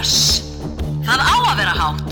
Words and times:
Er 0.00 0.04
föss. 0.04 0.42
Það 1.04 1.20
á 1.20 1.34
að 1.44 1.58
vera 1.60 1.72
hátt. 1.76 2.08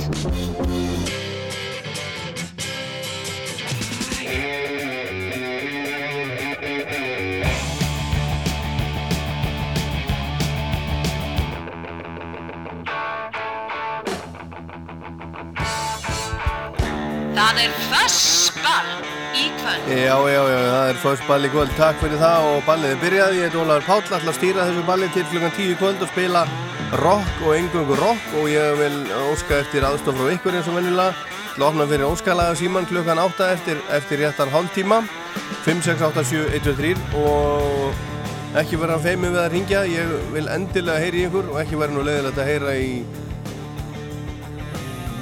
Það 17.32 17.62
er 17.62 17.72
fössball 17.88 18.92
í 19.32 19.48
kvöld. 19.56 19.88
Já, 19.88 20.16
já, 20.28 20.44
já, 20.44 20.60
það 20.68 20.88
er 20.90 20.96
fyrst 21.00 21.24
ball 21.24 21.40
í 21.40 21.56
kvöld, 21.56 21.76
takk 21.80 22.04
fyrir 22.04 22.20
það 22.20 22.52
og 22.52 22.64
ballið 22.68 22.90
er 22.92 23.04
byrjað, 23.06 23.36
ég 23.38 23.48
heit 23.48 23.62
Ólaður 23.64 23.88
Páll, 23.88 24.18
að 24.20 24.34
stýra 24.36 24.68
þessu 24.68 24.90
balli 24.92 25.14
til 25.16 25.30
klukkan 25.32 25.56
10 25.56 25.70
í 25.72 25.78
kvöld 25.80 26.04
og 26.04 26.12
spila 26.12 26.50
rock 26.96 27.42
og 27.44 27.52
engungu 27.52 27.96
rock 27.98 28.36
og 28.40 28.48
ég 28.48 28.78
vil 28.78 28.96
óska 29.28 29.58
eftir 29.60 29.84
aðstof 29.84 30.16
frá 30.16 30.30
ykkur 30.32 30.56
eins 30.56 30.68
og 30.70 30.78
vennilega, 30.78 31.12
til 31.52 31.62
að 31.62 31.68
opna 31.68 31.86
fyrir 31.90 32.08
óskalaga 32.08 32.54
síman 32.56 32.88
klukkan 32.88 33.20
8 33.20 33.48
eftir, 33.52 33.80
eftir 33.92 34.22
réttan 34.22 34.52
hálftíma, 34.54 35.02
5687123 35.66 36.96
og 37.20 38.56
ekki 38.56 38.80
vera 38.80 38.96
feimið 39.04 39.34
við 39.34 39.42
að 39.42 39.52
ringja, 39.52 39.84
ég 39.90 40.14
vil 40.32 40.48
endilega 40.54 41.04
heyri 41.04 41.26
ykkur 41.28 41.52
og 41.52 41.60
ekki 41.60 41.80
vera 41.82 41.92
nú 41.92 42.06
leiðilegt 42.06 42.40
að 42.40 42.50
heyra 42.54 42.76
í 42.80 42.90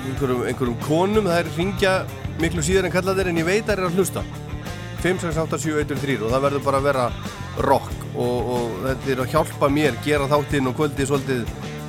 einhverjum, 0.06 0.46
einhverjum 0.46 0.80
konum, 0.86 1.26
það 1.26 1.40
er 1.40 1.54
ringja 1.58 1.94
miklu 2.40 2.62
síðar 2.62 2.86
en 2.86 2.94
kalla 2.94 3.16
þeir 3.16 3.32
en 3.32 3.42
ég 3.42 3.48
veit 3.48 3.64
að 3.64 3.72
það 3.72 3.78
er 3.78 3.88
að 3.88 3.98
hlusta. 3.98 4.22
5, 5.02 5.18
6, 5.22 5.38
8, 5.42 5.58
7, 5.66 5.80
1, 5.82 5.98
3 6.02 6.16
og 6.22 6.32
það 6.32 6.44
verður 6.46 6.64
bara 6.66 6.78
að 6.80 6.86
vera 6.88 7.06
rock 7.66 7.92
og, 8.14 8.54
og 8.54 8.65
þetta 8.91 9.12
er 9.12 9.23
að 9.25 9.33
hjálpa 9.35 9.71
mér 9.73 9.99
gera 10.05 10.29
þáttinn 10.31 10.71
og 10.71 10.77
kvöldi 10.79 11.09
svolítið, 11.09 11.43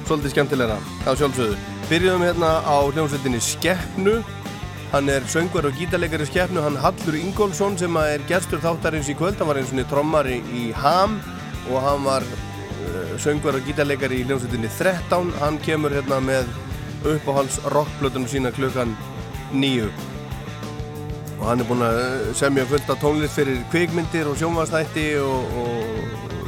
svolítið 0.08 0.34
skemmtilega 0.36 0.80
á 0.80 1.12
sjálfsögðu. 1.12 1.58
Byrjuðum 1.88 2.26
hérna 2.28 2.52
á 2.68 2.78
hljómsveitinni 2.92 3.40
Skeppnu 3.44 4.18
Hann 4.88 5.10
er 5.12 5.26
söngvar 5.28 5.66
og 5.68 5.76
gítarleikari 5.76 6.26
skeppnu, 6.26 6.62
hann 6.64 6.78
Hallur 6.80 7.16
Ingólfsson 7.20 7.74
sem 7.76 7.96
er 8.00 8.22
gerstur 8.30 8.62
þáttarins 8.64 9.10
í 9.12 9.16
kvöld, 9.20 9.36
hann 9.36 9.50
var 9.50 9.60
eins 9.60 9.74
og 9.76 9.90
trommari 9.92 10.38
í 10.56 10.70
Ham 10.72 11.18
og 11.68 11.82
hann 11.84 12.06
var 12.08 12.24
uh, 12.24 13.18
söngvar 13.20 13.60
og 13.60 13.68
gítarleikari 13.68 14.22
í 14.22 14.28
hljómsveitinni 14.30 14.72
13, 14.78 15.34
hann 15.42 15.60
kemur 15.66 15.92
hérna 15.92 16.22
með 16.24 16.48
uppáhalds 17.04 17.60
rockblötunum 17.76 18.32
sína 18.32 18.54
klukkan 18.56 18.96
nýju 19.52 19.92
og 21.38 21.44
hann 21.50 21.60
er 21.60 21.68
búinn 21.68 21.84
að 21.84 22.32
semja 22.40 22.66
fullt 22.72 22.88
af 22.90 23.04
tónlist 23.04 23.36
fyrir 23.36 23.60
kvikmyndir 23.74 24.32
og 24.32 24.40
sjónvastætti 24.40 25.10
og 25.20 26.07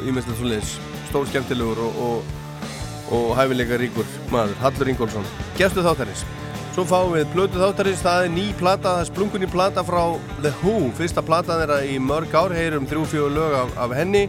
ímestlega 0.10 0.40
svolítið 0.40 0.74
stór 1.10 1.30
skemmtilegur 1.30 1.82
og, 1.86 2.04
og, 2.06 2.36
og 3.16 3.32
hæfileika 3.38 3.80
ríkur 3.82 4.12
maður, 4.34 4.58
Hallur 4.64 4.92
Ingólfsson. 4.94 5.32
Gestu 5.58 5.86
þáttarins. 5.86 6.26
Svo 6.76 6.86
fáum 6.88 7.16
við 7.16 7.32
blötu 7.34 7.60
þáttarins, 7.60 8.04
það 8.06 8.26
er 8.28 8.34
ný 8.36 8.46
plata, 8.60 8.94
það 8.94 9.02
er 9.04 9.10
splungunni 9.10 9.50
plata 9.52 9.84
frá 9.88 10.04
The 10.44 10.54
Who. 10.62 10.76
Fyrsta 11.00 11.24
plata 11.26 11.58
þeirra 11.60 11.82
í 11.88 11.98
mörg 12.04 12.36
ár, 12.38 12.54
heyrum 12.56 12.88
þrjú-fjóðu 12.90 13.34
lög 13.36 13.56
af, 13.64 13.74
af 13.86 13.96
henni. 13.98 14.28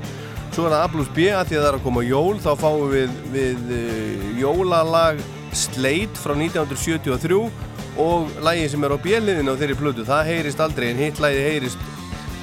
Svo 0.51 0.67
er 0.67 0.75
það 0.75 0.85
A 0.85 0.89
plus 0.91 1.11
B 1.15 1.29
að 1.31 1.51
því 1.51 1.59
að 1.59 1.63
það 1.63 1.69
er 1.69 1.77
að 1.79 1.85
koma 1.85 2.07
jól 2.07 2.41
þá 2.43 2.51
fáum 2.59 2.89
við, 2.91 3.13
við 3.35 3.75
uh, 3.77 4.25
jólalag 4.41 5.21
Slate 5.55 6.19
frá 6.19 6.35
1973 6.35 7.39
og 8.01 8.43
lægi 8.47 8.69
sem 8.73 8.85
er 8.87 8.95
á 8.95 8.99
bjelliðinu 9.03 9.55
á 9.55 9.61
þeirri 9.61 9.77
plötu, 9.79 10.05
það 10.07 10.29
heyrist 10.31 10.63
aldrei 10.63 10.91
en 10.91 11.01
hitt 11.03 11.23
lægi 11.23 11.41
heyrist, 11.43 11.89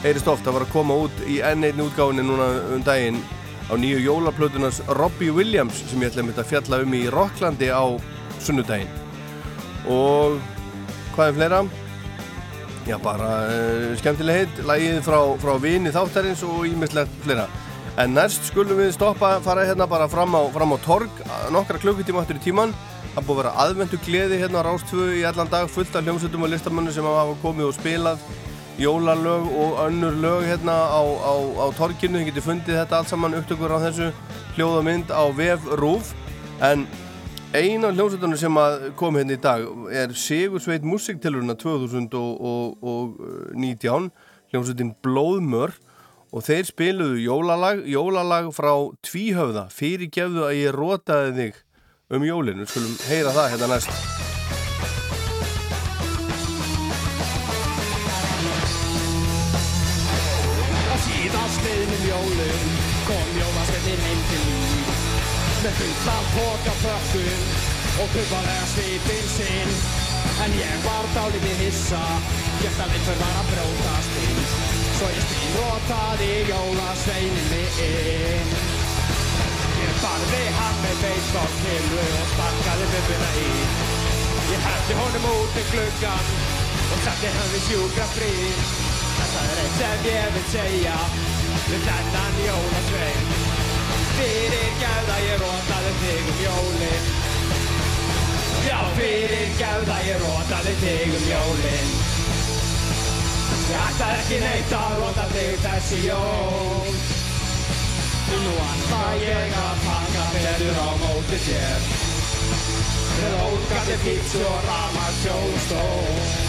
heyrist 0.04 0.30
oft, 0.30 0.46
það 0.46 0.58
var 0.58 0.66
að 0.68 0.74
koma 0.74 0.98
út 1.06 1.24
í 1.26 1.40
enn 1.46 1.66
einn 1.66 1.82
útgáðinu 1.84 2.26
núna 2.28 2.48
um 2.76 2.84
daginn 2.86 3.20
á 3.68 3.74
nýju 3.80 4.00
jólaplötunars 4.06 4.80
Robbie 5.00 5.34
Williams 5.34 5.82
sem 5.90 6.04
ég 6.04 6.14
ætla 6.14 6.28
að 6.32 6.50
fjalla 6.52 6.82
um 6.86 6.96
í 6.96 7.04
Rocklandi 7.12 7.70
á 7.74 7.84
sunnudaginn. 8.44 8.92
Og 9.92 10.38
hvað 11.16 11.32
er 11.32 11.38
fleira? 11.40 11.62
Já 12.88 12.98
bara 13.04 13.32
uh, 13.52 13.94
skemmtileg 14.00 14.44
heit, 14.44 14.60
lægið 14.70 15.02
frá, 15.04 15.20
frá 15.42 15.56
vini 15.60 15.92
þáttarins 15.92 16.44
og 16.48 16.68
ímislegt 16.70 17.18
fleira. 17.26 17.48
En 17.98 18.14
næst 18.14 18.46
skulum 18.52 18.78
við 18.78 18.94
stoppa, 18.94 19.40
fara 19.44 19.66
hérna 19.66 19.90
bara 19.90 20.08
fram 20.08 20.38
á, 20.38 20.46
fram 20.54 20.76
á 20.76 20.78
torg 20.86 21.24
nokkra 21.52 21.82
klukkutíma 21.82 22.22
áttur 22.22 22.38
í 22.38 22.46
tíman 22.46 22.76
það 23.18 23.26
búið 23.26 23.32
að 23.34 23.40
vera 23.40 23.52
aðvendu 23.64 23.98
gleði 24.06 24.38
hérna 24.44 24.62
á 24.62 24.66
Rástföðu 24.68 25.16
í 25.18 25.24
allan 25.26 25.50
dag 25.50 25.72
fullt 25.74 25.96
af 25.98 26.06
hljómsveitum 26.06 26.44
og 26.46 26.52
listamannu 26.54 26.92
sem 26.94 27.08
hafa 27.08 27.34
komið 27.42 27.72
og 27.72 27.74
spilað 27.74 28.22
jólalög 28.78 29.50
og 29.58 29.80
önnur 29.88 30.14
lög 30.22 30.44
hérna 30.46 30.74
á, 30.74 31.02
á, 31.02 31.34
á 31.66 31.68
torkinu, 31.78 32.18
þið 32.20 32.26
getur 32.30 32.44
fundið 32.46 32.78
þetta 32.84 32.96
allt 33.00 33.10
saman 33.10 33.38
upptökur 33.40 33.72
á 33.74 33.80
þessu 33.88 34.08
hljóðamynd 34.58 35.08
á 35.10 35.24
VF 35.34 35.62
Rúf 35.82 36.06
en 36.62 36.88
eina 37.54 37.88
hljómsveitunum 37.90 38.38
sem 38.38 38.58
kom 39.00 39.16
hérna 39.18 39.34
í 39.34 39.42
dag 39.42 39.62
er 39.90 40.14
Sigursveit 40.14 40.84
Musiktiluruna 40.86 41.56
2019 41.58 44.12
hljómsveitin 44.52 44.96
Blóðmör. 45.04 45.72
Og 46.36 46.44
þeir 46.44 46.68
spiluðu 46.68 47.24
jólalag, 47.24 47.88
jólalag 47.88 48.52
frá 48.52 48.92
Tvíhöfða, 49.08 49.72
fyrirgefðu 49.72 50.44
að 50.44 50.60
ég 50.60 50.76
rótaði 50.76 51.32
þig 51.40 51.64
um 52.12 52.28
jólinu, 52.28 52.68
skulum 52.68 53.00
heyra 53.08 53.32
það 53.32 53.52
hérna 53.56 53.72
næst 53.78 54.27
liðnum 62.28 62.48
jólum 62.48 62.72
kom 63.08 63.28
jólasveitinn 63.40 64.02
heim 64.04 64.22
til 64.30 64.42
mín 64.48 64.88
með 65.64 65.74
fullan 65.80 66.26
póka 66.34 66.74
fökkum 66.82 67.44
og 68.02 68.10
kumpalega 68.14 68.66
svipinn 68.74 69.30
sinn 69.32 69.72
en 70.44 70.56
ég 70.60 70.78
var 70.86 71.08
dálítið 71.16 71.62
hissa 71.64 72.04
gert 72.62 72.82
að 72.84 72.96
einhver 72.98 73.18
var 73.22 73.36
að 73.42 73.52
brótast 73.54 74.20
inn 74.24 74.42
svo 74.98 75.08
ég 75.14 75.24
spínrótaði 75.30 76.32
jólasveinin 76.52 77.48
mig 77.54 77.80
inn 77.88 78.52
Ég 79.78 80.00
barði 80.02 80.44
hann 80.58 80.78
með 80.84 80.96
beisbólkilvu 81.04 82.06
og 82.20 82.28
sparkaði 82.34 82.86
bubbuna 82.94 83.32
í 83.40 83.50
Ég 84.52 84.68
hætti 84.68 85.00
honum 85.00 85.30
út 85.32 85.56
með 85.56 85.72
gluggan 85.72 86.32
og 86.88 87.00
setti 87.08 87.34
hann 87.38 87.48
við 91.68 91.76
ég 91.76 91.88
þennan 91.88 92.38
jólasvein. 92.46 93.32
Fyrir 94.18 94.70
gæða 94.82 95.18
ég 95.24 95.42
rótaði 95.42 95.92
þig 96.02 96.30
um 96.32 96.40
jólin. 96.44 97.10
Já, 98.68 98.80
fyrir 99.00 99.52
gæða 99.60 99.98
ég 100.08 100.24
rótaði 100.24 100.76
þig 100.84 101.18
um 101.20 101.28
jólin. 101.32 101.92
Ég 103.68 103.84
ætla 103.84 104.10
ekki 104.16 104.40
neitt 104.46 104.74
að 104.80 104.98
róta 105.02 105.28
þig 105.34 105.62
þessi 105.66 106.02
jól. 106.08 106.92
Nú 108.32 108.58
ætla 108.64 109.04
ég 109.26 109.62
að 109.66 109.86
taka 109.88 110.28
betur 110.36 110.84
á 110.84 110.90
móti 111.04 111.44
þér. 111.50 111.88
Með 113.18 113.40
ógandi 113.44 114.04
pítsu 114.06 114.46
og 114.48 114.68
ramar 114.72 115.16
sjónstól 115.24 116.47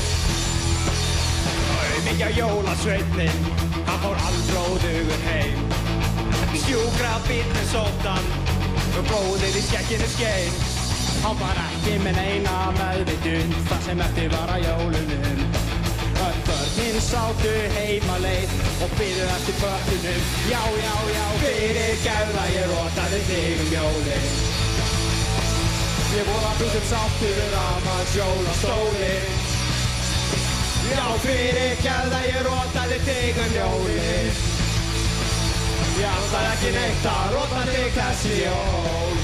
Mikja 2.04 2.28
jólasveitnin, 2.36 3.40
hann 3.86 4.00
fór 4.02 4.20
aldróðugur 4.28 5.24
heim. 5.26 5.64
Sjúkra 6.54 7.16
bílinn 7.26 7.68
sóttan 7.72 8.28
blóðið 9.08 9.56
í 9.58 9.62
skekkinu 9.66 10.08
skein. 10.12 10.60
Hann 11.22 11.38
var 11.40 11.58
ekki 11.64 11.96
með 12.04 12.18
neina 12.18 12.54
meðvitund 12.78 13.56
það 13.70 13.82
sem 13.86 14.02
eftir 14.04 14.30
var 14.34 14.52
að 14.54 14.64
jólunum. 14.66 15.42
Öll 16.28 16.38
börnin 16.48 17.00
sátu 17.02 17.54
heima 17.76 18.20
leið 18.22 18.54
og 18.84 18.94
byðu 19.00 19.26
eftir 19.34 19.58
börnunum. 19.62 20.30
Já, 20.52 20.62
já, 20.84 20.94
já, 21.16 21.26
fyrir 21.42 22.00
gæða 22.06 22.46
ég 22.54 22.72
rótaði 22.72 23.20
þig 23.32 23.66
um 23.66 23.74
jólin. 23.76 24.32
Ég 26.18 26.32
voru 26.32 26.48
að 26.48 26.64
búðum 26.64 26.88
sáttur 26.88 27.44
að 27.66 27.86
maður 27.86 28.10
sjóla 28.14 28.58
stólin 28.62 29.47
Já, 30.88 31.04
fyrir 31.24 31.74
gæða 31.84 32.22
ég 32.28 32.40
rótaði 32.46 33.02
þig 33.08 33.42
um 33.46 33.58
jólin 33.58 34.48
Ég 35.98 36.06
ætla 36.06 36.40
ekki 36.52 36.68
neitt 36.70 37.06
að 37.10 37.32
róta 37.34 37.62
þig 37.66 37.88
þessi 37.96 38.34
jól. 38.38 39.16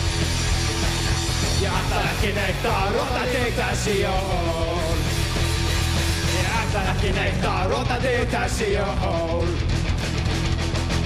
Ég 1.63 1.77
ætla 1.79 2.01
ekki 2.09 2.31
neitt 2.35 2.67
að 2.67 2.89
róta 2.97 3.23
þig 3.31 3.53
þessi 3.61 3.95
jól. 4.01 4.99
Ég 6.35 6.51
ætla 6.59 6.85
ekki 6.95 7.15
neitt 7.15 7.47
að 7.53 7.71
róta 7.71 8.01
þig 8.03 8.27
þessi 8.35 8.71
jól. 8.75 9.55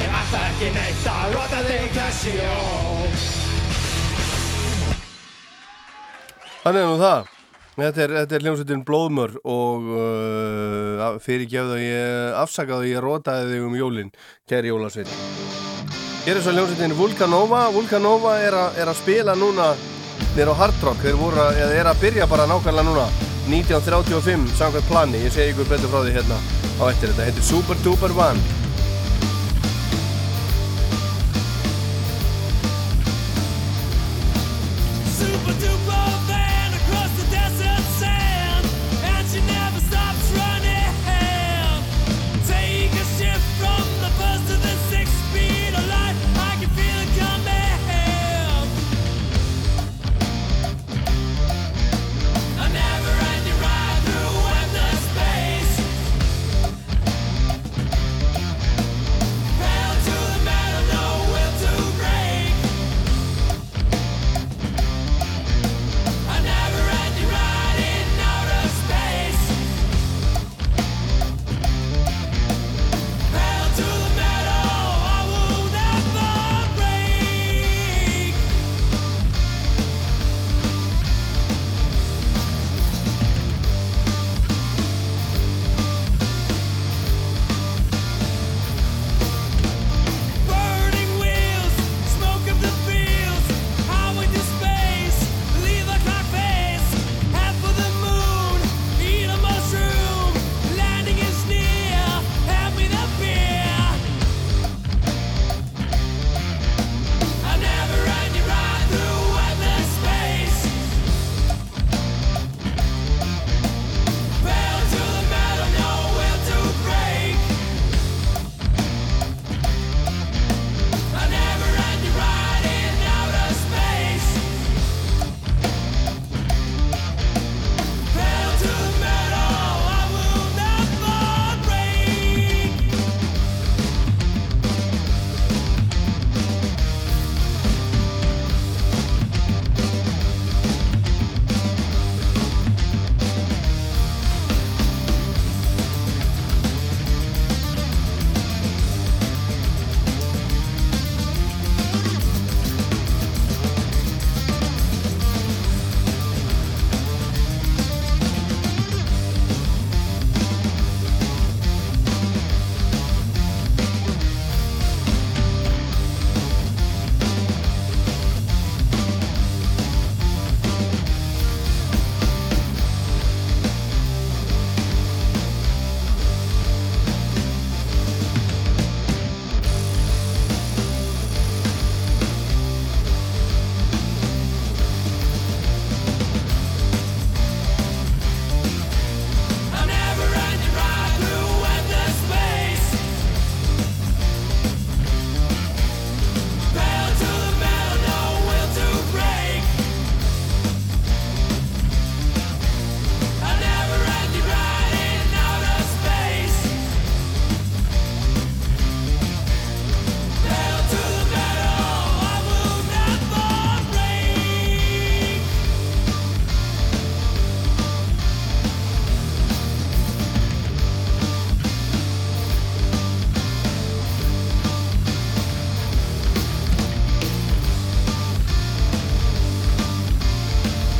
Ég 0.01 0.19
ætla 0.23 0.45
ekki 0.49 0.75
neitt 0.79 1.09
að 1.19 1.37
róta 1.37 1.65
þig 1.69 1.89
þessi 2.01 2.37
jól. 2.39 3.19
Þannig 6.63 6.81
er 6.81 6.89
nú 6.95 7.03
það. 7.05 7.38
Þetta 7.79 8.03
er, 8.03 8.13
er 8.27 8.43
hljómsveitin 8.43 8.81
Blóðmör 8.83 9.37
og 9.47 9.85
uh, 9.95 11.19
fyrirgefðu 11.23 11.77
að 11.77 11.85
ég 11.85 12.39
afsakaðu 12.41 12.83
að 12.83 12.91
ég 12.91 13.05
rótaði 13.05 13.53
þig 13.53 13.67
um 13.69 13.77
jólinn, 13.79 14.11
kæri 14.51 14.73
jólasveit. 14.73 15.13
Hér 16.25 16.41
er 16.41 16.43
svo 16.43 16.57
hljómsveitin 16.57 16.97
Vulcanova. 16.99 17.69
Vulcanova 17.77 18.35
er, 18.43 18.57
a, 18.59 18.67
er 18.83 18.91
að 18.91 18.99
spila 18.99 19.39
núna 19.39 19.71
nýra 20.35 20.59
á 20.59 20.61
Hard 20.65 20.83
Rock. 20.89 21.05
Þeir 21.07 21.21
voru 21.23 21.45
að, 21.45 21.63
er 21.79 21.87
að 21.87 22.03
byrja 22.03 22.27
bara 22.35 22.49
nákvæmlega 22.51 22.89
núna 22.91 23.07
1935 23.47 24.51
samkvæmt 24.59 24.91
plani. 24.91 25.23
Ég 25.29 25.39
segi 25.39 25.55
ykkur 25.55 25.71
betur 25.71 25.95
frá 25.95 26.03
því 26.03 26.17
hérna 26.19 26.41
á 26.83 26.85
eftir 26.91 27.13
þetta. 27.13 27.21
Þetta 27.21 27.29
heitir 27.31 27.47
Super 27.53 27.85
Duper 27.87 28.19
One. 28.19 28.68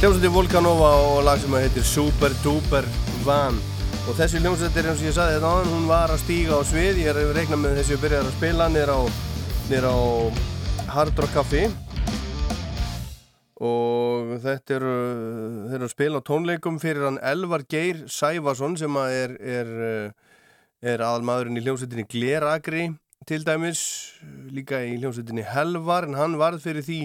Hljómsveitin 0.09 0.33
Volkanova 0.33 0.91
og 1.05 1.19
lag 1.21 1.37
sem 1.37 1.53
heitir 1.53 1.85
Super 1.85 2.33
Duper 2.41 2.87
Van. 3.27 3.59
Og 4.09 4.15
þessi 4.17 4.41
hljómsveitir 4.41 4.87
eins 4.89 5.03
og 5.03 5.05
ég 5.05 5.13
saði 5.13 5.35
þetta 5.35 5.51
áðan 5.53 5.69
hún 5.75 5.85
var 5.91 6.15
að 6.15 6.23
stíga 6.23 6.57
á 6.57 6.65
svið. 6.65 7.03
Ég 7.03 7.11
er 7.13 7.21
að 7.21 7.35
reikna 7.37 7.59
með 7.61 7.77
þessi 7.77 7.99
að 7.99 8.07
byrja 8.07 8.23
að 8.23 8.31
spila 8.39 8.71
nýr 8.73 8.89
á, 8.89 9.01
á 9.85 9.97
Hard 10.95 11.21
Rock 11.21 11.37
Café. 11.37 11.63
Og 13.61 14.33
þetta 14.49 14.79
eru 14.79 14.97
þeir 15.69 15.77
eru 15.83 15.91
að 15.91 15.95
spila 15.99 16.25
á 16.25 16.29
tónleikum 16.33 16.81
fyrir 16.81 17.11
hann 17.11 17.23
Elvar 17.35 17.69
Geir 17.69 18.07
Sæfarsson 18.09 18.81
sem 18.81 19.01
er 19.05 19.37
er, 19.61 19.79
er 20.81 21.05
aðalmaðurinn 21.05 21.61
í 21.61 21.69
hljómsveitinni 21.69 22.09
Gleragri 22.09 22.95
til 23.29 23.45
dæmis 23.45 23.85
líka 24.57 24.81
í 24.89 24.97
hljómsveitinni 25.03 25.45
Helvar 25.53 26.09
en 26.09 26.17
hann 26.17 26.41
varð 26.41 26.65
fyrir 26.65 26.89
því 26.89 27.03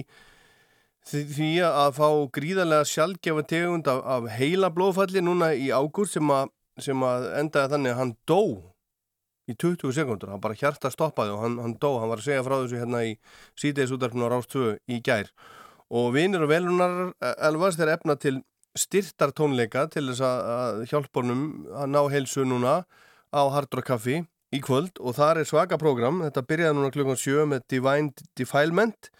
því 1.08 1.50
að 1.68 1.96
fá 1.98 2.08
gríðarlega 2.32 2.88
sjálfgefa 2.88 3.44
tegund 3.48 3.88
af, 3.90 4.00
af 4.04 4.28
heila 4.38 4.70
blóðfalli 4.72 5.20
núna 5.24 5.52
í 5.52 5.68
ágúst 5.68 6.16
sem, 6.16 6.30
a, 6.32 6.46
sem 6.80 7.02
að 7.04 7.26
endaði 7.40 7.74
þannig 7.74 7.92
að 7.92 8.00
hann 8.00 8.14
dó 8.28 8.40
í 9.44 9.56
20 9.60 9.92
sekundur, 9.92 10.32
hann 10.32 10.40
bara 10.40 10.56
hjarta 10.56 10.88
stoppaði 10.92 11.34
og 11.34 11.42
hann, 11.42 11.58
hann 11.60 11.76
dó, 11.80 11.98
hann 12.00 12.08
var 12.08 12.22
að 12.22 12.30
segja 12.30 12.44
frá 12.46 12.56
þessu 12.56 12.80
hérna 12.80 13.04
í 13.04 13.12
síðdeisútarfinu 13.60 14.24
á 14.24 14.32
Rástvö 14.32 14.70
í 14.88 15.00
gær. 15.04 15.28
Og 15.92 16.14
vinir 16.14 16.42
og 16.44 16.48
velunar 16.48 17.12
elvast 17.44 17.82
er 17.84 17.92
efna 17.92 18.16
til 18.16 18.38
styrtartónleika 18.74 19.84
til 19.92 20.08
þess 20.08 20.24
að 20.24 20.84
hjálpa 20.90 21.20
honum 21.20 21.44
að 21.70 21.92
ná 21.92 22.00
heilsu 22.14 22.46
núna 22.48 22.80
á 23.30 23.42
Hardrock 23.52 23.92
Café 23.92 24.22
í 24.54 24.62
kvöld. 24.64 24.96
Og 24.98 25.18
þar 25.18 25.42
er 25.42 25.50
svaka 25.50 25.78
program, 25.78 26.24
þetta 26.24 26.46
byrjaði 26.48 26.78
núna 26.78 26.94
klukkan 26.94 27.20
7 27.20 27.44
með 27.52 27.68
Divine 27.76 28.28
Defilement 28.38 29.12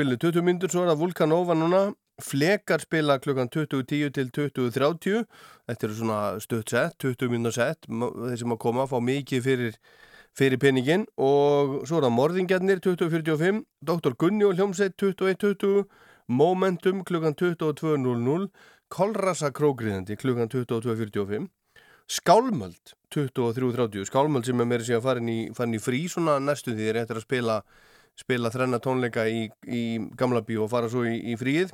Spilinu 0.00 0.16
20 0.16 0.40
myndur, 0.40 0.70
svo 0.72 0.80
er 0.80 0.88
það 0.88 1.00
Vulkanova 1.02 1.54
núna. 1.60 1.78
Flekar 2.24 2.80
spila 2.80 3.18
klukkan 3.20 3.50
20.10 3.52 4.14
til 4.16 4.30
20.30. 4.32 5.26
Þetta 5.68 5.86
eru 5.86 5.96
svona 5.98 6.20
stutt 6.40 6.72
sett, 6.72 6.96
20 7.04 7.28
myndur 7.28 7.52
sett. 7.52 7.84
Þeir 7.84 8.38
sem 8.40 8.54
að 8.54 8.60
koma 8.62 8.86
fá 8.88 8.96
mikið 9.04 9.42
fyrir, 9.44 9.76
fyrir 10.40 10.62
peningin. 10.62 11.04
Og 11.20 11.82
svo 11.84 12.00
er 12.00 12.06
það 12.06 12.16
Morðingjarnir 12.16 12.80
20.45. 12.86 13.60
Dr. 13.92 14.16
Gunni 14.24 14.48
og 14.48 14.56
Hljómsveit 14.56 14.96
21.20. 14.96 15.84
Momentum 16.32 17.04
klukkan 17.04 17.36
22.00. 17.36 18.48
Kolrasa 18.88 19.52
Krógriðandi 19.52 20.16
klukkan 20.16 20.48
22.45. 20.48 21.44
Skálmöld 22.08 22.96
23.30. 23.12 24.08
Skálmöld 24.08 24.48
sem 24.48 24.64
er 24.64 24.72
meira 24.72 24.88
síðan 24.88 25.04
farin 25.04 25.28
í, 25.28 25.38
farin 25.52 25.76
í 25.76 25.84
frí 25.90 26.06
svona 26.08 26.40
næstu 26.40 26.72
því 26.72 26.88
þeir 26.88 27.04
eftir 27.04 27.20
að 27.20 27.28
spila 27.28 27.62
spila 28.20 28.52
þrenna 28.52 28.80
tónleika 28.84 29.26
í, 29.26 29.48
í 29.66 29.82
gamla 30.20 30.44
bíu 30.46 30.66
og 30.66 30.70
fara 30.72 30.90
svo 30.92 31.06
í, 31.08 31.16
í 31.32 31.38
fríið. 31.40 31.72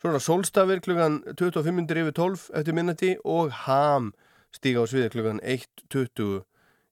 Svo 0.00 0.10
það 0.10 0.24
Solstafir 0.24 0.82
klukkan 0.82 1.20
25 1.38 1.84
yfir 2.02 2.16
12 2.16 2.48
eftir 2.58 2.74
minnati 2.74 3.12
og 3.28 3.52
Ham 3.66 4.10
stíga 4.52 4.82
á 4.82 4.86
sviði 4.90 5.12
klukkan 5.12 5.38
1.20 5.44 6.42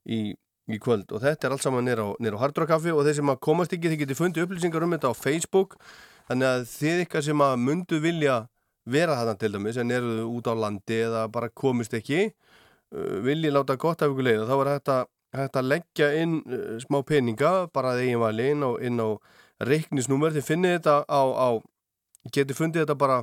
í, 0.07 0.21
í 0.71 0.79
kvöld. 0.83 1.11
Og 1.11 1.25
þetta 1.25 1.49
er 1.49 1.57
allt 1.57 1.65
saman 1.65 1.89
nýra 1.89 2.07
á, 2.07 2.09
á 2.15 2.43
Hardrock-kaffi 2.45 2.95
og 2.95 3.03
þeir 3.07 3.19
sem 3.19 3.33
að 3.33 3.43
komast 3.49 3.75
ekki 3.75 3.91
þið 3.91 4.03
getur 4.05 4.21
fundið 4.21 4.47
upplýsingar 4.47 4.87
um 4.87 4.95
þetta 4.95 5.11
á 5.11 5.15
Facebook. 5.19 5.77
Þannig 6.31 6.51
að 6.53 6.65
þið 6.71 7.05
ykkar 7.07 7.27
sem 7.27 7.45
að 7.45 7.61
mundu 7.65 8.01
vilja 8.05 8.37
vera 8.91 9.17
þarna 9.19 9.39
til 9.41 9.53
dæmis 9.55 9.79
en 9.81 9.93
eru 9.95 10.27
út 10.31 10.49
á 10.49 10.55
landi 10.57 11.01
eða 11.05 11.27
bara 11.33 11.51
komist 11.53 11.95
ekki 11.97 12.29
uh, 12.31 13.17
vilji 13.25 13.53
láta 13.53 13.77
gott 13.81 14.03
af 14.03 14.13
ykkur 14.13 14.27
leið 14.27 14.45
og 14.45 14.51
þá 14.51 14.57
er 14.57 14.71
þetta 14.75 14.97
hægt 15.37 15.59
að 15.61 15.69
leggja 15.71 16.09
inn 16.21 16.41
uh, 16.47 16.79
smá 16.83 17.01
peninga 17.07 17.53
bara 17.75 17.95
að 17.95 18.07
eigin 18.07 18.23
vali 18.23 18.49
inn 18.55 18.65
á, 18.67 18.71
inn 18.83 19.03
á 19.03 19.09
reiknisnúmer 19.61 20.35
þið 20.35 20.47
finnir 20.47 20.79
þetta 20.79 20.97
á, 21.07 21.23
á 21.23 21.49
getur 22.33 22.59
fundið 22.59 22.85
þetta 22.85 22.99
bara 22.99 23.21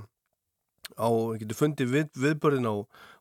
á, 0.95 1.09
getur 1.41 1.57
fundið 1.57 1.91
við, 1.93 2.07
viðbörðin 2.15 2.69
á, 2.69 2.75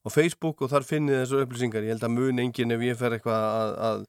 á 0.07 0.09
Facebook 0.12 0.62
og 0.62 0.73
þar 0.73 0.87
finnið 0.87 1.21
þessu 1.23 1.43
upplýsingar. 1.43 1.87
Ég 1.87 1.97
held 1.97 2.07
að 2.07 2.16
mun 2.16 2.43
engin 2.45 2.76
ef 2.76 2.87
ég 2.87 3.00
fer 3.00 3.16
eitthvað 3.16 3.49
að, 3.49 3.75
að 3.88 4.07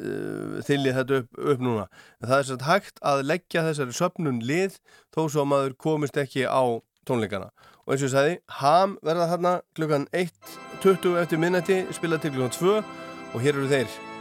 uh, 0.00 0.58
þylli 0.66 0.96
þetta 0.96 1.20
upp, 1.22 1.30
upp 1.54 1.64
núna. 1.68 1.86
En 2.20 2.30
það 2.30 2.38
er 2.38 2.50
svolítið 2.50 2.72
hægt 2.72 3.00
að 3.12 3.24
leggja 3.30 3.64
þessari 3.68 3.96
söpnun 4.00 4.42
lið 4.50 4.80
þó 5.14 5.22
svo 5.22 5.44
að 5.44 5.50
maður 5.52 5.78
komist 5.86 6.20
ekki 6.20 6.48
á 6.48 6.64
tónleikana. 7.06 7.52
Og 7.86 7.94
eins 7.94 8.02
og 8.02 8.08
ég 8.08 8.16
sagði, 8.16 8.38
ham 8.58 8.98
verða 9.06 9.30
þarna 9.30 9.54
klukkan 9.78 10.08
1.20 10.10 11.20
eftir 11.22 11.42
minnati 11.42 11.80
spila 11.94 12.18
til 12.18 12.34
klukkan 12.34 12.58
2 12.58 12.76
og 12.80 13.40
hér 13.44 13.54
eru 13.54 13.70
þeir 13.70 14.15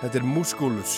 Þetta 0.00 0.22
er 0.22 0.24
Musculus 0.24 0.92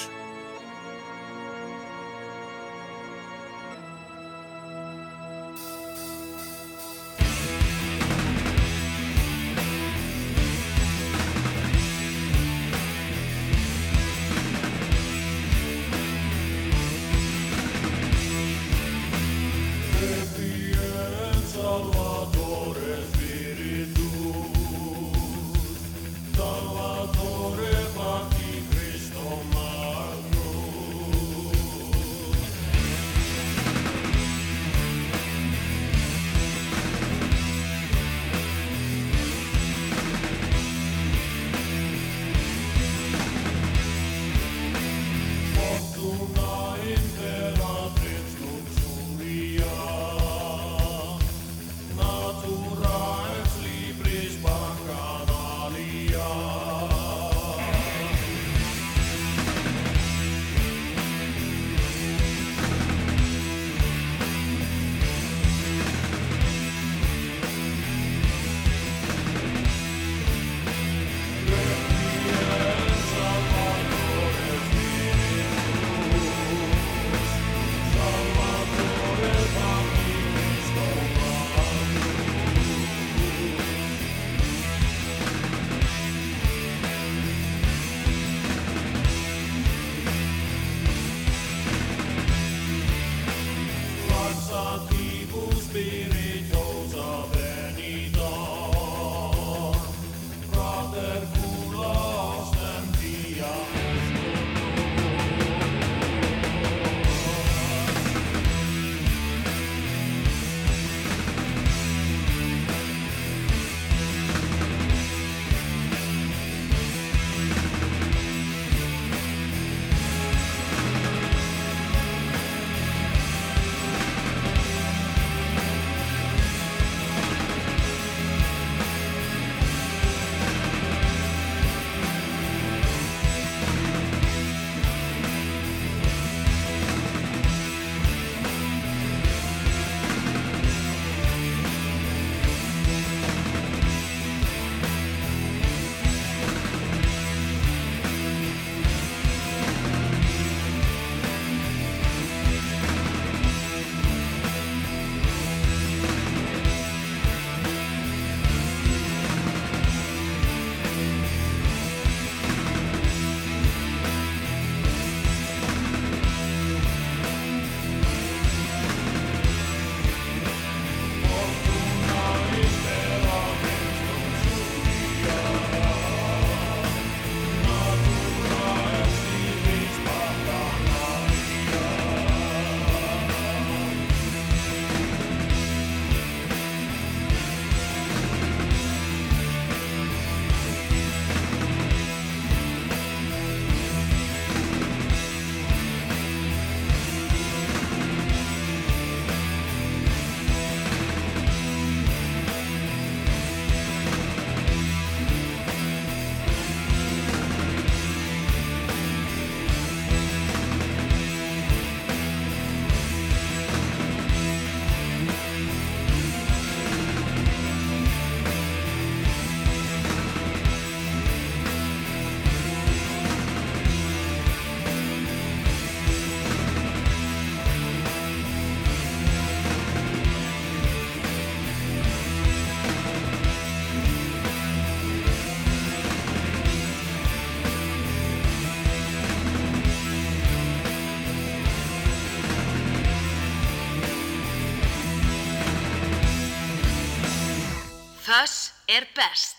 er 248.92 249.07
best. 249.14 249.52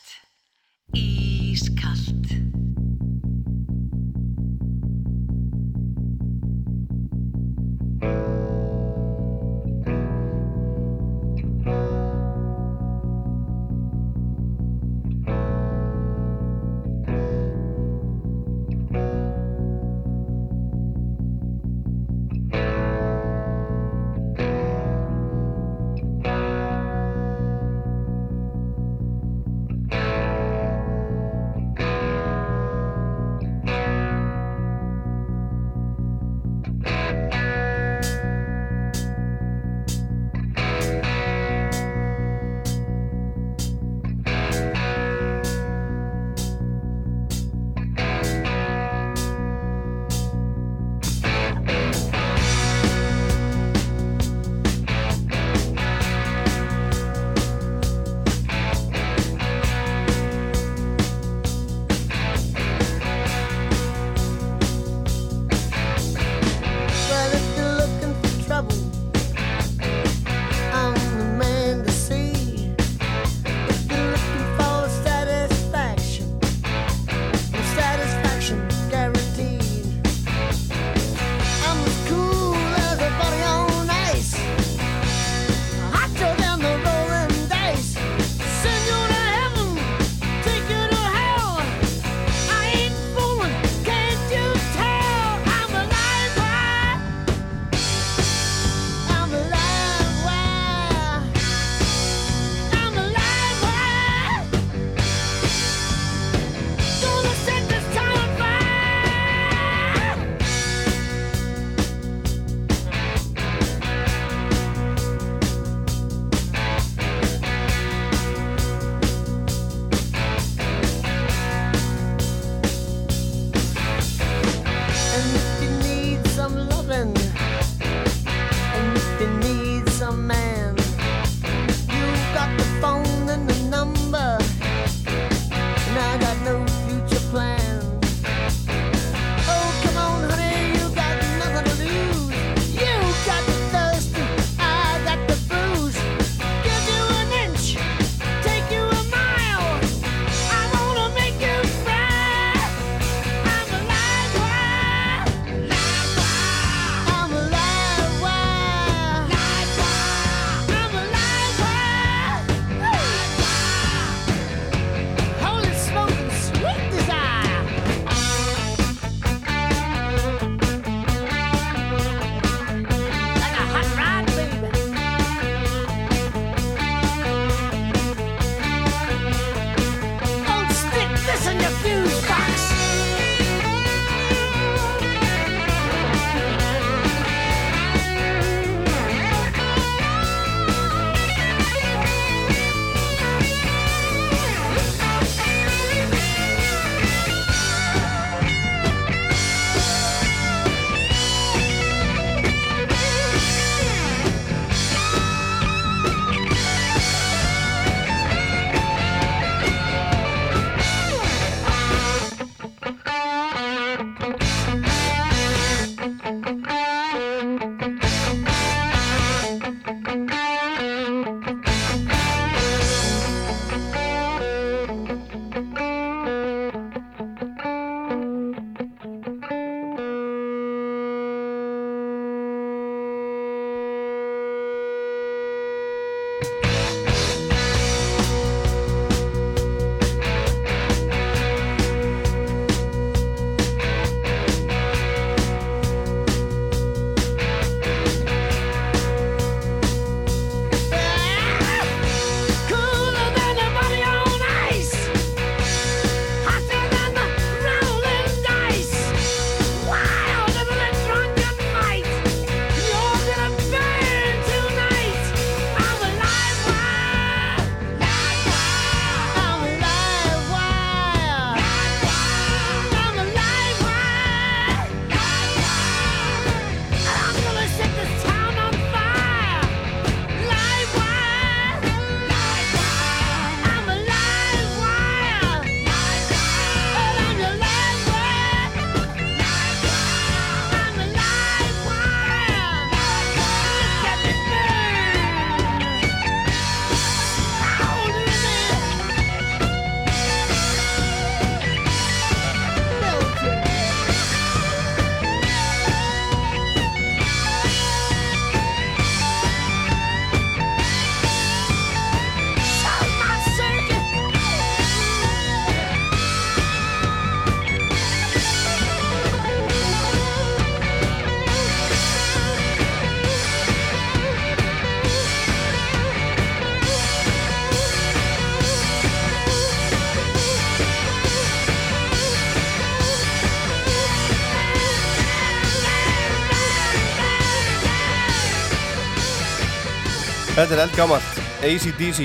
Þetta 340.64 340.78
er 340.78 340.82
eldgamalt 340.86 341.40
ACDC 341.68 342.20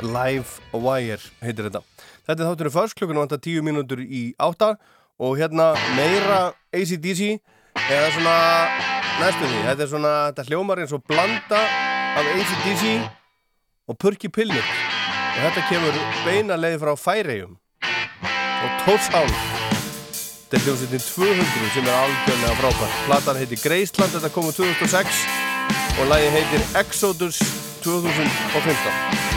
Live 0.00 0.62
Wire 0.72 1.18
heitir 1.44 1.66
þetta. 1.66 1.82
Þetta 2.24 2.40
er 2.40 2.48
þátturinn 2.48 2.72
först, 2.72 2.96
klukkan 2.96 3.20
vantar 3.20 3.40
10 3.44 3.66
mínútur 3.66 4.00
í 4.00 4.22
átta. 4.40 4.70
Og 5.20 5.34
hérna 5.36 5.74
meira 5.92 6.38
ACDC 6.72 7.34
eða 7.82 8.08
svona 8.14 8.38
næstunni, 9.20 9.60
þetta 9.66 9.84
er 9.84 9.92
svona 9.92 10.14
þetta 10.30 10.48
hljómar 10.48 10.80
eins 10.80 10.96
og 10.96 11.04
blanda 11.04 11.60
af 12.16 12.32
ACDC 12.32 12.88
og 13.92 14.00
Purki 14.00 14.32
Pilnir 14.32 14.64
og 14.64 15.42
þetta 15.42 15.68
kemur 15.68 16.02
beina 16.24 16.56
leið 16.56 16.80
frá 16.80 16.94
Færegjum 16.96 17.58
og 17.84 18.84
Tórshavn. 18.86 19.36
Þetta 20.46 20.62
er 20.62 20.64
hljómsveitin 20.64 21.04
200 21.12 21.74
sem 21.76 21.90
er 21.90 21.98
algjörlega 22.06 22.60
frábær. 22.62 23.00
Platan 23.10 23.42
heitir 23.42 23.60
Greisland, 23.60 24.16
þetta 24.16 24.32
kom 24.32 24.48
úr 24.48 24.56
2006 24.64 25.45
og 26.00 26.06
lagi 26.12 26.28
heitir 26.36 26.62
Exodus 26.80 27.38
2015 27.84 29.35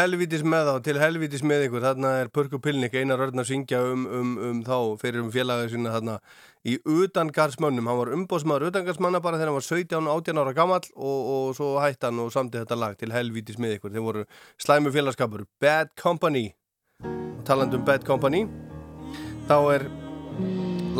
helvítis 0.00 0.42
með 0.46 0.68
þá, 0.68 0.74
til 0.86 0.94
helvítis 1.00 1.42
með 1.46 1.66
ykkur, 1.66 1.82
þarna 1.84 2.12
er 2.20 2.30
Pörku 2.32 2.60
Pilnik 2.62 2.94
einar 2.96 3.22
örn 3.26 3.42
að 3.42 3.50
syngja 3.50 3.80
um, 3.92 4.06
um, 4.08 4.32
um 4.48 4.62
þá 4.66 4.76
fyrir 5.00 5.22
um 5.22 5.30
félagið 5.34 5.74
sína 5.74 5.92
þarna 5.94 6.16
í 6.66 6.76
utangarsmönnum. 6.84 7.88
Hann 7.90 8.00
var 8.00 8.12
umbóðsmaður 8.16 8.70
utangarsmanna 8.70 9.22
bara 9.24 9.40
þegar 9.40 9.52
hann 9.52 9.58
var 9.58 9.66
17-18 9.68 10.42
ára 10.42 10.56
gammal 10.56 10.80
og, 10.96 11.20
og 11.34 11.52
svo 11.58 11.70
hætti 11.82 12.08
hann 12.08 12.24
og 12.24 12.32
samti 12.34 12.60
þetta 12.60 12.80
lag 12.80 12.98
til 13.00 13.12
helvítis 13.14 13.60
með 13.60 13.76
ykkur. 13.78 13.94
Þeir 13.94 14.06
voru 14.08 14.26
slæmu 14.60 14.92
félagskapur, 14.96 15.46
Bad 15.62 15.94
Company, 16.00 16.48
talandum 17.48 17.86
Bad 17.86 18.08
Company. 18.08 18.46
Þá 19.50 19.56
er 19.76 19.88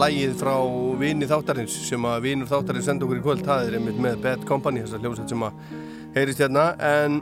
lægið 0.01 0.39
frá 0.39 0.55
vini 1.01 1.27
þáttarins 1.29 1.75
sem 1.89 2.05
að 2.07 2.23
vinur 2.29 2.49
þáttarins 2.51 2.87
senda 2.87 3.07
okkur 3.07 3.19
í 3.19 3.25
kvöld, 3.25 3.45
það 3.47 3.67
er 3.67 3.77
einmitt 3.81 4.01
með 4.01 4.23
Bad 4.25 4.47
Company, 4.49 4.85
þessar 4.85 5.03
hljómsveit 5.03 5.33
sem 5.35 5.45
að 5.47 5.63
heyrist 6.15 6.43
hérna, 6.43 6.71
en 6.79 7.21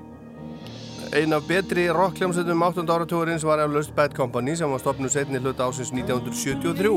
Einn 1.08 1.32
af 1.32 1.46
betri 1.48 1.86
rockljómsveitum 1.88 2.62
8. 2.62 2.82
áratugurins 2.92 3.44
var 3.44 3.62
eflaust 3.64 3.94
Bad 3.96 4.12
Company 4.16 4.52
sem 4.56 4.68
var 4.68 4.80
stopnud 4.82 5.08
setni 5.08 5.38
hluta 5.40 5.64
ásins 5.64 5.88
1973. 5.94 6.90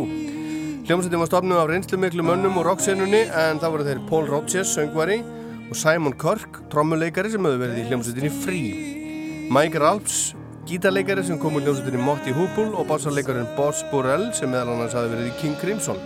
Hljómsveitin 0.87 1.19
var 1.21 1.29
stopnud 1.29 1.55
af 1.55 1.69
reynslu 1.69 1.97
miklu 1.97 2.25
mönnum 2.27 2.57
og 2.59 2.65
rocksenunni 2.67 3.21
en 3.29 3.61
það 3.61 3.71
voru 3.71 3.85
þeir 3.87 4.01
Paul 4.09 4.27
Rodgers, 4.27 4.73
söngvari 4.75 5.21
og 5.69 5.79
Simon 5.79 6.17
Kirk, 6.19 6.59
trommuleikari 6.73 7.31
sem 7.31 7.47
hefur 7.47 7.63
verið 7.63 7.79
í 7.79 7.87
hljómsveitinni 7.87 8.33
Free. 8.41 9.47
Mike 9.47 9.79
Ralphs, 9.79 10.33
gítarleikari 10.67 11.23
sem 11.23 11.39
kom 11.39 11.55
úr 11.55 11.63
hljómsveitinni 11.63 12.03
Motti 12.03 12.35
Hoople 12.35 12.67
og 12.75 12.89
bassarleikarinn 12.91 13.53
Boss 13.55 13.85
Burrell 13.93 14.33
sem 14.35 14.51
meðal 14.51 14.75
annars 14.75 14.97
hafi 14.97 15.13
verið 15.15 15.31
í 15.31 15.37
King 15.39 15.55
Crimson. 15.63 16.03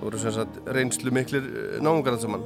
Það 0.00 0.08
voru 0.08 0.24
sem 0.24 0.34
sagt 0.40 0.58
reynslu 0.74 1.14
miklir 1.14 1.46
náungar 1.78 2.18
saman. 2.18 2.42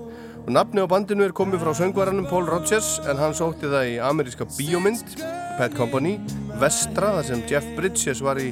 Nafni 0.49 0.81
á 0.81 0.89
bandinu 0.89 1.27
er 1.27 1.33
komið 1.37 1.61
frá 1.61 1.75
söngvaranum 1.77 2.25
Paul 2.25 2.47
Rodgers 2.49 2.95
en 3.05 3.19
hann 3.21 3.35
sótti 3.37 3.69
það 3.69 3.89
í 3.91 3.97
ameríska 4.01 4.47
bíómynd, 4.57 5.19
Bad 5.59 5.75
Company, 5.77 6.15
Vestra 6.57 7.11
þar 7.19 7.27
sem 7.29 7.43
Jeff 7.51 7.67
Bridges 7.77 8.23
var 8.25 8.41
í 8.41 8.47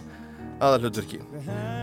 aðalhutverki. 0.61 1.22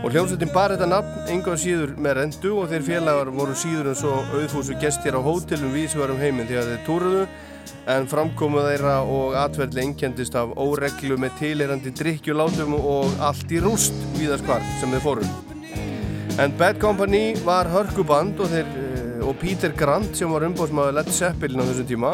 Og 0.04 0.14
hljómsveitin 0.14 0.52
bar 0.54 0.70
þetta 0.70 0.86
nafn 0.86 1.32
enga 1.34 1.56
síður 1.58 1.96
með 1.98 2.14
rendu 2.20 2.52
og 2.60 2.70
þeir 2.70 2.86
félagar 2.86 3.32
voru 3.34 3.56
síður 3.58 3.90
en 3.90 3.98
svo 3.98 4.14
auðfúsu 4.36 4.78
gestir 4.78 5.18
á 5.18 5.26
hótelum 5.26 5.74
vísvarum 5.74 6.22
heiminn 6.22 6.46
þegar 6.46 6.70
þeir 6.70 6.86
túruðu 6.86 7.26
en 7.90 8.08
framkomuð 8.14 8.70
þeirra 8.70 8.96
og 9.16 9.34
atverðli 9.40 9.82
engjandist 9.88 10.38
af 10.38 10.54
óreglu 10.54 11.18
með 11.18 11.40
tileirandi 11.42 11.90
drikkjulátum 11.90 12.78
og 12.78 13.18
allt 13.18 13.50
í 13.50 13.58
rúst 13.66 13.98
víðaskvar 14.14 14.62
sem 14.78 14.94
þeir 14.94 15.06
fóru. 15.08 15.30
En 16.38 16.54
Bad 16.58 16.78
Company 16.82 17.32
var 17.46 17.66
hörkuband 17.70 18.38
og 18.42 18.54
þeir 18.54 18.93
og 19.24 19.36
Peter 19.40 19.72
Grant 19.76 20.16
sem 20.16 20.30
var 20.30 20.44
umbóðsmaður 20.46 20.98
Led 20.98 21.10
Zeppelin 21.14 21.62
á 21.62 21.68
þessum 21.68 21.86
tíma 21.88 22.10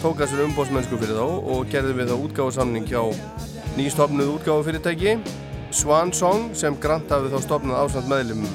tók 0.00 0.22
að 0.22 0.32
sér 0.32 0.44
umbóðsmennsku 0.48 0.98
fyrir 1.00 1.18
þá 1.18 1.26
og 1.54 1.70
gerði 1.70 1.96
við 1.98 2.10
þá 2.10 2.16
útgáðsamning 2.26 2.88
hjá 2.90 3.02
nýstofnuð 3.76 4.32
útgáðufyrirtæki 4.36 5.14
Swan 5.70 6.10
Song 6.16 6.50
sem 6.58 6.74
Grant 6.82 7.10
hafið 7.12 7.36
þá 7.36 7.44
stofnað 7.46 7.82
ásand 7.84 8.10
meðlum 8.10 8.46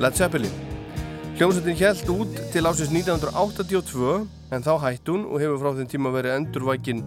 Led 0.00 0.16
Zeppelin. 0.16 0.54
Hljómsveitin 1.34 1.78
held 1.80 2.12
út 2.14 2.40
til 2.54 2.64
ásins 2.70 2.92
1982 2.94 4.16
en 4.54 4.64
þá 4.64 4.72
hætt 4.86 5.10
hún 5.10 5.26
og 5.28 5.42
hefur 5.42 5.60
frá 5.60 5.72
þeim 5.76 5.90
tíma 5.90 6.12
verið 6.14 6.38
endurvækin 6.38 7.02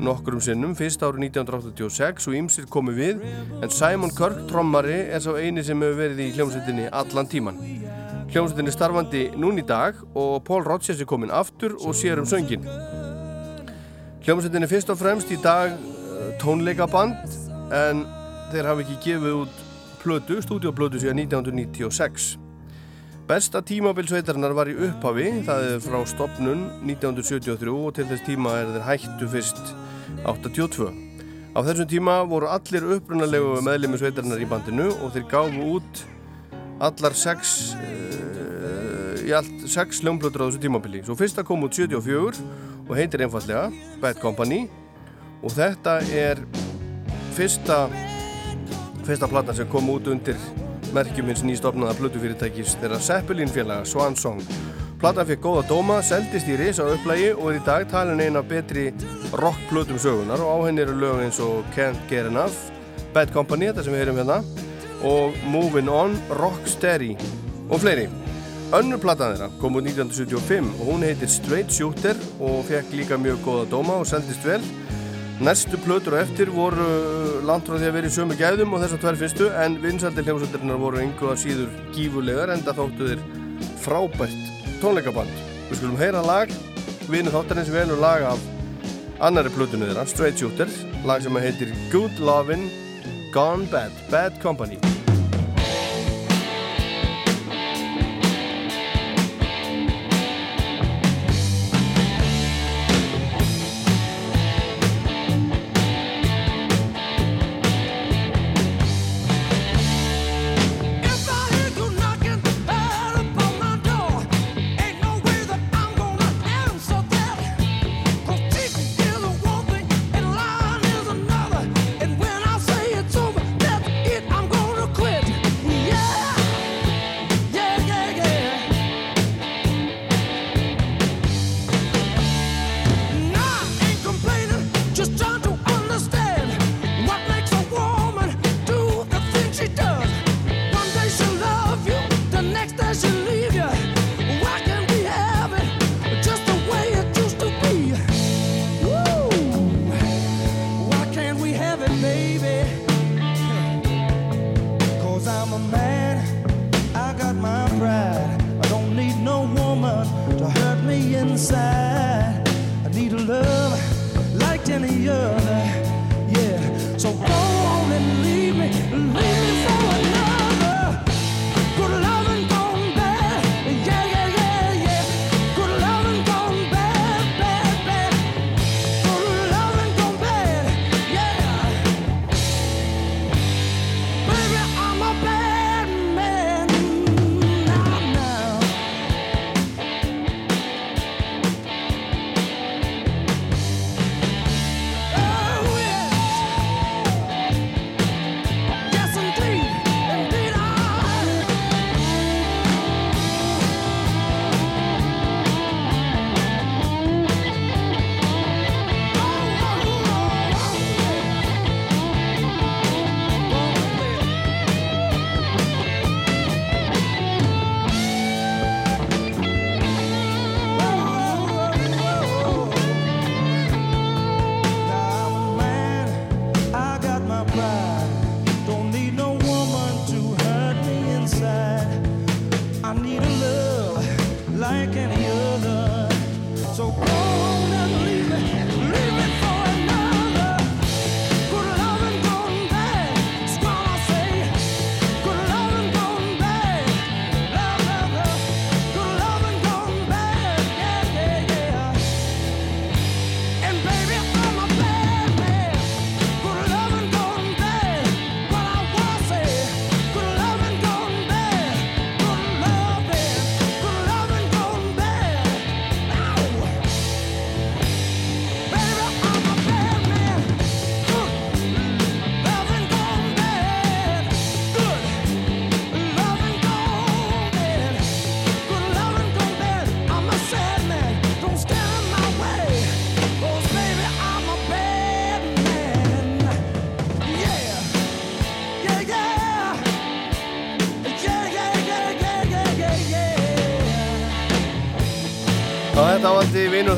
nokkurum 0.00 0.40
sinnum, 0.44 0.76
fyrst 0.76 1.02
árið 1.04 1.26
1986 1.30 2.28
og 2.28 2.36
ýmsir 2.38 2.68
komið 2.72 3.00
við 3.00 3.24
en 3.60 3.72
Simon 3.72 4.12
Kirk, 4.16 4.46
trommari, 4.48 5.02
er 5.10 5.24
sá 5.24 5.34
eini 5.36 5.64
sem 5.64 5.80
hefur 5.80 5.98
verið 6.04 6.24
í 6.28 6.30
hljómsveitinni 6.36 6.88
allan 6.92 7.28
tíman. 7.28 7.60
Hljómsveitin 8.30 8.68
er 8.70 8.74
starfandi 8.76 9.20
nún 9.42 9.56
í 9.58 9.62
dag 9.66 9.96
og 10.14 10.44
Paul 10.46 10.62
Rodgers 10.62 11.00
er 11.02 11.06
komin 11.10 11.32
aftur 11.34 11.72
og 11.82 11.96
sér 11.98 12.20
um 12.22 12.26
söngin. 12.30 12.62
Hljómsveitin 14.22 14.62
er 14.62 14.70
fyrst 14.70 14.92
og 14.94 15.00
fremst 15.00 15.32
í 15.34 15.38
dag 15.42 15.72
eh, 15.74 16.28
tónleikaband 16.38 17.16
en 17.74 18.04
þeir 18.52 18.68
hafa 18.70 18.84
ekki 18.84 19.00
gefið 19.08 19.34
út 19.40 19.56
plödu, 20.04 20.38
stúdioplödu 20.46 21.00
síðan 21.02 21.24
1996. 21.24 22.36
Besta 23.26 23.64
tímabilsveitarinnar 23.66 24.54
var 24.54 24.70
í 24.70 24.78
upphafi, 24.78 25.26
það 25.50 25.66
er 25.72 25.82
frá 25.88 25.98
stopnun 26.06 26.62
1973 26.86 27.74
og 27.74 27.98
til 27.98 28.06
þess 28.12 28.28
tíma 28.30 28.54
er 28.60 28.70
þeir 28.76 28.86
hættu 28.92 29.32
fyrst 29.34 29.74
82. 30.22 30.86
Á 31.50 31.66
þessum 31.66 31.90
tíma 31.90 32.20
voru 32.30 32.46
allir 32.54 32.86
upprunalegu 32.94 33.58
meðlemi 33.66 33.98
sveitarinnar 33.98 34.38
í 34.38 34.50
bandinu 34.54 34.86
og 35.00 35.10
þeir 35.18 35.28
gáfu 35.34 35.68
út 35.80 36.06
allar 36.80 37.16
sex 37.16 37.74
uh, 37.76 39.20
í 39.26 39.34
allt 39.36 39.66
sex 39.70 40.00
hljómblöður 40.04 40.44
á 40.44 40.48
þessu 40.48 40.62
tímabili. 40.64 41.04
Svo 41.04 41.16
fyrsta 41.18 41.44
kom 41.46 41.66
út 41.66 41.76
74 41.76 42.40
og 42.88 42.94
heitir 42.98 43.24
einfallega 43.26 43.68
Bad 44.02 44.20
Company. 44.22 44.64
Og 45.40 45.54
þetta 45.56 46.00
er 46.12 46.42
fyrsta 47.36 47.86
fyrsta 49.06 49.28
platan 49.30 49.56
sem 49.56 49.68
kom 49.70 49.88
út 49.92 50.10
undir 50.12 50.36
merkjumins 50.94 51.44
nýstofnaða 51.46 51.96
blödufyrirtækis 52.00 52.76
þeirra 52.80 52.98
Zeppelin 53.02 53.52
félaga 53.52 53.86
Swan 53.88 54.18
Song 54.18 54.42
Platan 55.00 55.24
fekk 55.24 55.40
góða 55.40 55.62
dóma, 55.64 55.94
seldist 56.04 56.48
í 56.50 56.58
risa 56.60 56.84
upplægi 56.92 57.30
og 57.32 57.46
er 57.48 57.56
í 57.56 57.60
dag 57.64 57.86
talin 57.88 58.20
eina 58.20 58.42
betri 58.44 58.90
rockplötum 59.40 59.96
sögunar 60.02 60.42
og 60.44 60.50
á 60.52 60.56
henni 60.66 60.84
eru 60.84 60.98
lög 61.00 61.22
eins 61.24 61.38
og 61.40 61.64
Can't 61.72 62.02
Get 62.10 62.28
Enough, 62.28 62.68
Bad 63.14 63.32
Company, 63.32 63.70
þetta 63.70 63.86
sem 63.86 63.96
við 63.96 64.02
heyrum 64.02 64.20
hérna 64.20 64.42
og 65.06 65.36
Moving 65.48 65.90
On, 65.90 66.16
Rocksteady 66.30 67.14
og 67.70 67.80
fleiri. 67.80 68.08
Önnur 68.76 69.00
platan 69.02 69.34
þeirra 69.34 69.48
kom 69.58 69.78
úr 69.78 69.82
1975 69.82 70.68
og 70.76 70.92
hún 70.92 71.02
heitir 71.02 71.30
Straight 71.30 71.72
Shooter 71.74 72.18
og 72.38 72.62
fekk 72.68 72.92
líka 72.94 73.18
mjög 73.18 73.40
góða 73.46 73.64
dóma 73.72 73.96
og 73.98 74.06
seldist 74.06 74.44
vel. 74.46 74.62
Næstu 75.40 75.78
plötur 75.80 76.14
og 76.14 76.22
eftir 76.22 76.52
voru 76.52 76.86
langt 77.48 77.66
frá 77.66 77.78
því 77.80 77.88
að 77.88 77.96
vera 77.96 78.10
í 78.10 78.14
sömu 78.14 78.36
gæðum 78.38 78.76
og 78.76 78.84
þessar 78.84 79.02
tvær 79.02 79.18
fyrstu 79.22 79.48
en 79.64 79.78
vinsaldir 79.82 80.28
hljómsöldarinnar 80.28 80.82
voru 80.82 81.00
einhverja 81.00 81.40
síður 81.42 81.72
gífulegar 81.96 82.52
en 82.54 82.62
það 82.66 82.82
þóttu 82.82 83.08
þeir 83.08 83.24
frábært 83.80 84.38
tónleikaband. 84.84 85.42
Við 85.70 85.80
skulum 85.80 85.98
heyra 86.00 86.22
lag, 86.26 86.52
vinu 87.08 87.32
þáttarins 87.32 87.72
velur 87.72 87.98
lag 88.04 88.28
af 88.34 88.46
annari 89.20 89.52
plötunni 89.56 89.88
þeirra, 89.88 90.06
Straight 90.06 90.38
Shooter, 90.38 90.70
lag 91.08 91.24
sem 91.24 91.42
heitir 91.42 91.74
Good 91.90 92.20
Lovin' 92.20 92.68
Gone 93.32 93.66
Bad, 93.70 93.92
Bad 94.10 94.40
Company. 94.42 94.89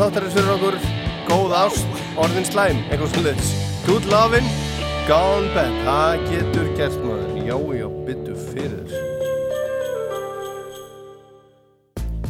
Þáttarins 0.03 0.35
fyrir 0.35 0.53
okkur. 0.57 0.77
Góð 1.29 1.53
ást, 1.55 1.87
orðin 2.19 2.47
slæm 2.49 2.79
eitthvað 2.91 3.11
svolítið, 3.13 3.51
good 3.87 4.07
lovin 4.11 4.47
gone 5.07 5.49
bad, 5.55 5.75
það 5.87 6.25
getur 6.31 6.69
gert 6.79 6.99
maður, 7.03 7.31
já 7.47 7.57
já, 7.79 7.87
byttu 8.07 8.33
fyrir. 8.51 8.87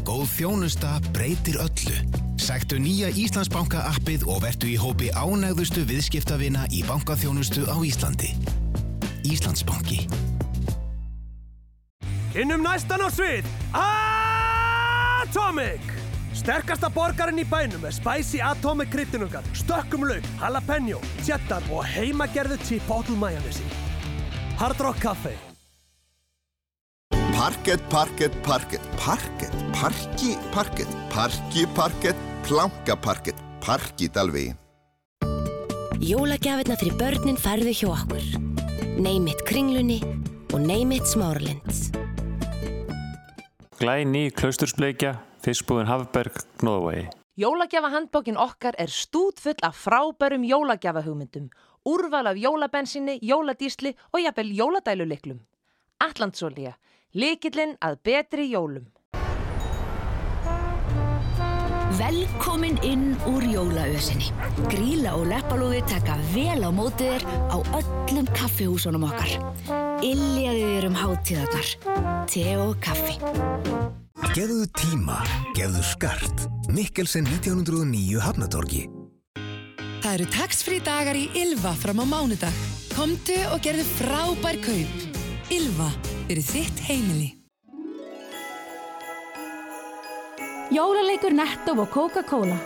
Góð 0.06 0.26
þjónusta 0.36 0.90
breytir 1.12 1.56
öllu. 1.62 1.96
Sæktu 2.42 2.76
nýja 2.82 3.08
Íslandsbanka 3.14 3.80
appið 3.92 4.26
og 4.26 4.42
vertu 4.42 4.66
í 4.72 4.76
hópi 4.80 5.08
ánægðustu 5.14 5.84
viðskiptavina 5.88 6.66
í 6.74 6.82
bankaþjónustu 6.88 7.62
á 7.70 7.76
Íslandi. 7.86 8.30
Íslandsbanki. 9.28 10.08
Innum 12.34 12.62
næstan 12.66 13.04
á 13.04 13.08
svið. 13.12 13.44
Atomic 15.22 15.91
Sterkasta 16.42 16.88
borgarinn 16.90 17.38
í 17.38 17.44
bænum 17.46 17.84
er 17.86 17.94
Spicy 17.94 18.40
Atomic 18.42 18.88
kryddinungar 18.90 19.44
Stökkum 19.54 20.02
lauk, 20.08 20.24
jalapeno, 20.40 20.98
cheddar 21.22 21.62
og 21.70 21.84
heimagerðu 21.86 22.56
chipotle 22.66 23.14
majónesi 23.14 23.62
Hard 24.58 24.82
Rock 24.82 24.98
Café 25.04 25.36
Parkett, 27.36 27.84
parkett, 27.90 28.34
parkett, 28.42 28.90
parkett, 28.98 29.54
parki, 29.74 30.34
parkett, 30.54 30.98
parki, 31.14 31.64
parkett, 31.78 32.26
planka, 32.46 32.94
parkett, 32.94 33.38
parkið 33.62 34.18
alveg. 34.22 34.52
Jólagjafirna 36.02 36.76
fyrir 36.78 36.98
börnin 37.00 37.38
færðu 37.40 37.74
hjá 37.74 37.88
okkur. 37.96 38.28
Neymit 39.02 39.42
kringlunni 39.48 39.98
og 40.52 40.62
neymit 40.62 41.08
smáralind. 41.10 41.98
Glæni 43.80 44.28
klaustursbleikja, 44.38 45.16
fiskbúðin 45.42 45.90
Hafberg, 45.90 46.38
Gnóðavegi. 46.60 47.10
Jólagjafahandbókin 47.40 48.36
okkar 48.36 48.76
er 48.78 48.90
stútfull 48.92 49.58
af 49.64 49.76
frábærum 49.76 50.44
jólagjafahugmyndum, 50.44 51.48
úrval 51.88 52.26
af 52.26 52.36
jólabensinni, 52.36 53.18
jóladísli 53.22 53.94
og 54.12 54.20
jafnvel 54.20 54.52
jóladæluliklum. 54.58 55.40
Allandsolía, 56.04 56.76
likillinn 57.14 57.78
að 57.80 57.96
betri 58.04 58.50
jólum. 58.52 58.90
Velkomin 61.92 62.78
inn 62.82 63.16
úr 63.28 63.44
jólaösinni. 63.44 64.30
Gríla 64.72 65.12
og 65.16 65.26
leppalúði 65.28 65.82
taka 65.88 66.16
vel 66.32 66.64
á 66.64 66.70
mótið 66.72 67.16
þér 67.16 67.26
á 67.52 67.56
öllum 67.80 68.30
kaffihúsunum 68.36 69.08
okkar. 69.08 69.34
Iljaði 70.04 70.68
þér 70.68 70.88
um 70.88 71.00
hátíðarnar. 71.02 71.74
Te 72.32 72.46
og 72.60 72.78
kaffi. 72.80 73.20
Gefðu 74.12 74.66
tíma, 74.76 75.22
gefðu 75.56 75.82
skart. 75.88 76.42
Mikkelsen 76.68 77.24
1909 77.24 78.20
Hafnatorgi. 78.20 78.82
Það 80.02 80.12
eru 80.12 80.26
tax-free 80.34 80.82
dagar 80.84 81.16
í 81.16 81.30
Ylva 81.40 81.72
fram 81.80 82.02
á 82.04 82.06
mánudag. 82.10 82.58
Komdu 82.92 83.38
og 83.54 83.62
gerðu 83.64 83.86
frábær 83.96 84.58
kaup. 84.60 85.06
Ylva, 85.48 85.88
fyrir 86.28 86.44
þitt 86.44 86.82
heimili. 86.90 87.30
Jólaleikur 90.72 91.32
Netto 91.32 91.78
og 91.80 91.88
Coca-Cola. 91.92 92.58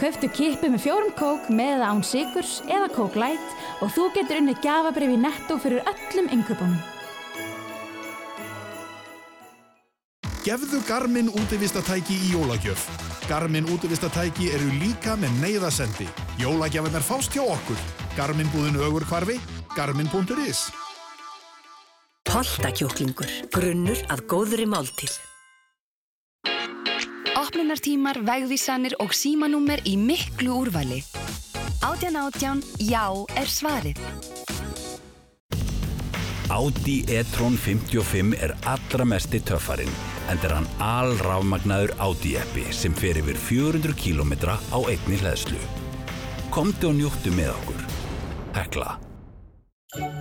Kauftu 0.00 0.30
kippu 0.32 0.70
með 0.72 0.86
fjórum 0.86 1.12
kók 1.12 1.50
með 1.52 1.84
án 1.84 2.00
sigurs 2.00 2.62
eða 2.64 2.88
kók 2.94 3.20
light 3.20 3.84
og 3.84 3.92
þú 3.92 4.08
getur 4.16 4.40
unni 4.40 4.56
gafabrif 4.64 5.12
í 5.12 5.20
Netto 5.20 5.60
fyrir 5.60 5.84
öllum 5.84 6.32
yngöpunum. 6.32 6.80
Gefðu 10.40 10.78
Garmin 10.88 11.28
útivistatæki 11.36 12.14
í 12.16 12.28
jólagjöf. 12.32 12.86
Garmin 13.28 13.66
útivistatæki 13.68 14.48
eru 14.56 14.70
líka 14.80 15.12
með 15.20 15.34
neyðasendi. 15.42 16.06
Jólagjafinnar 16.40 17.04
fást 17.04 17.34
hjá 17.36 17.42
okkur. 17.44 17.82
Garmin 18.16 18.48
búðin 18.54 18.78
ögur 18.80 19.04
hvarfi, 19.10 19.36
garmin.is. 19.76 20.62
Poltakjúklingur, 22.24 23.28
grunnur 23.52 24.00
að 24.08 24.24
góðri 24.32 24.64
máltíð. 24.64 25.18
Opnunartímar, 27.36 28.22
vegvísanir 28.24 28.96
og 29.02 29.12
símanúmer 29.12 29.84
í 29.84 29.98
miklu 30.00 30.56
úrvali. 30.62 31.02
Átján 31.84 32.16
átján, 32.16 32.64
já 32.80 33.04
er 33.36 33.48
svarið. 33.48 34.00
Audi 36.50 37.04
e-tron 37.06 37.54
55 37.54 38.34
er 38.42 38.56
allra 38.66 39.04
mesti 39.06 39.38
töffarinn, 39.38 39.92
en 40.30 40.40
er 40.46 40.54
hann 40.54 40.68
alrafmagnaður 40.84 41.92
Audi-eppi 42.02 42.68
sem 42.74 42.94
fer 42.94 43.18
yfir 43.18 43.38
400 43.48 43.96
km 43.98 44.32
á 44.46 44.78
einni 44.86 45.18
hlæðslu. 45.20 45.60
Komdu 46.54 46.90
og 46.90 46.98
njúttu 46.98 47.34
með 47.34 47.52
okkur. 47.56 47.86
Hekla. 48.54 48.96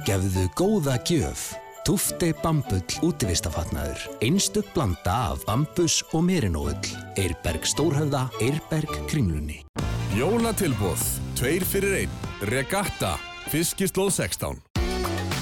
Gefðu 0.08 0.48
góða 0.58 0.98
gjöf. 1.06 1.52
Tufte 1.86 2.34
Bambull 2.44 2.84
útivistafatnaður. 3.06 4.02
Einstök 4.22 4.68
blanda 4.76 5.16
af 5.32 5.46
bambus 5.48 6.02
og 6.14 6.26
merinóull. 6.28 6.92
Eirberg 7.18 7.66
Stórhöfða, 7.66 8.28
Eirberg 8.42 8.92
Kringlunni. 9.10 9.64
Jólatilbóð, 10.18 11.02
tveir 11.38 11.66
fyrir 11.66 11.96
einn, 12.04 12.16
regatta, 12.50 13.16
fiskislóð 13.50 14.12
16. 14.18 14.58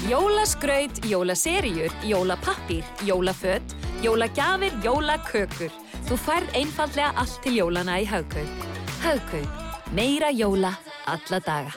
Jólaskraut, 0.08 1.02
jólaseríur, 1.04 1.92
jólapappir, 2.06 2.84
jólafött, 3.04 3.74
jólagjafir, 4.04 4.74
jólakökur. 4.84 5.74
Þú 6.08 6.18
færð 6.24 6.54
einfallega 6.56 7.12
allt 7.20 7.40
til 7.44 7.58
jólana 7.58 7.98
í 8.02 8.06
Haugkaup. 8.08 8.64
Haugkaup. 9.02 9.66
Meira 9.92 10.30
jóla 10.34 10.74
alla 11.08 11.40
daga. 11.40 11.74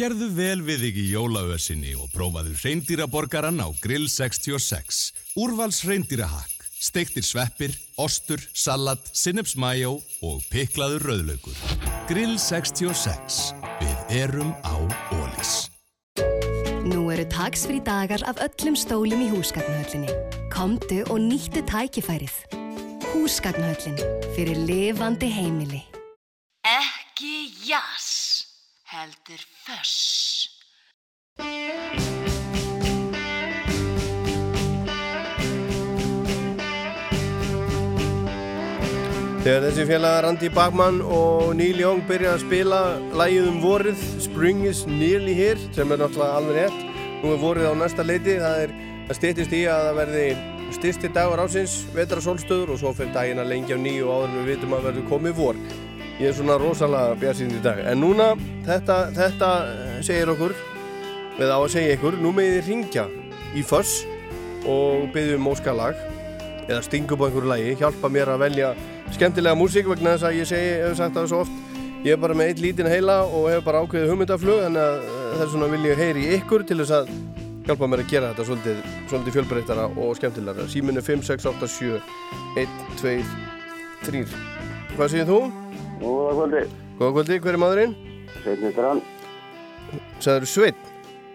Gerðu 0.00 0.30
vel 0.32 0.62
við 0.64 0.86
þig 0.86 0.98
í 1.02 1.06
jólaösinni 1.12 1.90
og 2.00 2.08
prófaðu 2.14 2.54
reyndýraborgaran 2.62 3.60
á 3.60 3.68
Grill 3.82 4.08
66. 4.08 5.00
Úrvals 5.36 5.82
reyndýrahakk, 5.84 6.64
steiktir 6.80 7.26
sveppir, 7.26 7.74
ostur, 8.00 8.40
salat, 8.56 9.02
sinnepsmæjó 9.12 9.98
og 10.24 10.46
piklaður 10.52 11.10
rauðlaugur. 11.10 11.60
Grill 12.08 12.38
66. 12.40 13.42
Við 13.82 14.16
erum 14.24 14.56
á 14.64 14.80
Ólís. 15.12 15.69
Eru 17.20 17.28
taksfrí 17.28 17.82
dagar 17.84 18.22
af 18.24 18.38
öllum 18.40 18.72
stólum 18.72 19.20
í 19.20 19.26
húsgagnahöllinni. 19.28 20.08
Komdu 20.48 21.02
og 21.12 21.18
nýttu 21.20 21.60
tækifærið. 21.68 22.32
Húsgagnahöllin 23.12 24.00
fyrir 24.32 24.56
lifandi 24.56 25.28
heimili. 25.28 25.82
Ekki 26.64 27.52
jás, 27.68 28.08
heldur 28.88 29.44
föss. 29.66 30.48
Þegar 39.44 39.66
þessi 39.68 39.90
félagar 39.92 40.24
Randy 40.24 40.48
Bachman 40.48 41.02
og 41.04 41.52
Neil 41.56 41.84
Young 41.84 42.00
byrja 42.08 42.38
að 42.38 42.46
spila 42.46 42.84
lægið 43.12 43.52
um 43.52 43.60
vorið 43.60 44.06
Spring 44.24 44.64
is 44.68 44.86
nearly 44.88 45.36
here 45.36 45.60
sem 45.76 45.92
er 45.92 46.00
náttúrulega 46.00 46.40
alveg 46.40 46.64
rétt 46.64 46.89
nú 47.20 47.34
er 47.34 47.42
vorið 47.42 47.68
á 47.70 47.74
næsta 47.76 48.06
leiti 48.06 48.38
það 48.40 48.64
er 48.64 48.74
að 49.10 49.18
stýttist 49.18 49.54
í 49.56 49.62
að 49.68 49.86
það 49.88 50.00
verði 50.00 50.24
styrsti 50.74 51.10
dagur 51.14 51.42
ásins, 51.42 51.80
vetrasólstöður 51.94 52.74
og 52.74 52.80
svo 52.80 52.92
fyrir 52.94 53.14
daginn 53.14 53.42
að 53.42 53.50
lengja 53.50 53.78
á 53.78 53.82
nýju 53.82 54.10
áður 54.10 54.28
en 54.28 54.36
við 54.38 54.50
vitum 54.52 54.76
að 54.76 54.84
verður 54.86 55.08
komið 55.10 55.34
vor. 55.38 55.58
Ég 56.20 56.28
er 56.28 56.36
svona 56.36 56.58
rosalega 56.60 57.16
björnsýnd 57.18 57.56
í 57.56 57.62
dag. 57.64 57.80
En 57.90 58.02
núna 58.02 58.28
þetta, 58.68 58.98
þetta 59.16 59.50
segir 60.06 60.30
okkur 60.34 60.54
við 61.40 61.50
á 61.50 61.58
að 61.58 61.72
segja 61.74 61.96
ykkur 61.96 62.18
nú 62.20 62.32
með 62.36 62.54
þið 62.58 62.70
ringja 62.70 63.06
í 63.56 63.64
föss 63.66 64.04
og 64.68 65.08
byggjum 65.14 65.50
óskalag 65.50 65.98
eða 66.68 66.82
stinga 66.86 67.16
upp 67.16 67.24
á 67.24 67.26
einhverju 67.26 67.50
lagi 67.50 67.74
hjálpa 67.80 68.12
mér 68.12 68.34
að 68.34 68.44
velja 68.44 68.70
skemmtilega 69.16 69.58
músík 69.58 69.88
vegna 69.90 70.14
þess 70.14 70.28
að 70.28 70.38
ég 70.38 70.50
segi, 70.50 70.74
hef 70.84 70.98
sagt 71.00 71.16
það 71.16 71.30
svo 71.32 71.42
oft 71.46 71.69
ég 72.00 72.14
er 72.14 72.20
bara 72.20 72.32
með 72.32 72.48
eitt 72.48 72.60
lítinn 72.64 72.88
heila 72.88 73.18
og 73.28 73.50
hef 73.52 73.64
bara 73.66 73.82
ákveðið 73.84 74.08
hugmyndaflug 74.08 74.62
þannig 74.64 74.80
að 74.80 75.02
þess 75.36 75.52
vegna 75.52 75.66
vil 75.74 75.80
ég 75.84 75.98
heyri 76.00 76.22
ykkur 76.38 76.62
til 76.64 76.78
þess 76.80 76.94
að 76.96 77.10
hjálpa 77.66 77.88
mér 77.92 78.02
að 78.02 78.08
gera 78.14 78.30
þetta 78.30 78.46
svolítið, 78.48 78.78
svolítið 79.10 79.36
fjölbreyttara 79.36 79.84
og 80.00 80.14
skemmtilega 80.16 80.64
síminu 80.72 81.02
5, 81.04 81.26
6, 81.28 81.48
8, 81.50 81.68
7 81.74 81.98
1, 82.62 82.78
2, 83.02 83.12
3 84.06 84.22
Hvað 84.94 85.12
segir 85.12 85.28
þú? 85.28 85.42
Góða 86.00 86.32
kvöldi 86.38 86.64
Góða 86.96 87.12
kvöldi, 87.18 87.38
hver 87.44 87.52
er 87.52 87.62
maðurinn? 87.66 87.94
Sveitn 88.40 88.80
hann 88.80 89.04
Sæður 90.24 90.50
Sveitn? 90.54 90.90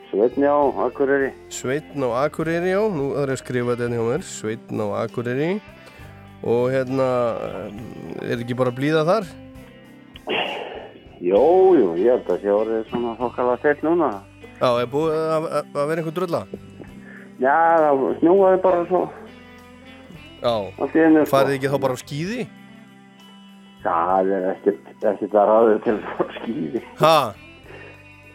Sveitn 0.09 0.49
já, 0.49 0.55
Akureyri 0.89 1.31
Sveitn 1.53 2.09
á 2.09 2.25
Akureyri, 2.25 2.73
já, 2.73 2.81
nú 2.89 3.13
er 3.13 3.29
ég 3.29 3.37
að 3.37 3.43
skrifa 3.45 3.75
þetta 3.75 3.85
hérna 3.85 4.01
hjá 4.01 4.09
mér 4.09 4.29
Sveitn 4.33 4.81
á 4.81 4.87
Akureyri 5.05 5.53
og 6.45 6.69
hérna 6.73 7.09
er 8.25 8.39
ekki 8.41 8.57
bara 8.57 8.73
blíða 8.73 9.05
þar? 9.05 9.33
Jú, 11.23 11.43
jú, 11.79 11.91
ég 11.99 12.11
held 12.11 12.31
að 12.33 12.41
sé 12.43 12.51
orðið 12.51 12.89
svona 12.89 13.13
þokkala 13.19 13.59
steitt 13.61 13.83
núna 13.85 14.09
Já, 14.55 14.69
er 14.81 14.89
búið 14.91 15.15
að, 15.15 15.45
að, 15.45 15.69
að 15.75 15.87
vera 15.91 16.01
einhver 16.01 16.17
drölla? 16.17 16.41
Já, 17.39 17.55
það 17.83 18.03
snjúaði 18.19 18.59
bara 18.63 18.83
svo 18.89 19.05
Já, 20.45 20.53
einu, 20.77 21.23
sko. 21.23 21.31
farið 21.31 21.55
ekki 21.55 21.71
þá 21.71 21.79
bara 21.85 21.95
á 21.95 21.99
skýði? 22.03 22.43
Það 23.85 24.29
er 24.35 24.45
ekkert, 24.51 24.93
ekkert 25.11 25.35
að 25.39 25.49
ráðu 25.49 25.75
til 25.85 25.93
að 25.95 26.05
fara 26.05 26.25
á 26.25 26.35
skýði. 26.39 26.81
Ha? 26.99 27.17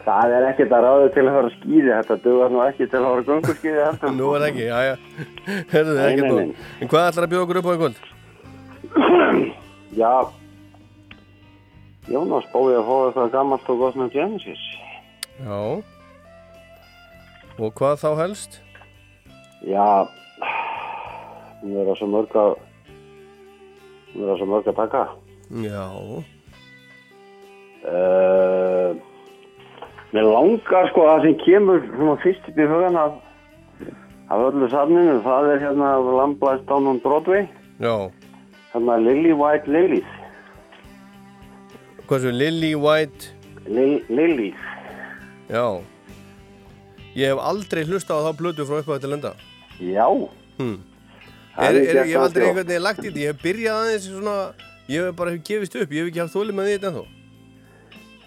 Það 0.01 0.35
er 0.35 0.45
ekkert 0.49 0.75
að 0.75 0.85
ráðu 0.87 1.09
til 1.15 1.23
að 1.23 1.35
fara 1.37 1.51
á 1.51 1.55
skýði. 1.55 1.91
Þetta 1.91 2.17
dugar 2.25 2.51
nú 2.51 2.61
ekki 2.65 2.87
til 2.87 2.99
að 2.99 3.07
fara 3.07 3.21
á 3.21 3.27
gönguskýði 3.29 3.81
heldur. 3.85 4.13
Nú 4.17 4.29
er 4.37 4.45
ekki, 4.47 4.65
já, 4.67 4.79
já. 4.87 4.93
Herðu, 5.71 5.97
ekki 6.07 6.21
nei, 6.25 6.31
nú. 6.31 6.45
En 6.81 6.91
hvað 6.91 7.09
ætlar 7.11 7.27
að 7.27 7.33
bjóða 7.35 7.45
okkur 7.47 7.61
upp 7.61 7.69
á 7.71 7.73
kvöld? 7.81 7.99
Já, 10.01 10.13
Jónas 12.09 12.47
bóði 12.53 12.79
að 12.79 12.87
fá 12.87 12.95
eitthvað 13.05 13.31
gammalt 13.35 13.69
og 13.69 13.81
gott 13.83 13.97
með 13.99 14.15
Genesis. 14.15 14.61
Já. 15.41 15.59
Og 17.61 17.73
hvað 17.77 17.99
þá 18.01 18.09
helst? 18.17 18.57
Já, 19.61 20.07
nú 21.61 21.75
er 21.77 21.89
það 21.91 21.97
svo 21.99 22.07
mörg 22.09 22.37
að, 22.41 22.53
nú 24.15 24.23
er 24.23 24.31
það 24.31 24.39
svo 24.39 24.47
mörg 24.49 24.69
að 24.71 24.79
taka. 24.79 25.01
Já. 25.61 25.85
Uh, 27.81 28.97
mér 30.13 30.25
langar 30.29 30.89
sko 30.89 31.05
að 31.05 31.11
það 31.11 31.27
sem 31.27 31.37
kemur 31.43 31.85
svona 31.91 32.15
fyrst 32.23 32.49
upp 32.49 32.57
í 32.57 32.69
hugan 32.71 32.97
af, 32.97 33.19
af 34.33 34.47
öllu 34.49 34.69
safninu, 34.73 35.19
það 35.25 35.51
er 35.53 35.63
hérna 35.67 35.93
Lamblæst 36.17 36.73
on 36.73 36.99
Broadway, 37.05 37.45
Já. 37.81 38.09
hérna 38.73 38.97
Lily 39.05 39.37
White 39.37 39.69
Lilies. 39.69 40.17
Hvað 42.11 42.25
svo, 42.25 42.31
Lily 42.35 42.69
White? 42.75 43.29
Lil, 43.71 44.01
Lilies. 44.11 44.63
Já. 45.47 45.79
Ég 47.15 47.29
hef 47.31 47.39
aldrei 47.39 47.85
hlusta 47.87 48.17
á 48.19 48.27
þá 48.27 48.33
blötu 48.35 48.65
frá 48.67 48.81
eitthvað 48.81 48.99
til 49.05 49.15
enda. 49.15 49.31
Já. 49.79 50.09
Hmm. 50.57 50.81
Er, 51.55 51.69
er 51.69 51.79
ég 51.79 52.01
hef 52.01 52.17
að 52.17 52.25
aldrei 52.25 52.43
einhvern 52.49 52.67
veginn 52.67 52.83
lagt 52.83 52.99
í 52.99 53.07
þetta, 53.07 53.21
ég 53.21 53.31
hef 53.31 53.39
byrjað 53.45 53.79
aðeins 53.85 54.09
svona, 54.09 54.35
ég 54.91 55.07
hef 55.07 55.15
bara 55.23 55.37
hef 55.37 55.47
gefist 55.47 55.79
upp, 55.79 55.95
ég 55.95 56.03
hef 56.03 56.11
ekki 56.11 56.23
haft 56.25 56.35
þólið 56.35 56.59
með 56.59 56.67
því 56.67 56.75
þetta 56.75 56.91
ennþá. 56.91 57.07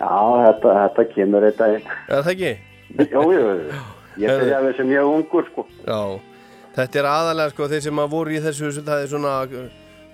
Já, 0.00 0.16
þetta, 0.46 0.74
þetta 0.80 1.06
kemur 1.12 1.48
þetta 1.50 1.70
einn. 1.74 1.94
Er 2.08 2.24
það 2.24 2.32
ekki? 2.32 2.56
Jú, 3.04 3.28
jú. 3.36 3.46
Ég 4.24 4.44
byrjaði 4.46 4.74
sem 4.80 4.92
mjög 4.94 5.14
ungur 5.18 5.52
sko. 5.52 5.68
Já, 5.84 6.00
þetta 6.80 7.04
er 7.04 7.12
aðalega 7.12 7.52
sko 7.52 7.72
þeir 7.74 7.88
sem 7.90 8.06
að 8.08 8.12
voru 8.16 8.32
í 8.32 8.44
þessu, 8.48 8.76
það 8.80 9.04
er 9.04 9.12
svona 9.12 9.38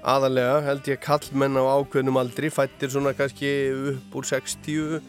aðalega, 0.02 0.60
held 0.64 0.86
ég, 0.88 1.00
kallmenn 1.04 1.58
á 1.60 1.64
ákveðnum 1.76 2.16
aldri, 2.20 2.48
fættir 2.52 2.88
svona 2.92 3.12
kannski 3.16 3.50
upp 3.92 4.16
úr 4.20 4.24
60, 4.28 5.00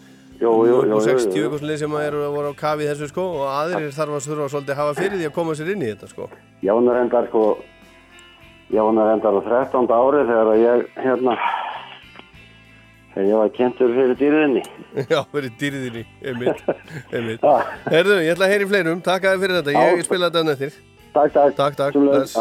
Jú, 0.41 0.49
jú, 0.49 0.57
upp 0.57 0.67
jú, 0.67 0.75
úr 0.81 0.87
jú, 0.89 0.99
60 1.05 1.37
jú. 1.37 1.41
eitthvað 1.45 1.59
svoleiðis 1.61 1.83
sem 1.85 1.93
eru 2.01 2.19
að 2.25 2.33
voru 2.35 2.47
á 2.51 2.53
kafi 2.57 2.87
þessu 2.89 3.07
sko 3.11 3.23
og 3.37 3.43
aðrir 3.53 3.91
þarf 3.93 4.13
að 4.17 4.25
þurfa 4.27 4.47
svolítið 4.55 4.73
að 4.73 4.79
hafa 4.81 4.95
fyrir 4.97 5.17
því 5.21 5.27
að 5.29 5.35
koma 5.35 5.53
sér 5.59 5.69
inn 5.75 5.83
í 5.85 5.89
þetta 5.91 6.07
sko. 6.11 6.23
Jón 6.65 6.85
er 6.89 6.97
endar 7.03 7.25
sko, 7.29 7.43
Jón 8.73 8.95
er 9.03 9.07
endar 9.13 9.37
á 9.37 9.41
13. 9.45 9.85
ári 10.01 10.19
þegar 10.31 10.47
að 10.55 10.63
ég, 10.65 10.77
hérna, 11.05 11.33
þegar 13.13 13.27
ég 13.29 13.37
var 13.43 13.49
kentur 13.59 13.89
fyrir 13.95 14.15
dýrðinni. 14.19 14.63
Já, 15.13 15.19
verið 15.31 15.51
dýrðinni, 15.61 16.03
einmitt, 16.25 16.61
einmitt. 17.15 17.41
Herðu, 17.91 18.15
ég 18.25 18.33
ætla 18.35 18.45
að 18.49 18.53
heyri 18.55 18.65
fleirum, 18.73 18.99
takk 19.05 19.21
aðeins 19.29 19.43
fyrir 19.45 19.55
þetta, 19.61 19.71
ég 19.77 20.01
Já. 20.01 20.05
spila 20.09 20.25
þetta 20.31 20.41
enn 20.45 20.55
eftir. 20.57 20.71
Takk, 21.11 21.33
takk. 21.35 21.55
Takk, 21.59 21.75
takk. 21.75 21.91
Sömuleiðis. 21.93 22.33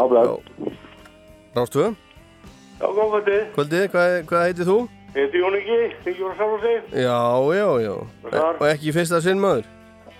Já, 2.80 2.86
góð 2.96 3.10
kvöldi. 3.12 3.38
kvöldið, 3.54 3.84
hvað, 3.92 4.14
hvað 4.30 4.44
heitir 4.46 4.64
þú? 4.70 4.76
Ég 5.10 5.20
heiti 5.24 5.38
Jón 5.42 5.56
Ingi, 5.58 5.78
að 6.06 6.60
sig. 6.62 6.82
Já, 7.02 7.18
já, 7.58 7.68
já. 7.84 7.94
Og 8.60 8.66
ekki 8.70 8.88
í 8.88 8.94
fyrsta 8.94 9.20
sinn 9.20 9.40
maður? 9.42 9.64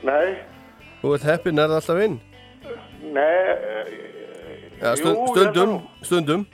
Nei, 0.02 0.36
Þú 1.00 1.14
ert 1.16 1.22
heppin, 1.24 1.58
er 1.58 1.68
það 1.70 1.78
alltaf 1.78 2.00
inn? 2.04 2.18
nei, 3.00 3.22
eh, 3.22 3.86
Jú, 4.80 4.96
stund, 4.96 5.16
ég 5.16 5.28
stundum, 5.30 5.72
stundum. 6.02 6.46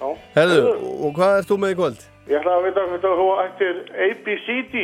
já. 0.00 0.08
Herðu, 0.34 0.60
og 1.06 1.14
hvað 1.16 1.38
ert 1.38 1.48
þú 1.48 1.56
með 1.62 1.72
í 1.72 1.78
kvöld? 1.80 2.04
Ég 2.28 2.38
ætla 2.40 2.52
að 2.58 2.64
vita 2.64 2.80
hvað 2.90 3.18
þú 3.20 3.28
ættir 3.44 3.74
ABCD. 4.08 4.76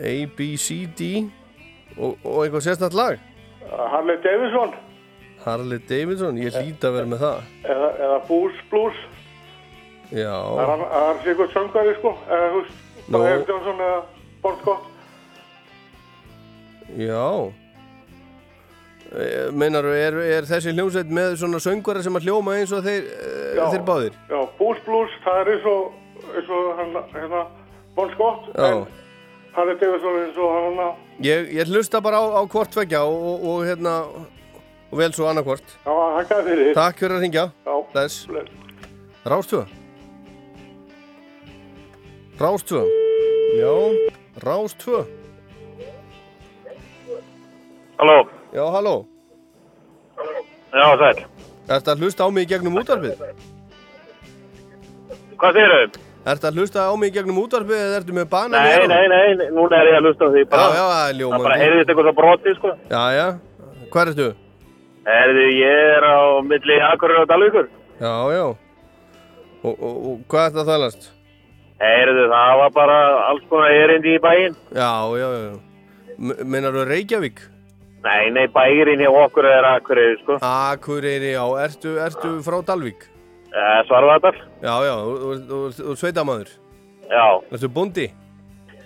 A, 0.00 0.26
B, 0.36 0.56
C, 0.56 0.86
D 0.98 1.30
og, 1.98 2.16
og 2.24 2.44
eitthvað 2.46 2.64
sérstætt 2.66 2.94
lag? 2.96 3.18
Harley 3.70 4.16
Davidson 4.24 4.72
Harley 5.44 5.78
Davidson, 5.88 6.36
ég 6.38 6.52
hlýt 6.54 6.84
að 6.84 6.92
vera 6.98 7.06
með 7.14 7.22
það. 7.24 7.40
eða, 7.64 7.88
eða 8.06 8.18
Boots 8.28 8.60
Blues. 8.70 8.98
Já, 10.10 10.34
Það 10.58 10.70
er 10.74 10.84
það 10.90 11.08
er 11.10 11.18
sikkert 11.24 11.52
söngari, 11.54 11.94
sko. 12.00 12.14
Eða, 12.28 12.46
þú 12.52 12.60
veist. 12.62 12.78
Bara 13.10 13.28
Eric 13.34 13.48
Johnson 13.48 13.80
eða 13.86 14.00
Bon 14.42 14.56
Scott. 14.62 14.86
já. 16.98 17.52
Meinar, 19.58 19.84
er, 19.90 20.14
er 20.36 20.46
þessi 20.46 20.70
hljómsveit 20.76 21.08
með 21.10 21.32
svona 21.40 21.58
söngvara 21.62 22.02
sem 22.04 22.14
að 22.14 22.28
hljóma 22.28 22.52
eins 22.60 22.70
og 22.76 22.84
þeir, 22.84 23.08
eh, 23.10 23.56
Já. 23.58 23.64
þeir 23.72 23.82
báðir? 23.88 24.18
Já, 24.30 24.38
Boots 24.58 24.84
Blues, 24.86 25.10
það 25.24 25.40
er 25.40 25.50
eins 25.54 25.64
og, 25.66 25.96
eins 26.36 26.50
og 26.54 26.68
hann, 26.78 26.92
hérna, 27.16 27.40
Bon 27.96 28.10
Scott. 28.14 28.46
Já. 28.54 28.68
En 28.70 28.86
Harley 29.56 29.74
Davidson 29.80 30.20
eins 30.20 30.38
og 30.38 30.52
hann, 30.54 30.94
Ég, 31.26 31.50
ég 31.58 31.66
hlusta 31.72 32.00
bara 32.00 32.20
á, 32.22 32.24
á 32.38 32.42
hvort 32.46 32.76
vekja 32.78 33.02
og, 33.02 33.18
og, 33.32 33.48
og 33.50 33.64
hérna, 33.66 33.96
og 34.90 34.98
vel 34.98 35.12
svo 35.14 35.28
annarkvort. 35.30 35.62
já, 35.86 35.94
hækkaði 36.18 36.44
fyrir. 36.50 36.74
Takk 36.74 36.98
fyrir 36.98 37.16
að 37.16 37.22
ringja. 37.26 37.44
Já. 37.66 37.74
Bless. 37.92 38.26
Bless. 38.26 38.50
Rástvö. 39.26 39.62
Rástvö. 42.40 42.82
Já, 43.60 43.74
Rástvö. 44.44 45.04
Halló, 47.98 48.28
Já, 48.54 48.64
halló. 48.72 49.06
já, 50.72 50.86
sæl. 50.98 51.24
Ertu 51.70 51.90
að 51.92 52.00
hlusta 52.00 52.24
á 52.24 52.28
mig 52.32 52.46
í 52.46 52.50
gegnum 52.50 52.78
útvarpið? 52.80 53.20
Hvað 55.38 55.52
segir 55.54 55.74
þau? 55.74 56.00
Ertu 56.32 56.46
að 56.48 56.56
hlusta 56.58 56.80
á 56.88 56.92
mig 56.98 57.12
í 57.12 57.14
gegnum 57.18 57.38
útvarpið 57.44 57.76
eða 57.84 57.98
ertu 58.00 58.12
með 58.16 58.26
banan 58.32 58.56
í 58.56 58.64
Nei, 58.64 58.72
eyrunum? 58.72 58.88
nei, 58.96 59.06
nei, 59.12 59.34
nei, 59.38 59.50
núna 59.54 59.76
er 59.82 59.90
ég 59.92 59.98
að 60.00 60.08
hlusta 60.08 60.24
á 60.26 60.30
því. 60.32 60.44
Bara, 60.50 60.62
Já, 60.62 60.80
já, 60.80 60.86
er 61.10 61.14
ljómandi. 61.20 61.36
Það 61.36 61.46
bara 61.50 61.60
heyrðist 61.62 61.88
eitthvað 61.92 62.08
svo 62.08 62.14
brotið, 62.22 62.56
sko. 62.58 62.72
Já, 62.90 63.02
já. 63.20 63.26
Hvað 63.92 64.08
ertu? 64.14 64.28
Herðu, 65.10 65.46
ég 65.58 65.80
er 65.96 66.04
á 66.06 66.18
milli 66.46 66.76
Akureyri 66.86 67.24
og 67.24 67.30
Dalvíkur. 67.30 67.70
Já, 68.00 68.12
já. 68.34 68.44
Og, 69.60 69.72
og, 69.74 69.96
og 70.10 70.20
hvað 70.30 70.44
er 70.44 70.52
þetta 70.54 70.62
að 70.62 70.70
þælast? 70.70 71.08
Herðu, 71.80 72.26
það 72.30 72.52
var 72.60 72.74
bara 72.76 72.98
alls 73.30 73.46
konar 73.50 73.74
erindi 73.74 74.14
í 74.16 74.20
bæinn. 74.22 74.54
Já, 74.76 74.92
já, 75.18 75.28
já. 75.34 75.56
Meinar 76.20 76.76
þú 76.76 76.84
Reykjavík? 76.90 77.42
Nei, 78.04 78.30
nei, 78.32 78.46
bæirinn 78.52 79.02
hjá 79.02 79.10
okkur 79.24 79.48
er 79.48 79.66
Akureyri, 79.74 80.20
sko. 80.22 80.38
Akureyri, 80.46 81.34
já. 81.34 81.44
Ertu, 81.66 81.96
ertu 82.06 82.32
frá 82.46 82.60
Dalvík? 82.70 83.08
Eh, 83.50 83.80
Svarfaðardal. 83.88 84.38
Já, 84.62 84.74
já. 84.86 84.94
Ert 85.34 85.98
sveitamæður? 85.98 86.54
Já. 87.10 87.26
Ertu 87.50 87.72
bondi? 87.74 88.06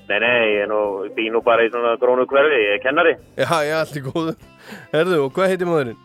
Nei, 0.08 0.18
nei, 0.20 0.32
ég 0.54 0.64
er 0.64 0.68
nú, 0.68 0.80
bý 1.16 1.28
nú 1.32 1.40
bara 1.44 1.64
í 1.64 1.70
svona 1.72 1.94
grónu 2.00 2.26
hverfi, 2.28 2.58
ég 2.60 2.74
er 2.78 2.82
kennari. 2.82 3.14
Já, 3.40 3.52
já, 3.64 3.78
allt 3.82 3.96
í 3.96 4.02
góðu. 4.04 4.34
Herðu, 4.92 5.20
og 5.26 5.30
hvað 5.36 5.52
heitir 5.52 5.68
maðurinn? 5.68 6.00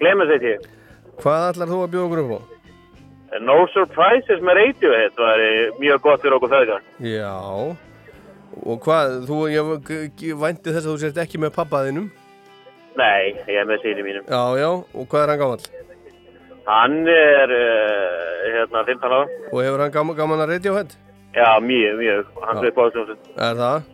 Clemens 0.00 0.32
heiti 0.32 0.54
ég. 0.54 0.64
Hvað 1.20 1.46
ætlar 1.50 1.70
þú 1.70 1.82
að 1.84 1.92
bjóða 1.92 2.06
okkur 2.08 2.22
upp 2.24 2.32
á? 2.32 2.40
No 3.44 3.56
Surprises 3.70 4.40
með 4.42 4.58
Radiohead 4.58 5.20
var 5.20 5.42
eh, 5.44 5.76
mjög 5.78 6.00
gott 6.06 6.24
fyrir 6.24 6.36
okkur 6.38 6.50
feðgar. 6.50 6.86
Já. 7.04 7.34
Og 8.60 8.80
hvað, 8.82 9.20
þú, 9.28 9.36
ég, 9.52 9.68
vænti 10.40 10.72
þess 10.72 10.86
að 10.86 10.88
þú 10.90 10.96
sért 11.04 11.20
ekki 11.22 11.38
með 11.42 11.52
pappaðinum? 11.54 12.08
Nei, 12.98 13.36
ég 13.46 13.60
er 13.60 13.68
með 13.68 13.84
síni 13.84 14.02
mínum. 14.02 14.26
Já, 14.26 14.42
já. 14.58 14.70
Og 14.72 15.06
hvað 15.06 15.22
er 15.22 15.32
hann 15.34 15.42
gamall? 15.44 15.68
Hann 16.70 16.96
er, 17.12 17.54
uh, 17.54 18.42
hérna, 18.56 18.82
15 18.88 19.06
ára. 19.06 19.22
Og 19.52 19.62
hefur 19.62 19.84
hann 19.84 19.94
gaman, 19.94 20.18
gaman 20.18 20.42
að 20.42 20.52
Radiohead? 20.56 20.96
Já, 21.36 21.48
mjög, 21.62 22.00
mjög. 22.02 22.34
Hann 22.48 22.64
er 22.64 22.72
upp 22.72 22.82
á 22.82 22.84
þessum. 22.90 23.22
Er 23.46 23.62
það? 23.62 23.88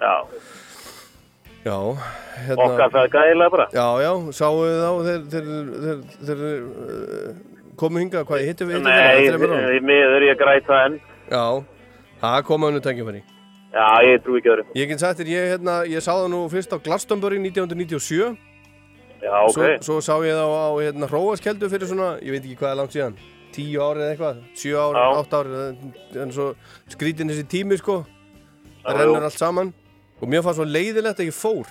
Já. 0.00 0.14
Já. 1.60 1.76
Hérna, 2.46 2.64
Okkar 2.64 2.92
feðgar 2.94 3.28
eiginlega 3.28 3.52
bara. 3.52 3.66
Já, 3.74 3.86
já. 4.00 4.12
Sáu 4.32 4.60
þið 4.60 4.78
þá 4.80 4.92
þeir, 5.06 5.24
þeir, 5.32 5.48
þeir, 5.82 5.98
þeir 6.28 6.44
uh, 6.44 7.34
komu 7.80 8.00
hingað? 8.00 8.24
Hvað, 8.30 8.44
hittum 8.48 8.70
við? 8.70 8.86
Nei, 8.86 9.28
því 9.28 9.82
miður 9.84 10.24
ég 10.24 10.40
græt 10.40 10.68
það 10.68 10.86
enn. 10.86 10.96
Já. 11.28 11.44
Það 12.20 12.38
kom 12.48 12.68
önnu 12.68 12.80
tækifæri. 12.84 13.20
Já, 13.70 13.86
ég 14.02 14.22
trú 14.24 14.38
ekki 14.40 14.50
öðru. 14.50 14.64
Ég 14.74 14.88
get 14.90 15.02
sagt 15.02 15.20
þér, 15.20 15.28
ég, 15.30 15.50
hérna, 15.54 15.74
ég 15.86 16.02
sá 16.02 16.10
það 16.14 16.30
nú 16.32 16.40
fyrst 16.50 16.72
á 16.74 16.78
Glastonbury 16.82 17.38
1997. 17.44 18.32
Já, 19.20 19.36
ok. 19.44 19.52
Svo, 19.52 19.68
svo 19.84 19.98
sá 20.02 20.14
ég 20.24 20.34
það 20.34 20.54
á, 20.56 20.68
hérna, 20.80 21.10
Hróaskeldu 21.12 21.68
fyrir 21.70 21.90
svona, 21.92 22.08
ég 22.24 22.34
veit 22.34 22.40
ekki 22.42 22.56
hvað 22.58 22.72
er 22.72 22.80
langt 22.80 22.96
síðan, 22.96 23.18
tíu 23.54 23.84
ári 23.84 24.02
eða 24.02 24.14
eitthvað, 24.14 24.40
sjö 24.58 24.80
ári, 24.80 25.04
Já. 25.04 25.20
átt 25.20 25.36
ári, 25.38 25.60
en 26.24 26.34
svo 26.34 26.48
skrítin 26.90 27.30
þessi 27.30 27.46
tími 27.52 27.78
sko, 27.78 28.00
það 28.80 29.00
rennur 29.02 29.20
jú. 29.20 29.28
allt 29.28 29.38
saman 29.38 29.72
og 30.20 30.28
mér 30.28 30.42
fannst 30.44 30.60
svo 30.60 30.66
leiðilegt 30.68 31.20
að 31.22 31.30
ég 31.30 31.36
fór. 31.36 31.66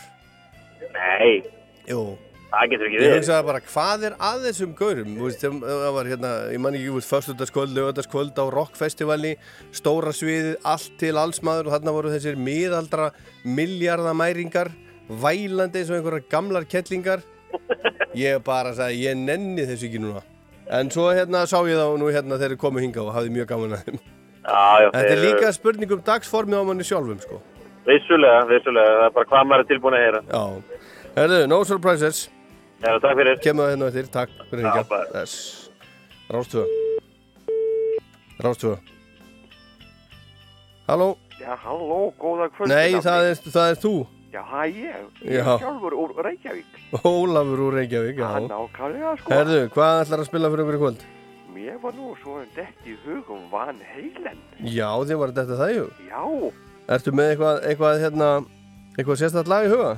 Nei. 0.95 1.43
Jú. 1.89 2.17
Það 2.49 2.69
getur 2.71 2.87
ekki 2.89 2.97
Ég 2.97 3.03
við. 3.05 3.15
hugsaði 3.19 3.45
bara, 3.45 3.59
hvað 3.61 4.03
er 4.07 4.13
að 4.25 4.45
þessum 4.47 4.71
gaurum? 4.73 5.11
Það 5.61 5.91
var 5.93 6.07
hérna, 6.09 6.29
ég 6.49 6.59
man 6.63 6.73
ekki, 6.73 6.87
þú 6.89 6.95
veist, 6.97 7.11
föstudagskvöld, 7.13 7.75
lögadagskvöld 7.77 8.39
á 8.41 8.45
rockfestivali, 8.55 9.35
stóra 9.77 10.09
sviðið, 10.17 10.55
allt 10.65 10.95
til 10.97 11.11
alls 11.21 11.43
maður 11.45 11.69
og 11.69 11.75
þarna 11.75 11.93
voru 11.93 12.09
þessir 12.15 12.39
miðaldra 12.41 13.11
miljardamæringar, 13.45 14.71
vælandi 15.09 15.83
eins 15.83 15.91
og 15.93 15.99
einhverjar 15.99 16.25
gamlar 16.33 16.65
kettlingar. 16.69 17.21
Ég 18.17 18.41
bara 18.45 18.73
sagði, 18.77 19.03
ég 19.05 19.17
nenni 19.21 19.67
þessu 19.69 19.85
ekki 19.91 20.01
núna. 20.01 20.25
En 20.73 20.89
svo 20.93 21.07
hérna 21.13 21.45
sá 21.49 21.57
ég 21.69 21.77
þá 21.77 21.85
nú 22.01 22.09
hérna 22.13 22.37
þeir 22.41 22.51
eru 22.55 22.59
komið 22.65 22.87
hinga 22.87 23.05
og 23.05 23.13
hafði 23.13 23.31
mjög 23.37 23.47
gaman 23.53 23.77
að 23.77 23.85
þeim. 23.85 24.01
Þetta 24.49 24.99
er 25.05 25.09
þeir- 25.13 25.23
líka 25.27 25.53
spurning 25.53 25.91
um 25.93 26.01
dagsformið 26.01 26.61
á 26.61 26.63
manni 26.65 26.85
sjálfum, 26.85 27.21
sko. 27.21 27.41
Vissulega, 27.89 28.43
vissulega, 28.49 28.91
það 28.99 29.07
er 29.07 29.15
bara 29.15 29.29
hvað 29.31 29.47
maður 29.49 29.63
er 29.63 29.69
tilbúin 29.71 29.97
að 29.97 30.03
heyra. 30.05 30.21
Já. 30.29 30.43
Herðu, 31.15 31.39
no 31.49 31.63
surprises. 31.65 32.27
Já, 32.83 32.91
takk 33.01 33.17
fyrir. 33.19 33.39
Kemur 33.43 33.65
það 33.65 33.73
hérna 33.73 33.89
eftir, 33.89 34.11
takk 34.13 34.35
fyrir 34.51 34.69
bara. 34.91 35.07
Yes. 35.15 35.33
Rástvö. 36.29 36.63
Rástvö. 38.45 38.77
Halló? 40.89 41.09
Já, 41.39 41.55
halló, 41.65 42.13
góða 42.19 42.49
kvöld. 42.53 42.71
Nei, 42.71 42.99
það 43.01 43.31
er, 43.31 43.43
það 43.49 43.73
er 43.73 43.81
þú. 43.83 43.93
Já, 44.29 44.41
það 44.45 44.61
er 44.61 44.71
ég. 44.77 45.03
Ég 45.25 45.39
er 45.41 45.61
sjálfur 45.63 45.95
úr 45.97 46.15
Reykjavík. 46.25 46.79
Ólafur 47.01 47.63
úr 47.65 47.77
Reykjavík, 47.79 48.17
já. 48.21 48.25
Það 48.27 48.39
er 48.39 48.49
nákvæmlega, 48.53 49.13
sko. 49.19 49.33
Herðu, 49.33 49.59
hvað 49.73 50.01
ætlar 50.03 50.23
að 50.23 50.29
spila 50.29 50.51
fyrir 50.53 50.65
okkur 50.65 50.77
í 50.77 50.81
kvöld? 50.83 51.05
Mér 51.55 51.77
var 51.83 51.95
nú 51.97 52.13
svo 52.21 52.39
en 52.39 52.49
dett 52.55 52.89
í 52.89 52.95
hugum 53.05 53.45
Van 53.51 53.79
Halen. 53.91 54.41
Já, 54.61 54.89
þið 55.09 55.21
var 55.23 55.33
þetta 55.37 55.59
það, 55.59 55.73
jú. 55.75 55.87
Já, 56.09 56.23
Ertu 56.89 57.11
með 57.13 57.33
eitthvað, 57.35 57.59
eitthvað, 57.69 57.99
hérna, 58.03 58.29
eitthvað 58.97 59.19
sérstætt 59.21 59.49
lag 59.51 59.67
í 59.67 59.73
huga? 59.73 59.91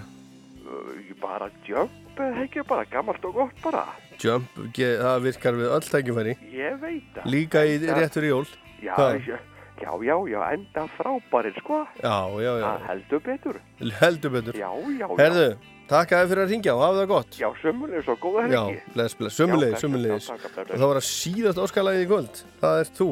ég 1.08 1.16
bara 1.22 1.48
jump 1.68 2.20
eða 2.20 2.44
ekki 2.46 2.64
bara, 2.68 2.84
gammalt 2.92 3.24
og 3.30 3.34
gott 3.38 3.62
bara. 3.64 3.86
Jump, 4.22 4.50
það 4.76 5.24
virkar 5.24 5.56
við 5.58 5.72
öll 5.78 5.88
tækifæri. 5.88 6.36
Ég 6.54 6.76
veit 6.82 7.08
það. 7.16 7.30
Líka 7.32 7.64
í 7.66 7.78
Enda- 7.80 7.96
rétt 7.98 8.14
fyrir 8.18 8.30
jól. 8.34 8.46
Já, 8.82 8.96
já, 9.24 9.40
já, 9.82 10.16
já, 10.30 10.42
enda 10.54 10.84
frábærir, 10.98 11.56
sko. 11.62 11.88
Já, 12.04 12.18
já, 12.44 12.52
já. 12.60 12.66
Það 12.68 12.88
heldur 12.90 13.20
betur. 13.26 13.62
Heldur 14.02 14.32
betur. 14.36 14.54
Já, 14.54 14.70
já, 15.00 15.08
já. 15.08 15.18
Herðu, 15.18 15.48
takk 15.88 16.12
að 16.12 16.22
þið 16.22 16.30
fyrir 16.34 16.44
að 16.44 16.52
ringja 16.54 16.76
og 16.76 16.84
hafa 16.86 17.00
það 17.02 17.08
gott. 17.16 17.40
Já, 17.40 17.50
sömulegis 17.64 18.08
og 18.12 18.20
góða 18.20 18.46
bless, 18.48 18.54
Já, 18.54 18.94
bless, 18.94 19.16
bless, 19.16 19.40
Og 19.40 19.50
bless. 19.50 20.30
það 20.76 20.88
var 20.92 21.00
að 21.02 21.08
síðast 21.10 21.58
óskalagið 21.66 22.04
í 22.06 22.10
kvöld. 22.12 22.44
Það 22.62 22.80
er 22.84 22.94
þú. 23.00 23.10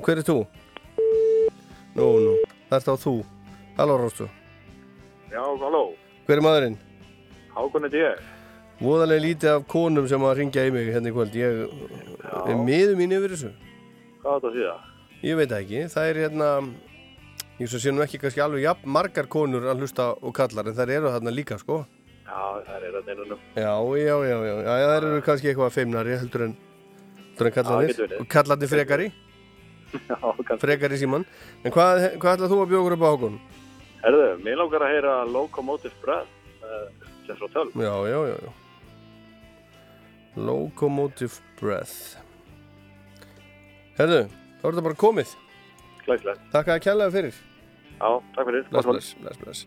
Hver 0.00 0.18
er 0.18 0.22
þú? 0.30 0.38
Nú, 1.94 2.06
nú, 2.24 2.34
það 2.74 2.80
er 2.80 2.86
þá 2.88 3.04
þú. 3.04 3.14
Halló, 3.78 3.98
Róstu. 4.02 4.26
Já, 5.30 5.42
halló, 5.42 5.84
Hver 6.24 6.40
er 6.40 6.44
maðurinn? 6.44 6.76
Hákon 7.54 7.84
er 7.88 7.94
ég. 7.98 8.20
Voðalega 8.80 9.22
lítið 9.22 9.50
af 9.52 9.66
konum 9.70 10.06
sem 10.10 10.22
að 10.24 10.38
ringja 10.40 10.64
í 10.66 10.72
mig 10.74 10.88
hérna 10.90 11.10
í 11.10 11.14
kvöld. 11.14 11.34
Ég 11.36 11.60
er 12.48 12.58
miður 12.58 12.96
mín 12.98 13.12
yfir 13.14 13.34
þessu. 13.34 13.50
Hvað 14.22 14.30
er 14.32 14.40
þetta 14.40 14.48
að 14.50 14.56
síða? 14.56 14.76
Ég 15.24 15.38
veit 15.38 15.50
það 15.52 15.60
ekki. 15.60 15.82
Það 15.92 16.08
er 16.10 16.20
hérna, 16.24 16.48
ég 17.60 17.70
svo 17.70 17.82
sé 17.82 17.92
nú 17.92 18.04
ekki 18.04 18.22
kannski 18.22 18.42
alveg 18.44 18.64
jafn 18.64 18.94
margar 18.96 19.28
konur 19.30 19.68
að 19.68 19.84
hlusta 19.84 20.08
og 20.16 20.34
kallar 20.36 20.70
en 20.70 20.78
þær 20.78 20.94
eru 20.96 21.12
þarna 21.12 21.34
líka, 21.34 21.60
sko. 21.60 21.82
Já, 22.24 22.40
það 22.66 22.88
er 22.88 22.96
þetta 22.96 23.14
einunum. 23.14 23.44
Já, 23.54 23.74
já, 24.00 24.16
já, 24.30 24.38
já, 24.48 24.54
já, 24.64 24.74
já, 24.80 24.88
þær 24.94 25.08
eru 25.10 25.22
kannski 25.28 25.52
eitthvað 25.52 25.76
feimnari 25.76 26.16
heldur 26.22 26.46
en, 26.48 26.56
heldur 27.36 27.50
en 27.52 27.56
Já, 27.60 27.78
verið. 27.84 28.16
Og 28.18 28.30
kallarnir 28.32 28.72
frekari, 28.72 29.10
Kannski. 30.46 30.60
frekari 30.62 30.98
síman. 31.00 31.24
En 31.64 31.74
hvað, 31.74 32.18
hvað 32.22 32.36
ætlað 32.38 32.52
þú 32.52 32.58
að 32.62 32.72
bjóða 32.72 32.82
okkur 32.82 32.96
upp 32.96 33.04
á 33.04 33.10
okkur? 33.14 33.38
Herðu, 34.04 34.26
mér 34.44 34.60
langar 34.60 34.84
að 34.84 34.92
heyra 34.94 35.14
Locomotive 35.28 35.94
Breath, 36.02 36.32
uh, 36.60 37.08
sem 37.26 37.38
frá 37.40 37.48
tölv. 37.54 37.78
Já, 37.80 37.94
já, 38.10 38.18
já, 38.28 38.36
já. 38.44 38.52
Locomotive 40.50 41.40
Breath. 41.60 41.96
Herðu, 43.98 44.24
þá 44.60 44.66
er 44.66 44.74
þetta 44.74 44.86
bara 44.88 45.00
komið. 45.04 45.34
Glæslegt. 46.04 46.44
Takk 46.52 46.74
að 46.74 46.84
kjallaði 46.84 47.16
fyrir. 47.18 47.40
Já, 47.94 48.10
takk 48.34 48.50
fyrir. 48.50 48.68
Bless, 48.74 49.14
bless, 49.22 49.40
bless. 49.40 49.64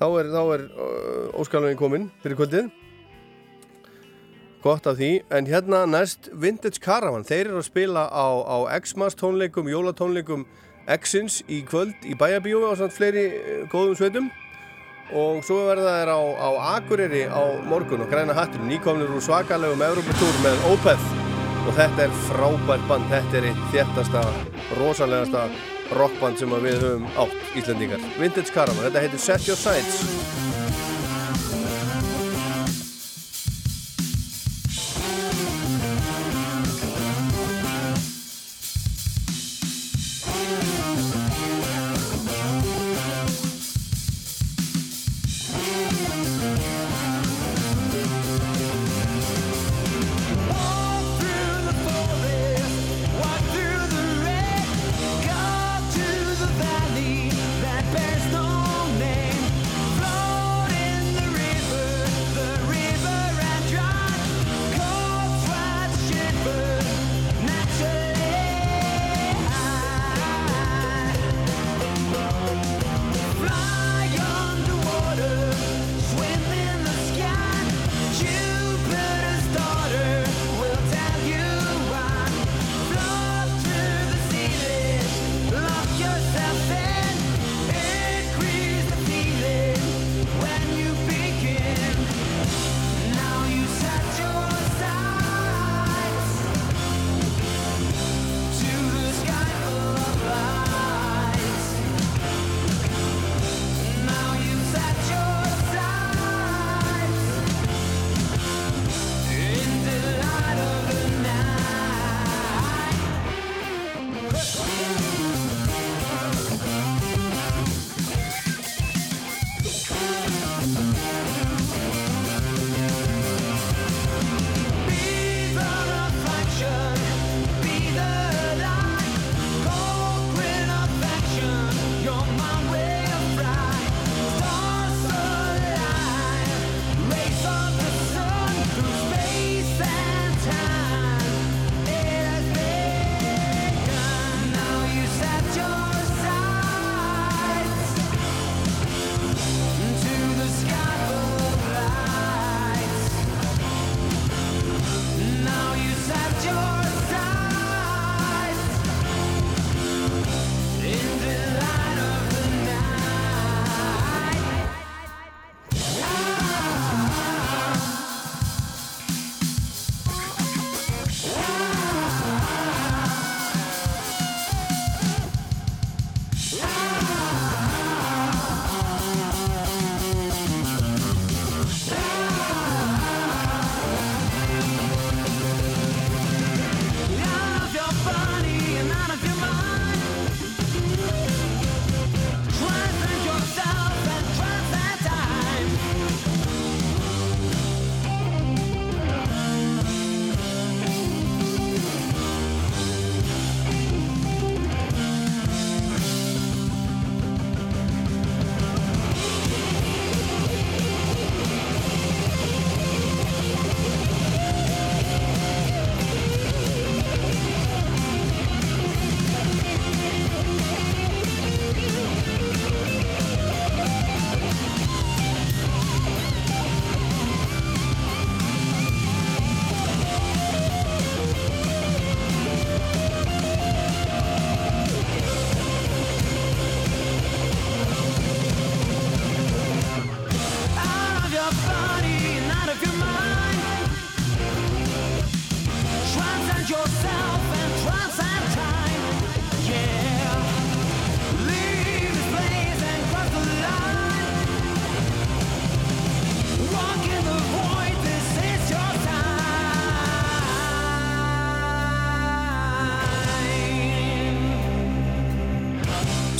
Þá 0.00 0.06
er, 0.08 0.32
er 0.32 0.66
uh, 0.72 1.40
óskalvegin 1.40 1.80
kominn 1.80 2.10
fyrir 2.24 2.40
kvöldið. 2.40 2.72
Gott 4.66 4.86
af 4.86 4.96
því. 4.98 5.20
En 5.30 5.46
hérna 5.46 5.84
næst 5.86 6.28
Vintage 6.34 6.80
Caravan. 6.82 7.24
Þeir 7.24 7.52
eru 7.52 7.60
að 7.60 7.68
spila 7.68 8.08
á, 8.10 8.26
á 8.42 8.56
X-Mas 8.80 9.14
tónleikum, 9.14 9.68
jólatónleikum 9.70 10.42
X-ins 10.90 11.44
í 11.46 11.60
kvöld 11.62 11.94
í 12.02 12.16
Bæjabíu 12.18 12.64
og 12.66 12.74
svona 12.80 12.94
fleiri 12.96 13.22
eh, 13.28 13.60
góðum 13.70 13.94
sveitum. 14.00 14.26
Og 15.14 15.38
svo 15.46 15.60
verða 15.68 15.92
þeir 16.00 16.10
á, 16.10 16.18
á 16.18 16.48
Akureyri 16.72 17.22
á 17.30 17.42
morgun 17.70 18.02
og 18.02 18.10
græna 18.10 18.34
hattur. 18.34 18.66
Nýkomnir 18.66 19.14
úr 19.14 19.22
svakalegum 19.22 19.86
Evropatúr 19.86 20.42
með 20.42 20.68
Opeth. 20.72 21.08
Og 21.66 21.72
þetta 21.78 22.08
er 22.08 22.18
frábært 22.26 22.90
band. 22.90 23.06
Þetta 23.14 23.38
er 23.38 23.50
eitt 23.52 23.64
þéttasta, 23.70 24.26
rosalegasta 24.82 25.46
rockband 25.94 26.42
sem 26.42 26.58
við 26.66 26.82
höfum 26.82 27.06
átt 27.14 27.54
Íslandingar. 27.54 28.12
Vintage 28.18 28.50
Caravan. 28.50 28.88
Þetta 28.88 29.06
heitir 29.06 29.26
Set 29.30 29.46
Your 29.46 29.62
Sights. 29.62 30.55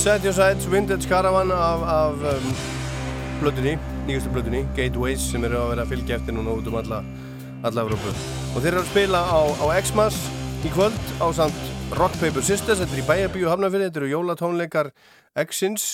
Set 0.06 0.22
Your 0.22 0.32
Sights 0.32 0.66
Vintage 0.70 1.08
Caravan 1.08 1.50
af, 1.50 1.80
af 1.82 2.12
um, 2.14 2.44
blöðunni, 3.40 3.72
nýjastu 4.06 4.30
blöðunni 4.30 4.60
Gateways 4.76 5.24
sem 5.32 5.42
eru 5.48 5.58
að 5.58 5.72
vera 5.72 5.82
að 5.82 5.90
fylgja 5.90 6.18
eftir 6.20 6.36
núna 6.36 6.52
út 6.54 6.68
um 6.70 6.76
alla, 6.78 7.00
alla 7.66 7.82
Európu 7.82 8.12
og 8.12 8.60
þeir 8.60 8.68
eru 8.68 8.84
að 8.84 8.92
spila 8.92 9.24
á, 9.26 9.40
á 9.50 9.66
X-Mas 9.80 10.20
í 10.62 10.70
kvöld 10.76 11.10
á 11.18 11.26
samt 11.34 11.58
Rock 11.98 12.14
Paper 12.22 12.46
Sisters 12.46 12.84
þetta 12.84 12.94
er 12.94 13.02
í 13.02 13.06
Bæabíu 13.08 13.50
Hafnafjörði, 13.50 13.88
þetta 13.88 14.02
eru 14.04 14.12
jólatónleikar 14.12 14.92
X-ins 15.42 15.88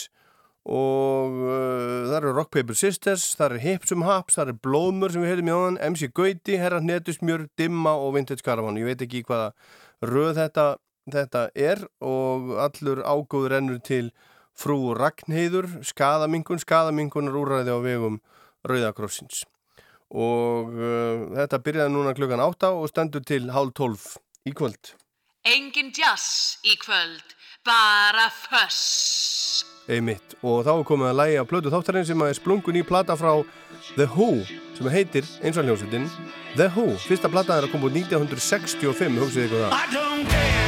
og 0.69 1.41
uh, 1.49 2.13
það 2.13 2.21
eru 2.21 2.37
Rock 2.37 2.53
Paper 2.53 2.83
Sisters 2.85 3.31
það 3.41 3.49
eru 3.49 3.65
Hipsum 3.65 4.05
Haps, 4.11 4.37
það 4.37 4.51
eru 4.51 4.61
Blómur 4.69 5.17
sem 5.17 5.25
við 5.25 5.39
heilum 5.39 5.49
í 5.49 5.57
áðan, 5.57 5.83
MC 5.89 6.13
Gauti, 6.13 6.61
Herra 6.61 6.85
Hnetusmjör 6.85 7.49
Dimma 7.57 7.97
og 7.97 8.19
Vintage 8.21 8.45
Caravan, 8.45 8.77
ég 8.77 8.93
veit 8.93 9.09
ekki 9.09 9.25
hvaða 9.25 9.55
röð 10.05 10.37
þetta 10.45 10.75
þetta 11.11 11.49
er 11.55 11.83
og 12.01 12.53
allur 12.63 13.03
ágóð 13.03 13.49
rennur 13.53 13.81
til 13.83 14.13
frú 14.59 14.93
Ragnheiður, 14.97 15.69
skadamingun, 15.87 16.61
skadamingunar 16.61 17.39
úrræði 17.39 17.73
á 17.75 17.79
vegum 17.83 18.21
Rauðakrossins. 18.69 19.45
Og 20.13 20.75
uh, 20.77 21.33
þetta 21.39 21.63
byrjaði 21.65 21.95
núna 21.95 22.13
klukkan 22.17 22.43
8 22.45 22.75
og 22.77 22.91
stendur 22.93 23.25
til 23.25 23.49
hálf 23.55 23.73
12 23.79 24.19
í 24.49 24.55
kvöld. 24.57 24.95
Engin 25.49 25.91
jazz 25.97 26.61
í 26.63 26.77
kvöld, 26.79 27.35
bara 27.67 28.29
fuss. 28.31 29.65
Einmitt, 29.91 30.37
og 30.47 30.61
þá 30.63 30.77
er 30.77 30.85
komið 30.87 31.09
að 31.09 31.19
lægi 31.19 31.39
að 31.41 31.49
plödu 31.51 31.73
þáttarinn 31.73 32.07
sem 32.07 32.23
er 32.23 32.37
splungun 32.39 32.79
í 32.79 32.85
plata 32.87 33.17
frá 33.19 33.33
The 33.97 34.07
Who, 34.15 34.45
sem 34.79 34.93
heitir 34.95 35.27
eins 35.43 35.59
og 35.59 35.67
hljómsveitin 35.67 36.07
The 36.55 36.71
Who. 36.77 36.93
Fyrsta 37.09 37.33
plata 37.33 37.59
er 37.59 37.67
að 37.67 37.75
koma 37.75 37.91
úr 37.91 37.97
1965, 38.05 39.19
hugsið 39.25 39.49
ykkur 39.49 39.67
það. 39.67 40.62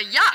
like, 0.00 0.14
yeah, 0.14 0.29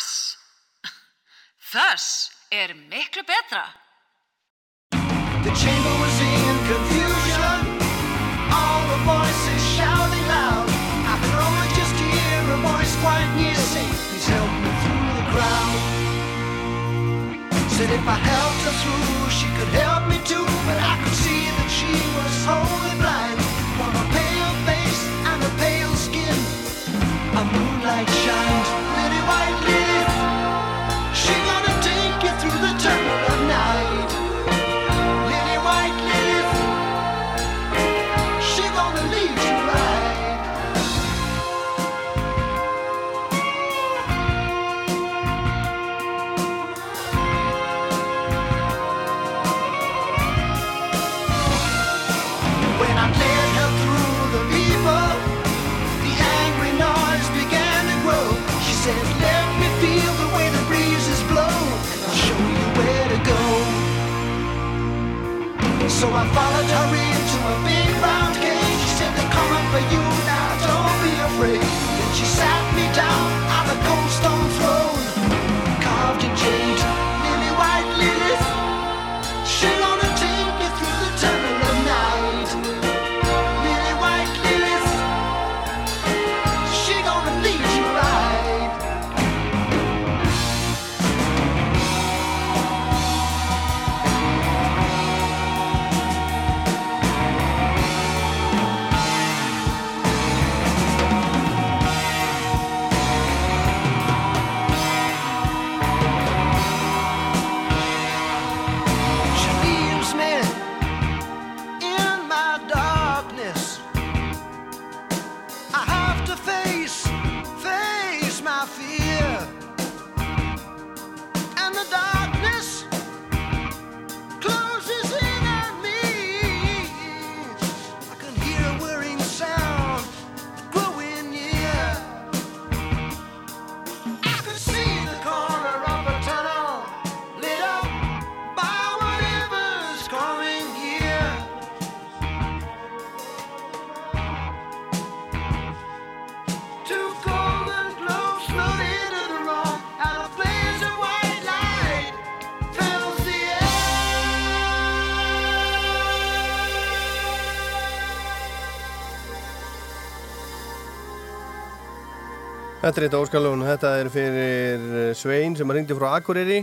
Þetta 162.85 163.01
er 163.01 163.05
eitt 163.07 163.15
óskalun, 163.17 163.63
þetta 163.65 163.91
er 163.97 164.07
fyrir 164.13 164.83
eh, 164.93 165.13
Svein 165.17 165.55
sem 165.57 165.71
ringdi 165.73 165.95
frá 165.97 166.19
Akureyri. 166.19 166.59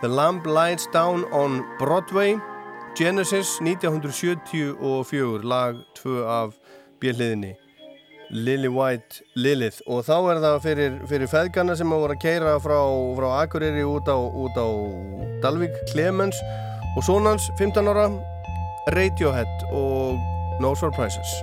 The 0.00 0.08
Lamp 0.08 0.46
Lights 0.48 0.86
Down 0.94 1.26
on 1.28 1.58
Broadway 1.76 2.38
Genesis 2.96 3.58
1974 3.60 5.44
lag 5.44 5.76
2 6.00 6.22
af 6.24 6.56
björnliðinni 7.02 7.52
Lily 8.30 8.70
White 8.72 9.20
Lilith. 9.36 9.82
Og 9.84 10.08
þá 10.08 10.16
er 10.32 10.40
það 10.46 10.56
fyrir, 10.64 10.96
fyrir 11.12 11.28
feðgarna 11.34 11.76
sem 11.76 11.92
voru 11.92 12.16
að 12.16 12.24
keira 12.24 12.56
frá, 12.64 12.80
frá 13.20 13.28
Akureyri 13.42 13.84
út 13.84 14.08
á, 14.08 14.16
út 14.16 14.56
á 14.56 14.68
Dalvik, 15.44 15.76
Clemens. 15.92 16.40
Og 16.96 17.04
sonans 17.04 17.52
15 17.60 17.92
ára 17.92 18.08
Radiohead 18.96 19.68
og 19.68 20.16
No 20.64 20.72
Surprises. 20.72 21.42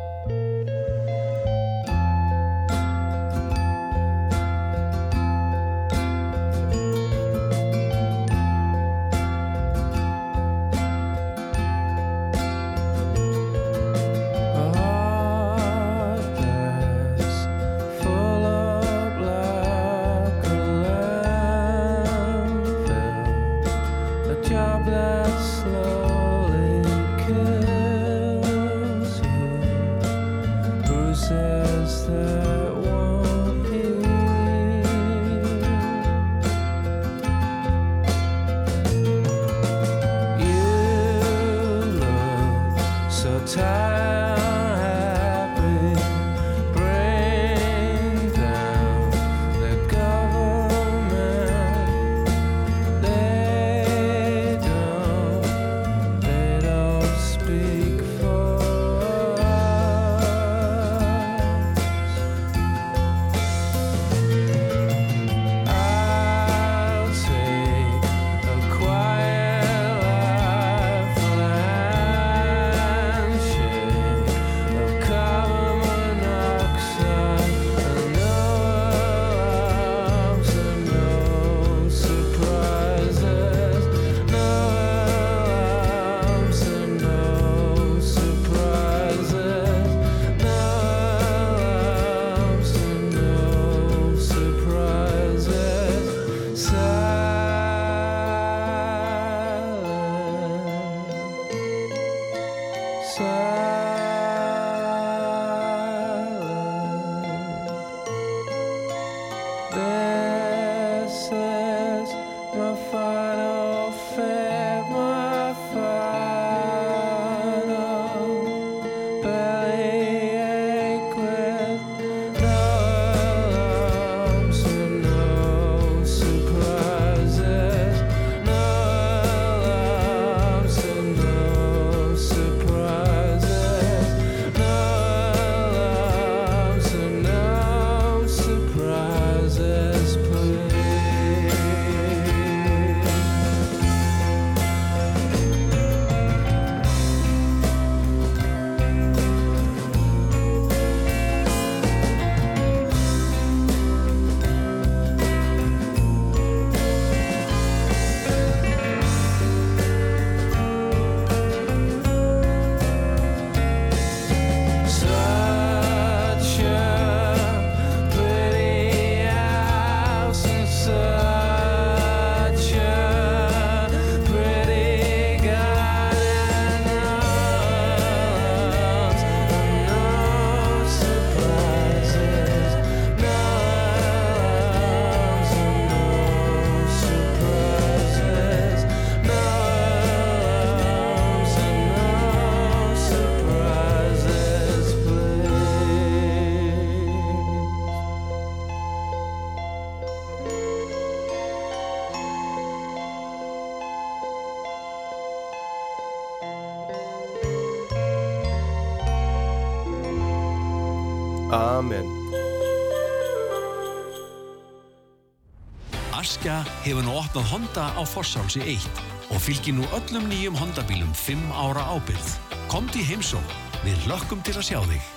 Hefur 216.85 217.05
nú 217.05 217.15
opnað 217.17 217.47
Honda 217.49 217.85
á 217.97 218.01
Fossálsi 218.05 218.61
1 218.61 218.99
og 219.33 219.41
fylgir 219.41 219.73
nú 219.73 219.85
öllum 219.97 220.27
nýjum 220.29 220.57
Honda-bílum 220.59 221.13
5 221.17 221.47
ára 221.57 221.85
ábyrð. 221.95 222.27
Komdu 222.69 223.01
í 223.01 223.05
heimsó, 223.07 223.41
við 223.81 224.05
lökkum 224.09 224.43
til 224.45 224.53
að 224.59 224.67
sjá 224.69 224.79
þig. 224.85 225.07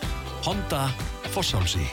Honda 0.46 0.86
Fossálsi. 1.34 1.84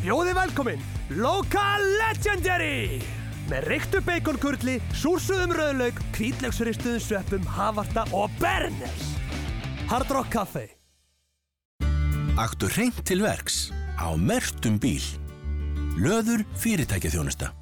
Bjóði 0.00 0.32
velkomin, 0.38 0.86
Local 1.20 1.84
Legendary! 2.00 3.02
Með 3.50 3.68
reyktu 3.70 4.00
baconkurli, 4.02 4.78
súrsuðum 4.96 5.52
rauðlaug, 5.54 6.00
kvítlaugsristuðum 6.16 7.02
sveppum, 7.04 7.44
havarta 7.58 8.06
og 8.16 8.32
berners. 8.40 9.12
Hard 9.90 10.10
Rock 10.10 10.32
Café. 10.32 10.64
Aktu 12.40 12.72
reynd 12.72 13.04
til 13.06 13.20
verks 13.22 13.68
á 14.00 14.16
mertum 14.16 14.80
bíl. 14.82 15.04
Löður 16.00 16.42
fyrirtækja 16.58 17.14
þjónusta. 17.14 17.52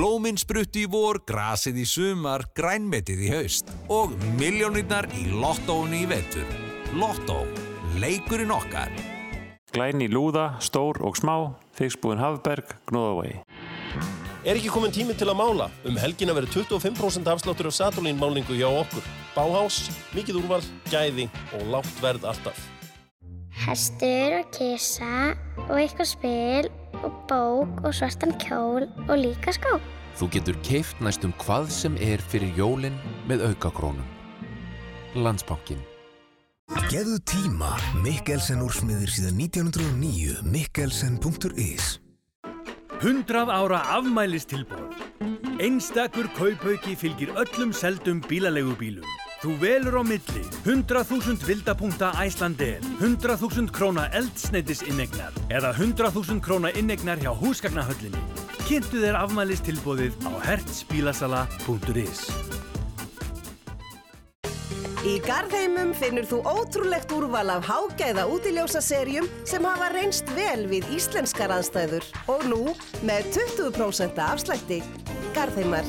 Blóminn 0.00 0.38
sprutti 0.40 0.86
í 0.86 0.88
vor, 0.88 1.18
grasið 1.28 1.82
í 1.82 1.82
sumar, 1.84 2.46
grænmetið 2.56 3.18
í 3.20 3.26
haust 3.34 3.68
og 3.92 4.14
miljónirnar 4.38 5.10
í 5.12 5.26
lottóinu 5.28 5.98
í 5.98 6.06
vetur. 6.08 6.46
Lottó, 6.96 7.42
leikurinn 8.00 8.54
okkar. 8.54 8.88
Glæni 9.76 10.08
lúða, 10.08 10.54
stór 10.64 11.02
og 11.04 11.20
smá, 11.20 11.34
þigsbúin 11.76 12.22
Hafberg, 12.22 12.72
Gnóðavegi. 12.88 13.42
Er 14.48 14.56
ekki 14.56 14.72
komin 14.72 14.96
tími 14.96 15.18
til 15.20 15.28
að 15.28 15.42
mála? 15.42 15.68
Um 15.84 16.00
helgina 16.00 16.32
verður 16.32 16.62
25% 16.64 17.28
afsláttur 17.28 17.68
af 17.68 17.76
Satolín 17.76 18.16
málningu 18.16 18.56
hjá 18.56 18.70
okkur. 18.72 19.04
Báhás, 19.36 19.90
mikið 20.16 20.40
úrval, 20.40 20.64
gæði 20.88 21.28
og 21.52 21.72
lágt 21.76 22.00
verð 22.00 22.24
alltaf. 22.32 22.68
Hestur 23.68 24.40
og 24.40 24.54
kisa 24.56 25.34
og 25.68 25.76
eitthvað 25.76 26.14
spil 26.16 26.76
og 27.00 27.14
bók 27.30 27.84
og 27.84 27.94
svartan 27.94 28.34
kjól 28.42 28.88
og 29.08 29.16
líka 29.18 29.54
skó. 29.56 29.78
Þú 30.18 30.30
getur 30.34 30.58
keift 30.66 31.00
næstum 31.00 31.32
hvað 31.40 31.70
sem 31.72 31.96
er 32.02 32.20
fyrir 32.32 32.52
jólinn 32.58 32.98
með 33.28 33.46
aukakrónum. 33.50 34.06
Landsbankin. 35.14 35.80
Geðu 36.90 37.16
tíma, 37.26 37.72
Mikkelsen 38.04 38.60
úrsmiðir 38.62 39.10
síðan 39.10 39.40
1909, 39.42 40.38
mikkelsen.is 40.46 41.96
100 43.00 43.48
ára 43.48 43.80
afmælistilbóð. 43.96 44.92
Einstakur 45.60 46.28
kaupauki 46.36 46.92
fylgir 46.96 47.32
öllum 47.32 47.72
seldum 47.72 48.20
bílaleigubílum. 48.28 49.06
Þú 49.40 49.54
velur 49.56 49.94
á 49.96 50.04
milli 50.04 50.42
100.000 50.66 51.46
vildapunta 51.48 52.10
Æslandeir, 52.20 52.82
100.000 53.00 53.70
króna 53.72 54.02
eldsneitis 54.12 54.82
innegnar 54.84 55.32
eða 55.48 55.70
100.000 55.78 56.42
króna 56.44 56.68
innegnar 56.76 57.16
hjá 57.22 57.32
húsgagnahöllinni. 57.32 58.20
Kynntu 58.68 59.00
þér 59.00 59.16
afmælistilbóðið 59.22 60.28
á 60.28 60.32
hertzbílasala.is 60.44 62.20
Í 65.08 65.16
Garðheimum 65.24 65.94
finnur 65.96 66.28
þú 66.28 66.42
ótrúlegt 66.44 67.16
úrval 67.16 67.48
af 67.56 67.64
hágæða 67.64 68.26
útiljósaserjum 68.36 69.24
sem 69.48 69.64
hafa 69.64 69.88
reynst 69.96 70.28
vel 70.36 70.68
við 70.68 70.92
íslenskar 70.92 71.56
aðstæður 71.56 72.04
og 72.28 72.44
nú 72.52 72.62
með 73.00 73.32
20% 73.40 74.20
afslætti. 74.28 74.84
Garðheimar. 75.32 75.88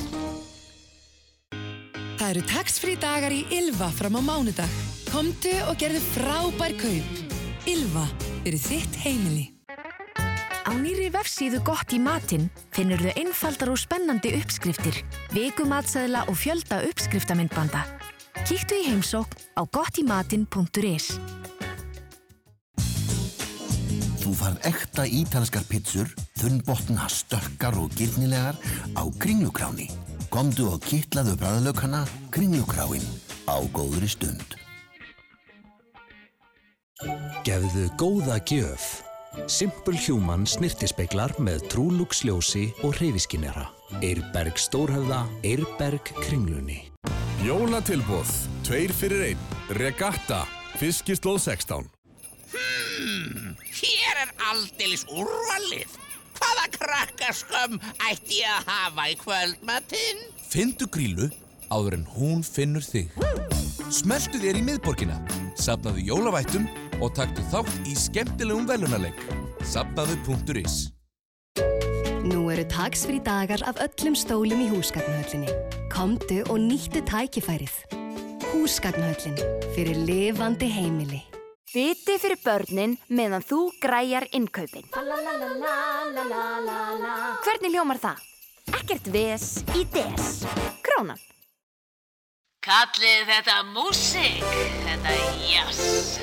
Það 2.22 2.36
eru 2.36 2.41
tax-free 2.45 2.97
dagar 3.01 3.34
í 3.34 3.39
Ylva 3.49 3.88
fram 3.97 4.13
á 4.13 4.22
mánudag. 4.22 4.74
Komdu 5.09 5.55
og 5.65 5.80
gerðu 5.82 6.01
frábær 6.11 6.76
kaup. 6.78 7.15
Ylva 7.65 8.03
fyrir 8.43 8.61
þitt 8.61 8.99
heimili. 9.01 9.45
Á 10.69 10.69
nýri 10.78 11.07
vefsíðu 11.09 11.63
Gott 11.65 11.95
í 11.97 11.97
matinn 11.97 12.45
finnur 12.78 13.01
þau 13.01 13.15
einfaldar 13.24 13.72
og 13.74 13.82
spennandi 13.82 14.36
uppskriftir, 14.38 15.01
vikumatseðla 15.34 16.28
og 16.30 16.38
fjölda 16.38 16.84
uppskriftamindbanda. 16.91 17.82
Kíktu 18.45 18.78
í 18.78 18.86
heimsókn 18.91 19.41
á 19.57 19.65
gottimatinn.is 19.65 21.09
Þú 24.22 24.38
farð 24.38 24.69
ekta 24.69 25.09
ítalskar 25.09 25.65
pizzur, 25.65 26.13
þunnbotna, 26.38 27.09
stökkar 27.09 27.82
og 27.82 27.89
gyrnilegar 27.97 28.61
á 28.93 29.03
Kringlukráni. 29.17 29.89
Komdu 30.32 30.69
og 30.71 30.86
kitlaðu 30.88 31.34
bræðlaukana 31.41 32.05
Kringlukráin 32.32 33.03
á 33.51 33.59
góðri 33.75 34.07
stund. 34.07 34.53
Gefðu 37.43 37.89
góða 37.99 38.38
gjöf. 38.47 39.01
Simple 39.51 39.99
Human 40.05 40.45
snirtispeglar 40.47 41.34
með 41.36 41.65
Trúlux 41.73 42.23
ljósi 42.23 42.69
og 42.79 42.95
hreyfiskinnera. 43.01 43.65
Eirberg 43.99 44.55
Stórhöfða, 44.55 45.25
Eirberg 45.43 46.13
Kringlunni. 46.21 46.79
Jólatilbóð, 47.43 48.32
tveir 48.63 48.95
fyrir 48.95 49.25
einn, 49.34 49.43
regatta, 49.82 50.45
fiskislóð 50.79 51.41
16. 51.49 51.91
Hmm, 52.53 53.51
hér 53.82 54.23
er 54.23 54.32
aldeilis 54.47 55.03
úrvalið. 55.11 55.99
Hvaða 56.41 56.67
krakkaskömm 56.73 57.79
ætti 58.09 58.41
ég 58.41 58.49
að 58.49 58.69
hafa 58.71 59.07
í 59.11 59.17
kvöldmatinn? 59.21 60.23
Findu 60.51 60.87
grílu 60.91 61.29
áður 61.71 61.99
en 61.99 62.07
hún 62.17 62.41
finnur 62.43 62.83
þig. 62.83 63.11
Smeltu 63.91 64.39
þér 64.41 64.59
í 64.59 64.63
miðborgina, 64.65 65.17
safnaðu 65.59 66.03
jólavættum 66.07 66.67
og 67.01 67.13
taktu 67.17 67.43
þátt 67.51 67.87
í 67.87 67.95
skemmtilegum 67.99 68.67
velunarleik. 68.69 69.21
Safnaðu.is 69.67 70.89
Nú 72.21 72.45
eru 72.53 72.65
taksfrí 72.69 73.19
dagar 73.25 73.63
af 73.65 73.79
öllum 73.81 74.15
stólum 74.17 74.61
í 74.61 74.69
húsgagnahöllinni. 74.71 75.51
Komdu 75.93 76.41
og 76.47 76.61
nýttu 76.61 77.01
tækifærið. 77.09 77.73
Húsgagnahöllin 78.51 79.37
fyrir 79.75 79.97
lifandi 80.05 80.69
heimili. 80.69 81.30
Viti 81.72 82.17
fyrir 82.19 82.36
börnin 82.43 82.97
meðan 83.15 83.45
þú 83.47 83.59
græjar 83.80 84.26
innkaupin. 84.36 84.89
Hvernig 87.45 87.72
hljómar 87.72 88.01
það? 88.01 88.26
Ekkert 88.76 89.07
ves 89.13 89.45
í 89.80 89.86
des. 89.93 90.41
Krónan. 90.84 91.22
Kallið 92.67 93.24
þetta 93.32 93.55
músík, 93.72 94.43
þetta 94.84 95.15
jazz. 95.47 96.19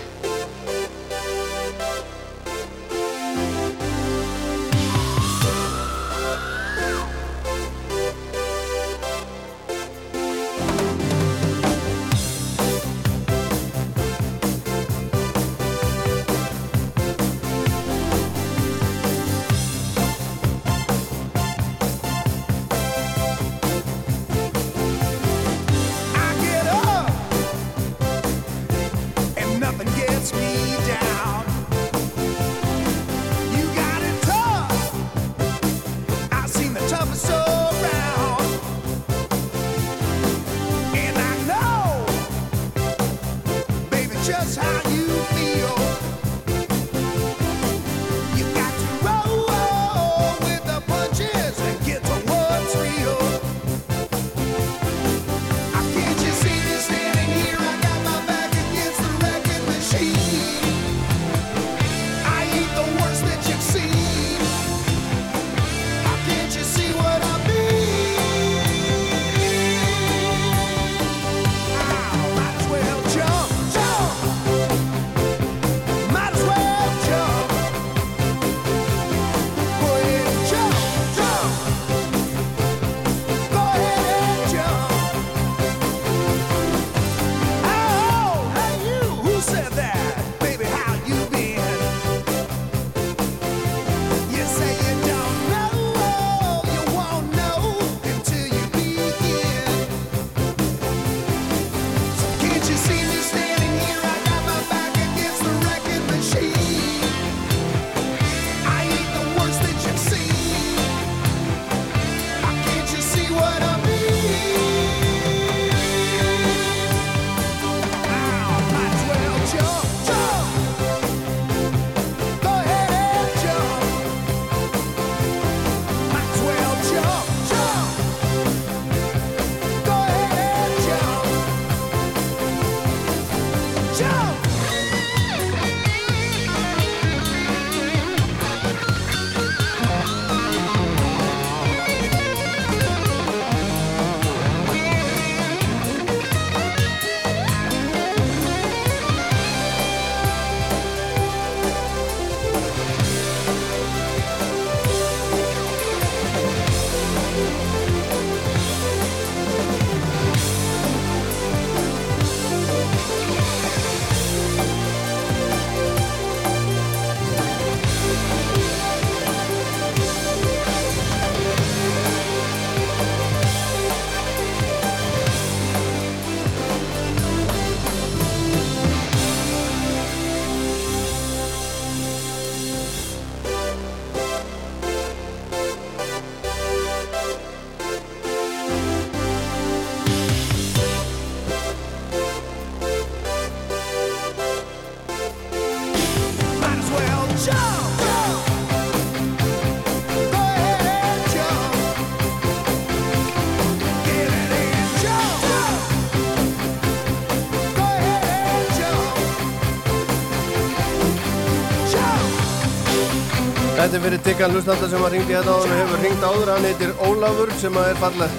Þetta 213.89 213.97
er 213.97 214.03
fyrir 214.05 214.21
Tikkan 214.21 214.53
hlustanda 214.53 214.87
sem 214.93 215.01
að 215.01 215.15
ringdi 215.15 215.33
hérna 215.33 215.53
áður 215.57 215.71
og 215.73 215.79
hefur 215.79 216.03
ringt 216.05 216.25
áður, 216.29 216.51
hann 216.53 216.65
heitir 216.69 216.91
Ólafur 217.07 217.53
sem 217.57 217.79
að 217.81 217.87
er 217.89 218.01
falleg 218.03 218.35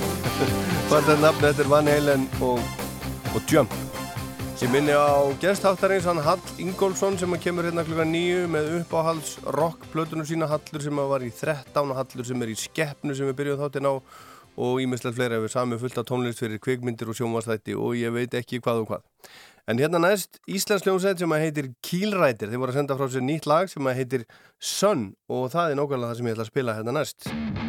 nafn, 1.24 1.40
þetta 1.42 1.64
er 1.64 1.72
Van 1.72 1.90
Halen 1.90 2.28
og, 2.46 2.60
og 3.34 3.50
Jump. 3.50 3.74
Ég 4.62 4.70
minni 4.70 4.94
á 4.94 5.26
gestháttarins 5.42 6.06
hann 6.06 6.22
Hall 6.22 6.54
Ingólfsson 6.62 7.18
sem 7.18 7.34
að 7.34 7.42
kemur 7.48 7.66
hérna 7.66 7.82
klukka 7.88 8.06
nýju 8.06 8.46
með 8.54 8.70
uppáhalds 8.84 9.40
rockplötunum 9.58 10.30
sína. 10.30 10.52
Hallur 10.54 10.86
sem 10.86 11.02
að 11.02 11.10
var 11.16 11.26
í 11.26 11.34
13 11.34 11.82
og 11.82 11.98
Hallur 11.98 12.30
sem 12.30 12.46
er 12.46 12.54
í 12.54 12.60
skeppnu 12.68 13.18
sem 13.18 13.32
við 13.32 13.40
byrjuðum 13.42 13.66
þáttinn 13.66 13.90
á. 13.90 13.94
Og 14.60 14.84
ímestlega 14.84 15.18
fleira 15.18 15.42
við 15.42 15.56
sami 15.56 15.82
fullt 15.82 15.98
af 15.98 16.06
tónlist 16.12 16.44
fyrir 16.44 16.62
kvikmyndir 16.62 17.10
og 17.10 17.18
sjónvarsþætti 17.18 17.74
og 17.74 17.98
ég 17.98 18.14
veit 18.14 18.38
ekki 18.38 18.62
hvað 18.62 18.84
og 18.84 18.92
hvað 18.92 19.34
En 19.70 19.78
hérna 19.78 20.00
næst 20.02 20.40
Íslands 20.50 20.82
hljómsveit 20.82 21.20
sem 21.22 21.36
að 21.36 21.44
heitir 21.44 21.68
Kílrætir, 21.86 22.50
þeir 22.50 22.62
voru 22.64 22.74
að 22.74 22.80
senda 22.80 22.98
frá 22.98 23.06
sér 23.14 23.22
nýtt 23.28 23.46
lag 23.46 23.70
sem 23.70 23.86
að 23.86 24.00
heitir 24.02 24.26
Sun 24.58 25.12
og 25.30 25.52
það 25.54 25.76
er 25.76 25.82
nákvæmlega 25.84 26.10
það 26.10 26.22
sem 26.24 26.32
ég 26.32 26.40
ætla 26.40 26.48
að 26.48 26.54
spila 26.56 26.80
hérna 26.80 26.98
næst. 26.98 27.69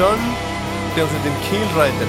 Sun 0.00 0.20
hljómsveitin 0.94 1.32
Keel 1.44 1.68
Rider 1.76 2.08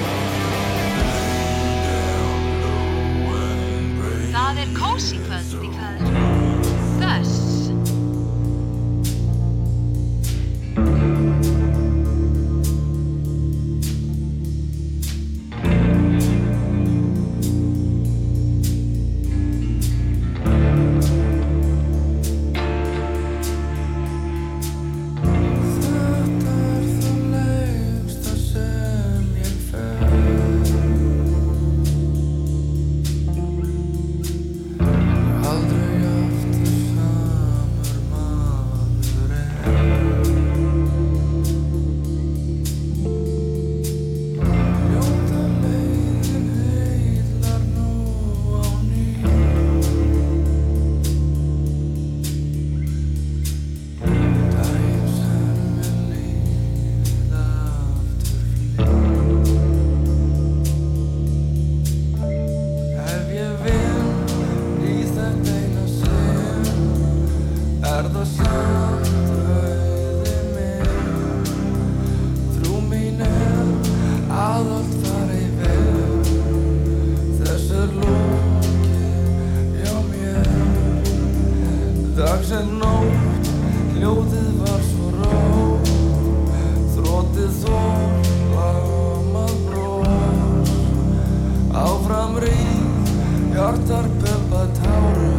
Áfram 91.71 92.35
ríð, 92.35 93.11
hjartar 93.53 94.05
pöpa 94.19 94.67
táru 94.75 95.31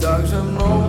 Dag 0.00 0.26
sem 0.26 0.46
nóg 0.58 0.85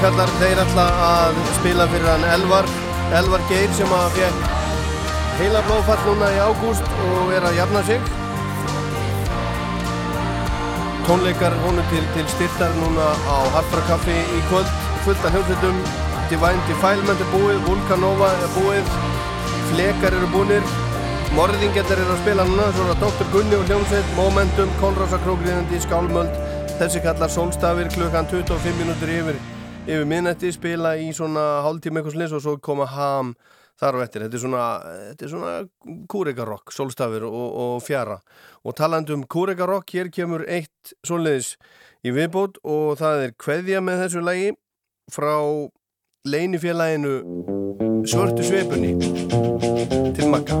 kallar 0.00 0.30
þeir 0.40 0.62
alltaf 0.62 1.04
að 1.04 1.38
spila 1.58 1.86
fyrir 1.92 2.08
hann 2.08 2.26
Elvar, 2.38 2.68
Elvar 3.20 3.42
Geir 3.50 3.72
sem 3.76 3.92
að 3.92 4.16
fekk 4.16 4.58
heila 5.40 5.60
blóðfall 5.64 6.00
núna 6.04 6.26
í 6.34 6.38
ágúst 6.44 6.88
og 7.08 7.30
er 7.32 7.44
að 7.48 7.56
jafna 7.56 7.80
sig. 7.88 8.08
Tónleikar 11.06 11.56
honu 11.64 11.84
til, 11.92 12.02
til 12.14 12.26
styrtar 12.34 12.74
núna 12.76 13.06
á 13.24 13.36
Harfrakaffi 13.56 14.16
í 14.20 14.40
kvöld, 14.50 14.72
fullt 15.06 15.24
af 15.24 15.36
hljómsveitum, 15.36 15.78
Divine 16.32 16.66
Defilement 16.68 17.24
er 17.24 17.30
búið, 17.32 17.62
Vulcanova 17.66 18.28
er 18.36 18.52
búið, 18.58 18.92
Flekar 19.70 20.16
eru 20.18 20.28
búinir, 20.34 20.74
Morðingettar 21.36 22.02
eru 22.02 22.16
að 22.16 22.20
spila 22.24 22.46
núna, 22.48 22.68
svona 22.76 22.98
Dr. 23.00 23.30
Gunni 23.32 23.56
og 23.56 23.64
hljómsveit, 23.70 24.12
Momentum, 24.18 24.76
Konrása 24.82 25.20
Krókriðandi, 25.24 25.80
Skálmöld, 25.86 26.36
þessi 26.76 27.02
kallar 27.06 27.32
Solstafir 27.32 27.90
klukkan 27.96 28.28
25 28.28 28.76
minútur 28.82 29.16
yfir, 29.16 29.40
yfir 29.90 30.06
minnætti, 30.08 30.52
spila 30.54 30.94
í 31.00 31.10
svona 31.16 31.64
hálftíma 31.64 32.00
eitthvað 32.00 32.14
slis 32.14 32.34
og 32.36 32.44
svo 32.44 32.54
koma 32.62 32.86
ham 32.90 33.34
þar 33.80 33.98
á 33.98 34.04
eftir. 34.04 34.24
Þetta 34.26 34.38
er 34.38 34.42
svona, 34.44 34.64
svona 35.32 36.04
kúrekarokk, 36.10 36.72
Solstafir 36.74 37.26
og, 37.26 37.48
og 37.64 37.74
fjara. 37.84 38.20
Og 38.64 38.76
taland 38.78 39.10
um 39.14 39.24
kúrekarokk, 39.24 39.90
hér 39.96 40.12
kemur 40.14 40.44
eitt 40.48 40.94
svoleiðis 41.06 41.56
í 42.06 42.14
viðbót 42.16 42.60
og 42.62 42.96
það 43.00 43.26
er 43.26 43.36
kveðja 43.40 43.84
með 43.84 44.04
þessu 44.04 44.24
lagi 44.24 44.52
frá 45.10 45.36
leinifélaginu 46.28 48.04
Svörtu 48.08 48.44
Sveipunni 48.46 48.94
til 50.16 50.28
Magga. 50.30 50.60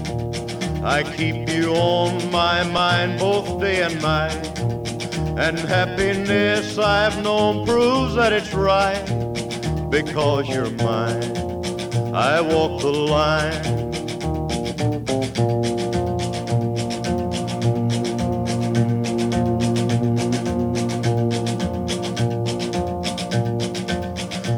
I 0.91 1.03
keep 1.03 1.47
you 1.47 1.73
on 1.73 2.29
my 2.31 2.63
mind 2.65 3.17
both 3.17 3.61
day 3.61 3.81
and 3.81 4.01
night. 4.01 4.59
And 5.39 5.57
happiness 5.57 6.77
I've 6.77 7.23
known 7.23 7.65
proves 7.65 8.15
that 8.15 8.33
it's 8.33 8.53
right 8.53 9.01
because 9.89 10.49
you're 10.49 10.69
mine. 10.71 11.37
I 12.13 12.41
walk 12.41 12.81
the 12.81 12.91
line. 12.91 13.63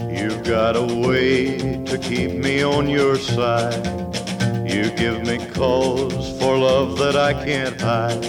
You've 0.10 0.44
got 0.44 0.76
a 0.76 1.08
way 1.08 1.84
to 1.86 2.00
keep 2.00 2.32
me 2.32 2.64
on 2.64 2.90
your 2.90 3.18
side. 3.18 3.93
That 7.14 7.36
I 7.36 7.46
can't 7.46 7.80
hide. 7.80 8.26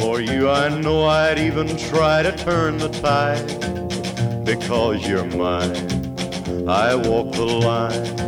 For 0.00 0.20
you, 0.20 0.48
I 0.48 0.68
know 0.68 1.06
I'd 1.06 1.40
even 1.40 1.76
try 1.76 2.22
to 2.22 2.30
turn 2.36 2.78
the 2.78 2.88
tide. 2.88 4.44
Because 4.44 5.06
you're 5.08 5.24
mine, 5.24 5.76
I 6.68 6.94
walk 6.94 7.32
the 7.32 7.44
line. 7.44 8.19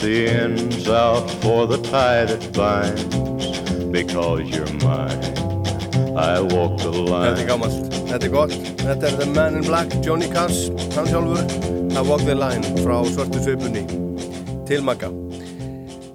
The 0.00 0.28
ends 0.28 0.88
out 0.88 1.30
for 1.42 1.66
the 1.66 1.76
tie 1.90 2.24
that 2.24 2.52
binds. 2.52 3.04
Because 3.90 4.48
you're 4.48 4.72
mine, 4.80 5.20
I 6.16 6.40
walk 6.40 6.78
the 6.78 6.90
line. 6.90 7.34
Þetta 7.34 7.42
er 7.42 7.48
gammalt, 7.48 7.96
þetta 8.08 8.24
er 8.28 8.32
gott. 8.32 8.54
Þetta 8.80 9.10
er 9.10 9.16
The 9.18 9.26
Man 9.34 9.58
in 9.58 9.66
Black, 9.66 9.92
Johnny 10.04 10.28
Cass, 10.30 10.68
hann 10.94 11.10
sjálfur, 11.10 11.42
að 11.92 12.08
Walk 12.08 12.24
the 12.24 12.36
Line 12.38 12.64
frá 12.80 13.00
Svörtu 13.10 13.42
Sveipunni 13.42 13.84
til 14.68 14.86
Magga. 14.86 15.10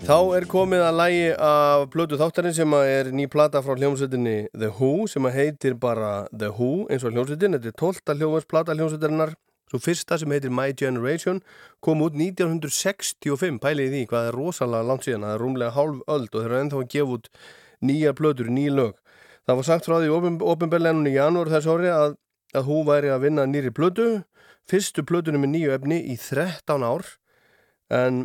Þá 0.05 0.17
er 0.37 0.45
komið 0.49 0.85
að 0.85 0.97
lægi 0.99 1.29
af 1.41 1.87
blödu 1.93 2.17
þáttarinn 2.21 2.53
sem 2.55 2.73
er 2.77 3.11
ný 3.13 3.25
plata 3.31 3.61
frá 3.65 3.73
hljómsveitinni 3.73 4.35
The 4.53 4.69
Who 4.77 5.07
sem 5.11 5.25
heitir 5.33 5.75
bara 5.81 6.27
The 6.29 6.51
Who 6.53 6.85
eins 6.89 7.05
og 7.05 7.15
hljómsveitin. 7.15 7.57
Þetta 7.57 7.73
er 7.73 7.79
12. 7.81 8.15
hljómsplata 8.21 8.75
hljómsveitarinnar. 8.77 9.33
Svo 9.71 9.79
fyrsta 9.81 10.19
sem 10.21 10.31
heitir 10.31 10.53
My 10.53 10.73
Generation 10.77 11.41
kom 11.83 12.03
út 12.05 12.17
1965. 12.17 13.57
Pælið 13.63 13.87
í 13.87 13.93
því 13.93 14.03
hvað 14.11 14.29
er 14.29 14.37
rosalega 14.37 14.89
langt 14.89 15.07
síðan. 15.07 15.25
Það 15.25 15.33
er 15.35 15.41
rúmlega 15.41 15.75
hálf 15.75 16.03
öld 16.15 16.29
og 16.29 16.37
þeir 16.37 16.51
eru 16.51 16.59
ennþá 16.61 16.83
að 16.83 16.91
gefa 16.93 17.17
út 17.17 17.31
nýja 17.85 18.13
blödur, 18.17 18.51
nýja 18.53 18.75
lög. 18.77 19.01
Það 19.45 19.59
var 19.59 19.67
sagt 19.69 19.89
frá 19.89 19.97
því 20.01 20.37
ofinbellenunni 20.53 21.11
í 21.13 21.17
janúar 21.17 21.51
þess 21.53 21.69
ári 21.69 21.91
að, 21.93 22.15
að 22.53 22.69
Who 22.69 22.79
væri 22.87 23.11
að 23.13 23.27
vinna 23.27 23.45
nýri 23.49 23.73
blödu. 23.73 24.07
Fyrstu 24.69 25.05
blödunum 25.05 25.45
með 25.45 25.53
nýju 25.53 25.75
efni 25.75 25.99
í 26.13 26.15
13 26.17 26.85
ár 26.85 27.05
en 27.93 28.23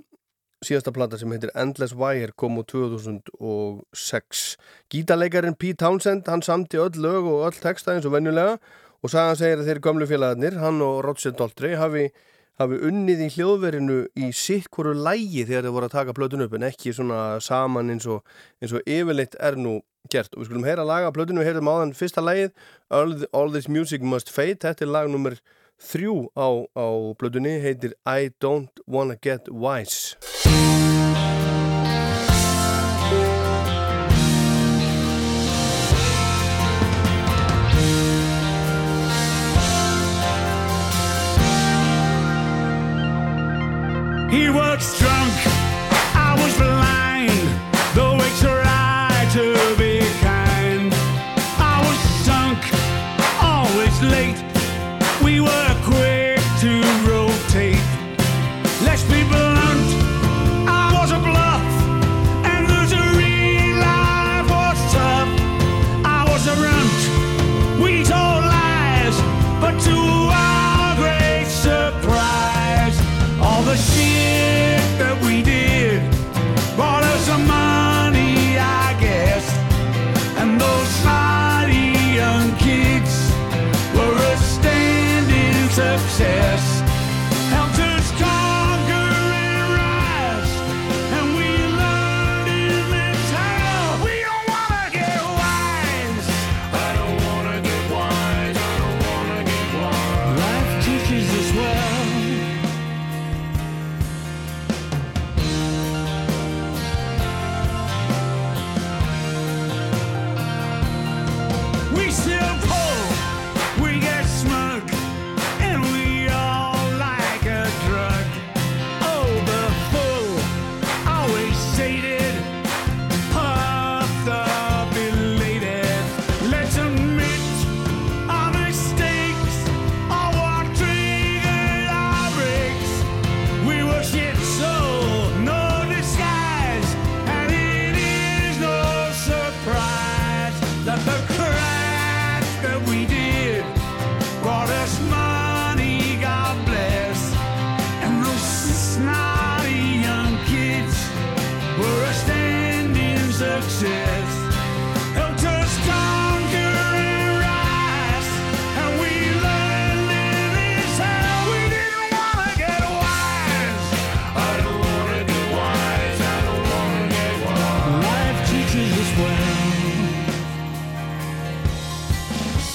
síðasta 0.65 0.93
plata 0.93 1.19
sem 1.21 1.33
heitir 1.33 1.53
Endless 1.57 1.95
Wire 1.97 2.35
kom 2.37 2.59
úr 2.61 2.67
2006 2.69 4.45
Gítarleikarin 4.93 5.57
Pete 5.57 5.81
Townsend 5.81 6.29
hann 6.29 6.45
samti 6.45 6.81
öll 6.81 7.01
lög 7.01 7.29
og 7.29 7.47
öll 7.49 7.61
texta 7.61 7.95
eins 7.95 8.09
og 8.09 8.13
venjulega 8.17 8.59
og 9.01 9.13
sagan 9.13 9.39
segir 9.39 9.61
að 9.61 9.71
þeir 9.71 9.83
gamlu 9.85 10.09
félagarnir 10.09 10.59
hann 10.61 10.83
og 10.85 11.01
Roger 11.07 11.33
Daltrey 11.37 11.77
hafi, 11.81 12.09
hafi 12.61 12.81
unnið 12.89 13.23
í 13.27 13.31
hljóðverinu 13.37 14.01
í 14.21 14.33
sitt 14.37 14.69
hverju 14.75 14.97
lægi 15.01 15.47
þegar 15.49 15.69
þeir 15.69 15.77
voru 15.77 15.89
að 15.89 15.97
taka 15.97 16.17
plötun 16.17 16.45
upp 16.45 16.59
en 16.59 16.67
ekki 16.69 16.93
svona 16.97 17.23
saman 17.45 17.95
eins 17.95 18.09
og, 18.11 18.21
eins 18.61 18.75
og 18.77 18.85
yfirleitt 18.85 19.39
er 19.41 19.57
nú 19.57 19.79
gert. 20.13 20.35
Og 20.35 20.43
við 20.43 20.51
skulum 20.51 20.69
heyra 20.69 20.85
laga 20.85 21.15
plötunu, 21.17 21.41
við 21.41 21.53
heyrum 21.53 21.73
á 21.73 21.75
þann 21.81 21.97
fyrsta 21.97 22.25
lægið 22.25 22.53
All, 22.91 23.17
All 23.33 23.55
This 23.57 23.69
Music 23.69 24.05
Must 24.05 24.33
Fade. 24.33 24.61
Þetta 24.65 24.87
er 24.87 24.93
lag 24.93 25.11
nummer 25.13 25.39
þrjú 25.81 26.29
á, 26.37 26.49
á 26.77 26.89
plötunni 27.17 27.57
heitir 27.65 27.97
I 28.05 28.33
Don't 28.43 28.85
Wanna 28.87 29.17
Get 29.17 29.49
Wise 29.49 30.17
He 44.31 44.49
works 44.49 44.87
strong. 44.87 45.20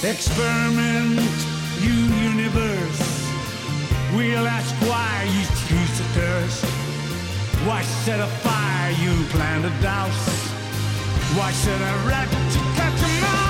Experiment, 0.08 1.18
you 1.80 1.92
universe. 2.30 3.28
We'll 4.14 4.46
ask 4.46 4.72
why 4.82 5.24
you 5.34 5.42
choose 5.66 5.98
to 5.98 6.04
curse. 6.14 6.62
Why 7.66 7.82
set 7.82 8.20
a 8.20 8.26
fire 8.44 8.92
you 9.02 9.24
plan 9.30 9.62
to 9.62 9.82
douse? 9.82 10.28
Why 11.36 11.50
set 11.50 11.80
a 11.80 12.08
rat 12.08 12.30
to 12.30 12.58
catch 12.76 13.02
a 13.02 13.20
mouse? 13.20 13.45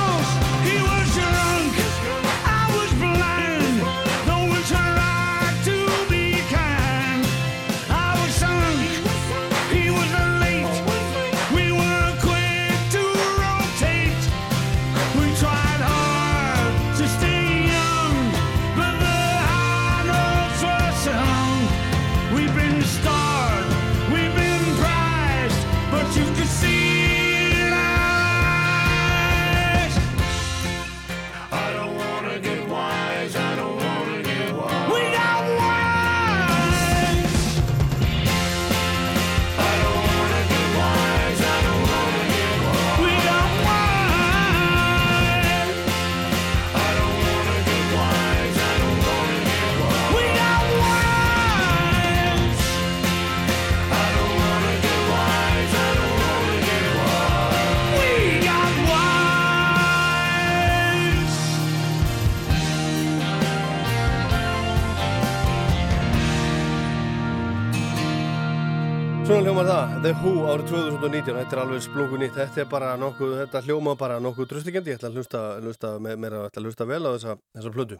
The 70.07 70.13
Who 70.21 70.45
árið 70.47 70.69
2019, 70.71 71.35
þetta 71.35 71.55
er 71.57 71.59
alveg 71.59 71.81
splungu 71.83 72.15
nýtt, 72.21 72.37
þetta 72.37 72.61
er 72.63 72.67
bara 72.71 72.93
nokkuð, 72.95 73.31
þetta 73.41 73.59
hljóma 73.65 73.91
bara 73.99 74.21
nokkuð 74.23 74.45
drustingandi, 74.53 74.93
ég 74.93 75.01
ætla 75.01 75.09
að 75.09 75.17
hlusta, 75.19 75.41
hlusta 75.59 75.89
me- 75.99 76.15
meira, 76.15 76.45
ætla 76.47 76.61
að 76.61 76.69
hlusta 76.69 76.87
vel 76.87 77.03
á 77.03 77.11
þessa, 77.11 77.33
þessa 77.57 77.71
plötu. 77.75 77.97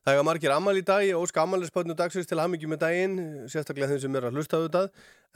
Það 0.00 0.16
er 0.16 0.24
margir 0.24 0.54
ammal 0.54 0.74
í 0.80 0.82
dag, 0.82 1.04
ég 1.04 1.12
óska 1.12 1.44
ammaliðspötnu 1.44 1.92
dagsins 1.94 2.24
til 2.26 2.40
hamingjum 2.40 2.72
með 2.72 2.80
daginn, 2.86 3.18
sérstaklega 3.52 3.90
þeim 3.92 4.00
sem 4.00 4.16
er 4.16 4.22
að 4.30 4.32
hlusta 4.32 4.62
þetta, 4.64 4.88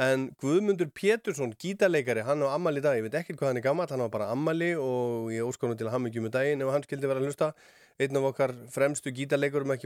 en 0.09 0.25
Guðmundur 0.41 0.89
Pétursson, 0.89 1.53
gítarleikari, 1.53 2.25
hann 2.25 2.41
á 2.41 2.49
ammal 2.49 2.73
í 2.73 2.81
dag, 2.81 2.97
ég 2.97 3.05
veit 3.05 3.21
ekkert 3.21 3.37
hvað 3.37 3.53
hann 3.53 3.61
er 3.61 3.69
gammal, 3.69 3.87
hann 3.87 4.01
á 4.01 4.09
bara 4.09 4.33
ammali 4.33 4.73
og 4.73 5.29
ég 5.37 5.45
óska 5.45 5.69
hann 5.69 5.77
til 5.77 5.93
hamingjum 5.93 6.25
með 6.31 6.39
daginn 6.41 6.65
ef 6.65 6.73
hann 6.73 6.83
skildi 6.89 7.13
vera 7.13 7.21
að 7.21 7.29
hlusta, 7.29 7.53
einn 8.01 8.17
af 8.17 8.33
okkar 8.33 8.57
fremstu 8.73 9.13
gítarleikurum, 9.13 9.77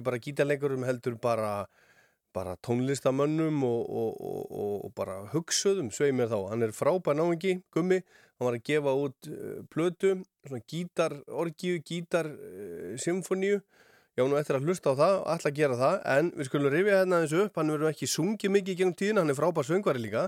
bara 2.36 2.56
tónlistamönnum 2.66 3.62
og, 3.66 3.82
og, 3.90 4.20
og, 4.20 4.74
og, 4.84 4.92
bara 4.96 5.20
hugsuðum 5.32 5.90
svei 5.94 6.12
mér 6.14 6.30
þá, 6.30 6.38
hann 6.52 6.66
er 6.66 6.74
frábær 6.76 7.18
náingi 7.18 7.58
gummi, 7.74 8.00
hann 8.38 8.48
var 8.48 8.58
að 8.58 8.66
gefa 8.70 8.94
út 9.04 9.30
uh, 9.30 9.60
plötu, 9.72 10.14
svona 10.46 10.62
gítar 10.70 11.16
orgíu, 11.26 11.82
gítar 11.86 12.30
uh, 12.30 12.96
symfoníu 13.00 13.60
já 14.18 14.26
nú 14.26 14.36
eftir 14.36 14.58
að 14.58 14.66
hlusta 14.68 14.92
á 14.92 15.00
það 15.00 15.14
að 15.32 15.54
gera 15.56 15.76
það, 15.78 15.94
en 16.14 16.32
við 16.36 16.48
skulum 16.48 16.72
rifja 16.74 16.98
hérna 17.00 17.22
þessu 17.22 17.44
upp. 17.46 17.54
Hann 17.56 17.72
verður 17.72 17.92
ekki 17.92 18.08
sungið 18.10 18.52
mikið 18.56 18.80
gegnum 18.80 18.96
tíðina 18.98 19.22
hann 19.22 19.32
er 19.32 19.38
frábær 19.38 19.68
söngvari 19.68 20.02
líka, 20.02 20.26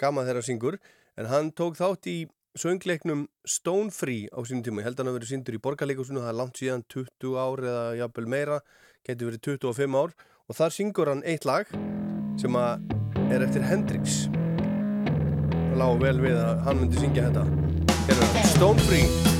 gaman 0.00 0.28
þeirra 0.28 0.44
syngur. 0.46 0.78
En 1.20 1.28
hann 1.30 1.50
tók 1.52 1.76
þátt 1.78 2.08
í 2.10 2.16
söngleiknum 2.58 3.26
Stone 3.44 3.90
Free 3.94 4.30
á 4.30 4.38
sínum 4.46 4.62
tíma. 4.64 4.82
Ég 4.82 4.88
held 4.88 4.96
að 4.96 5.04
hann 5.04 5.12
að 5.12 5.18
verið 5.18 5.32
syndur 5.32 5.58
í 5.58 5.62
borgarleikusinu 5.62 6.22
það 6.22 6.30
er 6.30 6.38
langt 6.38 6.60
síðan 6.60 6.86
20 6.94 7.34
ár 7.34 7.64
eða 7.64 7.84
jafnvel 8.00 8.26
meira 8.30 8.60
getur 9.04 9.30
verið 9.32 9.42
25 9.58 9.98
ár 10.00 10.14
og 10.48 10.56
þar 10.58 10.74
syngur 10.76 11.08
hann 11.08 11.22
eitt 11.24 11.46
lag 11.48 11.70
sem 12.40 12.56
er 12.58 13.44
eftir 13.46 13.64
Hendrix. 13.64 14.24
Það 15.54 15.78
lág 15.80 16.02
vel 16.04 16.18
við 16.20 16.40
að 16.40 16.66
hann 16.66 16.82
myndi 16.82 17.00
syngja 17.00 17.30
þetta. 17.30 17.46
Hér 18.04 18.20
það, 18.20 18.42
Stone 18.52 18.84
Free 18.88 19.33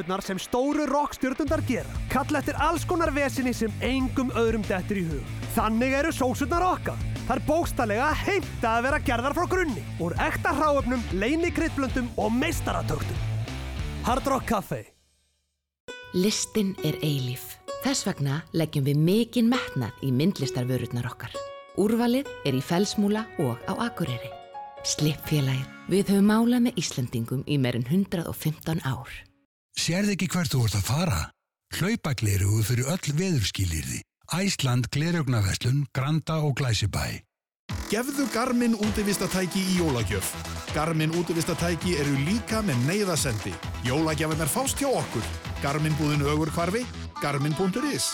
kröfunar 0.00 0.20
sem 0.20 0.38
stóru 0.38 0.86
rockstjörnundar 0.86 1.60
gera. 1.66 1.88
Kalla 2.08 2.38
eftir 2.38 2.54
alls 2.58 2.84
konar 2.84 3.12
vesinni 3.12 3.52
sem 3.54 3.72
engum 3.80 4.30
öðrum 4.30 4.62
dettur 4.62 4.96
í 4.96 5.04
hug. 5.04 5.24
Þannig 5.54 5.92
eru 5.92 6.12
sósurnar 6.12 6.62
okkar. 6.64 6.96
Það 7.26 7.36
er 7.36 7.42
bókstallega 7.46 8.08
heimta 8.24 8.76
að 8.76 8.82
vera 8.86 9.00
gerðar 9.00 9.34
frá 9.34 9.46
grunni. 9.50 9.84
Úr 10.00 10.14
ekta 10.18 10.54
hráöfnum, 10.56 11.02
leini 11.12 11.52
kryddblöndum 11.52 12.08
og 12.16 12.32
meistaratöktum. 12.32 13.28
Hard 14.04 14.26
Rock 14.26 14.48
Café. 14.48 14.84
Listin 16.14 16.74
er 16.82 16.96
eilíf. 17.02 17.58
Þess 17.84 18.04
vegna 18.08 18.42
leggjum 18.52 18.84
við 18.88 18.98
mikinn 18.98 19.48
metnað 19.52 19.94
í 20.04 20.10
myndlistarvörurnar 20.12 21.06
okkar. 21.08 21.32
Úrvalið 21.80 22.28
er 22.44 22.58
í 22.58 22.60
Fellsmúla 22.64 23.24
og 23.40 23.56
á 23.70 23.72
Akureyri. 23.86 24.32
Slippfélagið. 24.84 25.66
Við 25.90 26.12
höfum 26.12 26.30
málað 26.30 26.68
með 26.68 26.78
Íslandingum 26.80 27.42
í 27.46 27.58
meirinn 27.60 27.86
115 27.88 28.80
ár. 28.84 29.29
Sérð 29.78 30.14
ekki 30.14 30.28
hvert 30.30 30.52
þú 30.52 30.64
ert 30.66 30.78
að 30.78 30.86
fara? 30.88 31.20
Hlaupaglerugu 31.78 32.62
fyrir 32.66 32.88
öll 32.90 33.16
veðurskilirði. 33.18 34.00
Æsland 34.30 34.90
glerugnaverslun, 34.94 35.86
Granda 35.94 36.38
og 36.46 36.56
Glæsibæ. 36.58 37.20
Gefðu 37.90 38.26
Garmin 38.34 38.74
útivistatæki 38.78 39.62
í 39.62 39.76
jólagjöf. 39.80 40.30
Garmin 40.74 41.14
útivistatæki 41.18 41.96
eru 41.98 42.14
líka 42.26 42.62
með 42.66 42.82
neyðasendi. 42.86 43.52
Jólagjafinnar 43.86 44.50
fást 44.50 44.78
hjá 44.78 44.90
okkur. 44.90 45.26
Garmin 45.62 45.94
búðin 45.98 46.26
ögur 46.26 46.50
hvarfi, 46.54 46.84
garmin.is. 47.22 48.12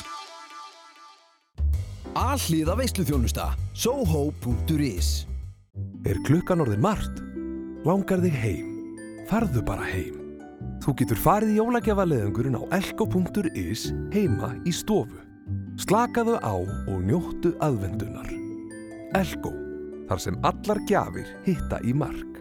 Allíða 2.17 2.77
veisluþjónusta. 2.81 3.51
Soho.is 3.77 5.27
Er 6.07 6.17
klukkan 6.25 6.63
orðin 6.65 6.81
margt? 6.81 7.21
Langar 7.85 8.23
þig 8.25 8.39
heim? 8.41 8.71
Farðu 9.29 9.65
bara 9.67 9.85
heim. 9.85 10.26
Þú 10.85 10.95
getur 11.01 11.21
farið 11.21 11.55
í 11.55 11.59
jólagjafaleðungurinn 11.61 12.59
á 12.61 12.63
elko.is 12.79 13.89
heima 14.15 14.55
í 14.67 14.75
stofu. 14.75 15.23
Slakaðu 15.81 16.39
á 16.41 16.55
og 16.57 16.99
njóttu 17.07 17.53
aðvendunar. 17.63 18.31
Elko, 19.19 19.53
þar 20.09 20.23
sem 20.23 20.39
allar 20.47 20.81
gjafir 20.89 21.29
hitta 21.47 21.81
í 21.85 21.95
mark. 21.97 22.33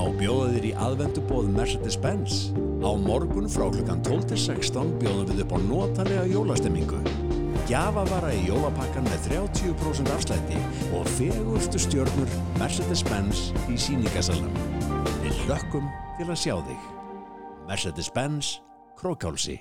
Á 0.00 0.04
bjóða 0.16 0.52
þér 0.54 0.66
í 0.70 0.72
aðvendubóð 0.86 1.50
Mercedes-Benz. 1.56 2.36
Á 2.80 2.90
morgun 2.96 3.50
frá 3.52 3.66
klukkan 3.68 4.00
12-16 4.06 4.94
bjóðum 5.02 5.34
við 5.34 5.42
upp 5.44 5.52
á 5.52 5.58
notalega 5.66 6.24
jólastemmingu. 6.30 7.00
Gjafavara 7.68 8.32
í 8.34 8.46
jólapakkan 8.48 9.04
með 9.06 9.28
30% 9.28 10.14
afslætti 10.14 10.62
og 10.96 11.04
fegurstu 11.18 11.82
stjörnur 11.82 12.32
Mercedes-Benz 12.58 13.50
í 13.68 13.76
síningasalunum. 13.78 15.19
Við 15.40 15.54
hlökkum 15.54 15.86
til 16.18 16.26
að 16.28 16.36
sjá 16.36 16.54
þig. 16.66 16.80
Mercedes-Benz 17.64 18.48
Krókálsi. 18.98 19.54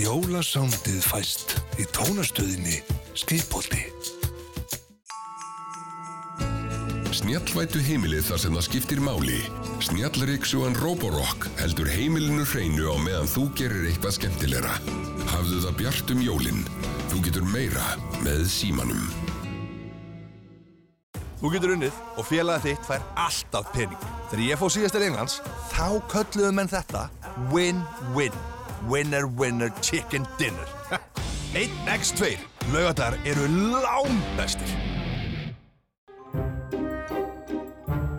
Jólasándið 0.00 1.02
fæst 1.04 1.52
í 1.76 1.84
tónastöðinni 1.92 2.78
Skriðbólti. 3.12 3.82
Snjallvætu 7.12 7.82
heimilið 7.84 8.30
þar 8.30 8.40
sem 8.40 8.56
það 8.56 8.66
skiptir 8.70 9.04
máli. 9.04 9.42
Snjallriksugan 9.84 10.78
Roborock 10.80 11.50
heldur 11.60 11.92
heimilinu 11.92 12.48
hreinu 12.48 12.88
á 12.88 12.96
meðan 12.96 13.28
þú 13.28 13.44
gerir 13.58 13.90
eitthvað 13.90 14.16
skemmtilegra. 14.22 14.78
Hafðu 15.34 15.60
það 15.66 15.78
bjart 15.82 16.16
um 16.16 16.24
jólinn. 16.24 16.64
Þú 17.12 17.26
getur 17.28 17.44
meira 17.52 17.92
með 18.24 18.48
símanum. 18.56 19.31
Þú 21.42 21.50
getur 21.50 21.72
unnið 21.74 21.96
og 22.20 22.26
félagið 22.28 22.66
þitt 22.68 22.84
fær 22.86 23.06
alltaf 23.18 23.70
pening. 23.74 24.02
Þegar 24.30 24.42
ég 24.46 24.60
fóð 24.60 24.68
síðast 24.76 24.94
til 24.94 25.06
Englands, 25.08 25.40
þá 25.72 25.86
kölluðu 26.12 26.50
menn 26.54 26.70
þetta 26.70 27.08
win-win. 27.50 28.36
Winner, 28.86 29.26
winner, 29.26 29.72
chicken 29.82 30.22
dinner. 30.38 30.70
1x2. 31.58 32.36
Laugadar 32.70 33.18
eru 33.26 33.48
lámbestir. 33.82 34.70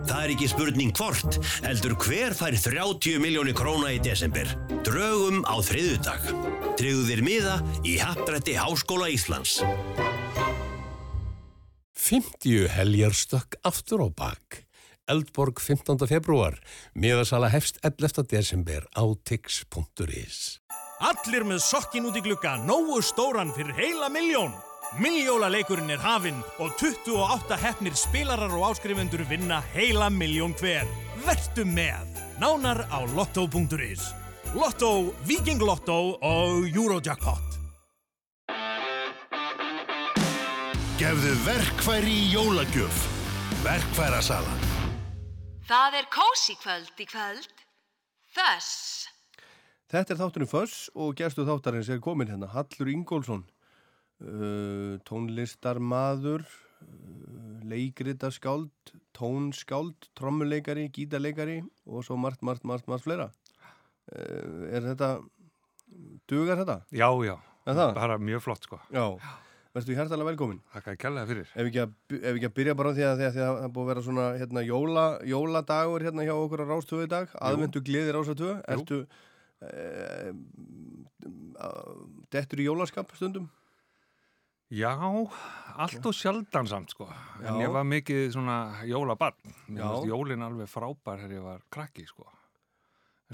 Það 0.04 0.20
er 0.20 0.32
ekki 0.34 0.48
spurning 0.52 0.92
hvort, 0.96 1.40
heldur 1.64 1.96
hver 2.04 2.36
fær 2.36 2.56
30 2.60 3.24
miljónir 3.24 3.56
króna 3.56 3.94
í 3.96 4.02
desember. 4.04 4.52
Drögum 4.84 5.42
á 5.48 5.56
þriðudag. 5.64 6.28
Tryggðu 6.76 7.08
þér 7.08 7.24
miða 7.24 7.56
í 7.88 7.96
Happdrætti 8.04 8.60
Háskóla 8.60 9.08
Íslands. 9.16 9.62
50 12.04 12.68
heljarstökk 12.68 13.56
aftur 13.62 14.02
á 14.04 14.08
bak. 14.12 14.66
Eldborg 15.08 15.60
15. 15.60 16.04
februar. 16.08 16.58
Miðasala 16.92 17.48
hefst 17.48 17.78
11. 17.80 18.26
desember 18.28 18.84
á 18.92 19.04
tix.is. 19.24 20.60
Allir 21.00 21.46
með 21.48 21.62
sokkin 21.64 22.04
út 22.04 22.18
í 22.20 22.22
glugga, 22.26 22.58
nógu 22.60 23.00
stóran 23.00 23.54
fyrir 23.56 23.72
heila 23.78 24.10
miljón. 24.12 24.52
Miljólaleikurinn 25.00 25.94
er 25.96 26.04
hafinn 26.04 26.44
og 26.60 26.76
28 26.76 27.56
hefnir 27.64 27.96
spilarar 27.96 28.52
og 28.52 28.68
áskrifendur 28.68 29.24
vinna 29.30 29.62
heila 29.72 30.12
miljón 30.12 30.52
hver. 30.60 30.84
Vertu 31.24 31.64
með! 31.64 32.20
Nánar 32.36 32.84
á 32.92 33.00
lotto.is. 33.16 34.12
Lotto, 34.52 35.14
Viking 35.24 35.64
Lotto 35.64 36.18
og 36.20 36.68
Eurojackpot. 36.68 37.53
Gefðu 41.00 41.32
verkfæri 41.44 42.12
í 42.12 42.26
jólagjöf. 42.34 42.98
Verkfærasalan. 43.64 44.62
Það 45.66 45.96
er 46.00 46.08
kósi 46.12 46.54
kvöld 46.60 47.00
í 47.02 47.06
kvöld. 47.08 47.62
Þess. 48.34 49.08
Þetta 49.90 50.14
er 50.14 50.20
þátturinn 50.20 50.50
Föss 50.50 50.76
og 50.98 51.14
gerstu 51.18 51.44
þáttarins 51.46 51.90
er 51.92 52.00
komin 52.02 52.30
hérna 52.30 52.48
Hallur 52.50 52.90
Ingólfsson 52.90 53.44
uh, 53.44 54.96
tónlistarmaður 55.06 56.42
uh, 56.42 57.60
leikritaskáld 57.70 58.94
tónskáld, 59.14 60.08
trommuleikari 60.18 60.88
gítarleikari 60.94 61.60
og 61.86 62.02
svo 62.06 62.16
margt, 62.18 62.42
margt, 62.42 62.66
margt, 62.66 62.88
margt 62.90 63.06
fleira 63.06 63.28
uh, 63.30 64.66
er 64.74 64.82
þetta 64.88 65.12
dugar 66.26 66.64
þetta? 66.64 66.80
Já, 66.90 67.06
já, 67.28 67.36
Er 67.70 67.78
það? 67.78 67.94
bara 68.00 68.18
mjög 68.18 68.42
flott 68.48 68.66
sko 68.66 68.80
Já, 68.90 69.06
verður 69.74 69.98
hærtalega 69.98 70.30
velkomin 70.30 70.60
Þakka 70.74 70.92
að 70.92 71.00
kella 71.02 71.24
fyrir. 71.28 71.48
Ef 71.54 71.68
ekki 71.68 71.80
að, 71.82 71.96
ef 72.20 72.30
ekki 72.30 72.48
að 72.48 72.54
byrja 72.58 72.76
bara 72.78 72.92
á 72.92 72.94
því 72.94 73.06
að, 73.08 73.14
því 73.18 73.26
að, 73.26 73.34
því 73.34 73.42
að 73.44 73.58
það 73.58 73.72
búið 73.74 73.84
að 73.84 73.90
vera 73.90 74.04
svona 74.06 74.26
hérna, 74.38 74.64
jóla, 74.68 75.06
jóladagur 75.32 76.06
hérna 76.06 76.26
hjá 76.28 76.34
okkur 76.36 76.62
á 76.62 76.66
Rástöðu 76.70 77.06
í 77.06 77.10
dag, 77.14 77.34
aðvendu 77.48 77.82
gleðir 77.88 78.18
Rástöðu, 78.18 78.54
ertu 78.76 79.00
e, 79.64 79.66
dettur 82.34 82.62
í 82.62 82.68
jólaskap 82.68 83.12
stundum? 83.18 83.50
Já, 84.74 84.94
allt 84.94 86.06
og 86.08 86.14
sjaldan 86.16 86.70
samt 86.70 86.94
sko. 86.94 87.06
En 87.42 87.58
Já. 87.58 87.66
ég 87.66 87.74
var 87.74 87.84
mikið 87.86 88.30
svona 88.34 88.56
fannst 88.80 90.08
jólin 90.08 90.42
alveg 90.42 90.70
frábær 90.70 91.20
þegar 91.20 91.36
ég 91.36 91.44
var 91.44 91.66
krakki 91.74 92.06
sko 92.08 92.26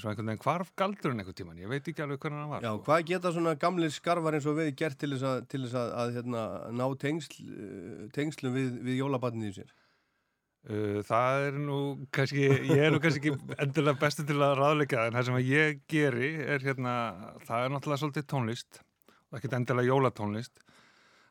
En 0.01 0.05
svo 0.06 0.12
einhvern 0.14 0.31
veginn 0.31 0.40
hvarf 0.40 0.70
galdurinn 0.81 1.20
einhvern 1.20 1.36
tíman 1.36 1.59
Ég 1.60 1.68
veit 1.68 1.89
ekki 1.90 2.01
alveg 2.01 2.22
hvernig 2.22 2.40
hann 2.40 2.52
var 2.55 2.64
Já, 2.64 2.70
sko. 2.72 2.85
hvað 2.86 3.02
geta 3.10 3.32
svona 3.35 3.52
gamlir 3.60 3.93
skarfar 3.93 4.36
eins 4.39 4.47
og 4.48 4.56
við 4.56 4.70
gert 4.81 4.97
til 5.01 5.10
þess 5.12 5.27
að, 5.28 5.43
til 5.52 5.60
þess 5.66 5.77
að, 5.77 5.90
að 6.01 6.12
hérna, 6.16 6.44
ná 6.78 6.85
tengsl, 7.02 7.35
eh, 7.44 8.06
tengslum 8.16 8.56
við, 8.56 8.70
við 8.86 9.01
jólabarnið 9.02 9.51
í 9.51 9.56
sér? 9.59 9.74
Uh, 10.70 11.01
það 11.09 11.43
er 11.47 11.55
nú 11.56 11.77
kannski, 12.12 12.47
ég 12.68 12.82
er 12.86 12.93
nú 12.93 13.01
kannski 13.01 13.32
ekki 13.32 13.55
endilega 13.64 14.01
bestu 14.01 14.24
til 14.28 14.39
að 14.40 14.59
ráðleika 14.59 15.06
en 15.09 15.16
það 15.16 15.28
sem 15.28 15.39
ég 15.48 15.85
geri 15.89 16.32
er 16.44 16.64
hérna, 16.64 16.94
það 17.48 17.66
er 17.66 17.72
náttúrulega 17.74 18.02
svolítið 18.02 18.27
tónlist 18.32 18.82
og 19.31 19.39
ekkert 19.39 19.56
endilega 19.60 19.93
jólatónlist 19.93 20.64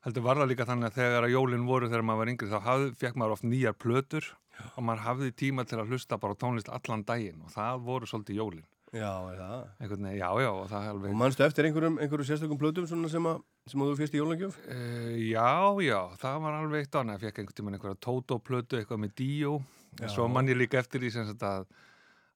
heldur 0.05 0.25
var 0.25 0.41
það 0.41 0.53
líka 0.53 0.69
þannig 0.69 0.89
að 0.89 0.97
þegar 0.97 1.27
að 1.27 1.35
jólin 1.35 1.67
voru 1.69 1.89
þegar 1.91 2.05
maður 2.09 2.23
var 2.23 2.31
yngri 2.33 2.49
þá 2.49 2.59
hafði, 2.65 2.89
fekk 3.01 3.19
maður 3.21 3.35
oft 3.35 3.45
nýjar 3.49 3.77
plötur 3.77 4.31
og 4.75 4.83
maður 4.83 5.05
hafði 5.05 5.31
tíma 5.43 5.65
til 5.67 5.79
að 5.81 5.93
hlusta 5.93 6.17
bara 6.21 6.37
tónlist 6.39 6.69
allan 6.73 7.05
daginn 7.07 7.41
og 7.45 7.53
það 7.53 7.81
voru 7.87 8.09
svolítið 8.09 8.41
jólin 8.41 8.67
Já, 8.89 9.21
er? 9.29 9.41
Einhvern 9.77 10.07
já, 10.17 10.29
já, 10.41 10.49
og 10.49 10.65
það 10.69 10.87
alveg 10.89 11.11
Og 11.11 11.17
mannstu 11.19 11.43
eftir 11.45 11.67
einhverjum, 11.67 11.99
einhverjum 12.01 12.25
sérstökum 12.25 12.57
plötum 12.57 12.87
sem, 12.89 13.27
að, 13.29 13.43
sem 13.69 13.83
að 13.83 13.91
þú 13.91 13.97
fyrst 13.99 14.15
í 14.15 14.21
jólagjöf? 14.21 14.55
Uh, 14.65 15.11
já, 15.29 15.51
já, 15.85 15.99
það 16.23 16.39
var 16.45 16.57
alveg 16.57 16.87
eitt 16.87 16.97
annað. 16.97 17.19
Ég 17.19 17.27
fekk 17.27 17.43
einhvern 17.43 17.57
tímann 17.59 17.77
einhverja 17.77 17.99
Toto-plötu, 18.07 18.79
eitthvað 18.79 19.03
með 19.03 19.13
Dio. 19.21 19.53
En 20.01 20.09
svo 20.09 20.25
mann 20.31 20.49
ég 20.49 20.57
líka 20.57 20.81
eftir 20.81 21.03
því 21.05 21.11
sem 21.13 21.29
að, 21.37 21.69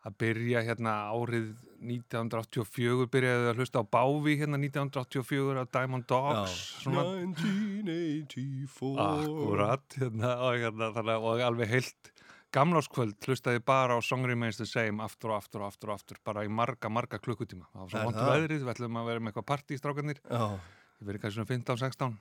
að 0.05 0.17
byrja 0.21 0.61
hérna 0.67 0.93
árið 1.09 1.49
1984, 1.81 3.09
byrjaði 3.17 3.49
að 3.49 3.57
hlusta 3.63 3.81
á 3.81 3.85
Bávi 3.97 4.37
hérna 4.43 4.61
1984 4.61 5.57
á 5.57 5.65
Diamond 5.73 6.05
Dogs. 6.05 6.59
svona- 6.85 7.07
1984 7.17 9.01
Akkurat, 9.01 9.97
hérna, 9.97 10.35
og, 10.37 10.61
hérna, 10.61 11.17
og 11.17 11.41
alveg 11.49 11.73
heilt 11.73 12.12
gamláskvöld 12.53 13.17
hlustaði 13.25 13.61
bara 13.65 13.97
á 13.97 13.99
Song 14.05 14.27
Remains 14.29 14.59
the 14.59 14.67
Same 14.69 15.03
aftur 15.03 15.33
og 15.33 15.41
aftur 15.41 15.63
og 15.63 15.71
aftur 15.71 15.91
og 15.91 15.97
aftur, 15.97 16.19
bara 16.25 16.45
í 16.45 16.51
marga, 16.51 16.91
marga 16.93 17.19
klukkutíma. 17.21 17.65
Það 17.73 17.81
var 17.81 17.89
svo 17.93 18.03
vond 18.05 18.19
það? 18.19 18.29
veðrið, 18.33 18.61
við 18.67 18.73
ætlum 18.75 19.01
að 19.01 19.09
vera 19.09 19.23
með 19.23 19.33
eitthvað 19.33 19.49
partí 19.49 19.75
í 19.75 19.81
strákarnir. 19.81 20.21
Ég 20.29 21.09
verið 21.09 21.23
kannski 21.23 21.39
svona 21.39 21.51
15-16. 21.51 22.15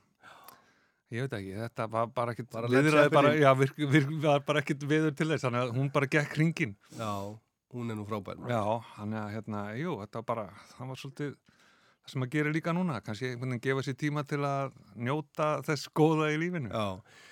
Ég 1.13 1.27
veit 1.27 1.33
ekki, 1.37 1.53
þetta 1.61 1.85
var 1.93 2.11
bara 2.15 2.33
ekkit 2.33 2.55
viðraði 2.73 3.13
bara, 3.13 3.31
já, 3.37 3.49
virk, 3.57 3.81
virk, 3.93 4.13
var 4.23 4.45
bara 4.47 4.63
ekkit 4.63 4.85
viður 4.89 5.11
til 5.13 5.27
þess, 5.29 5.45
þannig 5.45 5.61
að 5.67 5.73
hún 5.77 5.91
bara 5.93 6.09
gekk 6.09 6.37
hringin. 6.39 6.71
Já, 6.97 7.11
hún 7.75 7.93
er 7.93 7.99
nú 7.99 8.05
frábær. 8.09 8.39
Já, 8.49 8.61
þannig 8.95 9.19
að, 9.21 9.27
hérna, 9.35 9.61
jú, 9.77 9.97
þetta 10.01 10.23
var 10.23 10.25
bara, 10.31 10.47
það 10.71 10.89
var 10.89 11.01
svolítið 11.03 11.35
það 12.03 12.15
sem 12.15 12.25
að 12.25 12.33
gera 12.33 12.55
líka 12.55 12.73
núna, 12.73 12.97
kannski 13.05 13.29
einhvern 13.29 13.53
veginn 13.53 13.63
gefa 13.67 13.85
sér 13.85 13.99
tíma 14.01 14.25
til 14.27 14.41
að 14.47 14.73
njóta 14.97 15.51
þess 15.67 15.93
góða 15.95 16.31
í 16.33 16.41
lífinu. 16.41 16.73
Já. 16.73 17.29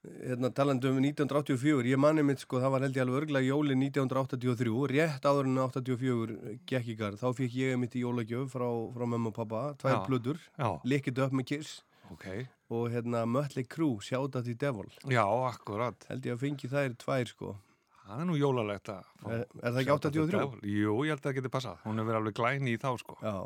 Hérna 0.00 0.48
talandi 0.56 0.88
um 0.88 0.96
1984, 0.96 1.84
ég 1.90 1.98
manni 2.00 2.22
mitt 2.24 2.40
sko, 2.40 2.56
það 2.62 2.70
var 2.72 2.84
held 2.86 2.94
ég 2.96 3.02
alveg 3.04 3.16
örglega 3.18 3.44
jóli 3.50 3.74
1983, 3.76 4.86
rétt 4.88 5.26
áður 5.28 5.48
en 5.50 5.58
84 5.60 6.36
gekk 6.70 6.86
í 6.88 6.94
garð, 6.96 7.18
þá 7.20 7.34
fikk 7.36 7.56
ég 7.60 7.76
mitt 7.76 7.92
í 7.98 8.00
jólagjöf 8.06 8.54
frá, 8.54 8.64
frá 8.94 9.04
mömmu 9.12 9.28
og 9.28 9.34
pappa, 9.36 9.60
tvær 9.82 9.98
Já. 9.98 10.00
plötur, 10.06 10.38
Já. 10.56 10.70
Lick 10.88 11.10
It 11.12 11.18
Up 11.20 11.32
með 11.36 11.46
Kiss 11.50 11.82
Ok. 12.14 12.24
og 12.72 12.88
hérna 12.94 13.26
Mötley 13.28 13.66
Crüe, 13.68 14.00
Shout 14.00 14.36
at 14.40 14.44
the 14.48 14.54
Devil. 14.54 14.88
Já, 15.04 15.26
akkurat. 15.52 16.06
Held 16.08 16.24
ég 16.24 16.32
að 16.32 16.40
fengi 16.46 16.70
þær 16.72 16.96
tvær 16.96 17.28
sko. 17.28 17.56
Það 18.08 18.20
er 18.24 18.24
nú 18.26 18.38
jólalegt 18.40 18.88
að 18.88 19.04
Er, 19.28 19.44
er 19.62 19.70
það 19.70 19.80
ekki 19.82 19.90
Shout 19.92 20.06
at 20.06 20.12
the 20.12 20.20
83? 20.24 20.38
Devil. 20.40 20.60
Jú, 20.80 20.94
ég 21.04 21.12
held 21.12 21.20
að 21.20 21.28
það 21.28 21.36
geti 21.42 21.52
passað. 21.52 21.76
Hún 21.84 22.00
hefur 22.00 22.08
verið 22.08 22.20
alveg 22.22 22.34
glæni 22.40 22.72
í 22.72 22.80
þá, 22.80 22.88
sko. 23.04 23.18
Já. 23.20 23.36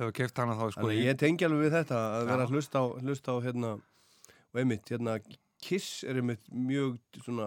Þegar 0.00 0.08
við 0.10 0.16
keft 0.16 0.40
hana 0.40 0.56
þá, 0.56 0.64
sko. 0.72 0.80
Þannig 0.80 1.04
ég 1.04 1.20
tengi 1.20 1.44
alveg 1.46 1.60
við 1.68 1.76
þetta 1.76 2.00
að 2.00 2.24
Já. 2.24 2.26
vera 2.32 2.46
að 2.48 2.56
hlusta 2.56 2.80
á, 2.80 2.84
hlusta 3.04 3.28
á 3.32 3.36
hérna, 3.44 3.70
og 4.54 4.62
einmitt, 4.62 4.88
hérna 4.92 5.18
Kiss 5.66 6.02
er 6.04 6.18
einmitt 6.20 6.44
mjög 6.52 6.98
svona 7.24 7.46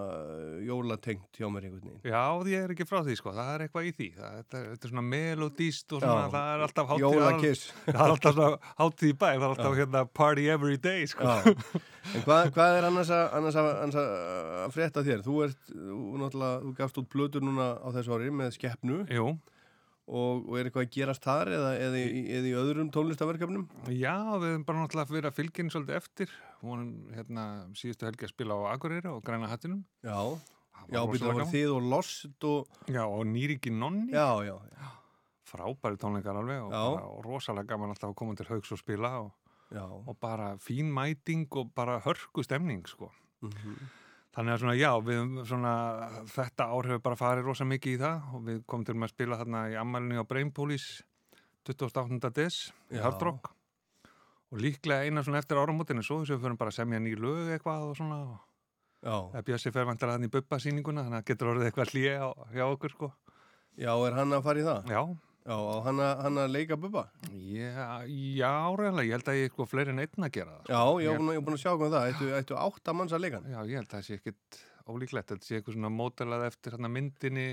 jólatengt 0.65 1.37
hjá 1.37 1.45
mér 1.53 1.67
einhvern 1.67 1.83
veginn. 1.91 1.99
Já, 2.09 2.23
ég 2.49 2.63
er 2.65 2.71
ekki 2.73 2.87
frá 2.89 3.03
því, 3.05 3.13
sko. 3.19 3.31
Það 3.37 3.51
er 3.53 3.63
eitthvað 3.67 3.85
í 3.85 3.91
því. 3.99 4.07
Það, 4.15 4.31
þetta, 4.39 4.57
er- 4.59 4.71
þetta 4.73 4.87
er 4.87 4.91
svona 4.93 5.03
melodíst 5.11 5.93
og 5.93 6.01
svona, 6.01 6.23
Já. 6.25 6.31
það 6.33 6.49
er 6.55 6.63
alltaf 6.65 6.89
hátíð. 6.89 7.03
Jólakiss. 7.05 7.61
Það 7.85 8.01
er 8.01 8.13
alltaf 8.15 8.33
svona 8.39 8.73
hátíð 8.81 9.11
í 9.11 9.13
bæ, 9.13 9.27
það 9.29 9.45
er 9.45 9.47
alltaf 9.51 9.69
Já. 9.69 9.79
hérna 9.83 10.01
party 10.19 10.47
every 10.55 10.77
day, 10.89 11.05
sko. 11.13 11.29
Já. 11.29 11.53
En 12.15 12.25
hvað, 12.25 12.51
hvað 12.57 12.79
er 12.79 12.89
annars 12.89 13.13
að, 13.13 13.23
annars 13.39 13.59
að, 13.61 13.69
annars 13.85 14.01
að, 14.01 14.73
frétta 14.73 15.05
þér? 15.05 15.23
Þú 15.29 15.37
ert, 15.45 15.61
þú 15.69 16.01
náttúrulega, 16.23 16.59
þú 16.65 16.73
gafst 16.81 16.99
út 17.03 17.09
blöður 17.13 17.45
núna 17.45 17.69
á 17.77 17.87
þessu 17.93 18.17
ári 18.17 18.33
með 18.41 18.55
skeppnu. 18.57 18.99
Jú. 19.13 19.29
Og, 20.09 20.47
og 20.49 20.55
er 20.57 20.65
eitthvað 20.65 20.85
að 20.87 20.93
gerast 20.95 21.21
þar 21.27 21.51
eða, 21.53 21.71
eða, 21.85 21.97
í- 22.01 22.21
eða 22.33 22.47
í 22.49 22.53
öðrum 22.57 22.87
tónlistaverkefnum? 22.95 23.65
Já, 23.93 24.15
við 24.41 24.47
hefum 24.55 24.63
bara 24.65 24.79
náttúrulega 24.81 25.13
verið 25.13 25.27
að 25.29 25.35
fylgja 25.37 25.61
henni 25.61 25.73
svolítið 25.75 25.97
eftir. 25.99 26.31
Hún 26.63 26.87
hérna 27.13 27.43
síðustu 27.77 28.07
helgi 28.07 28.25
að 28.25 28.31
spila 28.33 28.57
á 28.57 28.73
Akureyri 28.73 29.11
og 29.11 29.19
Græna 29.27 29.51
hattinum. 29.51 29.83
Já, 30.01 30.17
já, 30.89 31.03
það 31.05 31.27
var 31.29 31.45
þið 31.53 31.75
og 31.75 31.89
Lost 31.93 32.47
og... 32.49 32.79
Já, 32.89 33.03
og 33.05 33.21
Nýriki 33.29 33.69
Nonni. 33.75 34.09
Já, 34.17 34.31
já. 34.49 34.57
Frábæri 35.49 35.97
tónleikar 36.01 36.37
alveg 36.41 36.59
og, 36.61 36.73
Já. 36.73 36.81
bara, 36.93 37.05
og 37.13 37.23
rosalega 37.25 37.69
gaman 37.71 37.93
alltaf 37.93 38.11
að 38.11 38.17
koma 38.21 38.35
til 38.37 38.45
haugs 38.51 38.69
og 38.75 38.81
spila 38.81 39.09
og, 39.23 39.31
Já. 39.73 39.81
og 39.85 40.17
bara 40.21 40.51
fín 40.61 40.89
mæting 40.93 41.45
og 41.57 41.71
bara 41.77 41.99
hörku 42.05 42.43
stemning, 42.45 42.83
sko. 42.89 43.09
Mhm. 43.45 43.77
Þannig 44.35 44.53
að 44.53 44.59
svona, 44.61 44.75
já, 44.77 44.89
við 45.01 45.37
svona, 45.49 45.75
þetta 46.29 46.67
ár 46.69 46.89
hefur 46.91 47.05
bara 47.07 47.17
farið 47.17 47.47
rosa 47.49 47.65
mikið 47.65 47.95
í 47.95 48.01
það 48.01 48.33
og 48.35 48.43
við 48.45 48.59
komum 48.69 48.85
til 48.85 48.95
að 48.95 49.13
spila 49.13 49.39
þarna 49.39 49.63
í 49.73 49.77
ammælinu 49.81 50.21
á 50.21 50.29
Brainpolis 50.29 50.89
28. 51.65 52.29
des 52.37 52.59
í. 52.93 52.99
Hard 53.01 53.25
Rock 53.25 53.49
og 54.49 54.61
líklega 54.61 55.05
eina 55.05 55.23
svona 55.25 55.41
eftir 55.41 55.59
áramótinu 55.61 56.03
svo 56.05 56.21
þess 56.21 56.33
að 56.33 56.37
við 56.37 56.45
förum 56.45 56.61
bara 56.61 56.73
að 56.73 56.77
semja 56.79 57.01
ný 57.01 57.15
lög 57.17 57.51
eitthvað 57.55 57.89
og 57.89 57.97
svona 57.97 58.19
og 59.09 59.35
Bjössi 59.47 59.71
fer 59.71 59.87
vantar 59.87 60.11
þannig 60.13 60.29
í 60.29 60.33
bubba 60.33 60.59
sýninguna 60.59 61.05
þannig 61.05 61.21
að 61.21 61.27
getur 61.29 61.51
orðið 61.53 61.69
eitthvað 61.69 61.91
hlýja 61.93 62.29
hjá 62.53 62.63
okkur 62.65 62.95
sko. 62.95 63.11
Já, 63.79 63.93
er 63.95 64.17
hann 64.17 64.35
að 64.35 64.43
fara 64.43 64.59
í 64.59 64.65
það? 64.65 64.89
Já. 64.91 65.03
Já, 65.49 65.55
og 65.57 65.79
hann 65.87 65.99
að, 66.05 66.19
að 66.43 66.51
leika 66.53 66.77
bubba? 66.77 67.03
Já, 67.33 68.05
já, 68.05 68.51
reyðlega, 68.77 69.07
ég 69.07 69.15
held 69.17 69.29
að 69.33 69.37
ég 69.39 69.49
eitthvað 69.49 69.69
fleiri 69.71 69.93
en 69.95 70.01
einn 70.03 70.27
að 70.27 70.33
gera 70.37 70.55
það. 70.59 70.69
Já, 70.69 70.81
ég 71.01 71.09
hef 71.09 71.19
búin, 71.19 71.29
að- 71.33 71.37
ég 71.39 71.45
búin 71.47 71.57
að 71.57 71.63
sjá 71.63 71.71
hvað 71.73 71.93
það. 71.95 72.09
Ættu, 72.13 72.27
ættu 72.39 72.57
átta 72.61 72.93
manns 72.99 73.15
að 73.17 73.23
leika 73.25 73.39
hann? 73.41 73.49
Já, 73.55 73.59
ég 73.65 73.79
held 73.81 73.89
að 73.89 73.95
það 73.97 74.05
sé 74.09 74.17
ekkit 74.19 74.59
ólíklegt, 74.89 75.29
þetta 75.33 75.47
sé 75.49 75.57
eitthvað 75.59 75.75
svona 75.79 75.91
mótelað 75.95 76.45
eftir 76.51 76.75
hérna 76.77 76.91
myndinni 76.93 77.47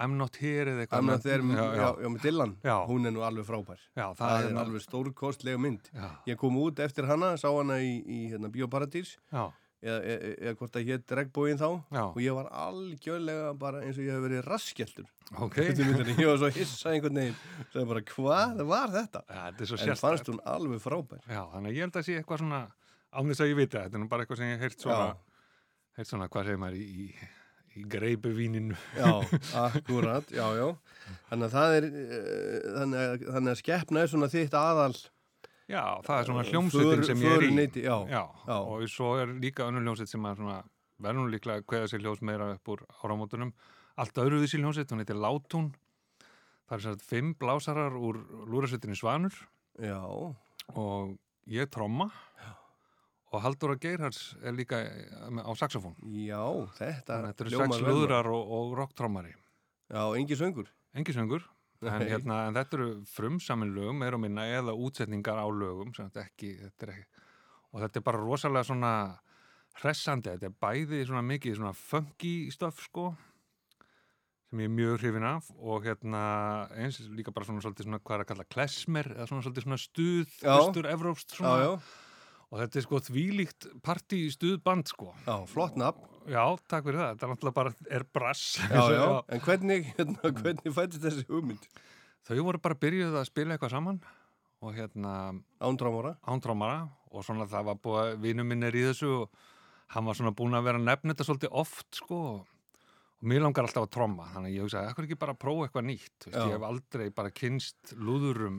I'm 0.00 0.14
not 0.16 0.36
here 0.40 0.70
eða 0.72 0.86
eitthvað. 0.86 1.02
I'm 1.02 1.10
not 1.10 1.22
there, 1.26 1.42
já, 1.42 1.64
já, 1.76 1.88
já, 2.00 2.08
með 2.14 2.22
Dylan. 2.24 2.52
Já. 2.64 2.76
Hún 2.88 3.06
er 3.06 3.12
nú 3.12 3.24
alveg 3.26 3.44
frábær. 3.44 3.82
Já, 3.92 4.06
það 4.16 4.22
það 4.22 4.36
er 4.38 4.46
er 4.54 4.60
alveg 4.62 4.84
stórkostlega 4.86 5.60
mynd. 5.60 5.90
Ég 6.30 6.38
kom 6.40 6.56
út 6.62 6.78
eftir 6.80 7.04
hana, 7.10 7.34
sá 7.36 7.50
hana 7.52 7.76
í, 7.84 7.90
í 8.06 8.20
hérna, 8.30 8.48
Bíóparadís. 8.54 9.18
Já. 9.34 9.50
Eða, 9.82 10.54
hvort 10.56 10.72
það 10.78 10.86
hétt 10.94 11.12
regnbóin 11.18 11.58
þá. 11.60 11.68
Já. 11.92 12.04
Og 12.08 12.20
ég 12.22 12.32
var 12.38 12.48
algjörlega 12.54 13.52
bara 13.58 13.82
eins 13.82 13.98
og 13.98 14.04
ég 14.06 14.14
hef 14.16 14.22
verið 14.24 14.44
raskjeltur. 14.46 15.08
Ok. 15.40 15.58
Eftir 15.58 15.86
myndinni. 15.88 16.14
Ég 16.20 16.28
var 16.28 16.38
svo 16.42 16.50
hissa 16.52 16.90
einhvern 16.92 17.16
veginn. 17.16 17.36
Það 17.72 17.86
bara, 17.88 18.02
hvað 18.12 18.62
var 18.68 18.90
þetta? 18.92 19.22
Ja, 19.30 19.44
er 19.48 19.90
en 19.92 20.00
fannst 20.00 20.28
hún 20.28 20.40
alveg 20.44 20.82
frábær. 20.84 21.22
Já, 21.28 21.42
þannig 21.54 21.76
ég 21.78 21.86
held 21.86 21.96
að 21.96 22.06
sé 22.08 22.16
eitthvað 22.20 22.42
svona 22.44 22.62
án 23.12 23.28
þess 23.32 23.44
að 23.44 23.52
ég 23.52 23.56
viti 23.60 23.76
það, 23.76 23.86
þetta 23.86 24.00
er 24.02 24.10
bara 24.12 24.24
eitthvað 24.26 24.40
sem 24.42 24.50
ég 24.52 24.62
heyrt 24.66 24.80
svona, 24.84 25.06
Já. 25.06 25.40
heyrt 25.98 26.10
svona, 26.12 26.28
hvað 26.32 26.46
segir 26.48 26.60
maður, 26.62 26.76
í, 26.80 27.06
í, 27.06 27.30
í 27.76 27.86
greipuvíninu. 27.94 28.76
Já, 28.96 29.10
akkurat, 29.62 30.30
já, 30.32 30.46
já. 30.58 30.68
Þannig 31.30 31.48
að 31.48 31.56
það 31.56 31.76
er, 31.78 31.88
eh, 31.88 32.68
þannig 32.76 33.02
að, 33.02 33.26
þannig 33.36 33.52
að 33.54 33.60
skeppna 33.62 34.04
er 34.06 34.12
svona 34.12 34.30
þitt 34.32 34.56
aðal. 34.60 34.94
Já, 35.72 35.82
það 36.04 36.16
er 36.18 36.28
svona 36.28 36.46
hljómsveitin 36.48 36.96
För- 37.02 37.06
sem 37.08 37.20
ég 37.22 37.28
er 37.32 37.36
í. 37.36 37.46
föruneyti, 37.48 37.84
já. 37.84 37.96
já. 38.12 38.22
Og 38.60 38.88
svo 38.92 39.12
er 39.22 39.32
líka 39.40 39.68
önnur 39.68 39.84
hljómsveit 39.86 40.08
sem 40.12 40.24
að 40.28 40.40
svona, 40.40 40.58
verður 41.00 41.20
nú 41.22 41.32
líklega 41.32 41.60
að 41.62 41.68
kveða 41.72 41.88
sér 41.92 42.02
ljós 42.04 42.20
meira 42.24 42.50
upp 42.56 42.68
úr 42.74 42.82
áramótunum. 43.02 43.52
Allt 44.00 44.18
öðruvísi 44.22 44.60
hljómsveit, 44.60 44.92
hún 44.92 45.02
heitir 45.02 45.18
Látún. 45.20 45.72
Það 46.68 46.76
er 46.76 46.84
svona 46.86 47.06
fimm 47.10 47.34
blásarar 47.36 47.96
úr 47.98 48.22
lúrasveitinni 48.48 48.96
Svanur. 48.96 49.34
Já. 49.80 50.00
Og 50.72 51.16
ég 51.50 51.68
tromma. 51.72 52.08
Já. 52.40 52.52
Og 53.32 53.40
Halldóra 53.40 53.78
Geirhars 53.80 54.34
er 54.44 54.52
líka 54.52 54.76
á 54.84 55.50
saxofón. 55.56 55.96
Já, 56.04 56.44
þetta 56.76 57.16
að 57.16 57.26
þetta 57.30 57.44
eru 57.44 57.52
sex 57.56 57.80
vel. 57.80 57.88
lúðrar 57.88 58.28
og, 58.28 58.50
og 58.58 58.74
rocktrommari. 58.76 59.32
Já, 59.88 60.02
engi 60.20 60.36
söngur. 60.36 60.68
Engi 60.92 61.14
söngur. 61.16 61.46
En, 61.82 62.04
hérna, 62.06 62.44
en 62.46 62.54
þetta 62.54 62.78
eru 62.78 62.88
frumsamin 63.10 63.72
lögum, 63.74 63.98
meira 63.98 64.18
og 64.18 64.22
minna, 64.22 64.44
eða 64.46 64.74
útsetningar 64.78 65.40
á 65.40 65.48
lögum, 65.50 65.90
þetta 65.96 66.22
ekki, 66.28 66.52
þetta 66.60 66.86
er 66.86 66.92
ekki, 66.92 67.24
og 67.72 67.82
þetta 67.82 67.98
er 67.98 68.04
bara 68.06 68.20
rosalega 68.22 68.68
svona 68.68 68.92
hressandi, 69.80 70.36
þetta 70.36 70.46
er 70.46 70.54
bæði 70.62 71.00
svona 71.08 71.24
mikið 71.26 71.56
svona 71.58 71.72
funky 71.74 72.34
stöf, 72.54 72.84
sko, 72.86 73.08
sem 74.52 74.60
ég 74.60 74.68
er 74.68 74.72
mjög 74.76 74.98
hrifin 75.00 75.24
af 75.24 75.46
og 75.56 75.86
hérna 75.86 76.22
eins 76.76 76.98
líka 77.16 77.32
bara 77.32 77.46
svona 77.48 77.62
svolítið 77.64 77.86
svona, 77.86 78.00
hvað 78.04 78.18
er 78.18 78.24
að 78.24 78.28
kalla 78.28 78.44
klesmer, 78.52 79.06
eða 79.16 79.28
svona 79.30 79.44
svolítið 79.46 79.64
svona 79.64 79.78
stuð, 79.80 80.34
Já. 80.42 80.50
austur, 80.58 80.88
evrópst, 80.92 81.36
svona, 81.38 81.52
Já, 81.56 81.64
já. 81.64 82.02
og 82.52 82.60
þetta 82.60 82.78
er 82.78 82.84
sko 82.84 83.00
þvílíkt 83.08 83.68
partí 83.86 84.18
stuðband, 84.34 84.92
sko. 84.92 85.08
Já, 85.24 85.38
flott 85.48 85.78
nafn. 85.80 86.04
Já, 86.28 86.44
takk 86.68 86.84
fyrir 86.84 87.00
það, 87.00 87.14
þetta 87.14 87.26
er 87.26 87.32
náttúrulega 87.32 87.56
bara, 87.56 87.72
er 87.96 88.04
brass. 88.12 88.44
Já, 88.76 88.82
já, 88.92 89.06
en 89.32 89.44
hvernig, 89.48 89.88
hérna, 89.96 90.34
hvernig 90.36 90.76
fættist 90.76 91.06
þessi 91.08 91.24
hugmynd? 91.32 91.64
Þau 92.28 92.36
voru 92.44 92.60
bara 92.62 92.78
byrjuð 92.78 93.16
að 93.18 93.30
spila 93.32 93.56
eitthvað 93.56 93.72
saman 93.72 94.02
og 94.62 94.76
hérna... 94.76 95.14
Ándrámara? 95.64 96.12
Ándrámara 96.28 96.84
og 97.10 97.24
svona 97.26 97.48
það 97.50 97.72
var 97.72 97.80
búið 97.82 98.02
að 98.04 98.20
vinnu 98.28 98.44
minn 98.46 98.68
er 98.68 98.76
í 98.78 98.84
þessu 98.90 99.10
og 99.24 99.48
hann 99.96 100.06
var 100.06 100.20
svona 100.20 100.36
búin 100.36 100.54
að 100.54 100.68
vera 100.68 100.78
að 100.78 100.86
nefna 100.86 101.16
þetta 101.16 101.26
svolítið 101.26 101.56
oft 101.64 101.88
sko 101.98 102.20
og 102.28 102.51
mér 103.22 103.44
langar 103.44 103.66
alltaf 103.68 103.86
að 103.86 103.92
tromma 103.94 104.26
þannig 104.32 104.50
að 104.50 104.56
ég 104.56 104.66
hugsaði, 104.66 104.90
ekkur 104.92 105.06
ekki 105.08 105.18
bara 105.22 105.34
að 105.36 105.40
prófa 105.44 105.66
eitthvað 105.68 105.86
nýtt 105.88 106.26
Vist, 106.26 106.34
Já. 106.34 106.42
ég 106.42 106.54
hef 106.56 106.66
aldrei 106.68 107.06
bara 107.14 107.30
kynst 107.34 107.94
lúðurum 107.98 108.58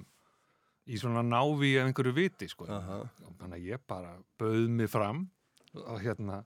í 0.83 0.99
svona 0.99 1.23
návi 1.23 1.73
af 1.79 1.89
einhverju 1.89 2.15
viti 2.15 2.49
sko 2.51 2.67
Aha. 2.71 3.01
og 3.27 3.35
þannig 3.41 3.59
að 3.59 3.67
ég 3.71 3.83
bara 3.87 4.15
bauð 4.39 4.65
mig 4.79 4.89
fram 4.91 5.25
og 5.83 5.99
hérna 6.03 6.41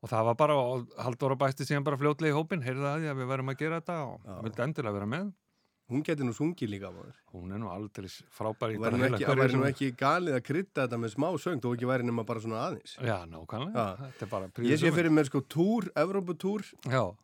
og 0.00 0.08
það 0.08 0.26
var 0.30 0.36
bara, 0.40 0.56
og 0.56 0.92
Halldóra 1.04 1.36
bæsti 1.36 1.66
síðan 1.68 1.84
bara 1.84 1.98
fljótlega 2.00 2.32
í 2.32 2.36
hópin, 2.36 2.62
heyrði 2.64 2.84
það 2.86 2.94
að 2.94 3.02
því 3.02 3.08
að 3.12 3.18
við 3.20 3.30
verðum 3.34 3.52
að 3.52 3.58
gera 3.60 3.80
þetta 3.82 3.96
og 4.06 4.28
vildi 4.46 4.64
endilega 4.64 4.96
vera 4.96 5.08
með 5.12 5.26
Hún 5.90 6.04
geti 6.06 6.22
nú 6.22 6.30
sungið 6.36 6.70
líka, 6.70 6.90
maður. 6.94 7.16
Hún 7.34 7.54
er 7.54 7.58
nú 7.58 7.70
aldrei 7.72 8.06
frábær 8.30 8.70
í 8.70 8.76
Það 8.78 8.84
væri 8.84 8.98
nú 9.00 9.06
ekki, 9.08 9.26
væri 9.40 9.56
nú 9.58 9.64
ekki 9.66 9.88
galið 9.98 10.36
að 10.36 10.44
krydda 10.46 10.84
þetta 10.84 11.00
með 11.02 11.14
smá 11.16 11.26
söng, 11.42 11.62
þó 11.64 11.72
ekki 11.72 11.88
væri 11.90 12.06
nema 12.06 12.24
bara 12.28 12.42
svona 12.44 12.60
aðeins. 12.68 12.92
Já, 13.02 13.16
nákvæmlega, 13.30 13.86
þetta 14.04 14.26
er 14.26 14.30
bara 14.30 14.68
Ég 14.70 14.82
sé 14.82 14.92
fyrir 14.94 15.14
mér 15.16 15.26
sko 15.26 15.42
túr, 15.50 15.88
Evróputúr, 15.98 16.62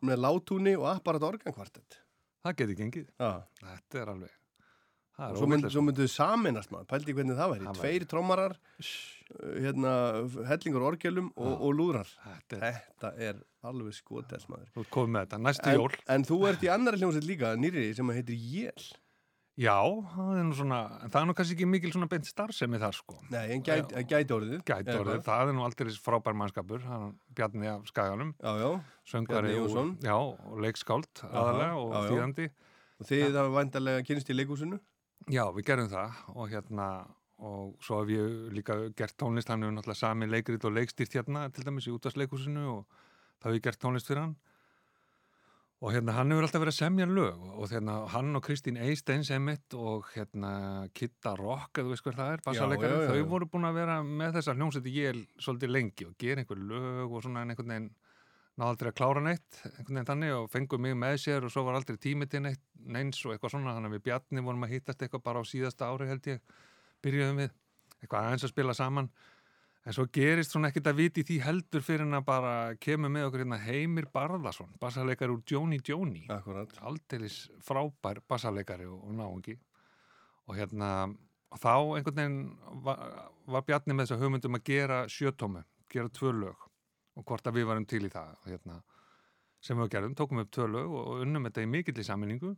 með 0.03 0.19
látúni 0.25 0.75
og 0.75 0.89
apparat 0.91 1.23
organkvartett. 1.29 2.01
Það 2.43 2.59
geti 2.59 2.77
gengið. 2.81 3.07
Já. 3.15 3.31
Þetta 3.63 4.03
er 4.03 4.13
alveg... 4.17 4.35
Er 5.17 5.33
svo, 5.33 5.47
mynd, 5.49 5.65
svo 5.73 5.81
mynduðu 5.81 6.11
saminast 6.13 6.69
maður, 6.69 6.85
pældi 6.91 7.13
hvernig 7.17 7.37
það 7.39 7.53
væri. 7.55 7.71
Tveir 7.79 8.03
trommarar, 8.09 8.53
hérna, 9.57 9.93
hellingur 10.45 10.85
orgelum 10.91 11.31
og, 11.33 11.55
og 11.57 11.73
lúðrar. 11.73 12.11
Þetta 12.21 12.59
Þetta 12.61 13.11
er 13.25 13.39
alveg 13.65 13.97
skotels 13.97 14.45
maður. 14.51 14.69
Þú 14.75 14.85
komið 14.93 15.15
með 15.15 15.25
þetta, 15.25 15.39
næstu 15.47 15.71
en, 15.71 15.79
jól. 15.81 15.97
En 16.13 16.25
þú 16.27 16.37
ert 16.51 16.65
í 16.67 16.69
annari 16.69 17.01
hljómsveit 17.01 17.25
líka, 17.25 17.55
nýri, 17.57 17.89
sem 17.97 18.13
heitir 18.13 18.37
Jél. 18.37 18.87
Já, 19.57 19.73
það 20.13 20.35
er 20.37 20.43
nú 20.45 20.53
svona, 20.53 20.79
en 21.01 21.09
það 21.09 21.23
er 21.23 21.25
nú 21.25 21.33
kannski 21.39 21.55
ekki 21.55 21.65
mikil 21.65 21.89
svona 21.95 22.07
beint 22.11 22.27
starfsemi 22.29 22.77
þar 22.77 22.93
sko. 22.93 23.15
Nei, 23.33 23.55
en 23.55 23.63
gæti, 23.65 23.95
Já. 23.95 24.05
gæti 24.11 24.35
orðið. 24.35 24.59
Gæti 24.67 24.91
Eða 24.93 24.99
orðið, 25.01 25.23
það 25.25 25.49
er 25.49 25.55
nú 25.57 25.63
aldrei 25.65 25.95
frábær 26.05 26.35
mannskapur, 26.37 26.83
Bjarni 27.33 27.71
af 27.71 27.87
Skaganum. 27.89 28.35
Já, 28.37 28.51
já. 28.61 28.69
Söngvari 29.09 29.55
Bjarni 29.55 30.11
og, 30.13 30.37
og 30.51 30.61
leikskáld 30.61 31.23
aðalega 31.25 31.81
og 31.81 31.97
þýðandi. 32.05 32.47
Og 33.01 33.09
þið 33.09 33.25
það 33.39 33.49
vandarlega 33.57 34.05
kynst 34.05 34.29
í 34.29 34.37
leikúsinu? 34.37 34.77
Já, 35.27 35.43
við 35.51 35.65
gerum 35.67 35.89
það 35.91 36.19
og 36.33 36.51
hérna, 36.51 36.87
og 37.43 37.73
svo 37.83 38.01
hef 38.01 38.11
ég 38.13 38.35
líka 38.55 38.77
gert 38.97 39.17
tónlist, 39.19 39.49
hann 39.51 39.65
hefur 39.65 39.75
náttúrulega 39.75 39.99
sami 39.99 40.29
leikrit 40.29 40.63
og 40.67 40.75
leikstýrt 40.77 41.17
hérna 41.19 41.47
til 41.51 41.65
dæmis 41.67 41.89
í 41.89 41.95
útvarsleikusinu 41.95 42.67
og 42.71 43.01
þá 43.41 43.49
hef 43.49 43.57
ég 43.57 43.65
gert 43.65 43.81
tónlist 43.81 44.07
fyrir 44.07 44.23
hann 44.23 44.37
og 45.77 45.93
hérna 45.93 46.15
hann 46.17 46.31
hefur 46.33 46.47
alltaf 46.47 46.63
verið 46.63 46.73
að 46.73 46.79
semja 46.79 47.05
lög 47.11 47.43
og 47.51 47.69
hérna 47.69 47.97
hann 48.09 48.39
og 48.39 48.45
Kristín 48.47 48.79
Eisteins 48.81 49.29
emitt 49.35 49.75
og 49.77 50.07
hérna 50.15 50.87
Kitta 50.97 51.35
Rock, 51.37 51.77
eða 51.77 51.85
þú 51.85 51.93
veist 51.93 52.07
hver 52.07 52.17
það 52.17 52.31
er, 52.33 52.45
já. 52.47 52.95
þau 53.11 53.27
voru 53.29 53.49
búin 53.51 53.67
að 53.69 53.77
vera 53.83 53.99
með 54.07 54.39
þessa 54.39 54.55
hljómsætti 54.57 54.95
ég 54.95 55.21
svolítið 55.37 55.73
lengi 55.75 56.07
og 56.07 56.15
gera 56.17 56.41
einhver 56.41 56.63
lög 56.71 57.11
og 57.11 57.27
svona 57.27 57.43
en 57.43 57.53
einhvern 57.53 57.75
veginn 57.75 57.91
náðu 58.57 58.71
aldrei 58.73 58.89
að 58.89 58.97
klára 58.97 59.21
neitt, 59.21 59.59
einhvern 59.67 59.99
veginn 59.99 60.09
þannig 60.09 60.33
og 60.33 60.49
fengu 60.49 60.79
mig 60.81 60.95
með 60.97 61.15
sér 61.21 61.45
og 61.45 61.53
svo 61.53 61.63
var 61.67 61.77
aldrei 61.77 61.97
tími 62.01 62.25
til 62.29 62.41
neitt 62.41 62.63
neins 62.89 63.19
og 63.25 63.35
eitthvað 63.35 63.53
svona, 63.53 63.75
þannig 63.77 63.91
að 63.91 63.97
við 63.97 64.03
Bjarni 64.07 64.43
vorum 64.47 64.65
að 64.65 64.73
hittast 64.73 65.03
eitthvað 65.05 65.23
bara 65.27 65.41
á 65.41 65.45
síðasta 65.45 65.89
ári 65.91 66.07
held 66.09 66.29
ég 66.31 66.55
byrjuðum 67.05 67.41
við, 67.43 67.51
eitthvað 68.01 68.23
aðeins 68.23 68.47
að 68.47 68.53
spila 68.55 68.77
saman. 68.77 69.09
En 69.87 69.95
svo 69.95 70.03
gerist 70.11 70.51
svona 70.51 70.71
ekkert 70.71 70.89
að 70.89 70.97
viti 70.99 71.23
því 71.23 71.37
heldur 71.45 71.85
fyrir 71.85 72.03
en 72.03 72.17
að 72.17 72.25
bara 72.27 72.53
kemur 72.83 73.13
með 73.13 73.29
okkur 73.29 73.43
hérna 73.45 73.61
Heimir 73.61 74.09
Barðarsson 74.11 74.73
bassaleikari 74.81 75.31
úr 75.31 75.45
Jóni 75.47 75.79
Jóni 75.79 76.25
aldeilis 76.27 77.45
frábær 77.63 78.19
bassaleikari 78.27 78.89
og, 78.89 79.05
og 79.05 79.15
náungi. 79.15 79.55
Og 80.49 80.57
hérna 80.59 80.91
og 81.53 81.61
þá 81.61 81.71
einhvern 81.77 82.19
veginn 82.19 82.41
var, 82.83 83.05
var 83.47 83.63
Bjarni 83.69 83.95
með 83.95 84.09
þess 84.09 84.17
að 84.17 84.25
hugmyndum 84.25 84.59
að 84.59 84.65
gera 84.67 85.03
sjötómu, 85.11 85.63
gera 85.93 86.11
tvö 86.11 86.33
lög 86.35 86.66
og 87.17 87.25
hvort 87.27 87.49
að 87.49 87.59
við 87.59 87.69
varum 87.71 87.89
til 87.89 88.05
í 88.05 88.13
það 88.13 88.35
hérna, 88.45 88.79
sem 89.63 89.79
við 89.81 89.91
gerðum, 89.95 90.15
tókum 90.17 90.43
upp 90.43 90.53
tvö 90.53 90.69
lög 90.69 90.95
og 91.01 91.25
unnum 91.25 91.49
þetta 91.49 91.65
í 91.65 91.69
mikill 91.73 91.97
í 91.97 92.05
sammenningu 92.05 92.53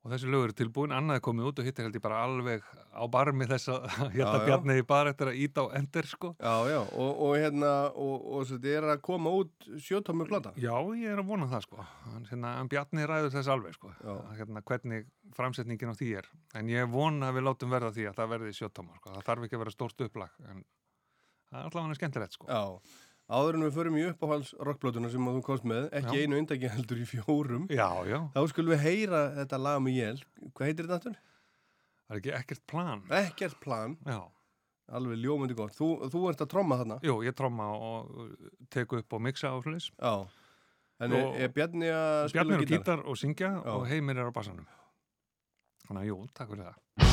og 0.00 0.08
þessi 0.14 0.30
lög 0.32 0.46
eru 0.46 0.54
tilbúin, 0.56 0.92
annað 0.96 1.18
er 1.18 1.22
komið 1.26 1.48
út 1.50 1.58
og 1.60 1.66
hitt 1.66 1.80
er 1.80 1.84
held 1.84 1.96
ég 1.98 2.02
bara 2.04 2.20
alveg 2.24 2.62
á 2.96 3.04
barmi 3.12 3.44
þess 3.50 3.68
að 3.68 3.82
hérna 4.14 4.14
Já, 4.16 4.28
já. 4.30 4.44
Bjarni 4.46 4.76
í 4.80 4.84
bara 4.88 5.12
eftir 5.12 5.28
að 5.28 5.40
íta 5.44 5.64
á 5.68 5.76
ender 5.76 6.08
sko. 6.08 6.30
Já, 6.40 6.54
já, 6.72 6.78
og, 6.80 7.20
og 7.26 7.34
hérna, 7.36 7.72
og, 7.92 8.24
og 8.38 8.46
þetta 8.48 8.72
er 8.78 8.86
að 8.94 9.02
koma 9.04 9.32
út 9.42 9.68
sjötómur 9.84 10.30
plata. 10.30 10.54
Já, 10.56 10.72
ég 10.96 11.12
er 11.12 11.20
að 11.20 11.28
vona 11.34 11.50
það 11.50 11.66
sko. 11.66 11.84
Hann, 12.06 12.24
hérna, 12.30 12.54
en 12.62 12.72
Bjarni 12.72 13.04
ræður 13.10 13.34
þess 13.36 13.52
alveg 13.52 13.76
sko. 13.76 13.92
Að, 14.00 14.22
hérna, 14.40 14.64
hvernig 14.72 15.06
framsetningin 15.36 15.92
á 15.92 15.96
því 16.00 16.10
er. 16.22 16.32
En 16.56 16.72
ég 16.72 16.88
vona 16.96 17.28
að 17.28 17.36
við 17.36 17.48
látum 17.50 17.76
verða 17.76 17.92
því 17.98 18.08
að 18.08 18.18
það 18.22 18.32
verði 18.38 18.56
sjötómar 18.56 19.02
sko. 19.02 19.12
Það 19.18 19.28
þarf 19.28 19.46
ekki 19.50 19.58
að 19.60 19.64
vera 19.66 19.76
stórt 19.76 20.06
upplag. 20.08 20.40
En 20.48 20.64
það 21.50 21.60
er 21.60 21.68
allavega 21.68 22.00
skemmtilegt 22.00 22.40
sko. 22.40 22.48
Já, 22.48 22.64
áður 23.30 23.56
en 23.58 23.64
við 23.66 23.76
förum 23.78 23.96
í 24.00 24.04
uppáhalds 24.10 24.50
rockblótuna 24.66 25.10
sem 25.12 25.28
að 25.30 25.36
þú 25.38 25.42
komst 25.46 25.66
með, 25.70 25.86
ekki 26.00 26.16
Já. 26.18 26.24
einu 26.26 26.38
eindaki 26.40 26.70
heldur 26.72 27.00
í 27.00 27.06
fjórum. 27.08 27.68
Já, 27.70 27.86
já. 28.10 28.18
Þá 28.34 28.40
skulum 28.52 28.74
við 28.74 28.82
heyra 28.84 29.20
þetta 29.38 29.60
lag 29.62 29.78
með 29.86 29.96
jél. 30.00 30.18
Hvað 30.50 30.66
heitir 30.70 30.88
þetta 30.90 30.98
aftur? 30.98 31.16
Það 32.10 32.16
er 32.16 32.20
ekki 32.20 32.34
ekkert 32.40 32.64
plan. 32.72 33.02
Ekkert 33.20 33.60
plan. 33.62 33.96
Já. 34.06 34.20
Alveg 34.90 35.20
ljómandi 35.22 35.54
gott. 35.54 35.76
Þú, 35.78 35.88
þú 36.10 36.24
ert 36.32 36.40
að 36.42 36.50
tromma 36.50 36.80
þarna. 36.80 36.96
Jú, 37.06 37.20
ég 37.22 37.36
tromma 37.38 37.68
og 37.78 38.32
teku 38.74 38.98
upp 38.98 39.14
og 39.14 39.22
mixa 39.22 39.52
hlutis. 39.54 39.92
Já. 39.94 40.16
En 41.00 41.14
er, 41.16 41.30
er 41.46 41.52
Bjarni 41.54 41.86
að 41.94 42.26
spila 42.32 42.42
Bjarni 42.42 42.56
er 42.58 42.66
gítar? 42.66 42.80
gítar 42.82 43.06
og 43.08 43.16
syngja 43.16 43.52
Já. 43.54 43.70
og 43.76 43.86
Heimir 43.88 44.18
er 44.18 44.28
á 44.28 44.34
bassanum. 44.34 44.66
Þannig 45.86 46.02
að 46.02 46.10
jú, 46.10 46.18
takk 46.34 46.50
fyrir 46.52 46.66
það. 46.66 47.09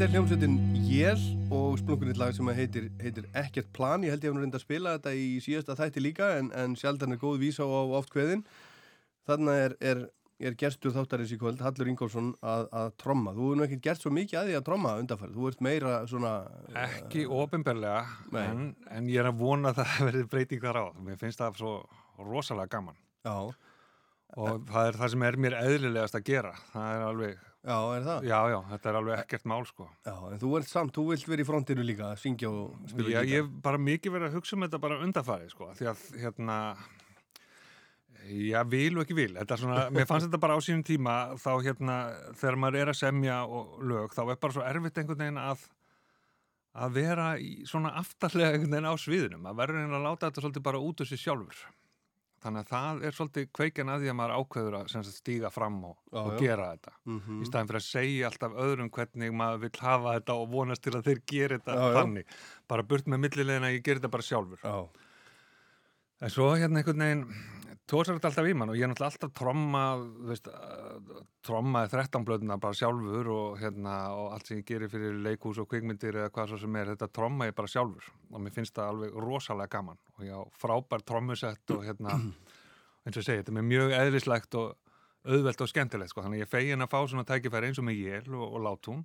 Þetta 0.00 0.14
er 0.14 0.14
hljómsveitin 0.16 0.54
Jél 0.88 1.22
og 1.52 1.74
splunkunnitt 1.76 2.16
lag 2.16 2.30
sem 2.32 2.48
heitir, 2.56 2.86
heitir 3.02 3.26
Ekkert 3.36 3.66
plan. 3.76 4.00
Ég 4.00 4.14
held 4.14 4.22
ég 4.24 4.30
að 4.30 4.32
hún 4.32 4.46
reynda 4.46 4.56
að 4.56 4.62
spila 4.62 4.94
þetta 4.94 5.10
í 5.12 5.26
síðasta 5.44 5.74
þætti 5.76 6.00
líka 6.00 6.28
en, 6.38 6.46
en 6.56 6.76
sjaldan 6.80 7.12
er 7.12 7.18
góð 7.20 7.42
vísa 7.42 7.66
á 7.68 7.84
oft 7.98 8.08
kveðin. 8.14 8.40
Þannig 9.28 9.60
er, 9.66 9.74
er, 9.90 10.00
er 10.40 10.56
gerstur 10.62 10.94
þáttarins 10.94 11.34
í 11.36 11.38
kvöld, 11.42 11.60
Hallur 11.60 11.90
Ingólfsson, 11.92 12.30
að, 12.40 12.64
að 12.80 12.94
tromma. 13.04 13.34
Þú 13.36 13.50
hefur 13.50 13.60
nú 13.60 13.66
ekkert 13.66 13.84
gert 13.90 14.06
svo 14.06 14.14
mikið 14.16 14.40
að 14.40 14.48
því 14.48 14.56
að 14.62 14.64
tromma 14.70 14.94
undanfærið. 15.02 15.36
Þú 15.36 15.52
ert 15.52 15.62
meira 15.68 15.92
svona... 16.14 16.32
Ekki 16.86 17.26
ofinberlega, 17.42 18.00
Nei. 18.32 18.42
en, 18.46 18.64
en 18.96 19.12
ég 19.12 19.20
er 19.20 19.28
að 19.34 19.44
vona 19.44 19.74
að 19.74 19.82
það 19.82 20.02
verði 20.08 20.24
breyting 20.32 20.64
þar 20.64 20.80
á. 20.80 20.84
Mér 21.10 21.20
finnst 21.20 21.44
það 21.44 21.60
svo 21.60 21.76
rosalega 22.24 22.72
gaman. 22.78 22.96
Já. 23.28 23.36
Og 24.40 24.64
það 24.72 24.94
er 24.94 25.00
það 25.04 25.14
sem 25.18 25.28
er 25.28 25.40
mér 25.44 25.60
eðlilegast 25.60 26.20
að 26.22 26.28
gera. 26.32 26.56
Það 26.72 26.96
er 26.96 27.08
alveg... 27.12 27.46
Já, 27.60 27.76
er 27.92 28.04
það? 28.06 28.22
Já, 28.24 28.38
já, 28.48 28.56
þetta 28.70 28.88
er 28.88 28.96
alveg 28.96 29.18
ekkert 29.20 29.42
mál, 29.50 29.64
sko. 29.68 29.86
Já, 30.06 30.14
en 30.30 30.40
þú 30.40 30.52
ert 30.56 30.70
samt, 30.70 30.94
þú 30.96 31.02
vilt 31.10 31.26
vera 31.28 31.44
í 31.44 31.48
frontinu 31.48 31.84
líka, 31.84 32.06
að 32.14 32.22
syngja 32.22 32.48
og 32.48 32.86
spila 32.88 33.10
Já, 33.12 33.18
ég 33.20 33.42
hef 33.42 33.50
bara 33.66 33.80
mikið 33.84 34.14
verið 34.14 34.30
að 34.30 34.38
hugsa 34.38 34.56
um 34.56 34.64
þetta 34.64 34.80
bara 34.80 34.96
undarfæri, 35.04 35.50
sko, 35.52 35.68
því 35.76 35.90
að, 35.90 36.04
hérna, 36.22 36.56
já, 38.30 38.62
vil 38.72 38.94
og 38.94 39.02
ekki 39.04 39.18
vil, 39.18 39.34
þetta 39.36 39.58
er 39.58 39.62
svona, 39.64 39.82
mér 39.98 40.08
fannst 40.08 40.30
þetta 40.30 40.40
bara 40.46 40.56
á 40.56 40.60
sínum 40.64 40.86
tíma, 40.88 41.16
þá, 41.42 41.50
hérna, 41.66 41.98
þegar 42.40 42.58
maður 42.64 42.80
er 42.80 42.92
að 42.94 42.98
semja 43.02 43.36
og 43.44 43.76
lög, 43.92 44.16
þá 44.16 44.22
er 44.24 44.40
bara 44.46 44.56
svo 44.56 44.64
erfitt 44.64 45.02
einhvern 45.02 45.20
veginn 45.26 45.42
að, 45.44 45.66
að 46.80 46.96
vera 46.96 47.28
í 47.36 47.52
svona 47.68 47.92
aftarlega 48.00 48.54
einhvern 48.54 48.78
veginn 48.78 48.88
á 48.88 48.96
sviðinu, 49.04 49.42
maður 49.44 49.60
verður 49.60 49.82
einhvern 49.82 50.00
að 50.00 50.08
láta 50.08 50.30
þetta 50.30 50.46
svolítið 50.46 50.66
bara 50.70 50.80
út 50.88 51.04
úr 51.04 51.12
sér 51.12 51.22
sjálfur. 51.26 51.60
Þannig 52.40 52.62
að 52.62 52.70
það 52.70 53.02
er 53.04 53.16
svolítið 53.16 53.48
kveikin 53.52 53.90
að 53.92 54.02
því 54.04 54.10
að 54.10 54.16
maður 54.16 54.32
ákveður 54.40 54.76
að 54.78 54.86
sagt, 54.94 55.10
stíga 55.12 55.50
fram 55.52 55.74
og, 55.90 55.96
Já, 56.08 56.20
og 56.22 56.38
gera 56.40 56.68
þetta. 56.70 56.92
Mhm. 57.04 57.40
Í 57.42 57.48
staðin 57.50 57.68
fyrir 57.68 57.80
að 57.80 57.86
segja 57.90 58.30
alltaf 58.30 58.56
öðrum 58.64 58.90
hvernig 58.96 59.34
maður 59.36 59.60
vil 59.66 59.72
hafa 59.82 60.14
þetta 60.16 60.36
og 60.40 60.48
vonast 60.54 60.84
til 60.86 60.94
að 60.96 61.10
þeir 61.10 61.20
gera 61.34 61.58
þetta 61.58 61.76
Já, 61.76 61.92
þannig. 61.98 62.34
Bara 62.72 62.86
burt 62.92 63.12
með 63.12 63.22
millilegin 63.26 63.68
að 63.68 63.76
ég 63.76 63.84
ger 63.84 64.00
þetta 64.00 64.12
bara 64.16 64.28
sjálfur. 64.30 64.64
Já. 64.64 65.06
En 66.20 66.32
svo 66.32 66.48
hérna 66.56 66.80
einhvern 66.80 67.04
veginn, 67.04 67.26
tósar 67.90 68.16
þetta 68.16 68.30
alltaf 68.30 68.48
í 68.48 68.54
mann 68.54 68.70
og 68.70 68.78
ég 68.78 68.86
er 68.86 68.90
náttúrulega 68.92 69.10
alltaf 69.10 69.32
tromma, 69.36 69.82
þú 69.98 70.28
veist, 70.30 70.50
uh, 70.50 71.22
trommaði 71.46 71.90
13 71.96 72.26
blöðuna 72.28 72.58
bara 72.62 72.78
sjálfur 72.78 73.30
og 73.34 73.56
hérna 73.60 73.96
og 74.14 74.34
allt 74.36 74.50
sem 74.50 74.60
ég 74.60 74.68
gerir 74.68 74.92
fyrir 74.92 75.18
leikús 75.24 75.58
og 75.62 75.68
kvikmyndir 75.70 76.20
eða 76.20 76.32
hvað 76.34 76.52
svo 76.52 76.60
sem 76.62 76.78
er, 76.78 76.92
þetta 76.94 77.10
tromma 77.18 77.50
ég 77.50 77.56
bara 77.58 77.72
sjálfur. 77.72 78.06
Og 78.30 78.44
mér 78.44 78.54
finnst 78.54 78.76
það 78.78 78.92
alveg 78.94 79.20
rosalega 79.26 79.74
gaman 79.74 80.00
og 80.16 80.26
ég 80.26 80.38
á 80.38 80.42
frábær 80.62 81.04
trommusett 81.06 81.74
og 81.74 81.84
hérna, 81.88 82.16
eins 83.04 83.16
og 83.16 83.22
ég 83.22 83.28
segi, 83.28 83.42
þetta 83.42 83.56
er 83.56 83.70
mjög 83.72 83.96
eðlislegt 83.98 84.58
og 84.60 84.76
auðvelt 85.30 85.64
og 85.64 85.70
skemmtilegt 85.70 86.14
sko, 86.14 86.24
þannig 86.24 86.40
að 86.40 86.46
ég 86.46 86.52
fegin 86.52 86.84
að 86.84 86.92
fá 86.94 87.00
svona 87.02 87.26
tækifæri 87.28 87.70
eins 87.70 87.80
og 87.82 87.90
með 87.90 88.04
jél 88.06 88.36
og, 88.38 88.46
og 88.46 88.62
látún 88.64 89.02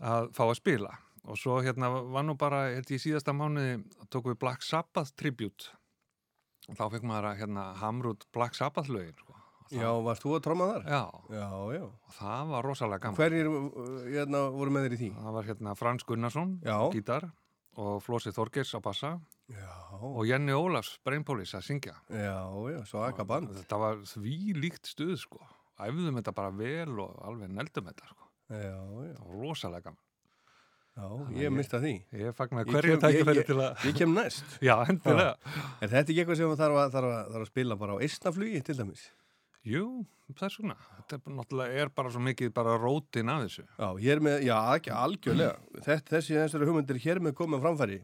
að 0.00 0.30
fá 0.36 0.46
að 0.46 0.58
spila. 0.62 0.94
Og 1.24 1.40
svo 1.40 1.58
hérna 1.64 1.88
var 1.90 2.24
nú 2.24 2.36
bara, 2.36 2.68
ég 2.72 2.88
í 2.92 3.00
síðasta 3.00 3.32
mánuði 3.36 3.80
tókum 4.12 4.34
við 4.34 4.42
Black 4.44 4.64
Sabbath 4.64 5.16
tribute 5.16 5.72
og 6.68 6.78
þá 6.78 6.84
fekk 6.96 7.06
maður 7.08 7.30
að 7.30 7.40
hérna 7.42 7.64
hamra 7.80 8.14
út 8.14 8.26
Black 8.34 8.58
Sabbath 8.58 8.92
lögin 8.92 9.16
sko. 9.20 9.38
Já, 9.74 9.88
varst 10.04 10.22
þú 10.22 10.34
að 10.36 10.42
tromma 10.44 10.66
þar? 10.70 10.82
Já. 10.86 11.02
Já, 11.34 11.46
já. 11.74 11.84
Og 11.88 12.18
það 12.18 12.50
var 12.52 12.66
rosalega 12.68 13.02
gaman. 13.06 13.16
Hverjir 13.18 13.48
uh, 13.48 14.02
hérna, 14.12 14.42
voru 14.54 14.74
með 14.74 14.86
þér 14.86 14.96
í 14.96 15.00
því? 15.00 15.08
Það 15.16 15.38
var 15.38 15.48
hérna 15.48 15.74
Frans 15.78 16.06
Gunnarsson, 16.08 16.52
gítar 16.94 17.26
og 17.80 17.96
Flósi 18.04 18.30
Þorgers 18.34 18.70
á 18.76 18.80
bassa 18.84 19.10
Já. 19.50 19.70
og 19.98 20.22
Jenny 20.28 20.54
Ólafs, 20.54 20.94
Brainpolis 21.04 21.54
að 21.58 21.66
syngja. 21.66 21.96
Já, 22.06 22.38
já, 22.70 22.80
svo 22.86 23.02
akka 23.02 23.26
band. 23.26 23.50
Þetta 23.56 23.80
var 23.82 24.04
því 24.12 24.36
líkt 24.60 24.92
stuð 24.92 25.16
sko. 25.24 25.40
Æfðum 25.82 26.20
þetta 26.20 26.34
bara 26.36 26.54
vel 26.54 27.00
og 27.02 27.16
alveg 27.26 27.50
neldum 27.50 27.88
þetta 27.90 28.12
sko. 28.12 28.30
Já, 28.52 28.60
já. 28.62 29.16
Það 29.16 29.26
var 29.26 29.40
rosalega 29.40 29.88
gaman. 29.88 30.03
Já, 30.94 31.08
Þannig 31.10 31.40
ég 31.42 31.50
mista 31.50 31.78
því. 31.82 31.92
Ég 32.14 32.34
fagnar 32.38 32.68
Ég 32.68 32.74
hverju 32.76 32.96
tækifæri 33.02 33.34
ég- 33.34 33.42
ég- 33.42 33.46
til 33.48 33.56
að... 33.58 33.84
Ég 33.88 33.96
kem 33.98 34.12
næst. 34.14 34.44
Já, 34.68 34.74
endilega. 34.86 35.32
Er 35.82 35.90
þetta 35.90 36.12
ekki 36.14 36.20
eitthvað 36.22 36.38
sem 36.38 36.52
þarf 36.60 36.78
að, 36.84 36.92
þarf 36.94 37.08
að, 37.10 37.32
þarf 37.34 37.42
að 37.46 37.50
spila 37.50 37.76
bara 37.80 37.96
á 37.98 38.02
eistnaflugi 38.06 38.60
til 38.68 38.76
dæmis? 38.78 39.02
Jú, 39.66 39.84
það 40.36 40.46
er 40.46 40.54
svona. 40.54 40.76
Þetta 41.08 41.18
er 41.18 41.74
er 41.82 41.90
bara 41.98 42.12
svo 42.14 42.22
mikið 42.22 42.52
bara 42.54 42.76
rótin 42.78 43.32
af 43.32 43.42
þessu. 43.46 43.64
Já, 43.80 43.88
hér 44.04 44.22
með, 44.22 44.38
já, 44.46 44.56
ekki 44.78 44.92
algjörlega. 44.94 45.56
Þetta, 45.80 46.14
þessi 46.14 46.38
þessari 46.38 46.68
hugmyndir 46.68 47.00
hér 47.08 47.20
með 47.24 47.34
komið 47.42 47.64
framfæri. 47.64 47.98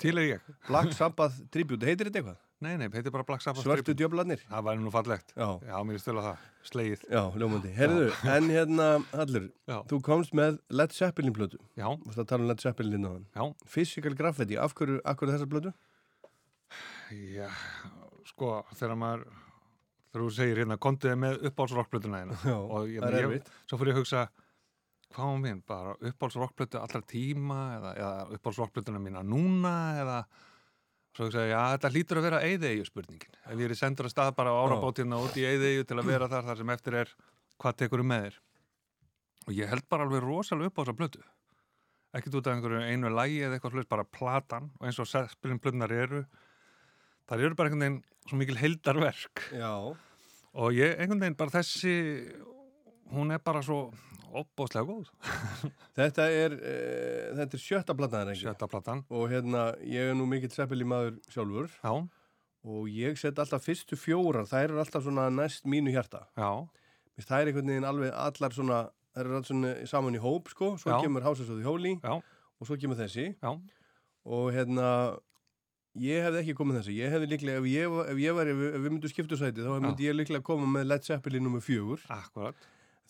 Til 0.00 0.16
er 0.18 0.26
ég. 0.26 0.46
Black 0.66 0.90
Sabbath 0.96 1.38
Tribute, 1.54 1.86
heitir 1.86 2.08
þetta 2.10 2.18
eitthvað? 2.22 2.40
Nei, 2.64 2.74
nei, 2.80 2.86
heitir 2.94 3.12
bara 3.12 3.26
Black 3.28 3.42
Sabbath 3.44 3.64
Tribute. 3.66 3.94
djöflarnir? 4.00 4.40
Það 4.48 4.64
væri 4.68 4.82
nú 4.84 4.92
fallegt. 4.94 5.32
Já. 5.36 5.48
Já, 5.68 5.76
mér 5.84 5.98
er 5.98 6.02
stöla 6.04 6.22
það. 6.24 6.44
Slegið. 6.70 7.02
Já, 7.12 7.22
ljómandi. 7.42 7.72
Herðu, 7.76 8.04
en 8.34 8.46
hérna, 8.54 8.86
Hallur, 9.12 9.48
Já. 9.68 9.78
þú 9.90 9.98
komst 10.06 10.32
með 10.38 10.58
Led 10.72 10.94
Zeppelin 10.96 11.34
plötu. 11.36 11.58
Já. 11.76 11.88
Þú 11.92 12.08
veist 12.08 12.22
að 12.24 12.28
tala 12.32 12.46
um 12.46 12.48
Led 12.52 12.62
Zeppelin 12.64 12.98
innan. 13.00 13.26
Já. 13.36 13.44
Physical 13.74 14.14
Graffiti, 14.16 14.56
af 14.56 14.72
hverju, 14.78 15.00
af 15.04 15.18
hverju 15.20 15.34
þessa 15.36 15.50
plötu? 15.50 15.74
Já, 17.14 17.50
sko, 18.30 18.54
þegar 18.74 18.96
maður 18.98 19.26
þegar 20.14 20.22
þú 20.24 20.30
segir 20.38 20.60
hérna, 20.62 20.78
kontiði 20.80 21.18
með 21.20 21.44
uppáhaldsrockplötuna 21.50 22.22
hérna 22.22 22.38
Já, 22.46 22.54
og 22.56 22.88
það 22.88 23.06
er 23.10 23.18
ég, 23.18 23.26
erfitt. 23.28 23.52
svo 23.68 23.78
fyrir 23.80 23.92
ég 23.92 23.98
að 23.98 24.02
hugsa 24.02 24.22
hvað 25.14 25.28
var 25.30 25.40
mín, 25.44 25.60
bara 25.68 25.92
uppáhaldsrockplötu 26.10 26.80
allra 26.80 27.02
tíma 27.10 27.58
eða, 27.76 27.92
eða 28.00 28.38
uppáhaldsrockplötuna 28.38 29.02
mína 29.04 29.22
núna 29.26 29.74
eða 30.00 30.18
svo 31.14 31.28
ég, 31.30 31.50
já, 31.52 31.60
þetta 31.74 31.90
hlýtur 31.92 32.20
að 32.20 32.26
vera 32.28 32.40
eyðeigju 32.48 32.88
spurningin. 32.88 33.36
Ef 33.44 33.54
ég 33.54 33.68
er 33.68 33.74
í 33.74 33.78
sendur 33.78 34.08
að 34.08 34.14
stað 34.14 34.32
bara 34.38 34.54
á 34.54 34.60
árabótina 34.64 35.20
út 35.22 35.36
í 35.38 35.46
eyðeigju 35.46 35.86
til 35.86 35.98
að 36.00 36.10
vera 36.10 36.30
þar 36.30 36.48
þar 36.48 36.60
sem 36.60 36.72
eftir 36.74 36.98
er 37.04 37.12
hvað 37.62 37.76
tekur 37.82 38.02
með 38.06 38.26
þér? 38.26 38.40
Og 39.44 39.52
ég 39.58 39.70
held 39.70 39.86
bara 39.92 40.06
alveg 40.08 40.24
rosalega 40.24 40.72
upp 40.72 40.80
á 40.80 40.82
þessa 40.82 40.96
plötu. 40.98 41.22
Ekkert 42.14 42.38
út 42.38 42.48
af 42.48 42.56
einhverju 42.56 42.80
einu 42.88 43.12
lægi 43.12 43.38
eða 43.42 43.58
eitthvað 43.58 43.76
slúst, 43.76 43.90
bara 43.90 44.06
platan. 44.06 44.72
Og 44.80 44.88
eins 44.88 44.98
og 45.02 45.10
spilin 45.10 45.60
plötunar 45.62 45.92
eru 45.94 46.24
það 47.28 47.46
eru 47.46 47.58
bara 47.58 47.70
einhvern 47.70 47.84
veginn 47.86 48.02
svo 48.28 48.40
mikil 48.40 48.58
heildarverk. 48.60 49.46
Já. 49.54 49.94
og 50.54 50.76
ég, 50.76 50.98
einhvern 50.98 51.22
veginn 51.22 51.38
bara 51.38 51.54
þessi 51.56 51.94
hún 53.14 53.34
er 53.34 53.42
bara 53.44 53.62
svo 53.62 53.88
opbóðslega 54.40 54.88
góð 54.88 55.10
Þetta 55.98 56.26
er, 56.34 56.56
uh, 56.58 57.28
þetta 57.38 57.58
er 57.58 57.62
sjötta 57.62 57.96
platan? 57.98 58.32
Sjötta 58.38 58.68
platan. 58.70 59.04
Og 59.14 59.28
hérna, 59.32 59.68
ég 59.86 60.10
er 60.10 60.16
nú 60.18 60.26
mikill 60.30 60.52
Zeppelin 60.54 60.90
maður 60.90 61.18
sjálfur. 61.30 61.70
Já. 61.84 61.94
Og 62.64 62.88
ég 62.88 63.18
set 63.20 63.38
alltaf 63.42 63.62
fyrstu 63.66 63.96
fjórar, 64.00 64.46
þær 64.48 64.70
eru 64.70 64.80
alltaf 64.80 65.04
svona 65.04 65.26
næst 65.32 65.66
mínu 65.68 65.92
hjarta. 65.92 66.22
Já. 66.40 66.50
Mér 67.14 67.28
það 67.28 67.42
er 67.44 67.50
einhvern 67.50 67.70
veginn 67.70 67.86
alveg 67.90 68.14
allar 68.16 68.54
svona, 68.56 68.78
þær 69.14 69.22
eru 69.26 69.36
allar 69.36 69.48
svona 69.50 69.72
saman 69.90 70.16
í 70.16 70.22
hóp, 70.24 70.48
sko. 70.50 70.72
Svo 70.80 70.94
Já. 70.94 71.02
kemur 71.04 71.22
the 71.22 71.62
Holy. 71.68 71.94
Já. 72.02 72.14
Og 72.58 72.66
svo 72.66 72.78
kemur 72.80 72.96
þessi. 72.98 73.34
Já. 73.42 73.52
Og 74.24 74.48
hérna, 74.56 75.18
ég 76.00 76.24
hefði 76.24 76.40
ekki 76.40 76.56
komið 76.58 76.80
þessi. 76.80 76.96
Ég 76.98 77.12
hefði 77.12 77.28
líklega, 77.34 77.60
ef 77.60 77.68
ég, 77.68 77.98
ef 78.10 78.18
ég 78.24 78.34
var, 78.34 78.48
ef, 78.48 78.56
við- 78.56 78.74
ef 78.74 78.80
við 78.80 78.90
myndum 78.96 79.12
skiptu 79.12 79.36
sæti, 79.38 79.60
þá 79.62 79.76
myndi 79.84 80.08
ég 80.08 80.16
líklega 80.16 80.42
koma 80.42 80.66
með 80.66 80.88
Led 80.88 81.04
Zeppelin 81.04 81.44
nummer 81.44 81.60
fjögur. 81.60 82.00
Akkurat. 82.08 82.56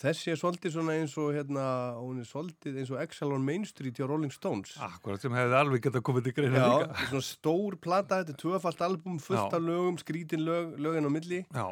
Þessi 0.02 0.32
er 0.32 0.38
svolítið 0.40 0.72
svona 0.74 0.96
eins 0.98 1.12
og 1.22 1.28
hérna, 1.36 1.64
hún 2.00 2.18
er 2.18 2.26
svolítið 2.26 2.80
eins 2.82 2.90
og 2.90 2.98
Exile 3.04 3.36
on 3.36 3.44
Main 3.46 3.62
Street 3.68 4.00
hjá 4.00 4.08
Rolling 4.10 4.32
Stones. 4.34 4.74
Akkurat 4.82 5.22
sem 5.22 5.34
hefði 5.36 5.58
alveg 5.60 5.84
getað 5.86 6.04
komið 6.08 6.26
til 6.26 6.34
greina 6.40 6.58
Já, 6.58 6.64
líka 6.66 6.88
þetta 6.88 7.04
er 7.04 7.12
svona 7.12 7.28
stór 7.28 7.76
plata, 7.86 8.18
þetta 8.22 8.34
er 8.34 8.40
tvöfalt 8.42 8.84
album, 8.88 9.20
fullt 9.22 9.44
Já. 9.44 9.60
af 9.60 9.62
lögum, 9.68 10.00
skrítin 10.02 10.42
lög, 10.48 10.74
lögin 10.82 11.06
á 11.06 11.10
milli. 11.14 11.40
Já. 11.46 11.66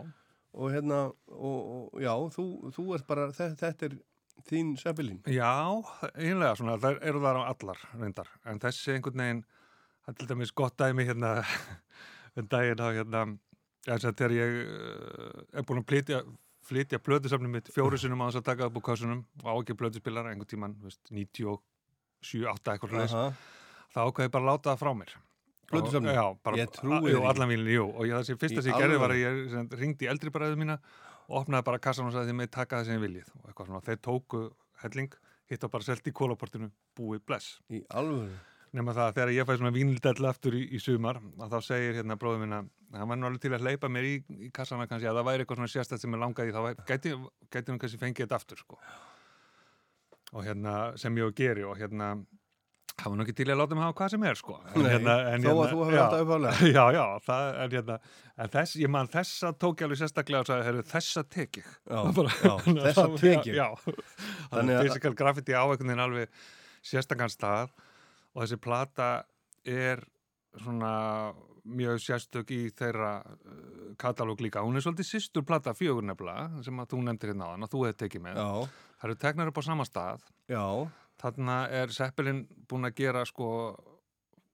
Og 0.53 0.71
hérna, 0.71 1.03
og, 1.33 1.59
og 1.93 2.03
já, 2.05 2.13
þú, 2.37 2.47
þú 2.77 2.87
ert 2.95 3.09
bara, 3.09 3.27
þetta, 3.35 3.59
þetta 3.67 3.89
er 3.89 3.99
þín 4.49 4.77
Zeppelin. 4.79 5.19
Já, 5.27 5.51
einlega 6.15 6.55
svona, 6.59 6.79
það 6.83 7.03
eru 7.11 7.23
þar 7.25 7.41
á 7.41 7.43
allar 7.49 7.83
reyndar, 7.99 8.31
en 8.47 8.63
þessi 8.63 8.97
einhvern 8.97 9.23
veginn 9.25 9.43
það 10.03 10.13
er 10.13 10.19
til 10.19 10.31
dæmis 10.31 10.55
gott 10.59 10.79
dæmi 10.79 11.07
hérna 11.07 11.33
en 12.39 12.49
daginn 12.53 12.83
á 12.83 12.89
hérna 12.91 13.25
þess 13.87 14.09
að 14.09 14.17
þegar 14.19 14.37
ég 14.39 14.57
uh, 14.63 15.45
er 15.59 15.67
búin 15.67 15.83
að 15.83 15.89
flytja, 15.91 16.23
flytja 16.73 16.99
plötusafnum 17.05 17.53
mitt 17.59 17.69
fjóru 17.75 17.99
sinum 18.01 18.23
á 18.25 18.31
þess 18.31 18.41
að 18.41 18.47
taka 18.49 18.69
upp 18.71 18.79
úr 18.81 18.85
kassunum 18.89 19.21
og 19.43 19.49
á 19.49 19.55
ekki 19.61 19.77
plötuspilara 19.77 20.33
einhvern 20.33 20.49
tíman, 20.49 20.75
veist, 20.83 21.03
97, 21.13 22.47
8 22.49 22.73
eitthvað 22.75 22.95
slags, 22.97 23.15
Aha. 23.15 23.33
þá 23.93 23.99
ákveði 24.09 24.29
ég 24.29 24.35
bara 24.39 24.49
láta 24.49 24.73
það 24.73 24.83
frá 24.83 24.93
mér. 25.03 25.13
Plötusafnið? 25.73 26.11
Og- 26.13 26.19
Já, 26.19 26.39
bara, 26.45 26.57
Ég 26.61 26.73
trúi 26.77 26.97
a- 26.97 27.01
þér 27.03 27.23
jú, 27.77 27.85
og 27.97 28.05
ég, 28.05 28.15
þessi 28.21 28.37
fyrsta 28.41 28.63
sem 28.63 28.73
ég 28.73 28.79
gerði 28.83 28.99
var 29.01 29.11
að 29.15 29.23
ég 29.23 29.79
ringdi 29.81 30.09
eldri 30.09 30.31
bræðu 30.31 30.57
mína 30.61 30.79
og 31.29 31.47
opnaði 31.47 31.65
bara 31.65 31.79
kassan 31.79 32.07
og 32.07 32.13
sagði 32.13 32.33
þið 32.33 32.37
með 32.43 32.51
taka 32.51 32.77
það 32.81 32.85
sem 32.85 32.97
ég 32.99 33.05
viljið. 33.07 33.29
Og 33.41 33.45
eitthvað 33.51 33.67
svona, 33.71 33.81
þeir 33.87 34.01
tóku 34.05 34.43
helling 34.83 35.15
hitt 35.49 35.65
og 35.65 35.71
bara 35.71 35.83
selt 35.87 36.05
í 36.07 36.13
kólaportinu 36.13 36.71
búið 36.99 37.25
bless. 37.27 37.61
Í 37.71 37.81
alvöru? 37.89 38.37
Nema 38.73 38.95
það 38.97 39.07
að 39.09 39.17
þegar 39.19 39.33
ég 39.37 39.49
fæ 39.49 39.55
svona 39.59 39.73
vínildell 39.75 40.29
aftur 40.31 40.55
í, 40.57 40.63
í 40.73 40.81
sumar 40.81 41.19
að 41.21 41.55
þá 41.57 41.59
segir 41.67 41.99
hérna 42.01 42.17
bróður 42.21 42.43
minna 42.45 42.63
hann 42.97 43.09
var 43.11 43.19
nú 43.21 43.29
alveg 43.29 43.43
til 43.45 43.53
að 43.57 43.67
hleypa 43.67 43.91
mér 43.93 44.09
í, 44.09 44.13
í 44.49 44.53
kassana 44.55 44.87
kannski 44.89 45.09
að 45.11 45.19
það 45.21 45.29
væri 45.29 45.45
eitthvað 45.45 45.61
svona 45.61 45.73
sérstætt 45.75 46.05
sem 46.05 46.15
ég 46.17 46.23
langaði 46.23 46.55
þá 46.57 46.85
gæti, 46.89 47.13
hann 47.17 47.81
kannski 47.83 48.01
fengið 48.01 48.25
þetta 48.27 48.39
aftur 48.41 48.63
sko 48.63 48.79
og 50.33 50.47
hérna 50.47 50.77
sem 51.01 51.19
ég 51.21 51.29
og 51.29 51.35
geri 51.37 51.67
og 51.69 51.77
hérna 51.81 52.15
Það 52.93 53.09
var 53.09 53.17
nú 53.17 53.25
ekki 53.25 53.35
til 53.39 53.45
að 53.49 53.57
láta 53.59 53.75
mig 53.77 53.83
hafa 53.87 53.95
hvað 53.99 54.11
sem 54.13 54.25
er, 54.29 54.37
sko. 54.39 54.55
Nei, 54.77 54.91
þó 55.41 55.53
að 55.63 55.71
þú 55.73 55.79
hafir 55.81 55.95
já, 55.97 56.01
átt 56.03 56.13
að 56.15 56.21
upphaflega. 56.23 56.67
Já, 56.77 56.83
já, 56.95 57.05
það 57.25 57.47
er 57.63 57.73
hérna, 57.73 57.95
en 58.45 58.51
þess, 58.53 58.75
ég 58.83 58.91
man 58.93 59.09
þessa 59.11 59.51
tók 59.65 59.81
ég 59.81 59.87
alveg 59.89 60.01
sérstaklega 60.03 60.45
og 60.45 60.51
sagði, 60.51 60.67
herru, 60.69 60.83
þessa 60.93 61.23
tek 61.33 61.59
ég. 61.63 61.71
Já, 61.89 61.97
Bara- 62.19 62.35
já, 62.37 62.53
þessa 62.85 63.07
Já, 63.09 63.17
tek 63.23 63.49
ég. 63.49 63.57
Já, 63.57 63.67
Þannig 64.53 64.77
að- 64.77 64.77
að 64.77 64.85
physical 64.91 65.15
graffiti 65.23 65.57
á 65.57 65.63
einhvern 65.65 65.89
veginn 65.89 66.05
alveg 66.05 66.45
sérstakann 66.93 67.33
stað 67.33 67.73
og 68.33 68.43
þessi 68.43 68.59
plata 68.63 69.09
er 69.69 70.03
svona 70.61 70.93
mjög 71.63 72.01
sérstök 72.03 72.51
í 72.53 72.61
þeirra 72.75 73.13
uh, 73.23 73.93
katalóg 74.01 74.43
líka. 74.43 74.65
Hún 74.67 74.77
er 74.77 74.85
svolítið 74.85 75.09
sýstur 75.09 75.47
plata 75.47 75.75
fjögur 75.77 76.05
nefnilega 76.07 76.65
sem 76.67 76.81
að 76.83 76.91
þú 76.93 77.05
nefndir 77.07 77.33
hérna 77.33 77.49
á 77.49 77.53
þann 77.53 77.67
og 77.67 77.73
þú 77.73 77.85
hefði 77.87 77.99
tekið 78.03 78.25
með. 78.27 78.41
Já. 78.43 78.83
Það 78.99 79.09
eru 79.09 79.19
teknar 79.23 79.53
upp 79.53 79.61
á 79.63 79.69
sama 79.69 79.87
stað. 79.87 80.27
Já. 80.51 80.67
Þarna 81.23 81.59
er 81.79 81.95
Seppelin 81.95 82.43
búin 82.71 82.89
að 82.89 82.97
gera 82.99 83.23
sko 83.29 83.49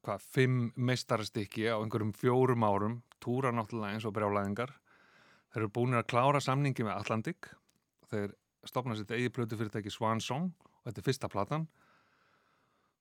hvað, 0.05 0.27
fimm 0.35 0.59
meistarastykki 0.77 1.69
á 1.73 1.77
einhverjum 1.81 2.13
fjórum 2.17 2.67
árum, 2.67 3.01
túra 3.25 3.53
náttúrulega 3.55 3.97
eins 3.97 4.07
og 4.09 4.15
brjálæðingar. 4.17 4.75
Þeir 5.49 5.63
eru 5.63 5.73
búin 5.73 5.97
að 5.97 6.09
klára 6.13 6.43
samningi 6.45 6.85
með 6.85 6.99
Atlantic. 6.99 7.51
Þeir 8.13 8.35
stopna 8.69 8.97
sitt 8.99 9.13
eigi 9.15 9.33
plötu 9.33 9.57
fyrirtæki 9.57 9.93
Swan 9.93 10.21
Song 10.21 10.53
og 10.61 10.91
þetta 10.91 11.01
er 11.01 11.09
fyrsta 11.09 11.33
platan. 11.33 11.69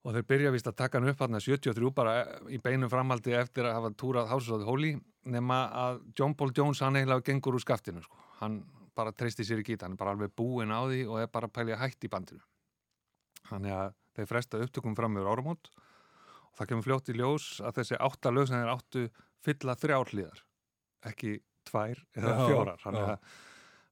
Og 0.08 0.16
þeir 0.16 0.24
byrja 0.24 0.52
vist 0.56 0.68
að 0.70 0.78
taka 0.80 1.02
hann 1.02 1.12
upp 1.12 1.20
hann 1.20 1.36
73 1.36 1.90
bara 1.92 2.14
í 2.48 2.62
beinum 2.64 2.88
framaldi 2.88 3.34
eftir 3.36 3.68
að 3.68 3.76
hafa 3.76 3.90
túrað 4.00 4.30
the 4.48 4.64
Holy 4.64 4.94
nema 5.28 5.58
að 5.76 5.98
John 6.16 6.36
Paul 6.40 6.54
Jones 6.56 6.80
hann 6.80 6.96
eiginlega 6.96 7.26
gengur 7.28 7.58
úr 7.58 7.64
skaftinu 7.64 8.00
sko. 8.06 8.16
Hann 8.40 8.62
bara 8.96 9.12
treysti 9.12 9.44
sér 9.44 9.60
í 9.60 9.66
gít, 9.68 9.84
hann 9.84 9.98
er 9.98 10.00
bara 10.00 10.14
alveg 10.16 10.32
búinn 10.32 10.72
á 10.72 10.80
því 10.88 11.02
og 11.10 11.20
er 11.20 11.28
bara 11.28 11.50
að 11.50 11.58
pælja 11.60 11.80
hætt 11.82 12.08
í 12.08 12.12
bandinu. 12.14 12.40
Þannig 13.50 13.76
að 13.76 13.92
þeir 14.16 14.30
fresta 14.32 14.62
upptökum 14.64 14.96
fram 14.96 15.20
yfir 15.20 15.30
áramót 15.34 15.70
og 15.76 16.56
það 16.58 16.72
kemur 16.72 16.88
fljótt 16.88 17.12
í 17.12 17.18
ljós 17.20 17.50
að 17.60 17.82
þessi 17.82 18.00
átta 18.08 18.32
lög 18.34 18.48
sem 18.48 18.64
þeir 18.64 18.74
áttu 18.74 19.04
fylla 19.44 19.76
þrjár 19.78 20.14
hlýðar, 20.14 20.42
ekki 21.12 21.36
tvær 21.68 22.02
eða 22.16 22.38
fjórar. 22.48 22.82
Þannig 22.82 23.12
að 23.12 23.36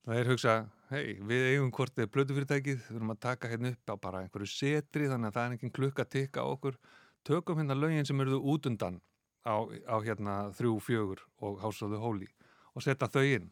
það 0.06 0.19
er 0.19 0.30
hugsa, 0.30 0.53
hei, 0.91 1.15
við 1.26 1.48
eigum 1.52 1.72
hvort 1.73 1.95
þið 1.98 2.10
blödufyrirtækið, 2.14 2.82
við 2.88 2.99
erum 2.99 3.14
að 3.15 3.22
taka 3.26 3.49
hérna 3.49 3.72
upp 3.73 3.94
á 3.94 3.95
bara 4.03 4.22
einhverju 4.22 4.49
setri 4.52 5.10
þannig 5.10 5.32
að 5.32 5.38
það 5.38 5.45
er 5.45 5.56
engin 5.56 5.76
klukka 5.76 6.06
að 6.06 6.11
tikka 6.15 6.45
á 6.45 6.48
okkur. 6.52 6.80
Tökum 7.26 7.61
hérna 7.61 7.77
lögin 7.77 8.06
sem 8.06 8.22
eruðu 8.22 8.41
út 8.53 8.69
undan 8.69 8.99
á, 9.41 9.56
á 9.65 9.95
hérna 10.06 10.36
þrjú, 10.57 10.76
fjögur 10.86 11.23
og 11.41 11.64
the 11.64 12.02
Holy 12.02 12.30
og 12.76 12.86
setja 12.86 13.10
þau 13.10 13.26
inn. 13.26 13.49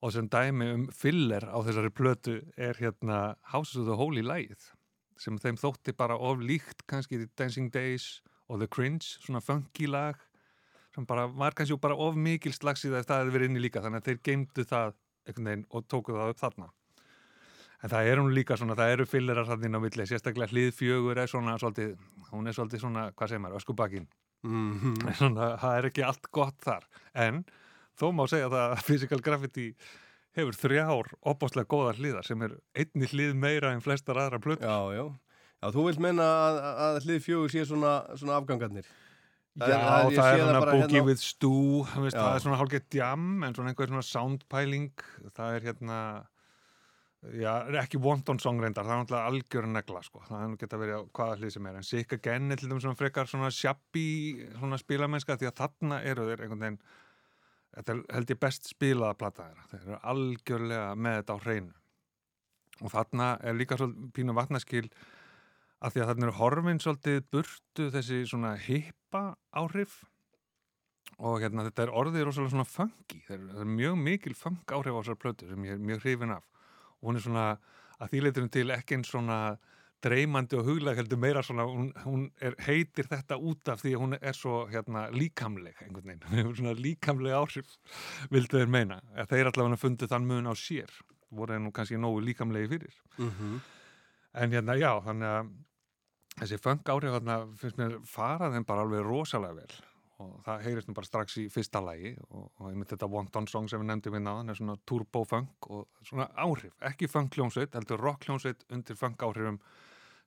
Og 0.00 0.12
sem 0.12 0.28
dæmi 0.28 0.68
um 0.74 0.84
filler 0.92 1.44
á 1.48 1.56
þessari 1.64 1.92
plötu 1.92 2.40
er 2.56 2.76
hérna 2.76 3.36
the 3.48 3.96
Holy 3.96 4.22
lægið 4.22 4.70
sem 5.20 5.36
þeim 5.36 5.58
þótti 5.60 5.92
bara 5.96 6.16
of 6.16 6.40
líkt 6.40 6.86
kannski 6.88 7.18
The 7.20 7.28
Dancing 7.36 7.68
Days 7.72 8.22
og 8.48 8.60
The 8.60 8.68
Cringe, 8.68 9.04
svona 9.20 9.42
funky 9.44 9.86
lag 9.86 10.16
sem 10.94 11.06
bara 11.06 11.26
var 11.28 11.54
kannski 11.54 11.76
bara 11.80 11.94
of 11.94 12.16
mikil 12.16 12.52
slagsíða 12.56 13.02
ef 13.02 13.08
það 13.08 13.20
hefði 13.20 13.34
verið 13.36 13.50
inni 13.50 13.64
líka 13.66 13.82
þannig 13.84 14.00
að 14.00 14.08
þeir 14.08 14.22
geimdu 14.26 14.64
það 14.66 14.94
veginn 15.38 15.66
og 15.70 15.86
tóku 15.88 16.12
það 16.16 16.32
upp 16.34 16.40
þarna 16.40 16.68
en 17.82 17.88
það 17.90 18.10
er 18.10 18.18
hún 18.20 18.34
líka 18.36 18.56
svona, 18.60 18.74
það 18.76 18.90
eru 18.96 19.06
fillerar 19.08 19.46
þarna 19.48 19.66
inn 19.70 19.78
á 19.78 19.84
milli, 19.86 20.06
sérstaklega 20.06 20.52
hlið 20.52 20.74
fjögur 20.76 21.18
er 21.22 21.30
svona 21.30 21.54
svolítið, 21.58 21.94
hún 22.32 22.46
er 22.50 22.52
svolítið 22.52 22.80
svona 22.80 23.06
hvað 23.14 23.28
segir 23.28 23.40
maður, 23.46 23.60
öskubakinn 23.62 24.08
Mhm. 24.40 24.94
svona, 25.20 25.56
það 25.60 25.74
er 25.78 25.86
ekki 25.90 26.04
allt 26.06 26.30
gott 26.32 26.56
þar 26.64 26.86
en 27.14 27.42
þó 28.00 28.06
má 28.16 28.22
segja 28.28 28.48
það 28.48 28.70
að 28.72 28.84
Physical 28.86 29.20
Graffiti 29.20 29.74
hefur 30.36 30.56
þrjár 30.56 31.10
opáslega 31.28 31.68
góðar 31.68 31.98
hliðar 32.00 32.24
sem 32.24 32.40
er 32.46 32.54
einni 32.72 33.08
hlið 33.10 33.34
meira 33.36 33.72
en 33.74 33.82
flestar 33.84 34.16
aðra 34.16 34.40
plötur 34.40 34.64
Já, 34.64 34.96
já. 34.96 35.04
Já, 35.60 35.66
þú 35.74 35.82
vilt 35.90 36.00
menna 36.00 36.24
að, 36.24 36.58
að 36.86 37.00
hlið 37.04 37.18
fjögur 37.26 37.50
sé 37.52 37.66
svona, 37.68 37.90
svona 38.16 38.38
afgangarnir. 38.40 38.86
Já, 39.58 39.66
það 39.66 40.04
er, 40.04 40.12
ég 40.14 40.20
sé 40.20 40.26
hann 40.30 40.54
að 40.54 40.62
bara 40.62 40.74
Boogie 40.76 40.94
hérna 40.94 41.06
with 41.08 41.22
Stu, 41.24 41.54
veist, 42.04 42.16
það 42.16 42.34
er 42.36 42.42
svona 42.44 42.58
hálfgett 42.60 42.96
jam, 43.00 43.24
en 43.42 43.56
svona 43.56 43.72
einhver 43.72 43.90
svona 43.90 44.06
soundpæling, 44.06 45.02
það 45.34 45.56
er 45.56 45.66
hérna, 45.66 45.96
já, 47.40 47.50
ekki 47.82 47.98
Wanton 48.04 48.38
song 48.42 48.62
reyndar, 48.62 48.86
það 48.86 48.94
er 48.94 49.02
náttúrulega 49.02 49.32
algjör 49.32 49.66
negla, 49.74 50.04
sko, 50.06 50.22
það 50.28 50.44
er 50.44 50.52
nú 50.52 50.60
geta 50.60 50.80
verið 50.80 51.02
á 51.02 51.10
hvaða 51.18 51.40
hlið 51.40 51.54
sem 51.56 51.66
er, 51.66 51.80
en 51.80 51.88
Sick 51.88 52.14
Again 52.14 52.54
er 52.54 52.62
til 52.62 52.70
dæmis 52.70 52.86
svona 52.86 53.00
frekar 53.00 53.30
svona 53.32 53.50
shabby, 53.56 54.06
svona 54.54 54.78
spilamennska, 54.80 55.38
því 55.40 55.50
að 55.50 55.58
þarna 55.64 56.00
eru 56.12 56.28
þeir 56.30 56.44
einhvern 56.46 56.64
veginn, 56.68 56.80
þetta 57.74 57.96
er 57.96 58.04
held 58.14 58.34
ég 58.36 58.42
best 58.46 58.70
spilaða 58.70 59.18
plata 59.18 59.48
þeirra, 59.48 59.68
þeir 59.72 59.82
eru 59.82 60.00
algjörlega 60.14 60.86
með 60.94 61.18
þetta 61.20 61.34
á 61.34 61.42
hreinu. 61.42 61.74
Og 62.80 62.94
þarna 62.94 63.32
er 63.44 63.58
líka 63.58 63.76
svolítið 63.76 64.14
pínu 64.16 64.34
vatnaskil 64.38 64.86
að 65.80 65.94
því 65.94 66.00
að 66.00 66.10
þarna 66.10 66.26
eru 66.28 66.36
horfin 66.38 66.80
svolítið 66.80 67.20
burtu 67.34 67.90
þessi 67.92 68.22
svona 68.30 68.54
hippa 69.10 69.34
áhrif 69.52 70.04
og 71.18 71.42
hérna 71.42 71.64
þetta 71.66 71.82
er 71.84 71.90
orðið 71.98 72.22
rosalega 72.28 72.52
svona 72.54 72.68
funky, 72.68 73.18
það 73.26 73.34
er, 73.34 73.42
það 73.50 73.64
er 73.64 73.72
mjög 73.74 73.96
mikil 73.98 74.34
funk 74.38 74.72
áhrif 74.72 74.94
á 74.94 75.00
þessar 75.00 75.18
plötu 75.20 75.48
sem 75.48 75.64
ég 75.66 75.74
er 75.74 75.82
mjög 75.82 76.04
hrifin 76.04 76.32
af. 76.32 76.44
Og 77.00 77.10
hún 77.10 77.18
er 77.18 77.24
svona 77.24 77.44
að 78.00 78.12
því 78.12 78.22
leiturum 78.24 78.52
til 78.54 78.70
ekki 78.72 78.96
eins 78.96 79.10
svona 79.10 79.38
dreymandi 80.00 80.56
og 80.56 80.64
huglega 80.64 81.02
heldur 81.02 81.20
meira 81.20 81.42
svona, 81.44 81.66
hún, 81.68 81.90
hún 82.06 82.22
er, 82.40 82.54
heitir 82.64 83.10
þetta 83.10 83.36
út 83.36 83.68
af 83.68 83.82
því 83.82 83.92
að 83.96 84.04
hún 84.04 84.16
er 84.16 84.38
svo 84.38 84.62
hérna 84.70 85.08
líkamleg 85.12 85.82
einhvern 85.84 86.06
veginn, 86.14 86.24
hún 86.30 86.54
er 86.54 86.60
svona 86.62 86.76
líkamleg 86.78 87.36
áhrif 87.36 87.74
vildu 88.30 88.62
þeir 88.62 88.72
meina, 88.72 89.02
að 89.12 89.34
þeir 89.34 89.50
allavega 89.50 89.80
fundu 89.82 90.08
þann 90.08 90.30
mun 90.30 90.48
á 90.48 90.54
sér, 90.56 90.94
voru 91.28 91.52
þeir 91.56 91.66
nú 91.66 91.74
kannski 91.76 92.00
nógu 92.00 92.22
líkamlegi 92.30 92.70
fyrir. 92.76 93.02
Mhm. 93.18 93.60
en 94.40 94.52
hérna 94.54 94.78
já, 94.78 94.92
þannig 95.02 95.26
að 95.26 95.52
þessi 96.38 96.58
funk 96.62 96.88
áhrif 96.92 97.14
þarna 97.16 97.38
finnst 97.60 97.78
mér 97.80 97.98
fara 98.06 98.50
þeim 98.54 98.66
bara 98.68 98.84
alveg 98.86 99.02
rosalega 99.06 99.54
vel 99.60 99.78
og 100.20 100.34
það 100.44 100.64
heyrist 100.66 100.88
nú 100.90 100.94
bara 100.94 101.08
strax 101.08 101.36
í 101.40 101.46
fyrsta 101.48 101.80
lagi 101.80 102.10
og, 102.28 102.50
og 102.60 102.66
einmitt 102.68 102.90
þetta 102.92 103.08
Wanton 103.08 103.46
song 103.48 103.68
sem 103.72 103.80
við 103.80 103.88
nefndum 103.88 104.12
við 104.18 104.24
náðan 104.26 104.52
er 104.52 104.58
svona 104.58 104.76
turbo 104.86 105.22
funk 105.24 105.68
og 105.72 105.86
svona 106.04 106.26
áhrif, 106.36 106.74
ekki 106.84 107.08
funk 107.08 107.38
hljónsveit, 107.38 107.72
heldur 107.74 108.02
rock 108.04 108.26
hljónsveit 108.28 108.66
undir 108.70 108.98
funk 109.00 109.22
áhrifum 109.24 109.56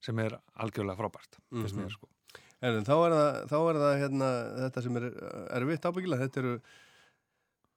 sem 0.04 0.18
er 0.20 0.34
algjörlega 0.60 0.98
frábært, 0.98 1.38
finnst 1.54 1.76
Mhm. 1.78 1.84
mér 1.86 1.94
sko. 1.94 2.10
En 2.64 2.84
þá 2.88 2.94
er 3.06 3.14
það, 3.14 3.38
þá 3.52 3.56
er 3.70 3.78
það 3.84 3.94
hérna, 4.02 4.28
þetta 4.64 4.82
sem 4.84 4.98
er 4.98 5.06
erfitt 5.60 5.86
ábyggilega, 5.86 6.26
þetta 6.28 6.42
eru, 6.42 6.54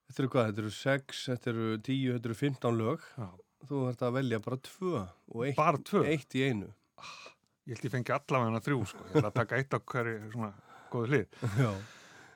þetta 0.09 0.23
eru 0.23 0.29
hvað, 0.33 0.49
þetta 0.49 0.63
eru 0.65 0.71
6, 0.71 1.23
þetta 1.29 1.53
eru 1.53 1.69
10, 1.79 2.13
þetta 2.17 2.29
eru 2.31 2.35
15 2.41 2.79
lög. 2.81 3.01
Já. 3.19 3.29
Þú 3.67 3.81
þarf 3.91 4.03
að 4.09 4.17
velja 4.17 4.39
bara 4.45 4.57
tvö 4.57 4.95
og 5.35 5.45
eitt, 5.45 5.57
Bara 5.57 5.79
tvö? 5.79 6.05
eitt 6.07 6.35
í 6.39 6.45
einu. 6.49 6.73
Ég 7.67 7.75
held 7.75 7.87
ég 7.89 7.93
fengi 7.97 8.15
allavega 8.15 8.63
þrjú 8.63 8.81
sko, 8.87 9.05
ég 9.11 9.17
ætla 9.19 9.31
að 9.33 9.39
taka 9.41 9.57
eitt 9.59 9.75
á 9.75 9.79
hverju 9.83 10.19
svona 10.31 10.51
góðu 10.93 11.09
hlið. 11.11 11.39
Já. 11.59 11.71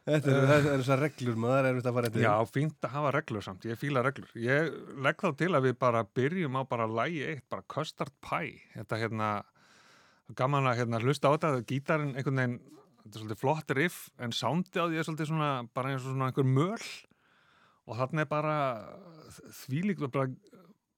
Þetta 0.01 0.31
eru, 0.33 0.47
þetta 0.49 0.71
eru 0.73 0.81
þessar 0.81 1.01
reglur, 1.05 1.37
maður 1.39 1.59
er 1.61 1.69
erfitt 1.71 1.87
að 1.87 1.97
fara 1.97 2.09
eftir. 2.09 2.25
Já, 2.25 2.33
fínt 2.51 2.87
að 2.87 2.95
hafa 2.97 3.13
reglur 3.15 3.45
samt, 3.45 3.67
ég 3.69 3.79
fíla 3.79 4.03
reglur. 4.03 4.31
Ég 4.41 4.71
legg 5.05 5.23
þá 5.23 5.29
til 5.43 5.51
að 5.55 5.67
við 5.69 5.77
bara 5.85 6.01
byrjum 6.19 6.57
á 6.59 6.63
bara 6.71 6.89
lægi 6.91 7.21
eitt, 7.29 7.45
bara 7.53 7.67
Custard 7.71 8.15
Pie. 8.25 8.57
Þetta 8.75 8.99
hérna, 9.03 9.29
gaman 10.41 10.71
að 10.71 10.81
hérna, 10.81 11.03
hlusta 11.05 11.31
á 11.31 11.35
þetta, 11.37 11.53
gítarinn 11.69 12.17
einhvern 12.17 12.43
veginn, 12.43 12.57
þetta 13.05 13.13
er 13.13 13.23
svolítið 13.23 13.43
flott 13.45 13.77
riff, 13.77 14.01
en 14.19 14.35
soundi 14.35 14.83
á 14.83 14.85
því 14.89 14.99
er 14.99 15.09
svolítið 15.11 15.31
svona, 15.31 15.53
bara 15.77 15.93
eins 15.93 16.03
og 16.03 16.17
svona 16.17 16.33
einhver 16.33 16.49
möl. 16.49 16.91
Og 17.87 18.01
þarna 18.01 18.25
er 18.25 18.33
bara 18.33 18.57
þvílík, 19.63 20.03
bara, 20.11 20.27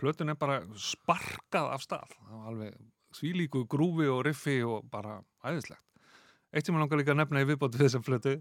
plötun 0.01 0.33
er 0.33 0.41
bara 0.41 0.63
sparkað 0.79 1.75
af 1.75 1.85
stað. 1.85 2.17
Það 2.23 2.39
var 2.39 2.51
alveg 2.55 2.81
þvílíku 3.19 3.65
grúfi 3.71 4.09
og 4.11 4.25
riffi 4.27 4.59
og 4.67 4.89
bara 4.91 5.21
æðislegt. 5.45 5.83
Eitt 6.53 6.67
sem 6.67 6.75
ég 6.77 6.83
langar 6.83 6.99
líka 7.01 7.13
að 7.15 7.21
nefna 7.23 7.43
í 7.43 7.49
viðbóti 7.49 7.79
við 7.81 7.87
þessa 7.89 8.03
plötu 8.05 8.35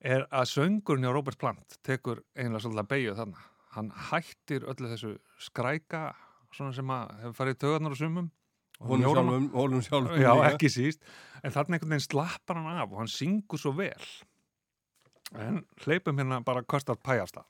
er 0.00 0.26
að 0.32 0.48
söngurinn 0.50 1.04
hjá 1.06 1.12
Robert 1.14 1.38
Plant 1.40 1.78
tekur 1.86 2.20
einlega 2.36 2.60
svolítið 2.64 2.82
að 2.84 2.90
beigja 2.92 3.14
þarna. 3.20 3.46
Hann 3.76 3.90
hættir 4.10 4.64
öllu 4.68 4.90
þessu 4.90 5.14
skræka 5.38 6.02
svona 6.52 6.74
sem 6.74 6.90
að 6.90 7.14
hefur 7.22 7.36
farið 7.38 7.58
tögarnar 7.62 7.94
og 7.96 8.00
sumum. 8.00 8.30
njórum- 9.04 9.28
sjálfum- 9.28 9.50
honum 9.52 9.82
sjálfum 9.84 10.20
Já, 10.20 10.32
ekki 10.50 10.68
síst. 10.72 11.00
En 11.44 11.52
þarna 11.52 11.76
einhvern 11.76 11.90
veginn 11.94 12.06
slappar 12.08 12.56
hann 12.56 12.78
af 12.80 12.90
og 12.92 12.98
hann 12.98 13.06
syngur 13.12 13.58
svo 13.60 13.72
vel. 13.76 14.06
En 15.36 15.64
hleypum 15.84 16.16
hérna 16.18 16.40
bara 16.44 16.62
kostat 16.62 17.02
pæjasta. 17.02 17.44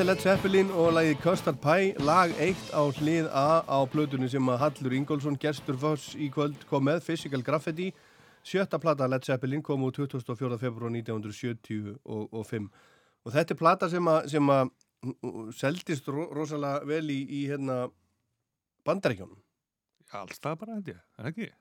Þetta 0.00 0.12
er 0.12 0.14
Led 0.16 0.22
Zeppelin 0.24 0.70
og 0.80 0.94
lagið 0.96 1.18
Custard 1.20 1.58
Pie, 1.60 1.90
lag 2.00 2.30
1 2.40 2.70
á 2.72 2.88
hlið 2.88 3.26
A 3.36 3.60
á 3.68 3.84
plötunni 3.84 4.30
sem 4.32 4.46
að 4.48 4.62
Hallur 4.62 4.94
Ingólfsson, 4.96 5.36
gerstur 5.36 5.76
Foss 5.76 6.14
í 6.16 6.30
kvöld, 6.32 6.62
kom 6.70 6.86
með, 6.88 7.02
Physical 7.04 7.44
Graffiti. 7.44 7.90
Sjötta 8.40 8.80
plata 8.80 9.04
Led 9.04 9.28
Zeppelin 9.28 9.60
kom 9.60 9.84
úr 9.84 9.92
24. 9.92 10.56
februar 10.56 10.88
1975 10.88 11.92
og, 12.00 12.32
og, 12.32 12.46
5. 12.48 12.70
og 13.28 13.36
þetta 13.36 13.52
er 13.52 13.60
plata 13.60 13.92
sem 13.92 14.08
að, 14.08 14.32
sem 14.32 14.52
að 14.56 14.72
uh, 14.72 15.52
seldist 15.60 16.08
ro 16.08 16.30
rosalega 16.32 16.80
vel 16.88 17.04
í, 17.12 17.20
í 17.20 17.44
hérna, 17.52 17.82
bandaríkjónum. 18.88 19.36
Allstað 20.16 20.62
bara 20.64 20.80
ég, 20.80 21.04
er 21.20 21.28
ekki? 21.34 21.52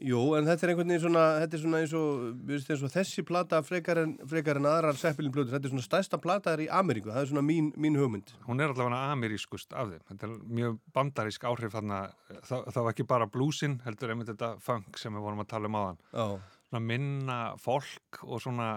Jú, 0.00 0.20
en 0.38 0.46
þetta 0.48 0.64
er 0.64 0.70
einhvern 0.72 0.88
veginn 0.88 1.02
svona, 1.02 1.22
þetta 1.42 1.56
er 1.58 1.60
svona 1.62 1.80
eins 1.82 1.92
og, 1.94 2.22
við 2.48 2.54
veist, 2.56 2.70
eins 2.72 2.82
og 2.86 2.90
þessi 2.94 3.22
plata 3.28 3.58
frekar 3.62 3.98
en, 4.00 4.14
frekar 4.30 4.56
en 4.58 4.68
aðrar 4.70 4.96
Zeppelin 4.98 5.34
blöður, 5.34 5.52
þetta 5.52 5.68
er 5.68 5.72
svona 5.74 5.84
stærsta 5.84 6.18
plata 6.22 6.54
er 6.56 6.62
í 6.64 6.68
Ameríku, 6.72 7.10
það 7.12 7.20
er 7.20 7.28
svona 7.28 7.44
mín, 7.44 7.68
mín 7.76 7.98
hugmynd. 8.00 8.32
Hún 8.46 8.64
er 8.64 8.72
allavega 8.72 9.02
amerískust 9.12 9.76
af 9.76 9.92
þeim. 9.92 10.06
Þetta 10.08 10.26
er 10.30 10.32
mjög 10.60 10.78
bandarísk 10.96 11.44
áhrif 11.44 11.76
þarna, 11.76 12.00
þá, 12.40 12.54
þá 12.72 12.80
ekki 12.88 13.06
bara 13.12 13.28
bluesinn, 13.30 13.76
heldur 13.84 14.14
einmitt 14.14 14.32
þetta 14.32 14.54
funk 14.64 14.96
sem 14.98 15.12
við 15.12 15.26
vorum 15.28 15.44
að 15.44 15.50
tala 15.52 15.70
um 15.70 15.78
áðan. 15.82 16.00
Já. 16.16 16.26
Svona 16.72 16.82
minna 16.88 17.38
fólk 17.60 18.22
og 18.24 18.40
svona 18.46 18.70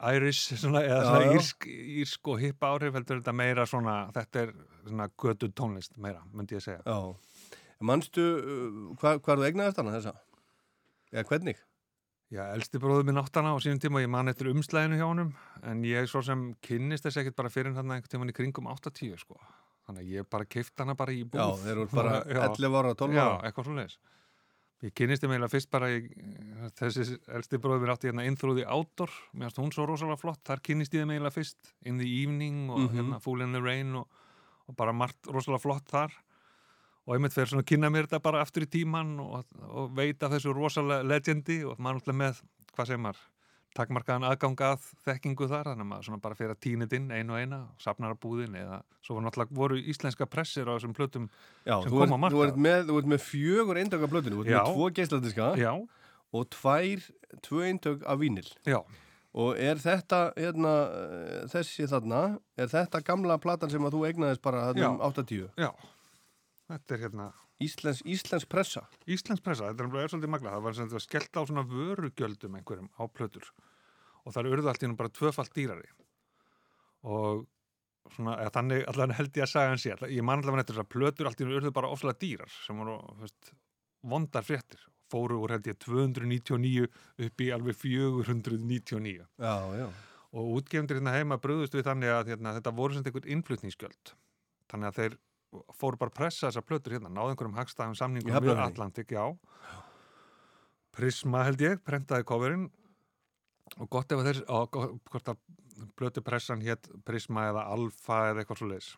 Irish, 0.00 0.54
svona, 0.56 0.80
eða 0.84 1.00
Já, 1.00 1.08
svona 1.08 1.24
já. 1.24 1.32
írsk, 1.40 1.66
írsk 2.04 2.28
og 2.32 2.38
hipp 2.40 2.62
áhrif 2.64 2.94
heldur 2.96 3.18
þetta 3.20 3.34
meira 3.36 3.66
svona, 3.68 3.96
þetta 4.14 4.44
er 4.46 4.52
svona 4.86 5.08
götu 5.20 5.50
tónlist 5.52 5.96
meira, 6.00 6.22
myndi 6.32 6.56
ég 6.56 6.64
segja. 6.64 6.80
Já. 6.84 7.16
Manstu, 7.80 8.20
uh, 8.20 8.94
hvað 9.00 9.20
hva 9.24 9.36
þú 9.40 9.46
egnaðist 9.48 9.80
hana 9.80 9.94
þessa? 9.96 10.12
Eða 11.14 11.26
hvernig? 11.30 11.60
Já, 12.30 12.44
elsti 12.54 12.78
bróður 12.78 13.06
minn 13.08 13.18
átt 13.18 13.34
hana 13.40 13.50
á 13.50 13.58
sínum 13.58 13.80
tíma 13.82 13.98
og 13.98 14.04
ég 14.04 14.10
man 14.12 14.30
eftir 14.30 14.50
umslæðinu 14.52 15.00
hjá 15.00 15.06
honum 15.08 15.32
en 15.66 15.80
ég 15.88 16.06
svo 16.06 16.20
sem 16.22 16.44
kynnist 16.62 17.02
þess 17.08 17.18
ekkert 17.24 17.34
bara 17.40 17.50
fyrir 17.50 17.74
hann 17.74 17.90
einhvern 17.90 18.12
tíman 18.12 18.30
í 18.30 18.36
kringum 18.36 18.68
8-10 18.70 19.16
sko. 19.24 19.40
Þannig 19.88 20.04
að 20.04 20.12
ég 20.14 20.28
bara 20.30 20.46
keift 20.46 20.78
hana 20.78 20.94
bara 20.94 21.10
í 21.16 21.24
búð. 21.26 21.40
Já, 21.42 21.64
þeir 21.64 21.72
eru 21.74 21.88
bara 21.90 22.20
11 22.30 22.78
ára, 22.78 22.92
12 23.00 23.16
Já, 23.18 23.24
ára. 23.24 23.40
eitthvað 23.48 23.66
svo 23.66 23.74
leiðis. 23.80 23.96
Ég 24.80 24.94
kynnist 24.96 25.20
þeim 25.24 25.34
eiginlega 25.34 25.52
fyrst 25.52 25.68
bara 25.74 25.88
í, 25.92 25.96
þessi 26.78 27.18
elsti 27.36 27.58
bróður 27.60 27.82
minn 27.82 27.90
átti 27.92 28.08
hérna 28.08 28.22
innþrúði 28.30 28.62
Outdoor, 28.72 29.10
mér 29.34 29.50
finnst 29.50 29.58
hún 29.60 29.74
svo 29.74 29.84
rosalega 29.90 30.16
flott, 30.22 30.40
þar 30.48 30.62
kynnist 30.64 30.94
ég 30.96 31.02
þeim 31.02 31.10
eiginlega 31.16 31.34
fyrst 31.34 31.74
In 31.90 31.98
the 32.00 32.06
Evening 32.08 32.70
og 32.72 32.78
Mhm. 32.86 32.94
hérna 32.96 33.18
Fool 33.20 33.42
in 33.44 33.52
the 33.52 33.60
Rain 33.60 33.92
og, 34.00 34.06
og 34.70 34.76
bara 34.78 34.94
margt 34.96 35.26
rosalega 35.28 35.60
flott 35.66 35.84
þar 35.92 36.14
og 37.10 37.16
einmitt 37.16 37.34
fyrir 37.34 37.50
svona 37.50 37.64
að 37.64 37.70
kynna 37.72 37.90
mér 37.90 38.06
þetta 38.06 38.22
bara 38.22 38.40
aftur 38.44 38.62
í 38.62 38.70
tíman 38.70 39.16
og, 39.24 39.42
og 39.66 39.90
veit 39.98 40.22
af 40.22 40.30
þessu 40.36 40.54
rosalega 40.54 41.02
legendi 41.02 41.56
og 41.66 41.80
maður 41.82 41.98
náttúrulega 41.98 42.20
með, 42.20 42.42
hvað 42.70 42.90
segir 42.92 43.00
maður 43.02 43.24
takmarkaðan 43.74 44.26
aðgang 44.26 44.62
að 44.66 44.86
þekkingu 45.06 45.48
þar 45.50 45.70
þannig 45.72 45.84
að 45.84 45.90
maður 45.90 46.06
svona 46.06 46.22
bara 46.22 46.38
fyrir 46.38 46.54
að 46.54 46.60
tínit 46.66 46.94
inn 46.94 47.10
einu 47.10 47.34
og 47.34 47.42
eina 47.42 47.60
safnar 47.82 48.14
að 48.14 48.20
búðin 48.22 48.56
eða 48.58 48.80
svo 49.02 49.16
var 49.16 49.26
náttúrulega 49.26 49.58
voru 49.58 49.78
íslenska 49.92 50.26
pressir 50.30 50.70
á 50.70 50.74
þessum 50.74 50.94
plötum 50.94 51.28
Já, 51.66 51.76
sem 51.82 51.90
kom 51.94 52.14
á 52.14 52.18
ert, 52.18 52.34
þú, 52.34 52.42
ert 52.46 52.58
með, 52.66 52.80
þú 52.88 52.98
ert 53.02 53.12
með 53.12 53.22
fjögur 53.26 53.82
eindök 53.82 54.06
af 54.06 54.14
blöðinu, 54.14 54.38
þú 54.38 54.46
ert 54.46 54.52
Já. 54.54 54.58
með 54.58 54.72
tvo 54.72 54.90
geisladiska 54.98 55.52
Já. 55.58 55.70
og 56.30 56.50
tvær, 56.56 57.06
tvö 57.46 57.62
eindök 57.68 58.02
af 58.06 58.20
vínil. 58.22 58.50
Já. 58.66 58.80
Og 59.30 59.54
er 59.62 59.78
þetta, 59.78 60.20
hérna, 60.34 60.74
eh, 60.90 61.40
þessi 61.52 61.86
þarna, 61.86 62.24
er 62.58 62.70
þetta 62.72 63.02
gamla 63.06 63.38
platan 63.38 63.70
sem 63.70 63.86
að 63.86 63.94
þú 63.94 64.06
egnaðist 64.08 64.42
bara 64.42 64.66
þarna 64.70 64.88
um 64.96 65.02
80? 65.06 65.44
Já, 65.54 65.70
þetta 66.74 66.96
er 66.96 67.04
hérna 67.06 67.30
Íslensk, 67.60 68.06
Íslensk 68.08 68.48
pressa? 68.48 68.86
Íslensk 69.04 69.44
pressa, 69.44 69.68
þetta 69.68 69.84
er 69.84 70.04
er 70.04 70.12
svolítið 70.12 70.32
magla 70.32 70.54
það 70.54 70.66
var 70.66 70.76
sem 70.76 70.88
þetta 70.88 71.04
skellt 71.04 71.36
á 71.36 71.42
svona 71.44 71.64
vörugjöldum 71.68 72.56
einhverjum 72.56 72.88
á 72.96 73.04
plötur. 73.12 73.48
Og 74.24 74.32
það 74.32 74.52
urðu 74.54 74.70
allt 74.70 74.84
í 74.84 74.86
hennu 74.86 74.96
bara 74.96 75.12
tvöfalt 75.12 75.52
dýrari. 75.56 75.90
Og 77.04 77.44
svona, 78.14 78.38
eða 78.40 78.54
þannig 78.56 78.86
allavega 78.88 79.18
held 79.20 79.36
ég 79.36 79.44
að 79.44 79.52
sagja 79.52 79.72
hann 79.72 79.82
sér 79.82 80.06
ég 80.08 80.24
man 80.24 80.40
allavega 80.40 80.64
eftir 80.64 80.78
þess 80.78 80.86
að 80.86 80.92
plötur 80.94 81.28
allt 81.28 81.40
í 81.40 81.44
hennu 81.44 81.58
urðu 81.60 81.74
bara 81.76 81.92
ofslega 81.92 82.20
dýrar 82.24 82.54
sem 82.54 82.80
voru 82.80 82.96
veist, 83.20 83.52
vondar 84.14 84.46
fréttir. 84.46 84.86
Fóru 85.10 85.40
úr 85.42 85.56
held 85.56 85.66
ég 85.66 85.78
299 85.82 86.86
upp 87.26 87.42
í 87.42 87.48
alveg 87.50 87.76
499 87.76 89.24
Já, 89.42 89.54
já. 89.74 89.88
og 90.30 90.52
útgefundir 90.54 91.00
hérna 91.00 91.16
heima 91.16 91.40
bröðust 91.42 91.74
við 91.74 91.88
þannig 91.88 92.12
að 92.14 92.30
hérna, 92.30 92.54
þetta 92.56 92.72
voru 92.76 92.94
sem 92.94 93.08
einhvern 93.08 93.32
innflutningsgjöld. 93.34 94.12
Þannig 94.70 94.92
að 94.92 95.00
þeir 95.00 95.16
fóru 95.76 95.98
bara 96.00 96.12
að 96.12 96.18
pressa 96.18 96.48
þessar 96.48 96.66
plötur 96.66 96.96
hérna, 96.96 97.12
náðu 97.12 97.34
einhverjum 97.34 97.58
hagstæðum 97.58 97.96
samningum 97.98 98.30
við 98.30 98.38
Hafnarfirði? 98.38 98.66
Atlantik, 98.74 99.14
já. 99.14 99.24
Prisma 100.94 101.44
held 101.46 101.64
ég, 101.64 101.82
prentaði 101.86 102.26
coverinn. 102.28 102.68
Og 103.78 103.86
gott 103.90 104.10
ef 104.10 104.18
að 104.18 104.30
þeir 104.30 104.40
og 104.50 104.80
hvort 105.12 105.30
að 105.30 105.42
plötupressan 105.98 106.64
hétt 106.64 106.90
Prisma 107.06 107.46
eða 107.52 107.68
Alfa 107.70 108.24
eða 108.30 108.42
eitthvað 108.42 108.60
svo 108.60 108.70
leis 108.72 108.90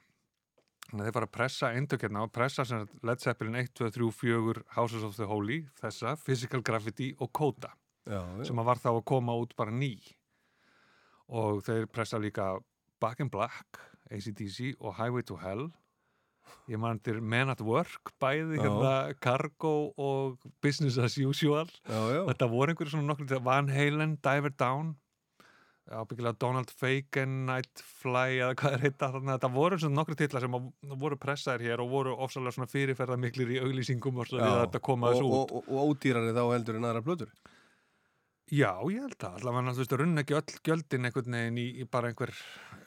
þannig 0.88 1.02
að 1.02 1.06
þeir 1.06 1.16
fara 1.16 1.28
að 1.28 1.36
pressa 1.36 1.70
eindök 1.72 2.02
hérna 2.04 2.24
og 2.26 2.32
pressa 2.34 2.64
sem 2.68 2.82
Led 3.06 3.22
Zeppelin 3.22 3.58
1, 3.60 3.70
2, 3.78 3.90
3, 3.94 4.08
4 4.18 4.64
Houses 4.76 5.06
of 5.06 5.14
the 5.16 5.28
Holy, 5.28 5.62
þessa 5.80 6.16
Physical 6.20 6.62
Graffiti 6.66 7.12
og 7.18 7.30
Coda 7.32 7.72
já. 8.04 8.20
sem 8.44 8.58
að 8.58 8.68
var 8.68 8.82
þá 8.82 8.90
að 8.92 9.04
koma 9.08 9.36
út 9.40 9.54
bara 9.56 9.72
ný. 9.72 9.94
Og 11.32 11.62
þeir 11.64 11.88
pressa 11.88 12.20
líka 12.20 12.58
Back 13.00 13.22
in 13.24 13.30
Black, 13.32 13.80
ACDC 14.12 14.76
og 14.80 14.98
Highway 14.98 15.24
to 15.24 15.38
Hell 15.40 15.70
ég 16.70 16.80
man 16.80 17.00
til 17.02 17.20
Men 17.22 17.52
at 17.52 17.60
Work 17.64 18.14
bæði 18.22 18.58
Já. 18.58 18.64
hérna 18.64 18.94
Cargo 19.20 19.92
og 19.96 20.42
Business 20.62 20.98
as 20.98 21.18
Usual 21.18 21.68
Já, 21.88 22.00
já. 22.14 22.22
þetta 22.30 22.50
voru 22.50 22.72
einhverju 22.72 22.94
svona 22.94 23.12
nokkur 23.12 23.44
Van 23.44 23.70
Halen, 23.72 24.18
Diver 24.22 24.54
Down 24.58 24.96
ábyggilega 25.90 26.38
Donald 26.38 26.70
Fagen, 26.70 27.46
Night 27.46 27.82
Fly 28.00 28.38
eða 28.38 28.54
hvað 28.58 28.76
er 28.76 28.84
að 29.06 29.16
þetta 29.32 29.50
voru 29.52 29.78
svona 29.80 29.98
nokkru 29.98 30.16
titlar 30.18 30.44
sem 30.44 30.54
voru 31.02 31.18
pressaðir 31.20 31.72
hér 31.72 31.82
og 31.82 31.90
voru 31.90 32.14
ofsalega 32.24 32.54
svona 32.56 32.70
fyrirferða 32.70 33.18
miklir 33.20 33.50
í 33.56 33.58
auglýsingum 33.64 34.22
og 34.22 34.30
svo 34.30 34.38
við 34.40 34.60
þetta 34.62 34.82
koma 34.84 35.10
þessu 35.12 35.26
út 35.26 35.34
og, 35.40 35.56
og, 35.58 35.72
og 35.72 35.90
ódýrari 35.92 36.36
þá 36.36 36.42
heldur 36.52 36.78
en 36.78 36.88
aðra 36.88 37.04
plötur. 37.08 37.34
Já, 38.52 38.70
ég 38.92 39.00
held 39.00 39.24
að 39.24 39.38
allavega, 39.40 39.72
þú 39.72 39.82
veist, 39.82 39.96
runna 39.96 40.22
ekki 40.22 40.36
öll 40.36 40.56
gjöldin 40.68 41.08
einhvern 41.08 41.36
veginn 41.38 41.60
í, 41.62 41.68
í 41.82 41.88
bara 41.88 42.10
einhver 42.12 42.32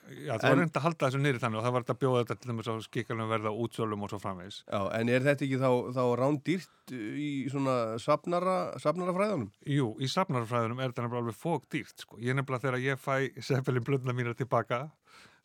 Já, 0.05 0.33
En- 0.35 0.39
var 0.43 0.57
reynd 0.59 0.75
að 0.77 0.83
halda 0.85 1.07
þessu 1.09 1.19
niður 1.23 1.39
þannig 1.41 1.57
og 1.59 1.63
það 1.65 1.73
var 1.75 1.83
þetta 1.85 1.93
að 1.95 2.01
bjóða 2.03 2.19
þetta 2.25 2.35
til 2.41 2.49
dæmis 2.51 2.67
á 2.69 2.73
skikkalum 2.85 3.31
verða 3.31 3.53
útsölum 3.65 4.03
og 4.05 4.11
svo 4.13 4.19
framvegis 4.21 4.59
Já, 4.69 4.81
en 4.99 5.09
er 5.09 5.23
þetta 5.25 5.45
ekki 5.47 5.57
þá, 5.61 5.69
þá 5.97 6.03
rándýrt 6.21 6.93
í 6.93 7.29
svona 7.49 7.77
safnara, 8.03 8.57
safnara 8.83 9.15
fræðunum? 9.17 9.49
Jú, 9.65 9.87
í 9.97 10.09
safnarfræðunum 10.11 10.83
er 10.83 10.91
þetta 10.93 11.07
nefnilega 11.07 11.23
alveg 11.25 11.39
fók 11.41 11.65
dýrt 11.73 12.05
sko. 12.05 12.19
Ég 12.21 12.37
nefnilega 12.37 12.67
þegar 12.67 12.85
ég 12.85 13.01
fæ 13.01 13.41
Seppelin 13.41 13.83
blöndna 13.87 14.13
mína 14.13 14.35
tilbaka 14.37 14.83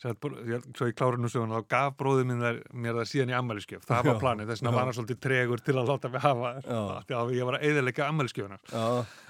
að, 0.00 0.14
bró- 0.16 0.38
ég- 0.48 0.64
svo 0.76 0.86
í 0.88 0.94
klárinu 0.96 1.28
söguna 1.28 1.58
þá 1.60 1.66
gaf 1.68 1.96
bróðið 2.00 2.24
minn 2.30 2.40
þær, 2.40 2.60
mér 2.72 2.94
það 3.00 3.08
síðan 3.10 3.32
í 3.32 3.36
ammæliskjöf 3.36 3.82
það 3.84 4.06
var 4.08 4.20
planið, 4.22 4.46
þess 4.48 4.62
vegna 4.64 4.72
var 4.76 4.86
hann 4.88 4.96
svolítið 4.96 5.18
tregur 5.26 5.60
til 5.64 5.74
að 5.76 5.90
láta 5.92 6.08
mig 6.14 6.22
hafa. 6.24 6.52
Já. 6.64 6.80
að 7.20 7.32
ég 7.36 7.44
var 7.44 7.58
að 7.58 7.66
eðilegja 7.68 8.06
ammæliskjöfunar 8.08 8.62
Já. 8.72 8.86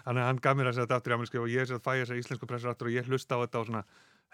þannig 0.06 0.22
að 0.22 0.28
hann 0.30 0.38
gaf 0.46 0.56
mér 0.60 0.70
að 0.70 0.78
setja 0.78 0.96
aftur 1.00 1.10
í 1.10 1.16
ammæliskjöf 1.18 1.42
og 1.42 1.50
ég 1.50 1.66
fæ 1.74 1.90
þess 1.98 2.14
að 2.14 2.20
íslensku 2.22 2.46
pressur 2.46 2.70
aftur 2.70 2.86
og 2.86 2.94
ég 2.94 3.10
hlusta 3.10 3.34
á 3.34 3.42
þetta 3.42 3.58
og 3.58 3.66
svona, 3.66 3.82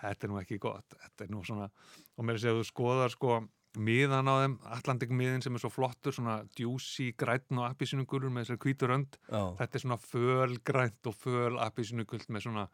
þetta 0.00 0.26
er 0.26 0.32
nú 0.32 0.40
ekki 0.42 0.58
gott 0.62 0.96
þetta 0.96 1.26
er 1.26 1.34
nú 1.34 1.44
svona, 1.46 1.68
og 2.16 2.26
mér 2.26 2.40
að 2.40 2.60
þú 2.60 2.66
skoðar 2.70 3.14
sko 3.14 3.38
miðan 3.76 4.30
á 4.30 4.34
þeim, 4.40 4.56
Atlantik 4.72 5.12
miðin 5.12 5.44
sem 5.44 5.56
er 5.56 5.62
svo 5.62 5.70
flottur, 5.72 6.14
svona 6.16 6.38
djúsi 6.56 7.10
grætn 7.18 7.60
og 7.60 7.68
appisínugulur 7.68 8.32
með 8.32 8.46
þessari 8.46 8.62
hvítur 8.64 8.94
önd 8.96 9.18
Já. 9.28 9.42
þetta 9.60 9.78
er 9.78 9.84
svona 9.84 10.00
fölgrænt 10.00 11.10
og 11.10 11.16
föl 11.20 11.58
appisínugult 11.60 12.28
með 12.32 12.46
svona 12.48 12.66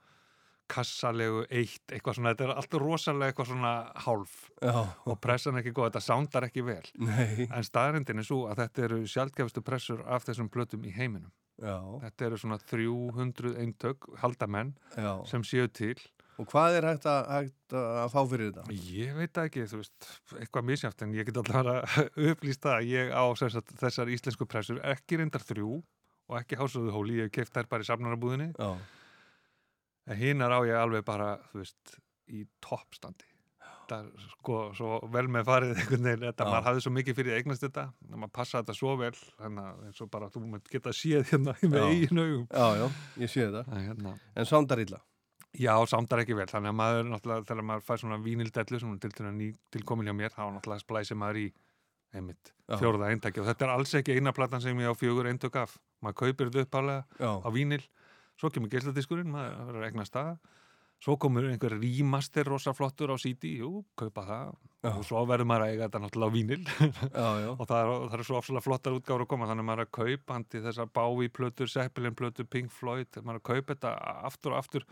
kassalegu 0.73 1.43
eitt, 1.51 1.83
eitthvað 1.91 2.17
svona, 2.17 2.33
þetta 2.33 2.47
er 2.47 2.55
alltaf 2.55 2.81
rosalega 2.81 3.33
eitthvað 3.33 3.51
svona 3.51 3.73
hálf 4.07 4.37
Já. 4.63 4.77
og 5.11 5.19
pressan 5.21 5.59
er 5.59 5.65
ekki 5.65 5.75
góð, 5.77 5.91
þetta 5.91 6.05
sándar 6.07 6.47
ekki 6.49 6.65
vel 6.65 6.85
Nei. 7.03 7.49
en 7.49 7.67
staðrindin 7.67 8.23
er 8.23 8.29
svo 8.29 8.45
að 8.49 8.63
þetta 8.63 8.87
eru 8.87 9.01
sjálfgefistu 9.11 9.65
pressur 9.67 10.05
af 10.07 10.27
þessum 10.29 10.51
plötum 10.53 10.87
í 10.89 10.95
heiminum 10.95 11.33
Já. 11.61 11.77
þetta 12.07 12.29
eru 12.29 12.41
svona 12.41 12.61
300 12.63 13.57
eintök 13.63 14.09
haldamenn 14.23 14.73
Já. 14.97 15.19
sem 15.29 15.45
séu 15.47 15.69
til 15.69 15.99
Og 16.41 16.49
hvað 16.49 16.79
er 16.79 16.87
hægt 16.89 17.07
að, 17.11 17.27
hægt 17.29 17.75
að 17.77 18.07
fá 18.15 18.21
fyrir 18.31 18.53
þetta? 18.53 18.77
Ég 18.93 19.17
veit 19.19 19.41
ekki, 19.43 19.67
þú 19.69 19.81
veist, 19.83 20.07
eitthvað 20.39 20.69
misjátt 20.71 21.05
en 21.05 21.13
ég 21.17 21.29
get 21.29 21.41
alltaf 21.43 21.59
að 21.61 21.99
upplýst 22.33 22.63
það 22.65 22.79
að 22.79 22.93
ég 22.93 23.13
á 23.13 23.25
sagt, 23.39 23.75
þessar 23.83 24.13
íslensku 24.15 24.49
pressur 24.49 24.81
ekki 24.95 25.21
reyndar 25.21 25.45
þrjú 25.45 25.83
og 26.33 26.39
ekki 26.41 26.59
hásöðu 26.61 26.95
hóli, 26.95 27.19
ég 27.21 27.29
hef 27.29 27.37
keift 27.37 27.59
þær 27.59 27.69
bara 27.69 27.85
í 27.85 27.91
safnarabúðinni 27.91 28.49
Já. 28.57 28.71
en 30.09 30.19
hinnar 30.23 30.57
á 30.57 30.61
ég 30.65 30.81
alveg 30.81 31.05
bara, 31.05 31.35
þú 31.53 31.61
veist, 31.61 31.99
í 32.33 32.47
toppstandi 32.65 33.29
það 33.93 34.07
er 34.07 34.27
sko 34.39 34.59
svo 34.77 34.99
vel 35.13 35.27
með 35.33 35.47
farið 35.49 35.73
einhvern 35.77 36.07
veginn, 36.09 36.25
þetta, 36.29 36.47
Já. 36.47 36.51
maður 36.55 36.67
hafði 36.69 36.85
svo 36.85 36.93
mikið 36.97 37.19
fyrir 37.19 37.39
eignast 37.39 37.65
þetta, 37.67 37.87
maður 38.15 38.35
passa 38.39 38.61
þetta 38.63 38.77
svo 38.79 38.97
vel 39.01 39.13
þannig 39.21 39.65
að 39.69 39.87
eins 39.89 40.03
og 40.05 40.11
bara 40.13 40.29
þú 40.33 40.45
geta 40.73 40.95
séð 40.97 41.27
hérna 41.33 41.57
með 41.61 41.89
eigin 41.91 42.23
augum 42.23 42.47
Já, 42.49 42.67
já, 42.81 42.87
ég 43.25 43.33
sé 43.33 43.49
þetta. 43.49 43.65
Hérna, 43.77 44.15
En 44.39 44.49
sándar 44.49 44.83
illa? 44.83 45.03
Já, 45.61 45.75
sándar 45.85 46.23
ekki 46.23 46.37
vel, 46.37 46.47
þannig 46.49 46.73
að 46.73 46.79
maður 46.79 47.11
náttúrulega, 47.11 47.47
þegar 47.51 47.67
maður 47.69 47.85
fær 47.85 48.01
svona 48.01 48.19
vínildellu 48.25 48.79
sem 48.81 48.95
er 48.95 49.01
til 49.03 49.13
til 49.13 49.33
ný 49.37 49.49
tilkomin 49.75 50.09
hjá 50.09 50.15
mér, 50.17 50.33
þá 50.33 50.47
náttúrulega 50.49 50.85
splæsir 50.85 51.19
maður 51.21 51.43
í 51.43 51.47
einmitt, 52.17 52.53
Já. 52.69 52.79
fjórða 52.81 53.11
eintæki 53.13 53.43
og 53.43 53.49
þetta 53.51 53.67
er 53.67 53.75
alls 53.75 53.93
ekki 53.99 54.17
eina 54.17 54.33
platan 54.37 54.65
sem 54.65 54.81
ég 54.81 54.89
á 54.89 54.97
fjögur 54.97 55.29
eintök 55.29 55.59
af. 55.61 55.77
Maður 56.01 56.19
kaupir 56.23 56.49
þetta 56.51 56.65
uppálega 56.67 57.05
Já. 57.21 57.31
á 57.45 57.49
vínil 57.53 57.85
svo 58.41 58.49
kemur 58.53 58.73
geisladiskurinn, 58.73 59.33
maður 59.33 59.69
verður 59.69 59.85
að 59.85 59.89
egna 59.91 60.09
stað 60.09 60.35
svo 61.03 61.17
komur 61.19 61.49
einhver 61.51 61.75
remaster 61.75 62.47
rosa 62.47 62.73
flottur 62.77 63.11
á 63.11 63.17
CD, 63.19 63.57
jú, 63.59 63.83
kaupa 63.99 64.23
það. 64.27 64.53
Já. 64.83 64.91
og 64.91 65.05
svo 65.07 65.23
verður 65.31 65.47
maður 65.47 65.65
að 65.65 65.73
eiga 65.73 65.87
þetta 65.87 66.01
náttúrulega 66.03 66.31
á 66.31 66.35
vínil 66.35 66.63
Já, 66.67 67.29
já. 67.43 67.51
og 67.61 67.65
það 67.71 67.81
er, 67.81 67.91
það 68.11 68.17
er 68.19 68.27
svo 68.27 68.39
ofsalega 68.39 68.67
flottar 68.67 68.97
útgáður 68.97 69.25
að 69.25 69.31
koma. 69.31 69.49
Þannig 69.51 69.65
að 69.65 69.69
maður 69.69 69.83
er 69.83 69.89
að 69.89 69.97
kaupa 69.99 70.39
þessar 70.55 70.93
Bowie 70.99 71.33
plötur, 71.39 71.71
Zeppelin 71.71 72.17
plötur, 72.19 72.49
Pink 72.51 72.75
Floyd. 72.75 73.19
Maður 73.19 73.39
er 73.39 73.43
að 73.43 73.47
kaupa 73.51 73.77
þetta 73.77 73.93
aftur 74.31 74.55
og 74.55 74.63
aftur 74.63 74.87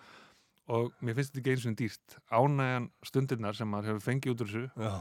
og 0.71 0.93
mér 1.03 1.17
finnst 1.19 1.33
þetta 1.35 1.43
ekki 1.45 1.55
eins 1.57 1.71
og 1.71 1.79
dýrt. 1.81 2.19
Ánægjan 2.31 2.91
stundirnar 3.11 3.59
sem 3.59 3.69
maður 3.71 3.95
hefur 3.95 4.07
fengið 4.11 4.35
út 4.37 4.45
úr 4.45 4.53
þessu 4.53 4.69
Já. 4.87 4.93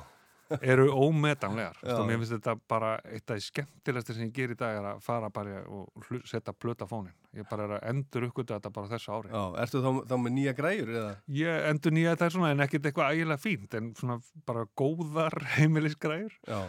eru 0.65 0.87
ómetanlegar. 0.97 1.77
Og 1.93 2.07
mér 2.09 2.17
finnst 2.23 2.33
þetta 2.33 2.55
bara 2.71 2.95
eitt 3.05 3.29
af 3.29 3.37
því 3.37 3.45
skemmtilegsta 3.47 4.15
sem 4.17 4.25
ég 4.25 4.33
ger 4.33 4.53
í 4.55 4.57
dag 4.57 4.79
er 4.79 4.87
að 4.95 5.01
fara 5.05 5.29
bara 5.29 5.59
og 5.69 6.09
setja 6.25 6.55
plöta 6.57 6.87
á 6.87 6.91
fónin 6.91 7.13
ég 7.37 7.45
bara 7.51 7.67
er 7.67 7.75
að 7.77 7.83
endur 7.91 8.25
uppgötu 8.31 8.55
þetta 8.55 8.71
bara 8.73 8.89
þessu 8.95 9.13
ári. 9.13 9.29
Já, 9.29 9.43
ertu 9.61 9.81
þá, 9.85 9.89
þá 10.09 10.15
með 10.23 10.33
nýja 10.39 10.53
græjur 10.57 10.89
eða? 10.95 11.11
Ég 11.37 11.67
endur 11.69 11.93
nýja 11.93 12.15
þetta 12.15 12.29
svona 12.33 12.51
en 12.55 12.65
ekkert 12.65 12.89
eitthvað 12.89 13.11
ægilega 13.13 13.43
fínt 13.45 13.77
en 13.77 13.91
svona 13.99 14.17
bara 14.49 14.65
góðar 14.81 15.37
heimilisgræður 15.59 16.33
Já. 16.49 16.61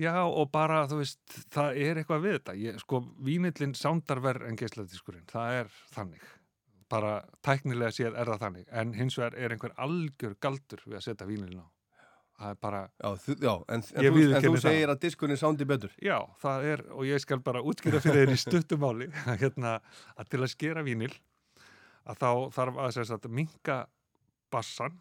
Já 0.00 0.14
og 0.24 0.46
bara 0.54 0.84
þú 0.90 1.00
veist 1.02 1.34
það 1.52 1.76
er 1.82 1.98
eitthvað 2.00 2.22
við 2.24 2.36
þetta. 2.38 2.54
Ég, 2.62 2.78
sko 2.80 3.02
vínillin 3.22 3.74
sándar 3.78 4.22
verð 4.24 4.46
en 4.48 4.56
geisladiskurinn 4.62 5.26
það 5.30 5.58
er 5.64 5.74
þannig 5.98 6.30
bara 6.92 7.12
tæknilega 7.44 7.94
séð 7.96 8.18
er 8.20 8.32
það 8.32 8.42
þannig 8.46 8.74
en 8.82 8.96
hins 8.96 9.16
vegar 9.18 9.38
er 9.38 9.54
einhver 9.54 9.72
algjör 9.80 10.36
galdur 10.44 10.84
við 10.86 10.98
að 10.98 11.06
setja 11.06 11.28
vínillin 11.28 11.64
á 11.64 11.68
það 12.42 12.52
er 12.52 12.58
bara 12.62 12.82
Já, 12.98 13.08
þú, 13.22 13.36
já 13.38 13.52
en, 13.52 13.82
en, 13.82 13.84
þú, 13.84 14.22
en 14.22 14.44
þú 14.44 14.52
það. 14.52 14.64
segir 14.66 14.92
að 14.92 15.00
diskunni 15.04 15.38
sándi 15.40 15.68
betur 15.68 15.94
Já, 16.02 16.16
það 16.42 16.68
er, 16.72 16.84
og 16.96 17.08
ég 17.08 17.22
skal 17.22 17.42
bara 17.44 17.62
útskýra 17.62 18.02
fyrir 18.02 18.26
þér 18.26 18.34
í 18.34 18.40
stuttumáli, 18.42 19.08
hérna, 19.42 19.76
að 20.16 20.32
til 20.32 20.42
að 20.42 20.52
skera 20.54 20.84
vínil, 20.86 21.12
að 22.08 22.22
þá 22.22 22.30
þarf 22.56 22.82
að 22.82 23.16
að 23.18 23.28
minka 23.40 23.78
bassan 24.52 24.98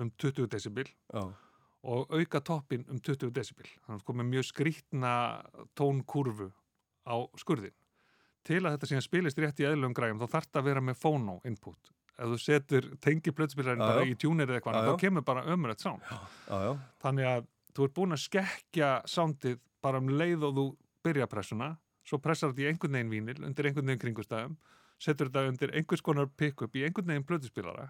um 0.00 0.10
20 0.18 0.48
decibel 0.50 0.88
Já. 0.88 1.22
og 1.82 2.14
auka 2.14 2.40
toppin 2.40 2.86
um 2.90 2.98
20 2.98 3.30
decibel. 3.34 3.68
Þannig 3.84 4.00
að 4.00 4.06
komið 4.08 4.30
mjög 4.32 4.48
skrítna 4.48 5.14
tónkurfu 5.78 6.50
á 7.06 7.14
skurðin. 7.38 7.74
Til 8.42 8.58
að 8.64 8.74
þetta 8.74 8.88
síðan 8.90 9.04
spilist 9.04 9.38
rétt 9.38 9.60
í 9.62 9.66
eðlum 9.68 9.94
græjum, 9.94 10.18
þá 10.22 10.34
þarf 10.36 10.48
það 10.50 10.60
að 10.60 10.68
vera 10.70 10.82
með 10.82 10.96
phono 10.98 11.36
input. 11.46 11.92
Ef 12.18 12.28
þú 12.32 12.38
setur 12.42 12.88
tengi 13.02 13.32
plötspilarinn 13.34 13.82
bara 13.82 14.04
í 14.06 14.16
tjúnir 14.18 14.50
eða 14.50 14.58
eitthvað, 14.58 14.88
þá 14.88 15.00
kemur 15.00 15.24
bara 15.26 15.44
ömurett 15.54 15.82
sound. 15.82 16.02
Já, 16.10 16.56
já. 16.66 16.72
Þannig 17.04 17.28
að 17.30 17.46
þú 17.72 17.86
ert 17.86 17.94
búin 17.96 18.16
að 18.16 18.22
skekkja 18.26 18.90
soundið 19.08 19.62
bara 19.82 20.02
um 20.02 20.10
leið 20.12 20.44
og 20.48 20.58
þú 20.58 20.66
byrja 21.06 21.28
pressuna, 21.30 21.70
svo 22.06 22.18
pressar 22.22 22.52
þetta 22.52 22.64
í 22.64 22.68
einhvern 22.70 22.98
veginn 22.98 23.14
vínil, 23.14 23.38
undir 23.46 23.68
einhvern 23.70 23.88
veginn 23.88 24.02
kringustæðum, 24.04 24.58
setur 25.02 25.30
þetta 25.30 25.48
undir 25.52 25.74
einhvers 25.78 26.04
konar 26.04 26.28
pick-up 26.36 26.76
í 26.78 26.84
einhvern 26.86 27.14
veginn 27.14 27.26
plötuspilara. 27.26 27.88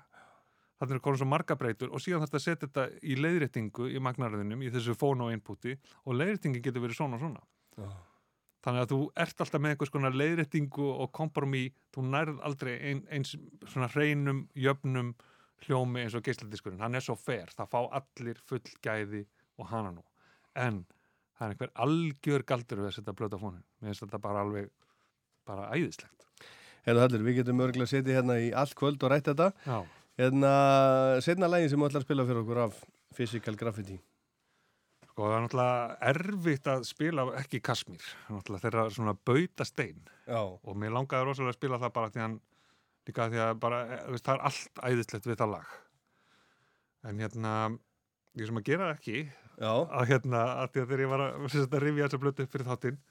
Þannig 0.80 0.98
er 0.98 1.02
konar 1.04 1.20
svo 1.20 1.28
marga 1.30 1.56
breytur 1.58 1.92
og 1.94 2.02
síðan 2.02 2.24
þarf 2.24 2.32
þetta 2.32 2.40
að 2.40 2.46
setja 2.46 2.68
þetta 2.68 2.86
í 3.02 3.18
leiðréttingu 3.18 3.90
í 3.92 4.00
magnaröðunum, 4.02 4.64
í 4.66 4.70
þessu 4.72 4.96
phono 4.98 5.28
inputi 5.34 5.76
og 6.06 6.16
leiðréttingin 6.18 6.64
getur 6.64 6.82
verið 6.82 6.98
svona 6.98 7.18
og 7.18 7.26
svona. 7.26 7.44
Já. 7.78 7.90
Þannig 8.62 8.84
að 8.84 8.92
þú 8.92 8.98
ert 9.24 9.42
alltaf 9.42 9.62
með 9.62 9.74
einhvers 9.74 9.92
konar 9.92 10.14
leiðréttingu 10.14 10.88
og 11.02 11.10
kompromi, 11.16 11.64
þú 11.94 12.04
nærð 12.12 12.42
aldrei 12.46 12.72
ein, 12.78 13.02
eins 13.10 13.34
svona 13.66 13.88
hreinum, 13.90 14.44
jöfnum 14.54 15.12
hljómi 15.66 16.04
eins 16.04 16.14
og 16.18 16.22
geisladiskurinn. 16.26 16.82
Hann 16.82 16.98
er 16.98 17.02
svo 17.02 17.16
fer, 17.18 17.50
það 17.54 17.72
fá 17.74 17.80
allir 17.98 18.38
full 18.46 18.62
gæði 18.84 19.24
og 19.58 19.66
hana 19.72 19.90
nú. 19.96 20.04
En 20.54 20.84
það 21.38 21.46
er 21.46 21.56
einhver 21.56 21.72
algjör 21.86 22.46
galdur 22.46 22.84
við 22.84 22.90
að 22.92 22.96
setja 22.98 23.16
blöta 23.18 23.40
fónin. 23.40 23.64
Mér 23.80 23.90
finnst 23.90 24.06
þetta 24.06 24.22
bara 24.22 24.44
alveg, 24.46 24.70
bara 25.48 25.66
æðislegt. 25.74 26.28
Hérna 26.86 27.04
Hallur, 27.04 27.26
við 27.26 27.38
getum 27.40 27.62
örgulega 27.62 27.86
að 27.86 27.92
setja 27.96 28.16
hérna 28.18 28.38
í 28.42 28.48
allt 28.58 28.74
kvöld 28.78 29.02
og 29.02 29.12
rætt 29.12 29.28
þetta 29.30 29.52
Já. 29.66 29.76
Hérna, 30.18 30.54
setna 31.24 31.50
lægin 31.50 31.70
sem 31.70 31.82
þú 31.82 31.88
ætlar 31.88 32.02
að 32.02 32.08
spila 32.08 32.26
fyrir 32.26 32.42
okkur 32.42 32.62
af 32.66 32.80
Physical 33.14 33.58
Graffiti 33.58 34.00
Sko 35.12 35.26
það 35.28 35.34
er 35.36 35.42
náttúrulega 35.44 35.96
erfitt 36.08 36.68
að 36.72 36.84
spila 36.88 37.24
ekki 37.36 37.58
Kasmír, 37.60 38.04
náttúrulega 38.32 38.64
þeirra 38.64 38.84
svona 38.96 39.12
bauta 39.28 39.66
stein 39.68 39.98
Já. 40.24 40.40
og 40.40 40.78
mér 40.80 40.94
langaði 40.94 41.26
rosalega 41.28 41.52
að 41.52 41.58
spila 41.58 41.80
það 41.82 41.94
bara 41.98 42.12
því 42.14 42.22
hann 42.22 42.36
líka 43.08 43.26
því 43.28 43.42
að 43.44 43.52
bara, 43.60 43.80
eh, 43.92 44.04
veist, 44.14 44.24
það 44.24 44.38
er 44.38 44.44
allt 44.48 44.82
æðislegt 44.88 45.28
við 45.28 45.40
það 45.42 45.52
lag 45.52 45.74
en 47.10 47.20
hérna 47.20 47.52
ég 48.40 48.48
sem 48.48 48.62
að 48.62 48.68
gera 48.70 48.88
það 48.88 48.96
ekki 48.96 49.18
Já. 49.60 49.72
að 49.72 50.08
hérna, 50.14 50.42
að 50.62 50.72
því 50.72 50.82
að 50.82 50.88
þegar 50.88 51.04
ég 51.04 51.12
var 51.12 51.24
að, 51.26 51.44
að 51.44 51.78
rifja 51.84 52.06
þessa 52.06 52.22
blötu 52.24 52.46
upp 52.46 52.56
fyrir 52.56 52.70
þáttinn 52.70 53.02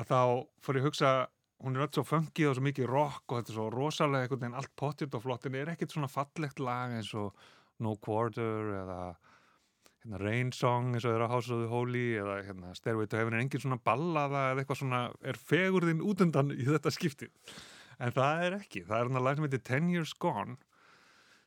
að 0.00 0.10
þá 0.10 0.20
fór 0.66 0.80
ég 0.80 0.82
að 0.82 0.90
hugsa 0.90 1.14
hún 1.60 1.76
er 1.76 1.86
öll 1.86 1.94
svo 1.94 2.06
funky 2.08 2.46
og 2.48 2.56
svo 2.56 2.66
mikið 2.66 2.90
rock 2.90 3.30
og 3.30 3.38
þetta 3.38 3.52
er 3.52 3.58
svo 3.60 3.70
rosalega 3.70 4.26
einhvern 4.26 4.42
veginn 4.42 4.58
allt 4.58 4.74
pottitt 4.74 5.14
og 5.14 5.22
flott 5.22 5.46
en 5.46 5.58
er 5.60 5.70
ekkert 5.74 5.94
svona 5.94 6.10
fallegt 6.10 6.58
lag 6.58 6.94
eins 6.96 7.14
og 7.14 7.36
No 7.80 7.94
Quarter 8.02 8.74
eða 8.80 9.00
hérna, 10.04 10.20
Rain 10.22 10.52
Song 10.56 10.94
eins 10.94 11.04
og 11.04 11.14
þeirra 11.14 11.28
House 11.32 11.52
of 11.52 11.62
the 11.62 11.68
Holy 11.70 12.06
eða 12.20 12.40
hérna, 12.46 12.72
Stairway 12.78 13.10
to 13.10 13.20
Heaven 13.20 13.36
er 13.36 13.44
engin 13.44 13.62
svona 13.62 13.80
ballaða 13.84 14.46
eða 14.52 14.64
eitthvað 14.64 14.80
svona 14.82 15.02
er 15.22 15.38
fegurðin 15.50 16.02
útundan 16.04 16.54
í 16.56 16.64
þetta 16.68 16.92
skipti? 16.94 17.30
En 18.00 18.14
það 18.16 18.44
er 18.46 18.58
ekki, 18.62 18.84
það 18.88 18.96
er 18.96 19.08
hérna 19.08 19.24
lag 19.24 19.36
sem 19.36 19.48
heitir 19.48 19.64
Ten 19.66 19.90
Years 19.92 20.14
Gone 20.16 20.56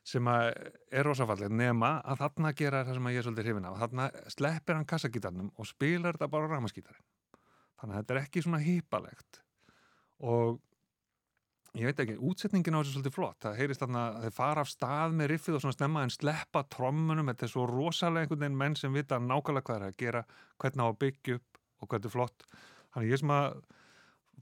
sem 0.04 0.28
að 0.28 0.50
er 0.92 1.06
rosafallið 1.08 1.54
nema 1.56 1.96
að 2.04 2.20
þarna 2.20 2.52
gera 2.56 2.84
það 2.84 2.98
sem 2.98 3.06
að 3.08 3.14
ég 3.14 3.22
er 3.22 3.26
svolítið 3.26 3.46
hrifin 3.48 3.68
af. 3.70 3.78
Þarna 3.80 4.08
sleppir 4.34 4.76
hann 4.76 4.88
kassagítarnum 4.88 5.50
og 5.56 5.68
spilar 5.68 6.18
þetta 6.18 6.28
bara 6.34 6.50
á 6.50 6.52
ramaskítarinn 6.52 7.06
þannig 7.80 7.96
að 7.96 8.02
þetta 8.02 8.14
er 8.14 8.20
ekki 8.22 8.42
svona 8.44 8.62
hýpalegt 8.64 9.40
og 10.24 10.60
ég 11.74 11.88
veit 11.88 12.02
ekki, 12.04 12.16
útsetningin 12.22 12.76
á 12.76 12.80
þessu 12.80 12.92
er 12.92 12.96
svolítið 12.96 13.16
flott. 13.16 13.38
Það 13.42 13.56
heyrist 13.60 13.82
þarna, 13.82 14.04
þeir 14.24 14.36
fara 14.36 14.64
af 14.64 14.70
stað 14.70 15.16
með 15.18 15.30
riffið 15.32 15.58
og 15.58 15.64
svona 15.64 15.76
stemma 15.76 16.04
en 16.04 16.14
sleppa 16.14 16.64
trommunum. 16.70 17.30
Þetta 17.32 17.48
er 17.48 17.52
svo 17.54 17.64
rosalega 17.70 18.26
einhvern 18.26 18.44
veginn 18.44 18.60
menn 18.60 18.78
sem 18.78 18.94
vita 18.94 19.18
nákvæmlega 19.22 19.66
hvað 19.68 19.80
er 19.80 19.88
að 19.88 19.98
gera, 20.04 20.22
hvernig 20.62 20.84
á 20.84 20.88
að 20.88 21.00
byggja 21.02 21.40
upp 21.40 21.60
og 21.82 21.90
þetta 21.96 22.10
er 22.10 22.14
flott. 22.14 22.46
Þannig 22.94 23.16
ég 23.16 23.24
sem 23.24 23.34
að 23.34 23.58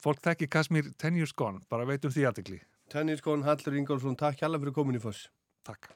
fólk 0.02 0.22
þekki 0.28 0.52
Kasmír 0.52 0.92
10 0.92 1.18
years 1.22 1.34
gone, 1.36 1.64
bara 1.72 1.88
veitum 1.88 2.12
því 2.12 2.28
aðtegli 2.28 2.60
Tenniskon 2.92 3.46
Hallur 3.46 3.80
Ingólfsson, 3.80 4.18
takk 4.20 4.42
hjálpa 4.42 4.60
fyrir 4.60 4.76
komin 4.76 4.98
í 4.98 5.02
foss. 5.02 5.30
Takk 5.64 5.94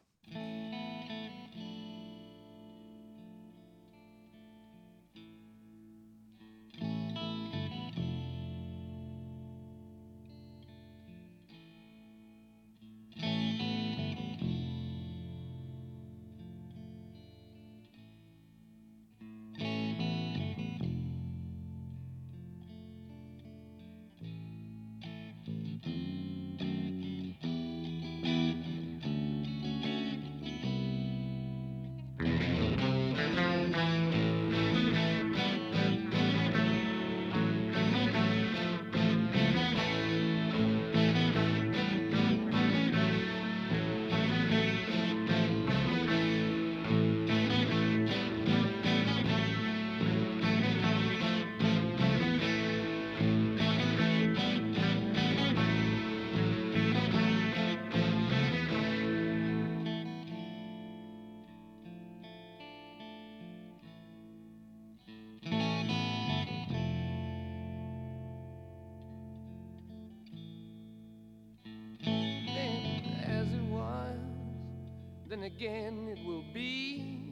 again 75.46 76.08
it 76.10 76.18
will 76.26 76.44
be. 76.52 77.22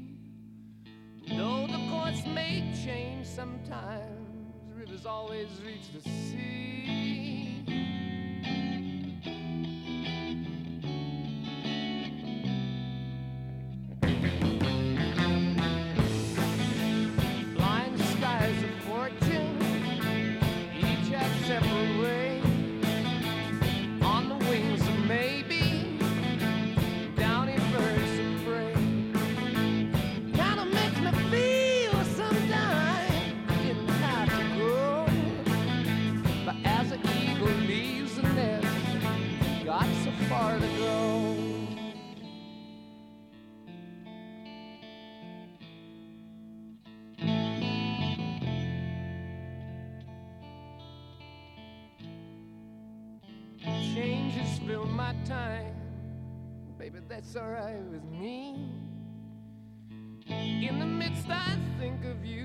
Though 1.27 1.67
the 1.67 1.81
course 1.91 2.25
may 2.27 2.63
change 2.85 3.27
sometimes, 3.27 4.55
rivers 4.73 5.05
always 5.05 5.49
reach 5.67 5.93
the 5.93 6.09
sea. 6.09 6.54
That's 57.35 57.47
alright 57.47 57.83
with 57.91 58.05
me. 58.05 58.55
In 60.29 60.79
the 60.79 60.87
midst, 60.87 61.29
I 61.29 61.57
think 61.81 62.05
of 62.05 62.25
you 62.25 62.44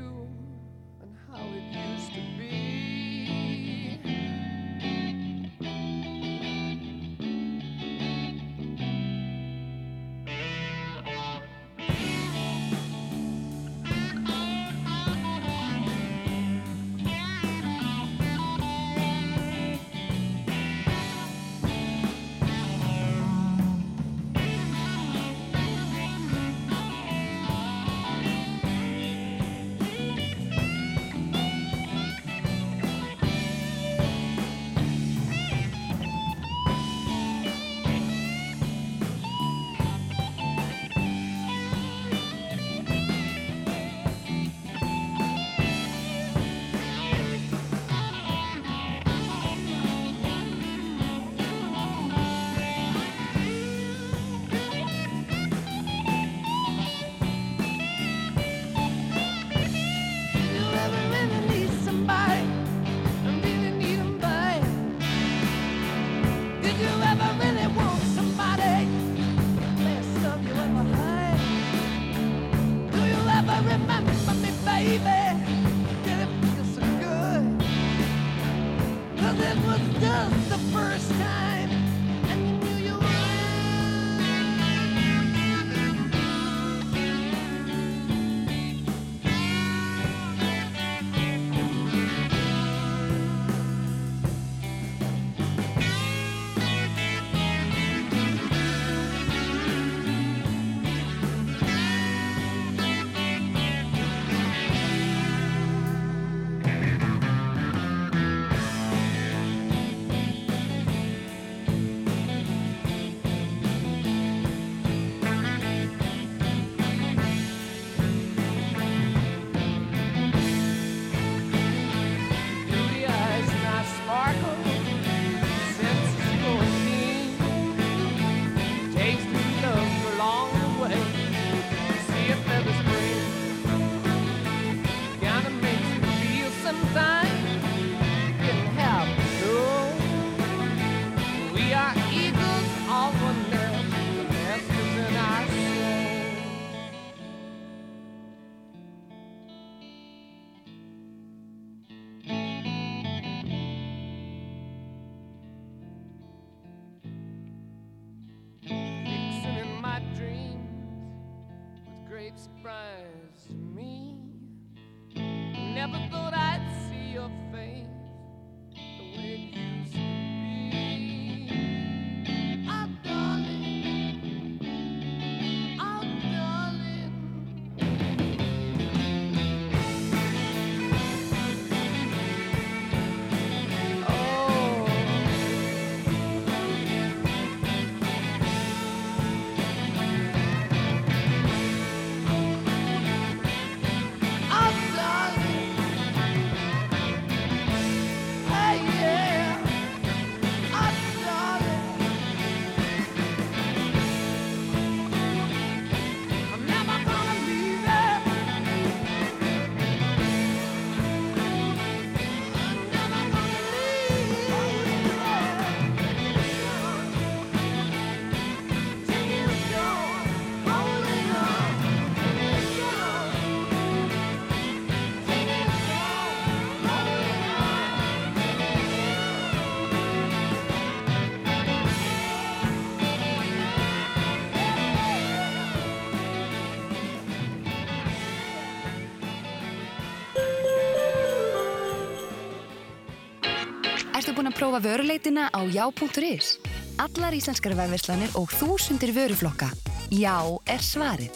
prófa 244.59 244.79
vöruleitina 244.83 245.47
á 245.55 245.63
já.is? 245.71 246.59
Allar 246.99 247.31
íslenskar 247.31 247.77
vefverslanir 247.79 248.33
og 248.35 248.51
þúsundir 248.51 249.13
vöruflokka. 249.15 249.69
Já 250.11 250.43
er 250.67 250.83
svarið. 250.83 251.31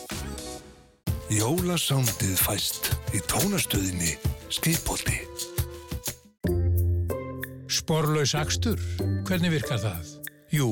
Jólasándið 1.31 2.35
fæst 2.43 2.91
í 3.15 3.21
tónastöðinni 3.31 4.17
Skipolti. 4.51 5.21
Sporlaus 7.71 8.35
akstur, 8.35 8.81
hvernig 9.23 9.55
virkar 9.55 9.79
það? 9.79 10.11
Jú, 10.53 10.67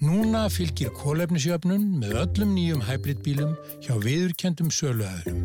núna 0.00 0.48
fylgir 0.50 0.90
kólefnisjöfnun 0.96 2.00
með 2.00 2.16
öllum 2.24 2.56
nýjum 2.56 2.82
hybridbílum 2.88 3.52
hjá 3.84 3.94
viðurkendum 4.00 4.72
söluæðurum. 4.72 5.44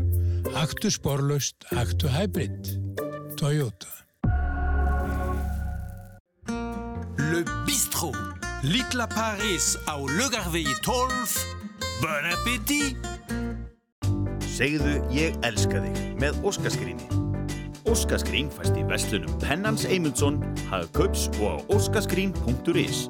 Aktu 0.56 0.90
sporlaust, 0.96 1.68
aktu 1.76 2.08
hybrid. 2.08 2.72
Toyota. 3.38 4.07
Le 7.38 7.44
bistrot. 7.66 8.16
Litla 8.64 9.06
Paris 9.08 9.78
á 9.86 9.94
Lögarvegi 10.02 10.74
12. 10.82 11.46
Bon 12.02 12.26
appétit! 12.34 12.98
Segðu 14.42 14.96
ég 15.14 15.36
elska 15.46 15.84
þig 15.84 16.00
með 16.18 16.40
Óskaskríni. 16.42 17.06
Óskaskrín 17.86 18.50
fæst 18.50 18.80
í 18.80 18.86
vestlunum 18.90 19.36
Pennans 19.44 19.86
Eymundsson, 19.86 20.40
Hagkaups 20.72 21.28
og 21.38 21.46
á 21.46 21.56
óskaskrín.is. 21.78 23.06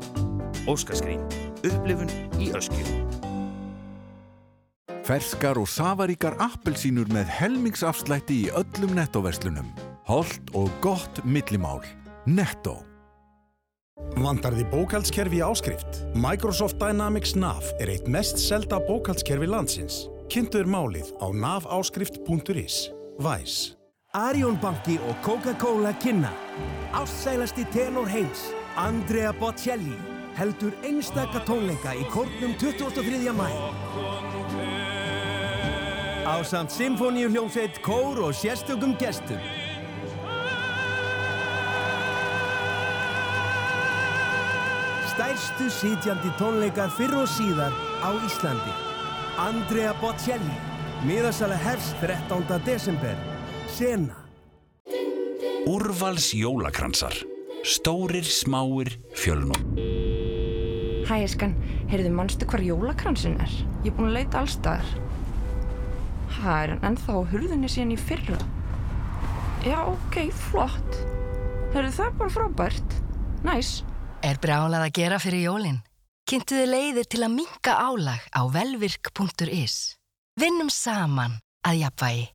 Óskaskrín. 0.67 1.23
Upplifun 1.63 2.11
í 2.43 2.51
öskju. 2.57 2.83
Ferskar 5.07 5.61
og 5.61 5.71
safaríkar 5.71 6.35
appelsínur 6.49 7.07
með 7.15 7.31
helmingsafslætti 7.37 8.43
í 8.43 8.51
öllum 8.51 8.91
nettoverslunum. 8.99 9.71
Holt 10.11 10.51
og 10.51 10.67
gott 10.83 11.23
millimál. 11.23 11.79
Netto. 12.27 12.86
Vandar 14.17 14.53
því 14.57 14.65
bókaldskerfi 14.71 15.41
áskrift? 15.45 16.03
Microsoft 16.17 16.79
Dynamics 16.81 17.35
NAV 17.37 17.71
er 17.79 17.91
eitt 17.93 18.07
mest 18.09 18.39
selda 18.41 18.79
bókaldskerfi 18.81 19.49
landsins. 19.49 20.07
Kynntuður 20.33 20.69
málið 20.69 21.11
á 21.21 21.27
navaáskrift.is. 21.31 22.89
Væs. 23.21 23.77
Arjón 24.17 24.57
banki 24.61 24.97
og 25.09 25.15
Coca-Cola 25.21 25.93
kynna. 26.01 26.31
Ástsælasti 26.93 27.65
tenor 27.73 28.07
heims, 28.09 28.49
Andrea 28.75 29.33
Bocelli, 29.33 29.97
heldur 30.37 30.73
einstaka 30.85 31.43
tónleika 31.45 31.93
í 31.93 32.05
kórnum 32.13 32.55
23. 32.57 33.33
mæ. 33.37 33.49
Ásamt 36.27 36.73
symfóníu 36.73 37.29
hljómsveit, 37.29 37.79
kór 37.85 38.19
og 38.25 38.33
sérstökum 38.35 38.97
gestum. 38.99 39.39
Stærstu 45.17 45.65
sitjandi 45.73 46.29
tónleikar 46.37 46.91
fyrr 46.93 47.15
og 47.17 47.29
síðar 47.31 47.73
á 48.05 48.13
Íslandi. 48.21 48.73
Andrea 49.41 49.95
Bocelli, 49.97 50.57
miðasala 51.09 51.57
hefst 51.57 51.97
13. 52.03 52.59
desember. 52.67 53.15
Sena. 53.65 54.13
Úrvals 55.65 56.27
jólakransar. 56.37 57.17
Stórir, 57.65 58.29
smáir, 58.29 58.93
fjölnum. 59.17 59.57
Hæ, 61.09 61.15
Eskan, 61.23 61.57
heyrðu, 61.89 62.13
manstu 62.13 62.45
hvar 62.45 62.61
jólakransin 62.61 63.41
er? 63.41 63.57
Ég 63.81 63.89
er 63.89 63.97
búin 63.97 64.11
að 64.11 64.19
leita 64.19 64.45
allstaðar. 64.45 64.95
Hæ, 66.37 66.45
er 66.45 66.75
hann 66.75 66.87
ennþá 66.93 67.17
á 67.17 67.21
hurðinni 67.33 67.73
síðan 67.73 67.97
í 67.97 68.01
fyrra? 68.05 68.37
Já, 69.65 69.81
ok, 69.81 70.27
flott. 70.45 71.03
Heyrðu, 71.73 71.95
það 72.03 72.09
er 72.11 72.17
bara 72.21 72.37
frábært. 72.37 72.99
Næs. 73.49 73.79
Er 74.25 74.39
brálað 74.41 74.87
að 74.87 74.95
gera 74.97 75.19
fyrir 75.21 75.45
jólinn? 75.45 75.81
Kynntu 76.27 76.57
þið 76.57 76.71
leiðir 76.71 77.07
til 77.07 77.21
að 77.23 77.35
minka 77.37 77.77
álag 77.77 78.23
á 78.33 78.41
velvirk.is. 78.51 79.75
Vinnum 80.37 80.69
saman 80.73 81.37
að 81.67 81.83
jafnvægi. 81.83 82.25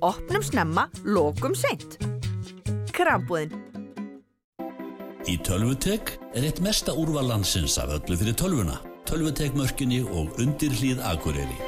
Opnum 0.00 0.42
snemma, 0.42 0.88
lokum 1.04 1.54
seint. 1.54 1.98
Krambúðin. 2.96 3.52
Í 5.28 5.36
Tölvutek 5.44 6.14
er 6.32 6.46
eitt 6.48 6.62
mesta 6.64 6.94
úrval 6.96 7.28
landsins 7.28 7.76
af 7.78 7.92
öllu 7.98 8.16
fyrir 8.16 8.36
tölvuna. 8.38 8.78
Tölvutekmörkinni 9.08 10.00
og 10.08 10.40
undir 10.40 10.72
hlýð 10.72 11.04
Akureyri. 11.04 11.58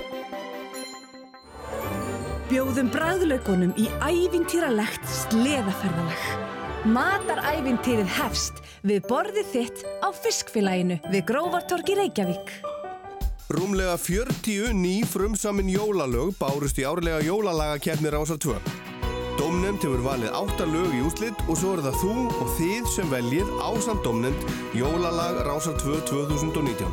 Bjóðum 2.51 2.89
bræðlaugunum 2.91 3.77
í 3.79 3.87
ævintýralegt 4.01 5.05
sleðaferðalag. 5.07 6.60
Matarævintýrið 6.89 8.09
hefst 8.17 8.63
við 8.89 9.03
borðið 9.05 9.49
þitt 9.53 9.81
á 10.01 10.09
fiskfélaginu 10.17 10.97
við 11.13 11.27
Grófartorgi 11.29 11.97
Reykjavík. 11.99 12.53
Rúmlega 13.53 13.99
40 14.01 14.73
ný 14.79 15.03
frumsamin 15.05 15.69
jólalög 15.69 16.33
bárust 16.41 16.81
í 16.81 16.87
árlega 16.89 17.21
jólalagakeppni 17.27 18.13
Rásar 18.15 18.41
2. 18.41 18.57
Dómnefnd 19.37 19.85
hefur 19.85 20.05
valið 20.07 20.33
8 20.41 20.69
lög 20.73 20.95
í 20.97 21.05
úslit 21.05 21.45
og 21.49 21.61
svo 21.61 21.75
er 21.77 21.85
það 21.85 22.01
þú 22.01 22.15
og 22.41 22.55
þið 22.57 22.89
sem 22.95 23.13
veljið 23.13 23.51
ásamt 23.61 24.05
dómnefnd 24.07 24.79
Jólalag 24.81 25.43
Rásar 25.45 25.77
2 25.85 26.01
2019. 26.09 26.89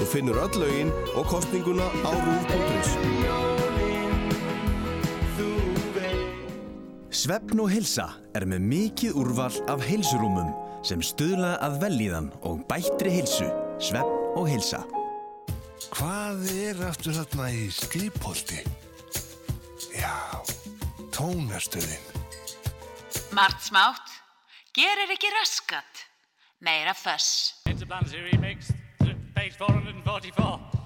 Þú 0.00 0.08
finnur 0.16 0.42
öll 0.48 0.64
lögin 0.64 0.90
og 1.14 1.30
kostninguna 1.30 1.86
á 2.02 2.10
rúf.is. 2.10 3.47
Svefn 7.08 7.56
og 7.64 7.70
hilsa 7.72 8.04
er 8.36 8.44
með 8.44 8.66
mikið 8.68 9.14
úrval 9.16 9.54
af 9.72 9.80
heilsurúmum 9.80 10.50
sem 10.84 11.00
stuðla 11.00 11.54
að 11.64 11.78
velíðan 11.86 12.28
og 12.44 12.60
bættri 12.68 13.14
hilsu. 13.14 13.48
Svefn 13.80 14.36
og 14.36 14.44
hilsa. 14.50 14.82
Hvað 15.94 16.44
er 16.52 16.82
aftur 16.84 17.16
þarna 17.16 17.48
í 17.56 17.64
skipholti? 17.72 18.60
Já, 19.96 20.12
tónastöðin. 21.16 22.04
Margt 23.32 23.64
smátt, 23.64 24.12
gerir 24.76 25.08
ekki 25.16 25.32
raskat. 25.32 26.04
Meira 26.60 26.92
föss. 26.92 27.56
Interplanetary 27.64 28.36
mix, 28.42 28.68
page 29.32 29.56
444. 29.56 30.77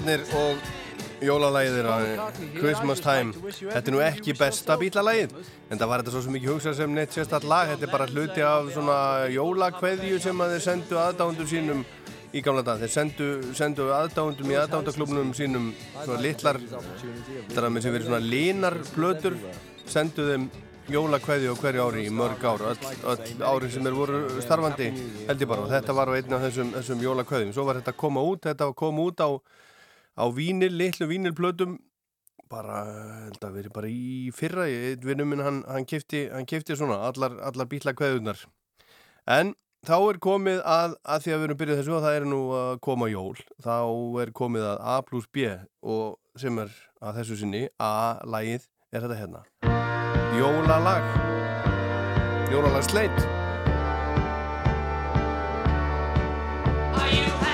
Bítlarnir 0.00 0.22
og 0.32 0.60
jólalæðir 1.20 1.86
Christmas 2.56 3.02
Time. 3.04 3.34
Þetta 3.52 3.82
er 3.82 3.92
nú 3.92 4.00
ekki 4.00 4.32
besta 4.38 4.76
bítlalægið 4.80 5.34
en 5.68 5.76
það 5.76 5.90
var 5.90 6.00
þetta 6.00 6.14
svo 6.14 6.22
sem 6.24 6.38
ekki 6.38 6.48
hugsað 6.48 6.76
sem 6.78 6.94
neitt 6.96 7.12
sérstatt 7.12 7.44
lag. 7.44 7.68
Þetta 7.68 7.84
er 7.84 7.92
bara 7.92 8.06
hluti 8.08 8.44
af 8.46 8.70
svona 8.72 8.96
jólakveðju 9.28 10.22
sem 10.24 10.40
að 10.40 10.54
þeir 10.54 10.64
sendu 10.64 11.00
aðdándum 11.02 11.50
sínum 11.52 11.84
í 12.32 12.40
gamla 12.46 12.64
dag. 12.64 12.80
Þeir 12.80 12.94
sendu, 12.94 13.28
sendu 13.58 13.90
aðdándum 13.92 14.48
í 14.48 14.58
aðdándaklubnum 14.62 15.36
sínum 15.36 15.68
svona 15.98 16.24
litlar, 16.24 16.62
er 16.64 17.60
að 17.60 17.72
með 17.76 17.84
sem 17.84 17.96
verið 17.98 18.08
svona 18.08 18.24
línarplötur, 18.24 19.36
sendu 19.84 20.30
þeim 20.30 20.50
jólakveðju 20.90 21.52
á 21.52 21.60
hverju 21.60 21.86
ári 21.90 22.08
í 22.08 22.10
mörg 22.14 22.40
ár, 22.40 22.64
öll, 22.72 22.92
öll 23.12 23.42
ári 23.44 23.68
sem 23.70 23.84
er 23.86 23.94
voru 23.94 24.24
starfandi 24.40 24.88
held 25.28 25.42
ég 25.44 25.50
bara 25.50 25.62
og 25.62 25.70
þetta 25.70 25.94
var 25.94 26.10
á 26.10 26.16
einn 26.16 26.34
af 26.34 26.46
þessum, 26.48 26.72
þessum 26.78 27.04
jólakveðjum. 27.04 27.52
Svo 27.54 27.66
var 27.68 27.78
þetta 27.78 27.92
að 27.92 28.00
koma 28.00 28.24
út, 28.26 28.48
þetta 28.48 28.72
kom 28.80 28.98
út 29.04 29.22
á, 29.22 29.28
á 30.18 30.24
vínil, 30.34 30.74
litlu 30.78 31.08
vínilplötum 31.10 31.78
bara, 32.50 32.82
held 33.28 33.44
að 33.46 33.56
veri 33.58 33.72
bara 33.74 33.90
í 33.90 34.30
fyrra, 34.34 34.66
einn 34.66 35.04
vinnu 35.06 35.26
minn 35.28 35.44
hann, 35.44 35.62
hann 35.70 35.86
kifti 35.86 36.76
svona 36.76 36.98
allar, 37.10 37.36
allar 37.46 37.68
bílakveðunar 37.70 38.42
en 39.30 39.54
þá 39.86 39.96
er 39.98 40.20
komið 40.22 40.62
að, 40.66 40.96
að 41.04 41.24
því 41.24 41.34
að 41.34 41.38
við 41.38 41.48
erum 41.48 41.60
byrjuð 41.62 41.80
þessu 41.80 41.96
og 41.96 42.04
það 42.06 42.18
er 42.18 42.28
nú 42.32 42.40
að 42.58 42.72
koma 42.86 43.10
jól 43.12 43.36
þá 43.62 43.76
er 44.24 44.34
komið 44.42 44.68
að 44.72 44.86
A 44.94 44.96
plus 45.06 45.28
B 45.30 45.46
og 45.80 46.18
sem 46.40 46.62
er 46.64 46.74
að 47.00 47.20
þessu 47.20 47.42
sinni 47.42 47.66
A-lægið 47.78 48.66
er 48.90 49.06
þetta 49.06 49.20
hérna? 49.20 49.44
Jólalag. 50.40 51.06
Jólalag 52.50 52.86
sleitt 52.90 53.40
So 57.00 57.49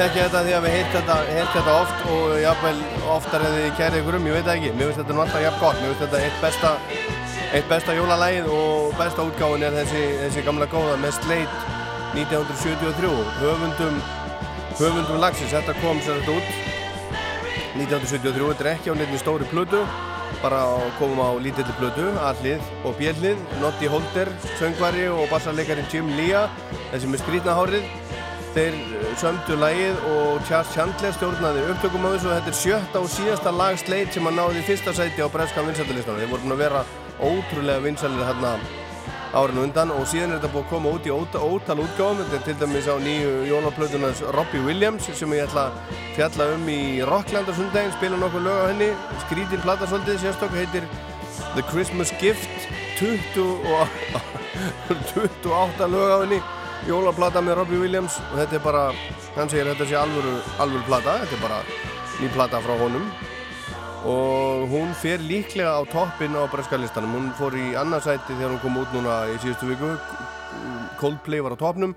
þekkja 0.00 0.22
þetta 0.26 0.40
því 0.46 0.52
að 0.56 0.62
við 0.64 0.74
heilt 0.74 0.94
þetta, 0.94 1.14
þetta 1.28 1.72
oft 1.76 2.04
og 2.08 2.30
jáfnvel 2.40 2.78
oftar 3.12 3.42
eða 3.44 3.58
þið 3.58 3.74
kærið 3.76 3.98
ykkur 4.00 4.16
um, 4.16 4.28
ég 4.30 4.36
veit 4.38 4.48
ekki. 4.54 4.70
Mér 4.78 4.88
finnst 4.88 5.00
þetta 5.02 5.16
nú 5.16 5.22
alltaf 5.24 5.44
jafn 5.44 5.60
gott, 5.60 5.80
mér 5.82 5.90
finnst 5.90 6.04
þetta 6.04 6.20
eitt 6.24 6.38
besta, 6.44 6.70
eitt 7.58 7.68
besta 7.68 7.96
jólalægið 7.98 8.48
og 8.56 8.94
besta 8.96 9.26
útgáfin 9.28 9.66
er 9.68 9.76
þessi, 9.76 10.04
þessi 10.22 10.46
gamla 10.46 10.70
góða 10.72 10.96
með 11.02 11.16
Slate 11.18 11.76
1973. 12.16 13.12
Höfundum, 13.42 14.00
höfundum 14.80 15.20
lagsins, 15.20 15.52
þetta 15.52 15.76
kom 15.82 16.00
sér 16.06 16.22
þetta 16.22 16.38
út 16.38 16.48
1973, 17.76 18.50
þetta 18.54 18.64
er 18.64 18.72
ekki 18.72 18.96
á 18.96 18.96
nefnir 18.96 19.20
stóri 19.20 19.52
plötu, 19.52 19.84
bara 20.40 20.64
komum 20.96 21.20
á 21.20 21.28
lítilli 21.44 21.76
plötu, 21.76 22.08
allið 22.24 22.64
og 22.88 22.96
bjellið, 22.96 23.48
Noddy 23.60 23.92
Holder, 23.92 24.32
söngvari 24.56 25.10
og 25.12 25.26
bassarleikarin 25.28 25.92
Jim 25.92 26.08
Lea, 26.16 26.46
þessi 26.94 27.12
með 27.12 27.26
skrítnahárið. 27.26 27.99
Þeir 28.50 28.74
eh, 28.74 29.10
sömdu 29.20 29.54
lagið 29.60 29.98
og 30.10 30.40
Charles 30.48 30.72
Chandler 30.74 31.12
stjórnaði 31.14 31.60
upptökum 31.70 32.02
á 32.02 32.10
þessu 32.16 32.30
og 32.30 32.32
þetta 32.34 32.50
er 32.50 32.56
sjötta 32.58 33.02
og 33.04 33.12
síðasta 33.12 33.52
lag 33.54 33.78
Slade 33.78 34.10
sem 34.16 34.26
að 34.26 34.38
náði 34.40 34.58
í 34.58 34.64
fyrsta 34.66 34.94
sæti 34.96 35.22
á 35.22 35.30
breskan 35.30 35.68
vinsættulistan. 35.68 36.18
Þeir 36.18 36.32
voru 36.32 36.42
búin 36.48 36.56
að 36.56 36.62
vera 36.64 36.82
ótrúlega 37.22 37.84
vinsælir 37.84 38.26
hérna 38.26 38.56
árinu 39.38 39.62
undan 39.68 39.94
og 39.94 40.02
síðan 40.10 40.34
er 40.34 40.40
þetta 40.40 40.52
búið 40.56 40.64
að 40.64 40.70
koma 40.72 40.94
út 40.96 41.06
í 41.06 41.14
óta, 41.14 41.44
ótal 41.46 41.78
útgáfum. 41.84 42.24
Þetta 42.24 42.38
er 42.40 42.46
til 42.48 42.58
dæmis 42.64 42.90
á 42.90 42.94
nýju 43.06 43.32
jólaplötunars 43.52 44.26
Robbie 44.34 44.66
Williams 44.66 45.06
sem 45.06 45.38
ég 45.38 45.46
ætla 45.46 45.68
að 45.68 45.96
fjalla 46.18 46.50
um 46.56 46.68
í 46.74 46.80
Rockland 47.06 47.46
á 47.46 47.54
sundaginn, 47.54 47.94
spila 48.00 48.18
nokkuð 48.18 48.48
lög 48.48 48.62
á 48.66 48.70
henni. 48.72 48.92
Skrítin 49.28 49.62
plata 49.62 49.86
svolítið 49.86 50.24
sérstokk 50.24 50.58
heitir 50.58 50.90
The 51.54 51.62
Christmas 51.70 52.10
Gift 52.18 52.66
20 52.98 53.62
og 53.78 53.86
28 55.14 55.94
lög 55.94 56.10
á 56.10 56.18
henni 56.24 56.42
jólaplata 56.88 57.42
með 57.44 57.58
Robbie 57.60 57.80
Williams 57.80 58.16
og 58.30 58.38
þetta 58.40 58.56
er 58.56 58.62
bara, 58.64 58.82
hann 59.36 59.50
segir 59.52 59.68
þetta 59.68 59.86
sé 59.88 59.96
alvöru, 60.00 60.36
alvöru 60.62 60.86
plata, 60.86 61.16
þetta 61.22 61.36
er 61.36 61.42
bara 61.42 61.58
ný 62.20 62.30
plata 62.34 62.60
frá 62.64 62.76
honum. 62.80 63.08
Og 64.08 64.64
hún 64.72 64.94
fer 64.96 65.20
líklega 65.20 65.74
á 65.76 65.82
toppin 65.92 66.38
á 66.38 66.48
breskalistanum, 66.48 67.12
hún 67.16 67.26
fór 67.36 67.56
í 67.58 67.74
annarsæti 67.76 68.32
þegar 68.32 68.54
hún 68.54 68.62
kom 68.62 68.78
út 68.80 68.94
núna 68.96 69.18
í 69.28 69.36
síðustu 69.42 69.68
viku. 69.68 69.90
Coldplay 71.00 71.44
var 71.44 71.56
á 71.56 71.60
toppnum. 71.60 71.92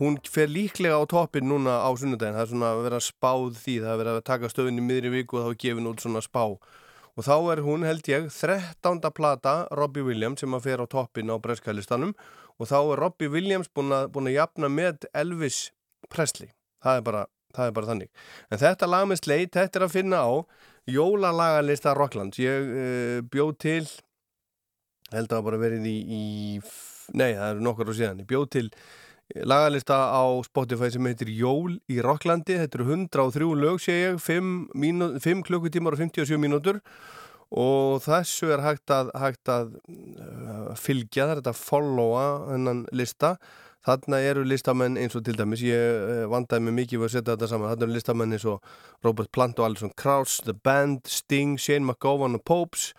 Hún 0.00 0.18
fer 0.28 0.52
líklega 0.52 1.00
á 1.00 1.04
toppin 1.08 1.48
núna 1.48 1.80
á 1.80 1.88
sunnudaginn, 1.96 2.36
það 2.36 2.44
er 2.44 2.52
svona 2.52 2.74
að 2.74 2.84
vera 2.88 3.00
spáð 3.04 3.56
því 3.60 3.78
það 3.80 3.92
er 3.94 4.02
verið 4.02 4.20
að 4.20 4.28
taka 4.28 4.52
stöðin 4.52 4.80
í 4.80 4.84
miðri 4.84 5.14
viku 5.16 5.40
og 5.40 5.48
þá 5.48 5.50
er 5.54 5.58
gefin 5.64 5.88
út 5.88 6.04
svona 6.04 6.24
spá. 6.24 6.44
Og 7.16 7.26
þá 7.26 7.36
er 7.52 7.64
hún 7.64 7.88
held 7.88 8.08
ég 8.08 8.28
13. 8.32 9.00
plata 9.16 9.56
Robbie 9.76 10.04
Williams 10.04 10.44
sem 10.44 10.54
að 10.56 10.68
fer 10.68 10.84
á 10.84 10.86
toppin 10.88 11.32
á 11.32 11.36
breskalistanum 11.40 12.14
og 12.60 12.68
þá 12.68 12.78
er 12.80 13.00
Robbie 13.00 13.32
Williams 13.32 13.70
búin 13.72 13.94
að, 13.96 14.10
búin 14.14 14.28
að 14.28 14.36
jafna 14.36 14.70
með 14.72 15.08
Elvis 15.16 15.70
Presley. 16.12 16.52
Það 16.84 17.00
er 17.00 17.06
bara, 17.06 17.24
það 17.56 17.70
er 17.70 17.74
bara 17.78 17.90
þannig. 17.90 18.10
En 18.52 18.60
þetta 18.60 18.90
lag 18.90 19.08
með 19.08 19.22
sleit, 19.22 19.52
þetta 19.56 19.80
er 19.80 19.86
að 19.86 19.96
finna 19.96 20.22
á 20.22 20.32
jólalagalista 20.90 21.96
Rocklands. 21.96 22.40
Ég 22.40 22.70
uh, 22.70 23.18
bjóð 23.32 23.52
til 23.64 23.84
held 25.10 25.26
að 25.26 25.36
það 25.36 25.46
bara 25.48 25.60
verið 25.60 25.86
í, 25.90 25.96
í 26.00 26.24
nei, 27.16 27.32
það 27.34 27.46
eru 27.52 27.64
nokkur 27.66 27.90
á 27.90 27.94
síðan. 27.98 28.20
Ég 28.22 28.30
bjóð 28.30 28.50
til 28.54 28.66
lagalista 29.46 29.96
á 30.10 30.24
Spotify 30.46 30.90
sem 30.90 31.06
heitir 31.06 31.30
Jól 31.34 31.78
í 31.90 32.00
Rocklandi. 32.02 32.58
Þetta 32.60 32.80
eru 32.80 32.88
103 32.96 33.50
lög 33.58 33.80
sé 33.82 33.96
ég. 33.96 34.20
5, 34.22 34.52
mínú, 34.74 35.12
5 35.22 35.44
klukkutímar 35.46 35.96
og 35.96 36.02
57 36.02 36.40
mínútur 36.40 36.80
og 37.50 38.02
þessu 38.04 38.52
er 38.54 38.62
hægt 38.62 38.92
að, 38.94 39.10
hægt 39.18 39.50
að 39.50 39.72
uh, 39.90 40.70
fylgja, 40.78 41.26
það 41.26 41.40
þetta 41.40 41.56
followa 41.58 42.26
hennan 42.52 42.84
lista. 42.94 43.36
Þarna 43.86 44.20
eru 44.28 44.44
listamenn 44.44 44.98
eins 45.00 45.16
og 45.16 45.24
til 45.24 45.38
dæmis 45.38 45.64
ég 45.64 45.80
uh, 45.80 46.26
vandaði 46.30 46.68
mig 46.68 46.78
mikið 46.82 47.00
við 47.00 47.08
að 47.08 47.14
setja 47.16 47.34
þetta 47.34 47.50
saman. 47.50 47.72
Þarna 47.72 47.88
eru 47.88 47.96
listamenn 47.96 48.36
eins 48.36 48.46
og 48.46 48.70
Robert 49.06 49.32
Plant 49.34 49.58
og 49.58 49.70
Alison 49.70 49.94
Krauss, 49.96 50.38
The 50.46 50.54
Band, 50.54 51.08
Sting 51.10 51.58
Shane 51.58 51.86
McGowan 51.86 52.38
og 52.38 52.46
Popes. 52.46 52.92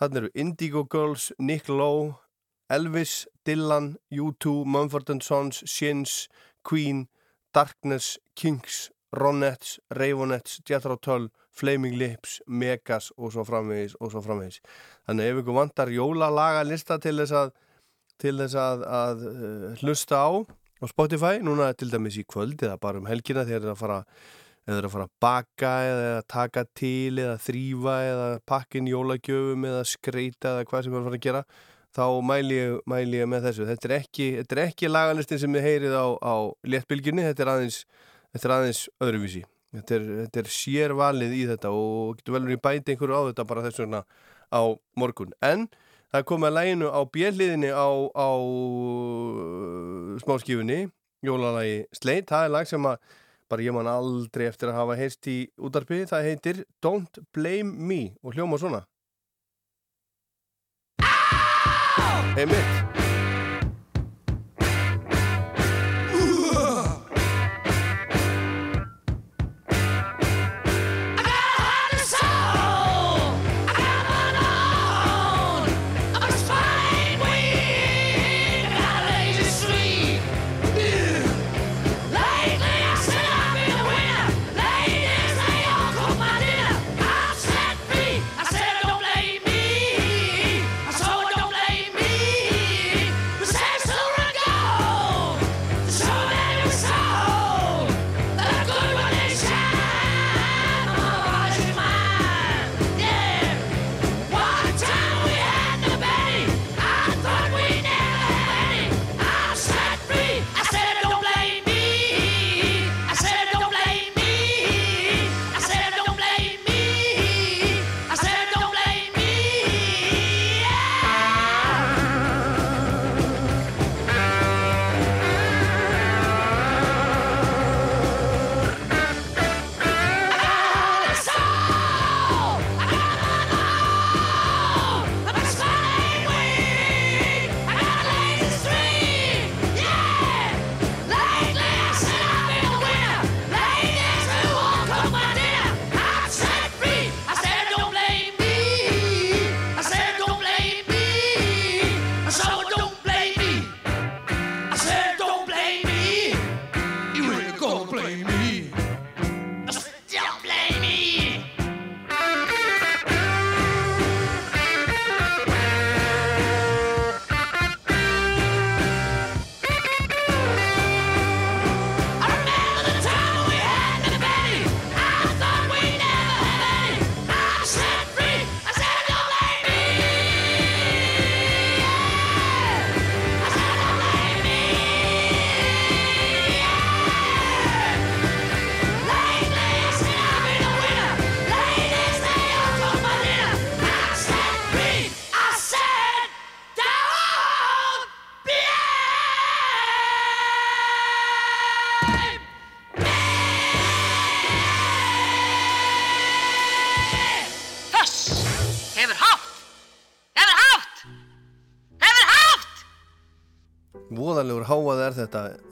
Þarna 0.00 0.24
eru 0.24 0.34
Indigo 0.34 0.86
Girls, 0.88 1.32
Nick 1.38 1.68
Lowe 1.68 2.14
Elvis, 2.70 3.26
Dylan, 3.44 3.96
U2 4.12 4.64
Mumford 4.64 5.20
& 5.20 5.22
Sons, 5.22 5.64
Shins 5.66 6.28
Queen, 6.62 7.08
Darkness, 7.52 8.18
Kinks 8.36 8.90
Ronettes, 9.12 9.80
Ravenettes, 9.90 10.60
Jethro 10.64 10.96
Tull 10.96 11.30
Flaming 11.56 11.96
Lips, 11.98 12.38
Megas 12.46 13.10
og 13.16 13.34
svo 13.34 13.44
framvegis 13.46 13.96
og 14.00 14.12
svo 14.12 14.22
framvegis. 14.24 14.60
Þannig 15.08 15.32
ef 15.32 15.42
ykkur 15.42 15.58
vantar 15.58 15.92
jólalaga 15.92 16.62
lista 16.66 16.98
til 17.02 17.16
þess 17.20 17.36
að 17.42 17.52
til 18.20 18.36
þess 18.36 18.56
að, 18.60 18.82
að 18.84 19.22
uh, 19.30 19.66
hlusta 19.80 20.20
á 20.20 20.30
á 20.80 20.84
Spotify, 20.88 21.40
núna 21.44 21.72
til 21.76 21.90
dæmis 21.92 22.16
í 22.20 22.24
kvöld 22.28 22.60
eða 22.64 22.78
bara 22.80 23.00
um 23.00 23.08
helgina 23.08 23.44
þegar 23.48 23.66
það 23.66 23.74
að 23.74 23.80
fara 23.82 23.98
eða 24.70 24.80
að 24.84 24.92
fara 24.94 25.06
að 25.06 25.12
baka 25.24 25.72
eða 25.88 26.22
taka 26.28 26.64
til 26.76 27.20
eða 27.20 27.36
þrýfa 27.42 27.96
eða 28.06 28.28
pakkin 28.48 28.88
jólagjöfum 28.88 29.66
eða 29.68 29.84
skreita 29.88 30.54
eða 30.54 30.66
hvað 30.70 30.86
sem 30.86 30.94
er 30.96 31.00
að 31.00 31.08
fara 31.08 31.20
að 31.20 31.26
gera 31.26 31.44
þá 31.96 32.04
mæli 32.22 32.58
ég, 32.58 32.76
mæli 32.86 33.18
ég 33.18 33.28
með 33.28 33.48
þessu. 33.48 33.66
Þetta 33.66 33.88
er 33.88 33.96
ekki, 33.98 34.26
ekki 34.64 34.90
lagalistin 34.90 35.40
sem 35.42 35.56
við 35.56 35.66
heyrið 35.66 35.96
á, 35.96 36.06
á 36.22 36.34
léttbylginni 36.70 37.26
þetta 37.28 37.44
er 37.44 37.54
aðeins, 37.56 37.80
þetta 38.30 38.48
er 38.48 38.56
aðeins 38.58 38.84
öðruvísi 39.02 39.44
þetta 39.76 39.96
er, 39.96 40.08
þetta 40.24 40.42
er 40.42 40.50
sérvalið 40.54 41.36
í 41.36 41.44
þetta 41.50 41.72
og 41.74 42.18
getur 42.18 42.36
vel 42.36 42.44
verið 42.48 42.62
bæti 42.64 42.94
einhverju 42.94 43.20
á 43.20 43.28
þetta 43.30 43.46
bara 43.50 43.64
þess 43.66 43.82
vegna 43.84 44.02
á 44.50 44.62
morgun. 44.98 45.34
En 45.46 45.68
það 46.10 46.26
kom 46.30 46.46
að 46.46 46.56
læginu 46.58 46.90
á 46.90 47.00
bjelliðinni 47.16 47.70
á, 47.70 47.88
á 48.10 48.30
uh, 48.34 50.14
smáskífunni 50.24 50.84
jólalagi 51.26 51.84
Sleit, 51.94 52.28
það 52.30 52.46
er 52.46 52.54
lag 52.56 52.70
sem 52.70 52.86
að 52.88 53.02
bara 53.50 53.66
ég 53.66 53.74
man 53.74 53.90
aldrei 53.90 54.46
eftir 54.46 54.70
að 54.70 54.78
hafa 54.78 54.96
heyrst 54.98 55.26
í 55.30 55.38
útarpi, 55.58 56.04
það 56.06 56.28
heitir 56.28 56.62
Don't 56.82 57.22
Blame 57.34 57.74
Me 57.74 58.00
og 58.22 58.38
hljóma 58.38 58.60
svona. 58.62 58.86
Einmitt 62.38 62.99
So 62.99 62.99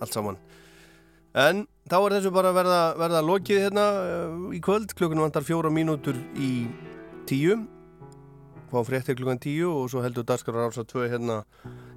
allt 0.08 0.16
saman. 0.16 0.40
En 1.38 1.66
þá 1.88 1.98
er 2.00 2.14
þessu 2.18 2.30
bara 2.34 2.52
að 2.52 2.60
verða, 2.62 2.82
verða 2.98 3.24
lokið 3.24 3.64
hérna 3.66 3.88
uh, 4.02 4.46
í 4.56 4.60
kvöld. 4.64 4.94
Klukkan 4.96 5.20
vantar 5.22 5.44
fjóra 5.46 5.70
mínútur 5.72 6.16
í 6.40 6.68
tíu. 7.28 7.60
Fá 8.68 8.82
fréttir 8.84 9.16
klukkan 9.16 9.40
tíu 9.40 9.70
og 9.72 9.86
svo 9.88 10.02
heldur 10.04 10.26
Daskar 10.28 10.56
Rása 10.56 10.82
2 10.84 11.06
hérna, 11.08 11.38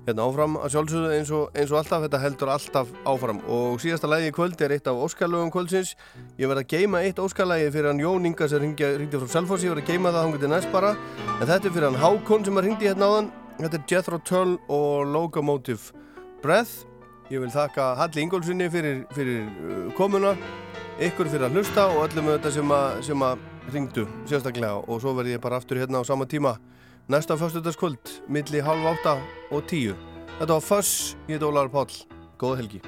hérna 0.06 0.27
áfram. 0.27 0.59
Að 0.59 0.75
sjálfsögðu 0.75 1.15
eins 1.15 1.31
eins 1.31 1.73
og 1.73 1.80
alltaf 1.81 2.06
Þetta 2.06 2.22
heldur 2.23 2.51
alltaf 2.53 2.93
áfram. 3.07 3.41
Og 3.51 3.81
síðasta 3.83 4.11
lægi 4.11 4.30
í 4.31 4.35
kvöld 4.35 4.61
er 4.61 4.75
eitt 4.75 4.88
af 4.91 5.01
Óskarlögum 5.07 5.51
kvöldsins. 5.51 5.95
Ég 6.40 6.51
verð 6.51 6.64
að 6.64 6.69
geima 6.75 7.03
eitt 7.03 7.19
Óskarlægi 7.19 7.73
fyrir 7.73 7.91
hann 7.91 8.03
Jón 8.03 8.30
Inga 8.30 8.48
sem 8.51 8.64
ringdi, 8.64 9.17
frá 9.17 9.33
Selfossi. 9.40 9.67
Ég 9.67 9.75
verð 9.75 9.83
að 9.83 9.91
geima 9.91 10.14
það 10.14 10.27
hann 10.27 10.38
getið 10.38 10.53
næst 10.53 10.72
bara. 10.75 10.93
En 11.40 11.49
þetta 11.49 11.65
er 11.65 11.75
fyrir 11.75 11.90
hann 11.90 12.01
Hákon 12.03 12.48
sem 12.48 12.61
að 12.61 12.69
ringdi 12.69 12.91
hérna 12.91 13.11
áðan. 13.11 13.33
Þetta 13.57 13.81
er 13.81 13.90
Jethro 13.91 14.22
Tull 14.27 14.56
og 14.72 15.11
Locomotive 15.11 16.07
Breath 16.41 16.90
Ég 17.31 17.39
vil 17.39 17.51
þakka 17.51 17.93
Halli 17.95 18.25
Ingólfssoni 18.25 18.65
fyrir, 18.67 19.05
fyrir 19.15 19.45
uh, 19.47 19.85
komuna, 19.95 20.33
ykkur 20.99 21.29
fyrir 21.31 21.47
að 21.47 21.55
hlusta 21.55 21.85
og 21.93 22.01
öllum 22.09 22.27
þetta 22.33 22.51
sem 22.51 22.73
sem 23.07 23.23
að 23.23 23.45
ringdu 23.71 24.03
sérstaklega 24.27 24.81
og 24.83 24.99
svo 24.99 25.15
verð 25.15 25.37
ég 25.37 25.43
bara 25.43 25.61
aftur 25.61 25.79
hérna 25.79 26.01
á 26.01 26.07
sama 26.07 26.27
tíma 26.27 26.57
næsta 27.07 27.39
fyrstutaskvöld 27.39 28.17
milli 28.27 28.59
halv 28.59 28.89
átta 28.93 29.15
og 29.51 29.63
tíu. 29.63 29.95
Þetta 30.41 30.57
var 30.57 30.65
Fuss, 30.65 31.15
ég 31.29 31.39
heit 31.39 31.47
Ólar 31.47 31.71
Páll. 31.71 32.03
Góða 32.35 32.59
helgi. 32.59 32.83